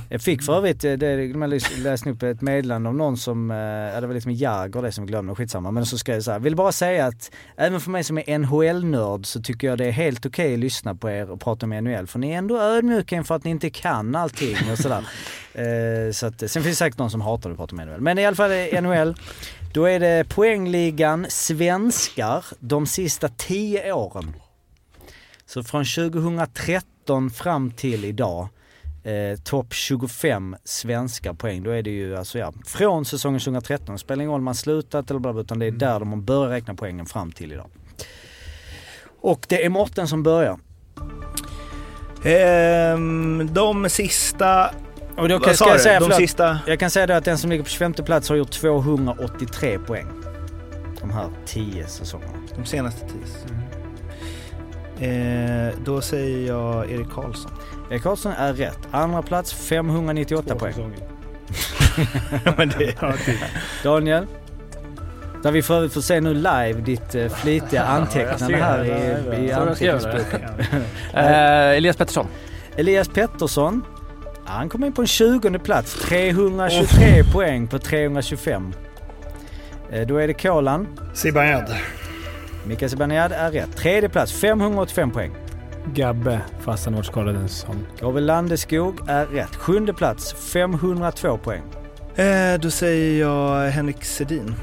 Jag 0.10 0.22
fick 0.22 0.44
för 0.44 0.58
övrigt, 0.58 0.84
eh, 0.84 0.94
det, 0.94 1.38
man 1.38 1.50
läste 1.50 2.10
upp 2.10 2.24
ett 2.24 2.42
meddelande 2.42 2.90
om 2.90 2.98
någon 2.98 3.18
som, 3.18 3.52
eh, 3.52 3.58
ja 3.58 4.02
det 4.02 4.08
var 4.08 4.14
liksom 4.14 4.32
Jagr 4.32 4.82
det 4.82 4.92
som 4.92 5.06
glömde, 5.06 5.36
skitsamma. 5.36 5.72
Men 5.72 5.86
så 5.86 5.98
skrev 5.98 6.16
jag 6.16 6.24
så 6.24 6.32
här, 6.32 6.40
vill 6.40 6.56
bara 6.56 6.72
säga 6.72 7.06
att 7.06 7.32
även 7.58 7.80
för 7.80 7.92
mig 7.92 8.04
som 8.04 8.18
är 8.18 8.38
NHL-nörd 8.38 9.26
så 9.26 9.42
tycker 9.42 9.68
jag 9.68 9.78
det 9.78 9.86
är 9.86 9.92
helt 9.92 10.26
okej 10.26 10.54
att 10.54 10.60
lyssna 10.60 10.96
på 10.96 11.10
er 11.10 11.32
och 11.32 11.42
prata 11.42 11.66
om 11.66 11.70
NHL. 11.70 12.08
För 12.08 12.20
ni 12.20 12.32
är 12.32 12.38
ändå 12.38 12.62
ödmjuka 12.62 13.16
inför 13.16 13.36
att 13.36 13.44
ni 13.44 13.52
inte 13.52 13.70
kan 13.70 14.16
allting 14.16 14.58
och 14.72 14.78
sådär. 14.78 15.08
Eh, 15.56 16.12
så 16.12 16.26
att, 16.26 16.40
sen 16.40 16.64
finns 16.64 16.66
det 16.66 16.76
säkert 16.76 17.00
någon 17.00 17.12
som 17.12 17.22
hatar 17.22 17.52
att 17.52 17.58
prata 17.58 17.76
om 17.76 17.82
NHL. 17.82 18.02
Men 18.02 18.20
i 18.20 18.26
alla 18.26 18.36
fall 18.36 18.52
NHL, 18.82 19.16
då 19.74 19.86
är 19.86 20.00
det 20.00 20.30
poängligan 20.30 21.26
svenskar 21.30 22.46
de 22.60 22.88
sista 22.88 23.30
10 23.30 23.94
åren. 23.94 24.34
Så 25.46 25.64
från 25.64 25.86
2013 25.86 27.30
fram 27.30 27.72
till 27.72 28.06
idag, 28.06 28.48
eh, 29.04 29.40
topp 29.44 29.74
25 29.74 30.56
svenska 30.64 31.34
poäng. 31.34 31.64
Då 31.64 31.72
är 31.72 31.84
det 31.84 31.90
ju 31.90 32.18
alltså 32.18 32.40
ja, 32.40 32.54
från 32.66 33.06
säsongen 33.06 33.40
2013. 33.40 33.96
Det 33.96 34.00
spelar 34.00 34.22
ingen 34.22 34.32
roll 34.32 34.40
om 34.40 34.46
man 34.46 34.56
slutat 34.56 35.10
eller 35.10 35.20
bla, 35.20 35.40
utan 35.42 35.60
det 35.60 35.66
är 35.66 35.72
där 35.72 36.00
de 36.00 36.10
har 36.10 36.18
börjat 36.18 36.52
räkna 36.52 36.74
poängen 36.74 37.06
fram 37.06 37.32
till 37.32 37.52
idag. 37.52 37.70
Och 39.22 39.46
det 39.50 39.66
är 39.66 39.70
Mårten 39.70 40.08
som 40.08 40.24
börjar. 40.24 40.60
Ehm, 42.24 43.50
de 43.54 43.90
sista... 43.90 44.70
Och 45.18 45.30
då 45.30 45.40
kan, 45.40 45.56
ska 45.56 45.70
jag 45.70 45.82
säga, 45.82 46.00
De 46.00 46.06
förlåt, 46.06 46.18
sista- 46.18 46.60
jag 46.68 46.80
kan 46.80 46.90
säga 46.90 47.08
då 47.08 47.14
att 47.14 47.26
den 47.26 47.38
som 47.38 47.50
ligger 47.50 47.64
på 47.64 47.70
25 47.70 47.94
plats 47.94 48.30
har 48.30 48.36
gjort 48.36 48.52
283 48.52 49.80
poäng. 49.80 50.08
De 51.02 51.12
här 51.12 51.30
10 51.46 51.88
säsongerna. 51.88 52.34
De 52.56 52.66
senaste 52.66 53.06
tio. 53.08 53.24
Eh, 55.00 55.74
då 55.86 56.02
säger 56.02 56.48
jag 56.48 56.92
Erik 56.92 57.10
Karlsson. 57.10 57.52
Erik 57.94 58.04
Karlsson 58.04 58.32
är 58.32 58.54
rätt. 58.54 58.80
Andra 58.92 59.22
plats 59.22 59.54
598 59.54 60.56
poäng. 60.56 60.74
Men 62.58 62.70
det, 62.70 62.96
Daniel? 63.84 64.28
Där 65.44 65.52
vi 65.52 65.62
för 65.62 65.76
övrigt 65.76 65.94
får 65.94 66.02
se 66.02 66.22
nu 66.22 66.34
live 66.34 66.74
ditt 66.74 67.16
eh, 67.16 67.30
flitiga 67.30 67.84
antecknande 67.84 68.58
här 68.58 68.84
i, 68.86 69.46
i 69.46 69.52
anteckningsboken. 69.52 70.42
Eh, 71.14 71.78
Elias 71.78 71.98
Pettersson. 71.98 72.28
Elias 72.78 73.08
Pettersson. 73.08 73.86
Ja, 74.46 74.52
han 74.52 74.70
kom 74.70 74.84
in 74.84 74.94
på 74.94 75.02
en 75.02 75.08
20 75.08 75.60
plats. 75.60 75.94
323 76.08 77.24
poäng 77.34 77.68
på 77.68 77.80
325. 77.80 78.74
Eh, 79.92 80.08
Då 80.08 80.18
är 80.18 80.28
det 80.28 80.34
Kolan. 80.34 80.88
Zibanejad. 81.14 81.76
Mikael 82.66 82.90
Zibanejad 82.90 83.32
är 83.32 83.52
rätt. 83.52 83.76
Tredje 83.78 84.10
plats 84.10 84.34
585 84.42 85.12
poäng. 85.12 85.32
Gabbe, 85.86 86.42
fast 86.62 86.86
han 86.86 86.94
varit 86.94 87.06
skadad 87.06 87.36
en 87.36 87.50
säsong. 87.50 87.76
Gabriel 88.00 88.26
Landeskog 88.26 88.96
är 89.08 89.26
rätt. 89.26 89.56
Sjunde 89.56 89.94
plats 89.94 90.34
502 90.34 91.38
poäng. 91.38 91.62
eh, 92.16 92.60
då 92.60 92.72
säger 92.72 93.20
jag 93.22 93.70
Henrik 93.70 94.04
Sedin. 94.04 94.56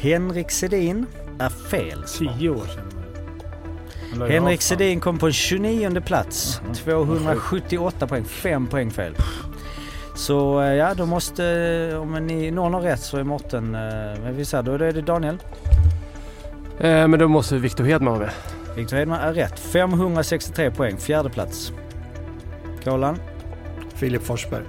Henrik 0.00 0.50
Sedin 0.50 1.06
är 1.38 1.48
fel. 1.48 2.02
Tio 2.18 2.50
år 2.50 2.64
sedan. 2.74 4.28
Henrik. 4.30 4.62
Sedin 4.62 5.00
kom 5.00 5.18
på 5.18 5.26
en 5.26 5.32
29 5.32 6.00
plats. 6.00 6.60
278 6.84 8.06
poäng. 8.06 8.24
5 8.24 8.66
poäng 8.66 8.90
fel. 8.90 9.14
Så 10.14 10.60
eh, 10.62 10.74
ja, 10.74 10.94
då 10.94 11.06
måste... 11.06 11.96
Om 12.02 12.12
ni, 12.26 12.50
någon 12.50 12.74
har 12.74 12.80
rätt 12.80 13.00
så 13.00 13.16
är 13.16 13.22
Mårten... 13.24 13.74
eh, 13.74 13.80
Men 14.22 14.36
vi 14.36 14.44
säger, 14.44 14.62
då 14.62 14.72
är 14.72 14.78
det 14.78 15.00
Daniel. 15.00 15.38
Eh, 16.80 17.08
men 17.08 17.18
då 17.18 17.28
måste 17.28 17.56
Victor 17.56 17.84
Hedman 17.84 18.12
vara 18.18 18.26
med. 18.26 18.30
Victor 18.76 18.96
Hedman 18.96 19.20
är 19.20 19.32
rätt. 19.32 19.58
563 19.58 20.70
poäng. 20.70 20.96
Fjärde 20.96 21.30
plats. 21.30 21.72
Kolan. 22.84 23.18
Filip 23.94 24.22
Forsberg. 24.22 24.64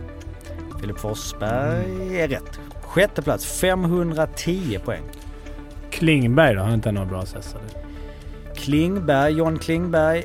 Filip 0.81 0.99
Forsberg 0.99 2.19
är 2.19 2.27
rätt. 2.27 2.59
Sjätte 2.81 3.21
plats. 3.21 3.59
510 3.59 4.79
poäng. 4.85 5.03
Klingberg 5.89 6.55
då? 6.55 6.61
Har 6.61 6.73
inte 6.73 6.91
några 6.91 7.07
bra 7.07 7.19
assessor? 7.19 7.61
Klingberg, 8.55 9.33
John 9.33 9.59
Klingberg 9.59 10.23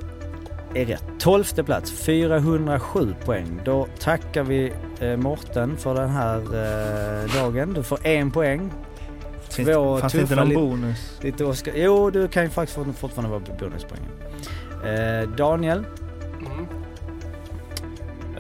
är 0.75 0.85
rätt. 0.85 1.05
Tolfte 1.19 1.65
plats, 1.65 1.93
407 1.93 3.15
poäng. 3.25 3.61
Då 3.65 3.87
tackar 3.99 4.43
vi 4.43 4.73
eh, 5.01 5.17
Morten 5.17 5.77
för 5.77 5.95
den 5.95 6.11
här 6.11 6.39
eh, 6.39 7.43
dagen. 7.43 7.75
Du 7.75 7.83
får 7.83 8.07
en 8.07 8.31
poäng. 8.31 8.71
Finns, 9.53 9.69
Två 9.69 9.99
fanns 9.99 10.13
det 10.13 10.21
inte 10.21 10.35
tuffa 10.35 10.45
någon 10.45 10.55
bonus? 10.55 11.19
Lite 11.21 11.45
Oscar. 11.45 11.73
Jo, 11.77 12.11
du 12.11 12.29
kan 12.29 12.43
ju 12.45 12.51
faktiskt 12.51 12.79
fort- 12.79 12.97
fortfarande 12.97 13.31
vara 13.31 13.57
bonuspoäng. 13.59 14.01
Eh, 14.85 15.29
Daniel, 15.29 15.85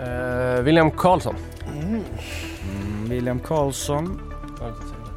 Eh, 0.00 0.62
William 0.62 0.90
Karlsson. 0.90 1.34
mm, 1.82 2.02
William 3.08 3.38
Karlsson 3.40 4.20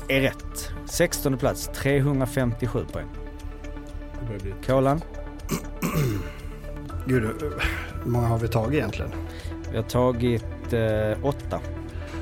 är 0.08 0.22
rätt. 0.22 0.70
16 0.86 1.38
plats, 1.38 1.70
357 1.76 2.86
poäng. 2.92 3.06
Kolan, 4.68 5.02
Gud, 7.06 7.24
hur 7.24 8.12
många 8.12 8.28
har 8.28 8.38
vi 8.38 8.48
tagit 8.48 8.74
egentligen? 8.74 9.12
vi 9.72 9.78
har 9.78 9.84
tagit 9.84 10.74
eh, 10.74 11.26
åtta. 11.26 11.60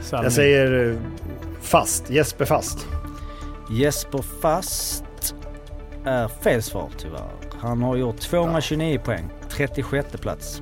Salming. 0.01 0.23
Jag 0.23 0.31
säger 0.33 0.89
eh, 0.91 0.97
fast, 1.61 2.09
Jesper 2.09 2.45
Fast. 2.45 2.87
Jesper 3.73 4.21
Fast 4.41 5.35
är 6.05 6.27
fel 6.27 6.61
svar 6.63 6.89
tyvärr. 6.97 7.29
Han 7.59 7.81
har 7.83 7.95
gjort 7.95 8.17
229 8.19 8.99
poäng. 9.03 9.29
36 9.49 10.11
plats. 10.21 10.61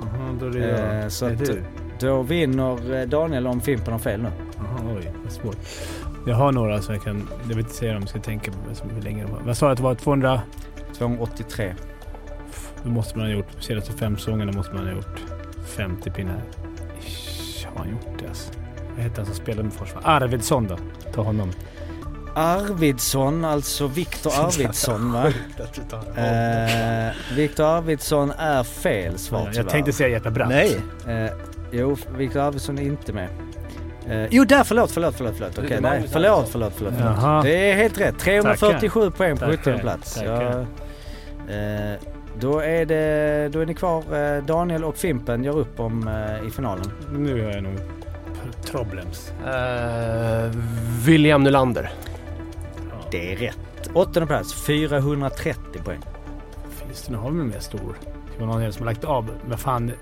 Jaha, 0.00 0.36
då 0.40 0.46
är 0.46 0.50
det 0.50 0.58
jag. 0.68 1.02
Eh, 1.02 1.08
så 1.08 1.26
är 1.26 1.32
att- 1.32 1.38
du. 1.38 1.62
Då 2.00 2.22
vinner 2.22 2.94
eh, 3.00 3.08
Daniel 3.08 3.46
om 3.46 3.60
Fimpen 3.60 3.92
har 3.92 3.98
fel 4.00 4.22
nu. 4.22 4.28
Jaha, 4.56 4.94
oj, 4.96 5.12
vad 5.24 5.32
svårt. 5.32 5.56
Jag 6.26 6.34
har 6.36 6.52
några 6.52 6.82
så 6.82 6.92
jag 6.92 7.02
kan... 7.02 7.28
Jag 7.40 7.48
vill 7.48 7.58
inte 7.58 7.74
säga 7.74 7.94
dem, 7.94 8.06
ska 8.06 8.18
tänka 8.20 8.52
på 8.52 8.74
som- 8.74 8.90
hur 8.90 9.02
länge 9.02 9.22
de 9.24 9.32
var. 9.32 9.40
Vad 9.40 9.56
sa 9.56 9.66
du 9.66 9.72
att 9.72 9.78
det 9.78 9.84
var? 9.84 9.94
200? 9.94 10.40
283. 10.98 11.74
Då 12.82 12.90
måste 12.90 13.18
man 13.18 13.26
ha 13.26 13.32
gjort, 13.34 13.46
senaste 13.60 13.92
fem 13.92 14.16
säsongerna 14.16 14.52
måste 14.52 14.74
man 14.74 14.86
ha 14.86 14.92
gjort 14.92 15.20
50 15.66 16.10
pinnar. 16.10 16.42
Ish, 17.06 17.66
har 17.66 17.78
han 17.78 17.90
gjort 17.90 18.18
det 18.22 18.28
alltså? 18.28 18.52
Vad 18.98 19.04
heter 19.04 19.16
han 19.16 19.26
som 19.26 19.34
spelade 19.34 19.62
med 19.62 19.72
Forsvar? 19.72 20.02
Arvidsson 20.04 20.66
då? 20.66 20.78
Ta 21.14 21.22
honom. 21.22 21.52
Arvidsson, 22.34 23.44
alltså 23.44 23.86
Viktor 23.86 24.30
Arvidsson 24.46 25.12
va? 25.12 25.32
Eh, 26.16 27.36
Viktor 27.36 27.64
Arvidsson 27.64 28.30
är 28.38 28.62
fel 28.62 29.18
svar 29.18 29.40
jag 29.44 29.54
tyvärr. 29.54 29.70
tänkte 29.70 29.92
säga 29.92 30.08
Jeppe 30.08 30.30
Bratt. 30.30 30.48
Nej. 30.48 30.80
Eh, 31.08 31.30
jo, 31.72 31.96
Viktor 32.16 32.40
Arvidsson 32.40 32.78
är 32.78 32.82
inte 32.82 33.12
med. 33.12 33.28
Eh, 34.08 34.26
jo, 34.30 34.44
där! 34.44 34.64
Förlåt, 34.64 34.90
förlåt, 34.90 35.14
förlåt. 35.16 35.34
förlåt. 35.36 35.58
Okej, 35.58 35.78
nej. 35.80 36.04
Förlåt, 36.12 36.48
förlåt, 36.48 36.72
förlåt. 36.76 36.94
förlåt. 36.98 37.44
Det 37.44 37.70
är 37.70 37.74
helt 37.74 38.00
rätt. 38.00 38.18
347 38.18 39.10
poäng 39.10 39.36
på 39.36 39.44
Tackar. 39.44 39.56
17 39.56 39.78
plats. 39.78 40.14
Tackar. 40.14 40.66
Jag, 41.48 41.92
eh, 41.92 41.96
då, 42.40 42.60
är 42.60 42.86
det, 42.86 43.48
då 43.52 43.60
är 43.60 43.66
ni 43.66 43.74
kvar. 43.74 44.02
Eh, 44.36 44.44
Daniel 44.44 44.84
och 44.84 44.96
Fimpen 44.96 45.44
gör 45.44 45.58
upp 45.58 45.80
om 45.80 46.08
eh, 46.08 46.48
i 46.48 46.50
finalen. 46.50 46.92
Nu 47.12 47.44
har 47.44 47.50
jag 47.50 47.62
nog 47.62 47.74
problems. 48.66 49.32
Eh, 49.46 50.50
William 51.04 51.42
Nylander. 51.42 51.90
Det 53.10 53.32
är 53.32 53.36
rätt. 53.36 53.90
Åttonde 53.94 54.26
plats, 54.26 54.54
430 54.54 55.82
poäng. 55.84 56.00
Finns 56.70 57.02
det 57.02 57.12
någon 57.12 57.48
mer 57.48 57.60
stor? 57.60 57.96
Det 58.38 58.44
var 58.44 58.46
någon 58.46 58.72
som 58.72 58.86
har 58.86 58.92
lagt 58.92 59.04
av. 59.04 59.30
Vad 59.48 59.60
fan? 59.60 59.92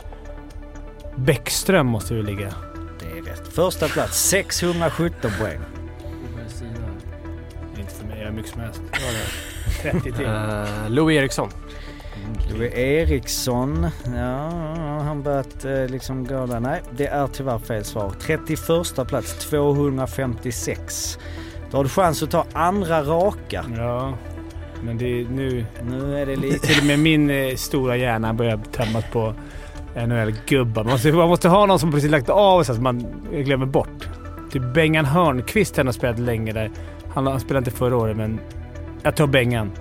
Bäckström 1.17 1.87
måste 1.87 2.15
ju 2.15 2.23
ligga. 2.23 2.55
Det 3.01 3.19
är 3.19 3.23
rätt. 3.23 3.49
Första 3.49 3.89
plats, 3.89 4.29
617 4.29 5.31
poäng. 5.41 5.59
Inte 7.79 7.95
för 7.95 8.07
mig, 8.07 8.19
jag 8.19 8.27
har 8.27 8.33
mycket 8.33 8.53
som 8.53 8.61
helst. 8.61 8.81
Vad 8.93 9.03
var 9.03 9.13
det? 9.13 9.91
30 10.01 10.13
till. 10.13 10.27
Eh, 10.27 10.91
Louis 10.91 11.17
Eriksson. 11.19 11.51
Louis 12.51 12.75
Eriksson, 12.75 13.87
ja 14.15 14.49
han 15.03 15.23
börjat 15.23 15.65
eh, 15.65 15.87
liksom 15.87 16.25
gå 16.25 16.47
där. 16.47 16.61
Nej, 16.61 16.83
det 16.91 17.07
är 17.07 17.27
tyvärr 17.27 17.59
fel 17.59 17.85
svar. 17.85 18.13
31 18.21 19.09
plats, 19.09 19.35
256. 19.39 21.19
Då 21.71 21.77
har 21.77 21.85
du 21.85 21.91
chans 21.91 22.23
att 22.23 22.31
ta 22.31 22.47
andra 22.53 23.03
raka. 23.03 23.65
Ja, 23.77 24.15
men 24.83 24.99
det 24.99 25.21
är 25.21 25.25
nu... 25.25 25.67
Nu 25.91 26.19
är 26.23 26.27
det 26.27 26.37
lite... 26.37 26.67
Till 26.67 26.79
och 26.81 26.87
med 26.87 26.99
min 26.99 27.31
eh, 27.31 27.55
stora 27.55 27.97
hjärna 27.97 28.35
börjar 28.35 28.61
tömmas 28.73 29.05
på 29.13 29.35
NHL-gubbar. 29.95 30.85
Man 30.85 30.93
måste, 30.93 31.13
man 31.13 31.29
måste 31.29 31.49
ha 31.49 31.67
någon 31.67 31.79
som 31.79 31.93
precis 31.93 32.11
lagt 32.11 32.29
av 32.29 32.63
så 32.63 32.73
att 32.73 32.83
man 32.83 33.07
glömmer 33.33 33.67
bort. 33.67 34.09
Typ 34.51 34.63
Bengan 34.75 35.05
Hörnqvist 35.05 35.77
han 35.77 35.87
har 35.87 35.93
spelat 35.93 36.19
länge 36.19 36.53
där. 36.53 36.71
Han, 37.15 37.27
han 37.27 37.41
spelade 37.41 37.59
inte 37.59 37.79
förra 37.79 37.97
året, 37.97 38.17
men 38.17 38.41
jag 39.03 39.17
tar 39.17 39.27
Bengan. 39.27 39.73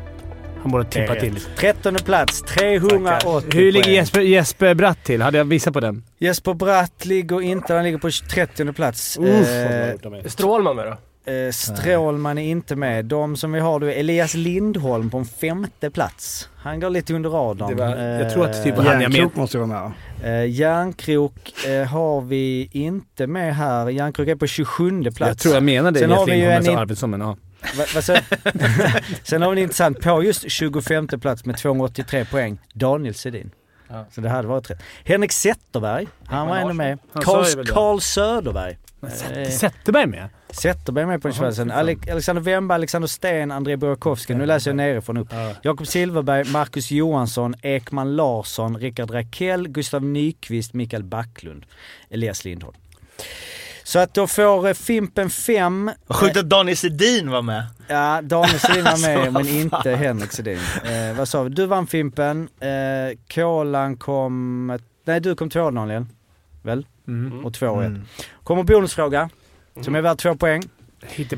Han 0.66 0.72
borde 0.72 0.86
tippa 0.86 1.16
till. 1.16 1.40
13 1.58 1.96
plats, 1.96 2.42
380 2.42 3.50
Hur 3.54 3.72
ligger. 3.72 3.92
Jesper, 3.92 4.22
Jesper 4.22 4.74
Bratt 4.74 5.04
till? 5.04 5.22
Hade 5.22 5.38
jag 5.38 5.46
visat 5.46 5.74
på 5.74 5.80
den? 5.80 6.04
Jesper 6.20 6.54
Bratt 6.54 7.06
ligger 7.06 7.42
inte, 7.42 7.74
han 7.74 7.84
ligger 7.84 7.98
på 7.98 8.10
30 8.34 8.74
plats. 8.74 9.18
Uff, 9.18 9.48
Eh, 9.48 9.92
Strålman 10.26 10.76
med 10.76 10.86
då? 10.86 11.32
eh, 11.32 11.52
Strålman 11.52 12.38
är 12.38 12.44
inte 12.50 12.76
med. 12.76 13.06
De 13.06 13.38
som 13.38 13.52
vi 13.52 13.60
har 13.60 13.80
då 13.80 13.86
är 13.88 13.92
Elias 13.92 14.34
Lindholm 14.34 15.10
på 15.10 15.18
en 15.18 15.26
femte 15.26 15.90
plats. 15.92 16.50
Han 16.58 16.80
går 16.80 16.90
lite 16.90 17.14
under 17.14 17.30
radarn. 17.30 17.70
Det 17.70 17.76
var- 17.76 17.98
jag 17.98 18.34
tror 18.34 18.46
att 18.46 18.54
det 18.54 18.64
typ 18.64 18.78
Eh, 18.78 18.84
han 18.84 19.02
jag 19.02 19.12
med. 19.12 19.30
måste 19.38 19.58
vara 19.58 19.68
med? 19.68 19.92
Eh, 20.44 20.50
Järnkrok 20.52 21.66
eh, 21.68 21.88
har 21.88 22.22
vi 22.22 22.70
inte 22.72 23.28
med 23.28 23.56
här. 23.56 23.90
Järnkrok 23.90 24.28
är 24.28 24.36
på 24.36 24.48
27 24.48 25.04
plats. 25.04 25.20
Jag 25.20 25.38
tror 25.38 25.54
jag 25.54 25.64
menade 25.64 26.00
Sen 26.00 26.06
Elias 26.06 26.20
har 26.20 26.26
vi 26.26 26.36
ju 26.36 26.46
en 26.52 26.78
Arvidsson, 26.78 27.10
men 27.10 27.22
ja. 27.22 27.38
Sa- 28.02 28.16
Sen 29.24 29.42
har 29.42 29.50
vi 29.52 29.58
en 29.58 29.64
intressant 29.64 30.00
på 30.02 30.24
just 30.24 30.52
25 30.52 31.08
plats 31.08 31.46
med 31.46 31.58
283 31.58 32.26
poäng, 32.26 32.58
Daniel 32.74 33.14
Sedin. 33.16 33.52
Ja. 33.90 34.06
Så 34.12 34.22
det 34.22 34.30
hade 34.30 34.48
varit 34.48 34.70
rätt. 34.72 34.82
Henrik 35.04 35.32
Zetterberg, 35.32 36.08
han 36.26 36.48
var 36.48 36.58
ändå 36.58 36.74
med. 36.74 37.00
Det. 37.14 37.22
Karl 37.74 38.00
Söderberg. 38.00 38.78
Eh, 39.36 39.50
Zetterberg 39.50 40.06
med? 40.08 40.30
Zetterberg 40.50 41.06
med 41.06 41.22
på 41.22 41.28
en 41.28 41.34
Jaha, 41.38 41.52
Sen 41.52 41.68
fy 41.68 41.72
fan. 41.72 41.80
Ale- 41.80 42.12
Alexander 42.12 42.42
Wemberg, 42.42 42.76
Alexander 42.76 43.08
Sten, 43.08 43.52
André 43.52 43.76
Burakovsky. 43.78 44.34
Nu 44.34 44.46
läser 44.46 44.70
jag 44.72 44.76
nerifrån 44.76 45.18
upp. 45.18 45.28
Jakob 45.62 45.88
Silverberg, 45.88 46.44
Marcus 46.52 46.92
Johansson, 46.92 47.56
Ekman 47.62 48.16
Larsson, 48.16 48.78
Rickard 48.78 49.12
Rakell, 49.12 49.68
Gustav 49.68 50.04
Nyqvist, 50.04 50.74
Mikael 50.74 51.04
Backlund, 51.04 51.66
Elias 52.10 52.46
Lindholm. 52.46 52.76
Så 53.86 54.00
att 54.00 54.14
då 54.14 54.28
får 54.28 54.68
eh, 54.68 54.74
Fimpen 54.74 55.30
5. 55.30 55.92
Vad 56.08 56.18
sjukt 56.18 56.38
att 56.38 56.50
Daniel 56.50 56.78
Sedin 56.78 57.30
var 57.30 57.42
med. 57.42 57.64
Ja, 57.88 58.22
Daniel 58.22 58.60
Sedin 58.60 58.84
var 58.84 59.02
med 59.08 59.18
Alltså, 59.18 59.32
men 59.32 59.48
inte 59.48 59.92
Henrik 59.92 60.32
Sedin. 60.32 60.60
Eh, 60.84 61.18
vad 61.18 61.28
sa 61.28 61.44
vi? 61.44 61.50
Du 61.50 61.66
vann 61.66 61.88
Fimpen, 61.88 62.50
eh, 62.60 63.18
Kolan 63.34 63.98
kom... 63.98 64.80
Nej, 65.04 65.20
du 65.20 65.36
kom 65.36 65.50
två 65.50 65.72
Daniel. 65.72 66.06
Väl? 66.64 66.86
Mm. 67.08 67.46
Och 67.46 67.54
två. 67.54 67.76
Mm. 67.76 68.06
Kommer 68.44 68.64
bonusfråga, 68.64 69.30
som 69.82 69.96
är 69.96 70.02
värd 70.02 70.18
två 70.18 70.36
poäng. 70.36 70.64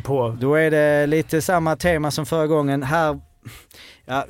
På. 0.04 0.38
Då 0.40 0.56
är 0.56 0.72
det 0.72 1.08
lite 1.08 1.42
samma 1.42 1.76
tema 1.76 2.12
som 2.12 2.26
förra 2.26 2.48
gången. 2.48 2.84
Här, 2.84 3.20
ja, 4.06 4.26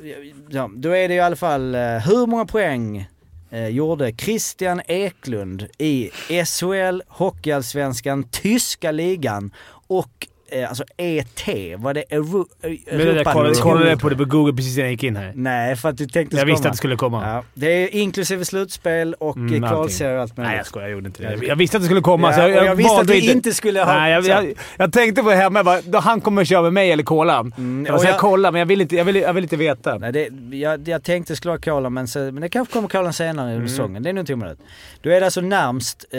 ja, 0.48 0.70
då 0.74 0.90
är 0.96 1.08
det 1.08 1.14
i 1.14 1.20
alla 1.20 1.36
fall, 1.36 1.74
eh, 1.74 1.80
hur 1.80 2.26
många 2.26 2.46
poäng 2.46 3.08
eh, 3.50 3.68
gjorde 3.68 4.12
Christian 4.12 4.80
Eklund 4.86 5.66
i 5.78 6.10
SHL, 6.44 7.02
Hockeyallsvenskan, 7.08 8.24
tyska 8.24 8.92
ligan 8.92 9.50
och 9.86 10.28
alltså 10.68 10.84
ET, 10.96 11.46
var 11.78 11.94
det 11.94 12.04
Euro, 12.10 12.46
Men 12.62 12.78
det 12.98 13.12
där 13.12 13.24
kollade, 13.24 13.54
kollade 13.54 13.96
på 13.96 14.08
det 14.08 14.16
på 14.16 14.24
google 14.24 14.52
precis 14.52 14.76
innan 14.76 14.84
jag 14.86 14.92
gick 14.92 15.02
in 15.04 15.16
här. 15.16 15.32
Nej, 15.34 15.76
för 15.76 15.88
att 15.88 15.96
du 15.96 16.06
tänkte 16.06 16.36
Jag 16.36 16.46
visste 16.46 16.68
att 16.68 16.74
det 16.74 16.76
skulle 16.78 16.96
komma. 16.96 17.26
Ja, 17.26 17.42
det 17.54 17.66
är 17.66 17.94
inklusive 17.94 18.44
slutspel 18.44 19.14
och 19.14 19.36
Mm, 19.36 19.48
mm, 19.48 19.64
allting. 19.64 19.76
kvalserie 19.76 20.14
och 20.16 20.22
allt 20.22 20.36
möjligt. 20.36 20.48
Nej 20.50 20.56
jag 20.56 20.66
skojar, 20.66 20.86
jag 20.88 20.92
gjorde 20.92 21.06
inte 21.06 21.22
det. 21.22 21.46
Jag 21.46 21.56
visste 21.56 21.76
att 21.76 21.82
det 21.82 21.86
skulle 21.86 22.00
komma. 22.00 22.28
Ja, 22.30 22.34
så 22.34 22.40
jag, 22.40 22.50
jag, 22.50 22.66
jag 22.66 22.74
visste 22.74 23.00
att 23.00 23.10
vi 23.10 23.30
inte 23.32 23.52
skulle 23.54 23.80
ha- 23.82 23.94
Nej, 23.94 24.12
jag, 24.12 24.24
jag, 24.24 24.52
jag 24.76 24.92
tänkte 24.92 25.22
på 25.22 25.30
det 25.30 25.36
hemma. 25.36 25.58
Jag 25.58 25.82
bara, 25.90 26.00
han 26.00 26.20
kommer 26.20 26.44
köra 26.44 26.62
med 26.62 26.72
mig 26.72 26.92
eller 26.92 27.02
kolan. 27.02 27.54
Mm, 27.58 27.86
jag 27.86 28.04
jag- 28.04 28.18
kolla, 28.18 28.50
men 28.50 28.58
jag 28.58 28.66
vill 28.66 28.80
inte, 28.80 28.96
jag 28.96 29.04
vill, 29.04 29.16
jag 29.16 29.32
vill 29.32 29.44
inte 29.44 29.56
veta. 29.56 29.98
Nej, 29.98 30.12
det, 30.12 30.28
jag, 30.56 30.88
jag 30.88 31.02
tänkte 31.02 31.36
skulle 31.36 31.50
vara 31.50 31.60
kola 31.60 31.90
men, 31.90 32.08
så, 32.08 32.18
men 32.18 32.40
det 32.40 32.48
kanske 32.48 32.72
kommer 32.72 32.88
kolan 32.88 33.12
senare 33.12 33.52
Mm. 33.54 33.68
säsongen. 33.68 34.02
Det 34.02 34.08
är 34.08 34.12
nog 34.12 34.22
inte 34.22 34.34
omöjligt. 34.34 34.60
Då 35.00 35.10
är 35.10 35.22
alltså 35.22 35.40
närmst, 35.40 36.04
eh, 36.10 36.18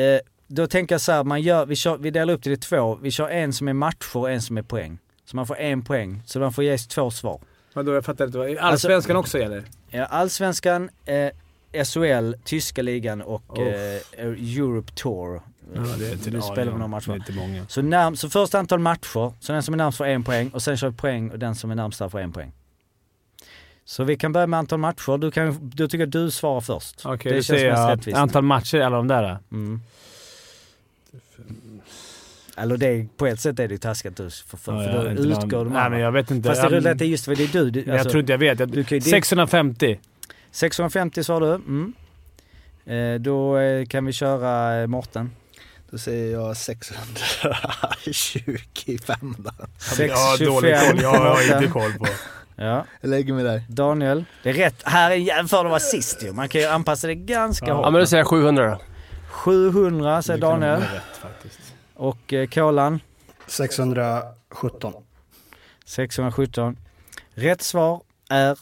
då 0.51 0.67
tänker 0.67 0.93
jag 0.95 1.01
så 1.01 1.11
här, 1.11 1.23
man 1.23 1.41
gör, 1.41 1.65
vi, 1.65 1.76
kör, 1.76 1.97
vi 1.97 2.11
delar 2.11 2.34
upp 2.34 2.43
det 2.43 2.51
i 2.51 2.57
två. 2.57 2.95
Vi 3.01 3.11
kör 3.11 3.30
en 3.30 3.53
som 3.53 3.67
är 3.67 3.73
matcher 3.73 4.17
och 4.17 4.31
en 4.31 4.41
som 4.41 4.57
är 4.57 4.61
poäng. 4.61 4.97
Så 5.26 5.35
man 5.35 5.47
får 5.47 5.57
en 5.57 5.81
poäng, 5.84 6.21
så 6.26 6.39
man 6.39 6.53
får 6.53 6.63
ge 6.63 6.77
två 6.77 7.11
svar. 7.11 7.39
Vadå, 7.73 7.93
jag 7.93 8.05
fattar 8.05 8.26
inte. 8.26 8.39
Alltså- 8.39 8.63
Allsvenskan 8.65 9.15
också 9.15 9.39
gäller? 9.39 9.63
Ja, 9.89 10.05
Allsvenskan, 10.05 10.89
eh, 11.05 11.30
SHL, 11.85 12.34
tyska 12.43 12.81
ligan 12.81 13.21
och 13.21 13.57
Oh. 13.59 13.67
eh, 13.67 14.01
Europe 14.57 14.91
Tour. 14.95 15.41
Ja, 15.76 15.81
det 15.99 16.27
är 16.27 16.31
nu 16.31 16.41
spelar 16.41 16.55
vi 16.55 16.71
ja, 16.71 16.77
några 16.77 16.77
Det 16.77 16.84
är 16.85 16.88
matcher. 16.88 17.15
inte 17.15 17.31
många. 17.31 17.65
Så, 17.67 17.81
närm, 17.81 18.15
så 18.15 18.30
först 18.30 18.55
antal 18.55 18.80
matcher, 18.80 19.34
så 19.39 19.51
den 19.53 19.63
som 19.63 19.73
är 19.73 19.77
närmst 19.77 19.97
får 19.97 20.05
en 20.05 20.23
poäng 20.23 20.49
och 20.49 20.61
sen 20.61 20.77
kör 20.77 20.89
vi 20.89 20.95
poäng 20.97 21.30
och 21.31 21.39
den 21.39 21.55
som 21.55 21.71
är 21.71 21.76
närmst 21.76 21.99
där 21.99 22.09
får 22.09 22.19
en 22.19 22.31
poäng. 22.31 22.51
Så 23.85 24.03
vi 24.03 24.17
kan 24.17 24.31
börja 24.34 24.47
med 24.47 24.57
antal 24.57 24.80
matcher. 24.80 25.17
Du, 25.17 25.31
kan, 25.31 25.69
du 25.73 25.88
tycker 25.88 26.03
att 26.05 26.11
du 26.11 26.31
svarar 26.31 26.61
först. 26.61 27.01
Okej, 27.05 27.31
det 27.31 27.38
då 27.38 27.43
känns 27.43 27.61
mest 27.63 27.89
rättvist. 27.89 28.17
antal 28.17 28.43
matcher, 28.43 28.80
alla 28.80 28.97
de 28.97 29.07
där. 29.07 29.38
Mm. 29.51 29.81
Eller 32.60 32.77
det, 32.77 33.07
på 33.18 33.27
ett 33.27 33.40
sätt 33.40 33.60
är 33.60 33.68
det 33.68 33.73
ju 33.73 33.77
taskigt 33.77 34.18
du 34.18 34.30
för, 34.30 34.57
för, 34.57 34.84
Ja, 34.84 34.91
för 34.91 35.15
då 35.15 35.23
utgår 35.23 35.40
någon- 35.40 35.49
de 35.49 35.68
Nej, 35.73 35.77
andra. 35.77 35.90
men 35.90 35.99
jag 35.99 36.11
vet 36.11 36.31
inte. 36.31 36.49
Fast 36.49 36.61
det 36.61 36.68
roliga 36.68 36.90
är 36.90 36.94
att 36.94 36.99
det 36.99 37.06
just 37.06 37.26
för 37.26 37.36
det 37.36 37.44
är 37.44 37.48
du. 37.48 37.69
du 37.69 37.84
Men 37.86 37.95
jag 37.95 38.10
tror 38.10 38.19
inte 38.19 38.31
jag 38.34 38.38
vet. 38.40 38.60
Jag, 38.60 38.69
du 38.69 38.84
kan 38.84 38.98
ju- 38.98 39.02
650. 39.02 39.99
650 40.52 41.23
svarar 41.23 41.48
du. 41.48 41.53
Mm. 41.56 41.94
Eh, 42.86 43.15
då 43.22 43.57
eh, 43.57 43.86
kan 43.86 44.06
vi 44.06 44.14
köra 44.14 44.81
eh, 44.81 44.88
Mårten. 44.88 45.31
Då 45.91 45.98
säger 45.98 46.34
jag 46.34 46.57
625 46.57 49.36
då. 49.38 49.52
Ja, 49.99 50.38
dålig 50.40 50.80
koll. 50.80 51.02
Jag 51.02 51.10
har 51.10 51.53
inte 51.61 51.68
koll 51.72 51.94
på. 51.94 52.07
Ja. 52.56 52.86
Jag 53.02 53.10
lägger 53.10 53.34
mig 53.34 53.44
där. 53.44 53.61
Daniel. 53.69 54.26
Det 54.44 54.49
är 54.49 54.53
rätt. 54.53 54.81
Här 54.84 55.11
är 55.11 55.15
jämför 55.15 55.64
det 55.64 55.69
var 55.69 55.80
sist 55.80 56.23
ju. 56.23 56.31
Man 56.34 56.49
kan 56.49 56.61
ju 56.61 56.68
anpassa 56.68 57.07
det 57.07 57.15
ganska 57.15 57.68
Ja, 57.68 57.73
hårt. 57.73 57.91
men 57.91 57.99
då 58.02 58.06
säger 58.06 58.22
jag 58.22 58.27
700 58.27 58.69
då. 58.69 58.77
700 59.30 60.22
säger 60.22 60.41
Daniel. 60.41 60.72
vara 60.80 60.81
rätt 60.81 61.18
faktiskt. 61.22 61.60
Och 61.99 62.34
eh, 62.34 62.47
Kolan 62.47 62.99
617. 63.47 64.93
617. 65.85 66.77
Rätt 67.30 67.61
svar 67.61 68.01
är 68.30 68.59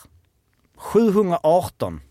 718. 0.75 2.01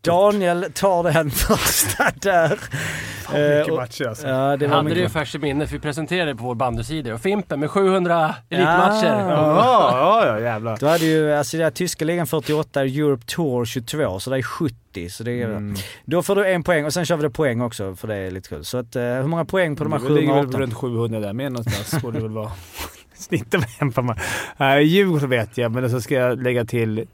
Daniel 0.00 0.66
tar 0.74 1.02
den 1.12 1.30
första 1.30 2.04
där. 2.14 2.48
Fan, 2.48 3.34
mycket 3.40 3.66
Eh, 3.68 3.72
och- 3.72 3.78
matcher 3.80 4.08
alltså. 4.08 4.28
Ja, 4.28 4.56
det 4.56 4.66
var 4.66 4.76
hade 4.76 4.88
det 4.88 4.94
ju 4.94 5.00
mycket. 5.00 5.12
färskt 5.12 5.34
i 5.34 5.38
minne 5.38 5.66
för 5.66 5.72
vi 5.74 5.80
presenterade 5.80 6.32
det 6.32 6.36
på 6.36 6.44
vår 6.44 6.54
bandysida. 6.54 7.14
Och 7.14 7.20
Fimpen 7.20 7.60
med 7.60 7.70
700 7.70 8.34
elitmatcher. 8.50 9.06
Ja. 9.06 9.28
Ja, 9.30 9.90
ja, 9.92 10.26
ja 10.26 10.40
jävlar. 10.40 10.76
Då 10.80 10.86
hade 10.86 11.04
ju, 11.04 11.32
alltså 11.34 11.56
det 11.56 11.64
är 11.64 11.70
tyska 11.70 12.04
ligan 12.04 12.26
48, 12.26 12.80
Europe 12.82 13.22
Tour 13.26 13.64
22, 13.64 14.20
så 14.20 14.30
det 14.30 14.36
är 14.38 14.42
70. 14.42 15.10
Så 15.10 15.22
det 15.24 15.42
är, 15.42 15.44
Mm. 15.48 15.74
Då 16.04 16.22
får 16.22 16.36
du 16.36 16.46
en 16.52 16.62
poäng 16.62 16.84
och 16.84 16.92
sen 16.92 17.04
kör 17.06 17.16
vi 17.16 17.22
det 17.22 17.30
poäng 17.30 17.60
också 17.60 17.96
för 17.96 18.08
det 18.08 18.14
är 18.16 18.30
lite 18.30 18.48
kul. 18.48 18.64
Så 18.64 18.78
att, 18.78 18.96
eh, 18.96 19.02
hur 19.02 19.22
många 19.26 19.44
poäng 19.44 19.76
på 19.76 19.84
de 19.84 19.92
här 19.92 20.00
Det 20.00 20.08
ligger 20.08 20.34
väl 20.34 20.42
718? 20.44 20.60
runt 20.60 20.74
700 20.74 21.20
där 21.20 21.32
med 21.32 21.52
någonstans. 21.52 22.02
borde 22.02 22.18
det 22.18 22.22
väl 22.22 22.32
vara. 22.32 22.52
Snittar 23.14 23.58
med 23.58 23.68
en 23.78 23.92
på 23.92 24.02
mig. 24.02 24.16
Nej, 24.56 24.84
Djurgården 24.84 25.30
vet 25.30 25.58
jag, 25.58 25.72
men 25.72 25.90
så 25.90 26.00
ska 26.00 26.14
jag 26.14 26.42
lägga 26.42 26.64
till... 26.64 27.06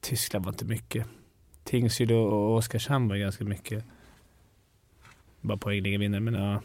Tyskland 0.00 0.44
var 0.44 0.52
inte 0.52 0.64
mycket. 0.64 1.06
Tingsryd 1.64 2.12
och 2.12 2.54
Oskarshamn 2.54 3.08
var 3.08 3.16
ganska 3.16 3.44
mycket. 3.44 3.84
Bara 5.40 5.58
poängliga 5.58 5.98
vinnare, 5.98 6.20
men 6.20 6.34
ja. 6.34 6.52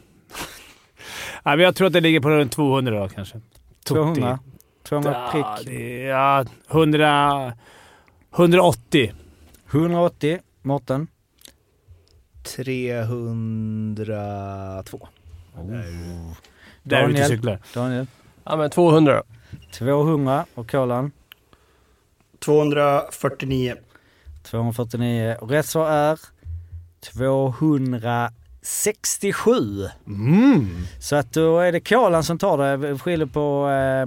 ja 1.44 1.56
men 1.56 1.60
jag 1.60 1.76
tror 1.76 1.88
att 1.88 1.94
det 1.94 2.02
ligger 2.02 2.20
på 2.20 2.30
runt 2.30 2.52
200 2.52 3.00
då 3.00 3.10
kanske. 3.10 3.42
200? 3.84 4.40
200 4.84 5.12
Ja, 5.12 5.30
prick? 5.32 5.46
det 5.68 6.04
är, 6.04 6.08
ja, 6.10 6.46
100... 6.70 7.54
180. 8.36 9.14
180, 9.72 10.40
Mårten? 10.62 11.08
302. 12.56 15.08
Där 16.84 16.98
är 16.98 17.08
vi 17.08 17.14
ute 17.14 17.14
och 17.14 17.14
Daniel? 17.14 17.28
cyklar. 17.28 17.60
Daniel? 17.74 18.08
Ja 18.44 18.58
men 18.58 18.70
200 18.70 19.14
då. 19.14 19.24
200 19.72 20.46
och 20.54 20.72
Kolan? 20.72 21.12
249. 22.40 23.76
249. 24.50 25.36
Och 25.40 25.50
rätt 25.50 25.66
svar 25.66 25.90
är 25.90 26.20
267. 27.14 29.88
Mm. 30.08 30.68
Så 31.00 31.16
att 31.16 31.34
då 31.34 31.60
är 31.60 31.72
det 31.72 31.80
Kolan 31.80 32.24
som 32.24 32.38
tar 32.38 32.78
det, 32.78 33.00
skiljer 33.00 33.28
på 33.28 33.70
eh, 33.70 34.02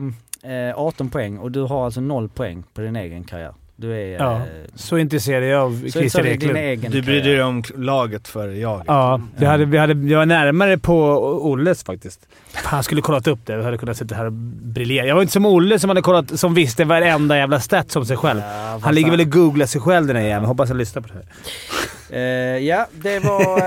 eh, 0.52 0.78
18 0.78 1.10
poäng 1.10 1.38
och 1.38 1.52
du 1.52 1.62
har 1.62 1.84
alltså 1.84 2.00
0 2.00 2.28
poäng 2.28 2.62
på 2.74 2.80
din 2.80 2.96
egen 2.96 3.24
karriär. 3.24 3.54
Du 3.76 3.92
är... 3.92 4.18
Ja, 4.18 4.36
eh, 4.36 4.42
så 4.74 4.98
intresserad 4.98 5.42
är 5.42 5.46
jag 5.46 5.62
av 5.62 5.90
Christer 5.90 6.26
Eklund. 6.26 6.94
Du 6.94 7.02
brydde 7.02 7.32
dig 7.32 7.42
om 7.42 7.62
laget 7.76 8.28
före 8.28 8.58
jaget. 8.58 8.84
Ja, 8.88 9.20
vi 9.36 9.46
hade, 9.46 9.64
vi 9.64 9.78
hade, 9.78 10.08
jag 10.08 10.18
var 10.18 10.26
närmare 10.26 10.78
på 10.78 10.94
Olles 11.42 11.84
faktiskt. 11.84 12.28
Jag 12.70 12.84
skulle 12.84 13.00
kollat 13.00 13.26
upp 13.26 13.38
det. 13.46 13.52
Jag 13.52 13.62
hade 13.62 13.78
kunnat 13.78 13.96
sitta 13.96 14.14
här 14.14 14.26
och 14.26 14.32
briljera. 14.32 15.06
Jag 15.06 15.14
var 15.14 15.22
inte 15.22 15.32
som 15.32 15.46
Olle 15.46 15.78
som, 15.78 15.90
hade 15.90 16.02
kollat, 16.02 16.38
som 16.40 16.54
visste 16.54 16.84
varenda 16.84 17.36
jävla 17.36 17.60
stat 17.60 17.96
om 17.96 18.06
sig 18.06 18.16
själv. 18.16 18.40
Ja, 18.40 18.80
Han 18.82 18.94
ligger 18.94 19.10
väl 19.10 19.20
och 19.20 19.30
googlar 19.30 19.66
sig 19.66 19.80
själv 19.80 20.06
den 20.06 20.16
här 20.16 20.22
jäveln. 20.22 20.46
Hoppas 20.46 20.68
han 20.68 20.78
lyssnar 20.78 21.02
på 21.02 21.08
det 21.08 21.14
här. 21.14 21.24
Eh, 22.12 22.58
ja, 22.58 22.86
det 22.92 23.18
var 23.18 23.60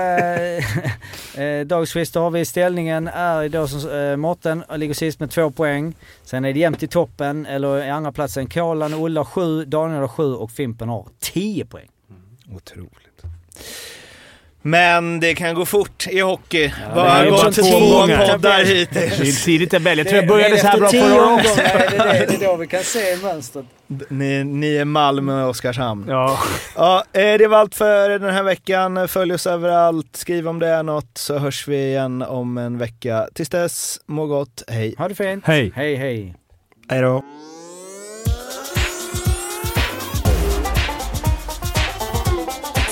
dagens 1.64 1.92
quiz. 1.92 2.10
Då 2.10 2.20
har 2.20 2.30
vi 2.30 2.44
ställningen 2.44 3.08
är 3.08 3.42
idag 3.42 3.68
som 3.68 3.90
uh, 3.90 4.16
Mårten 4.16 4.64
ligger 4.76 4.94
sist 4.94 5.20
med 5.20 5.30
två 5.30 5.50
poäng. 5.50 5.94
Sen 6.24 6.44
är 6.44 6.52
det 6.52 6.58
jämnt 6.58 6.82
i 6.82 6.88
toppen, 6.88 7.46
eller 7.46 7.84
i 7.84 7.90
andra 7.90 8.12
platsen. 8.12 8.46
Kolan 8.46 8.94
och 8.94 9.00
Olle 9.00 9.20
har 9.20 9.24
sju, 9.24 9.64
Daniel 9.64 10.00
har 10.00 10.08
sju 10.08 10.34
och 10.34 10.50
Fimpen 10.50 10.88
har 10.88 11.06
tio 11.20 11.64
poäng. 11.64 11.88
Otroligt. 12.54 13.22
Men 14.66 15.20
det 15.20 15.34
kan 15.34 15.54
gå 15.54 15.64
fort 15.66 16.06
i 16.10 16.20
hockey. 16.20 16.62
det 16.66 16.74
Bara 16.94 17.30
bara 17.30 17.30
gått 17.30 17.54
två 17.54 17.62
två 17.62 17.78
gånger. 18.00 18.28
poddar 18.28 18.58
Det 18.58 18.64
hittills. 18.64 19.20
är 19.20 19.24
en 19.26 19.32
tidig 19.44 19.70
tabell. 19.70 19.98
Jag 19.98 20.06
tror 20.08 20.16
jag 20.20 20.28
började 20.28 20.58
så 20.58 20.66
här 20.66 20.78
bra 20.78 20.88
förra 20.88 21.26
året 21.26 21.46
också. 21.46 21.60
är 21.60 21.90
det, 21.90 21.96
det, 22.26 22.26
det 22.38 22.44
är 22.44 22.48
då 22.48 22.56
vi 22.56 22.66
kan 22.66 22.82
se 22.84 23.16
mönstret. 23.22 23.64
Ni, 24.08 24.44
ni 24.44 24.76
är 24.76 24.84
Malmö 24.84 25.42
och 25.44 25.50
Oskarshamn. 25.50 26.04
Ja. 26.08 26.38
Ja, 26.76 27.04
eh, 27.12 27.20
det 27.38 27.46
var 27.48 27.58
allt 27.58 27.74
för 27.74 28.08
den 28.18 28.34
här 28.34 28.42
veckan. 28.42 29.08
Följ 29.08 29.34
oss 29.34 29.46
överallt. 29.46 30.16
Skriv 30.16 30.48
om 30.48 30.58
det 30.58 30.68
är 30.68 30.82
något 30.82 31.18
så 31.18 31.38
hörs 31.38 31.68
vi 31.68 31.76
igen 31.86 32.22
om 32.22 32.58
en 32.58 32.78
vecka. 32.78 33.28
Tills 33.34 33.48
dess, 33.48 34.00
må 34.06 34.26
gott. 34.26 34.62
Hej. 34.68 34.94
Ha 34.98 35.08
det 35.08 35.14
fint. 35.14 35.44
Hej. 35.46 35.72
Hej 35.76 35.94
hej. 35.96 36.34
Hej 36.90 37.00
då. 37.00 37.22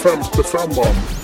Femte 0.03 0.43
femman. 0.43 1.22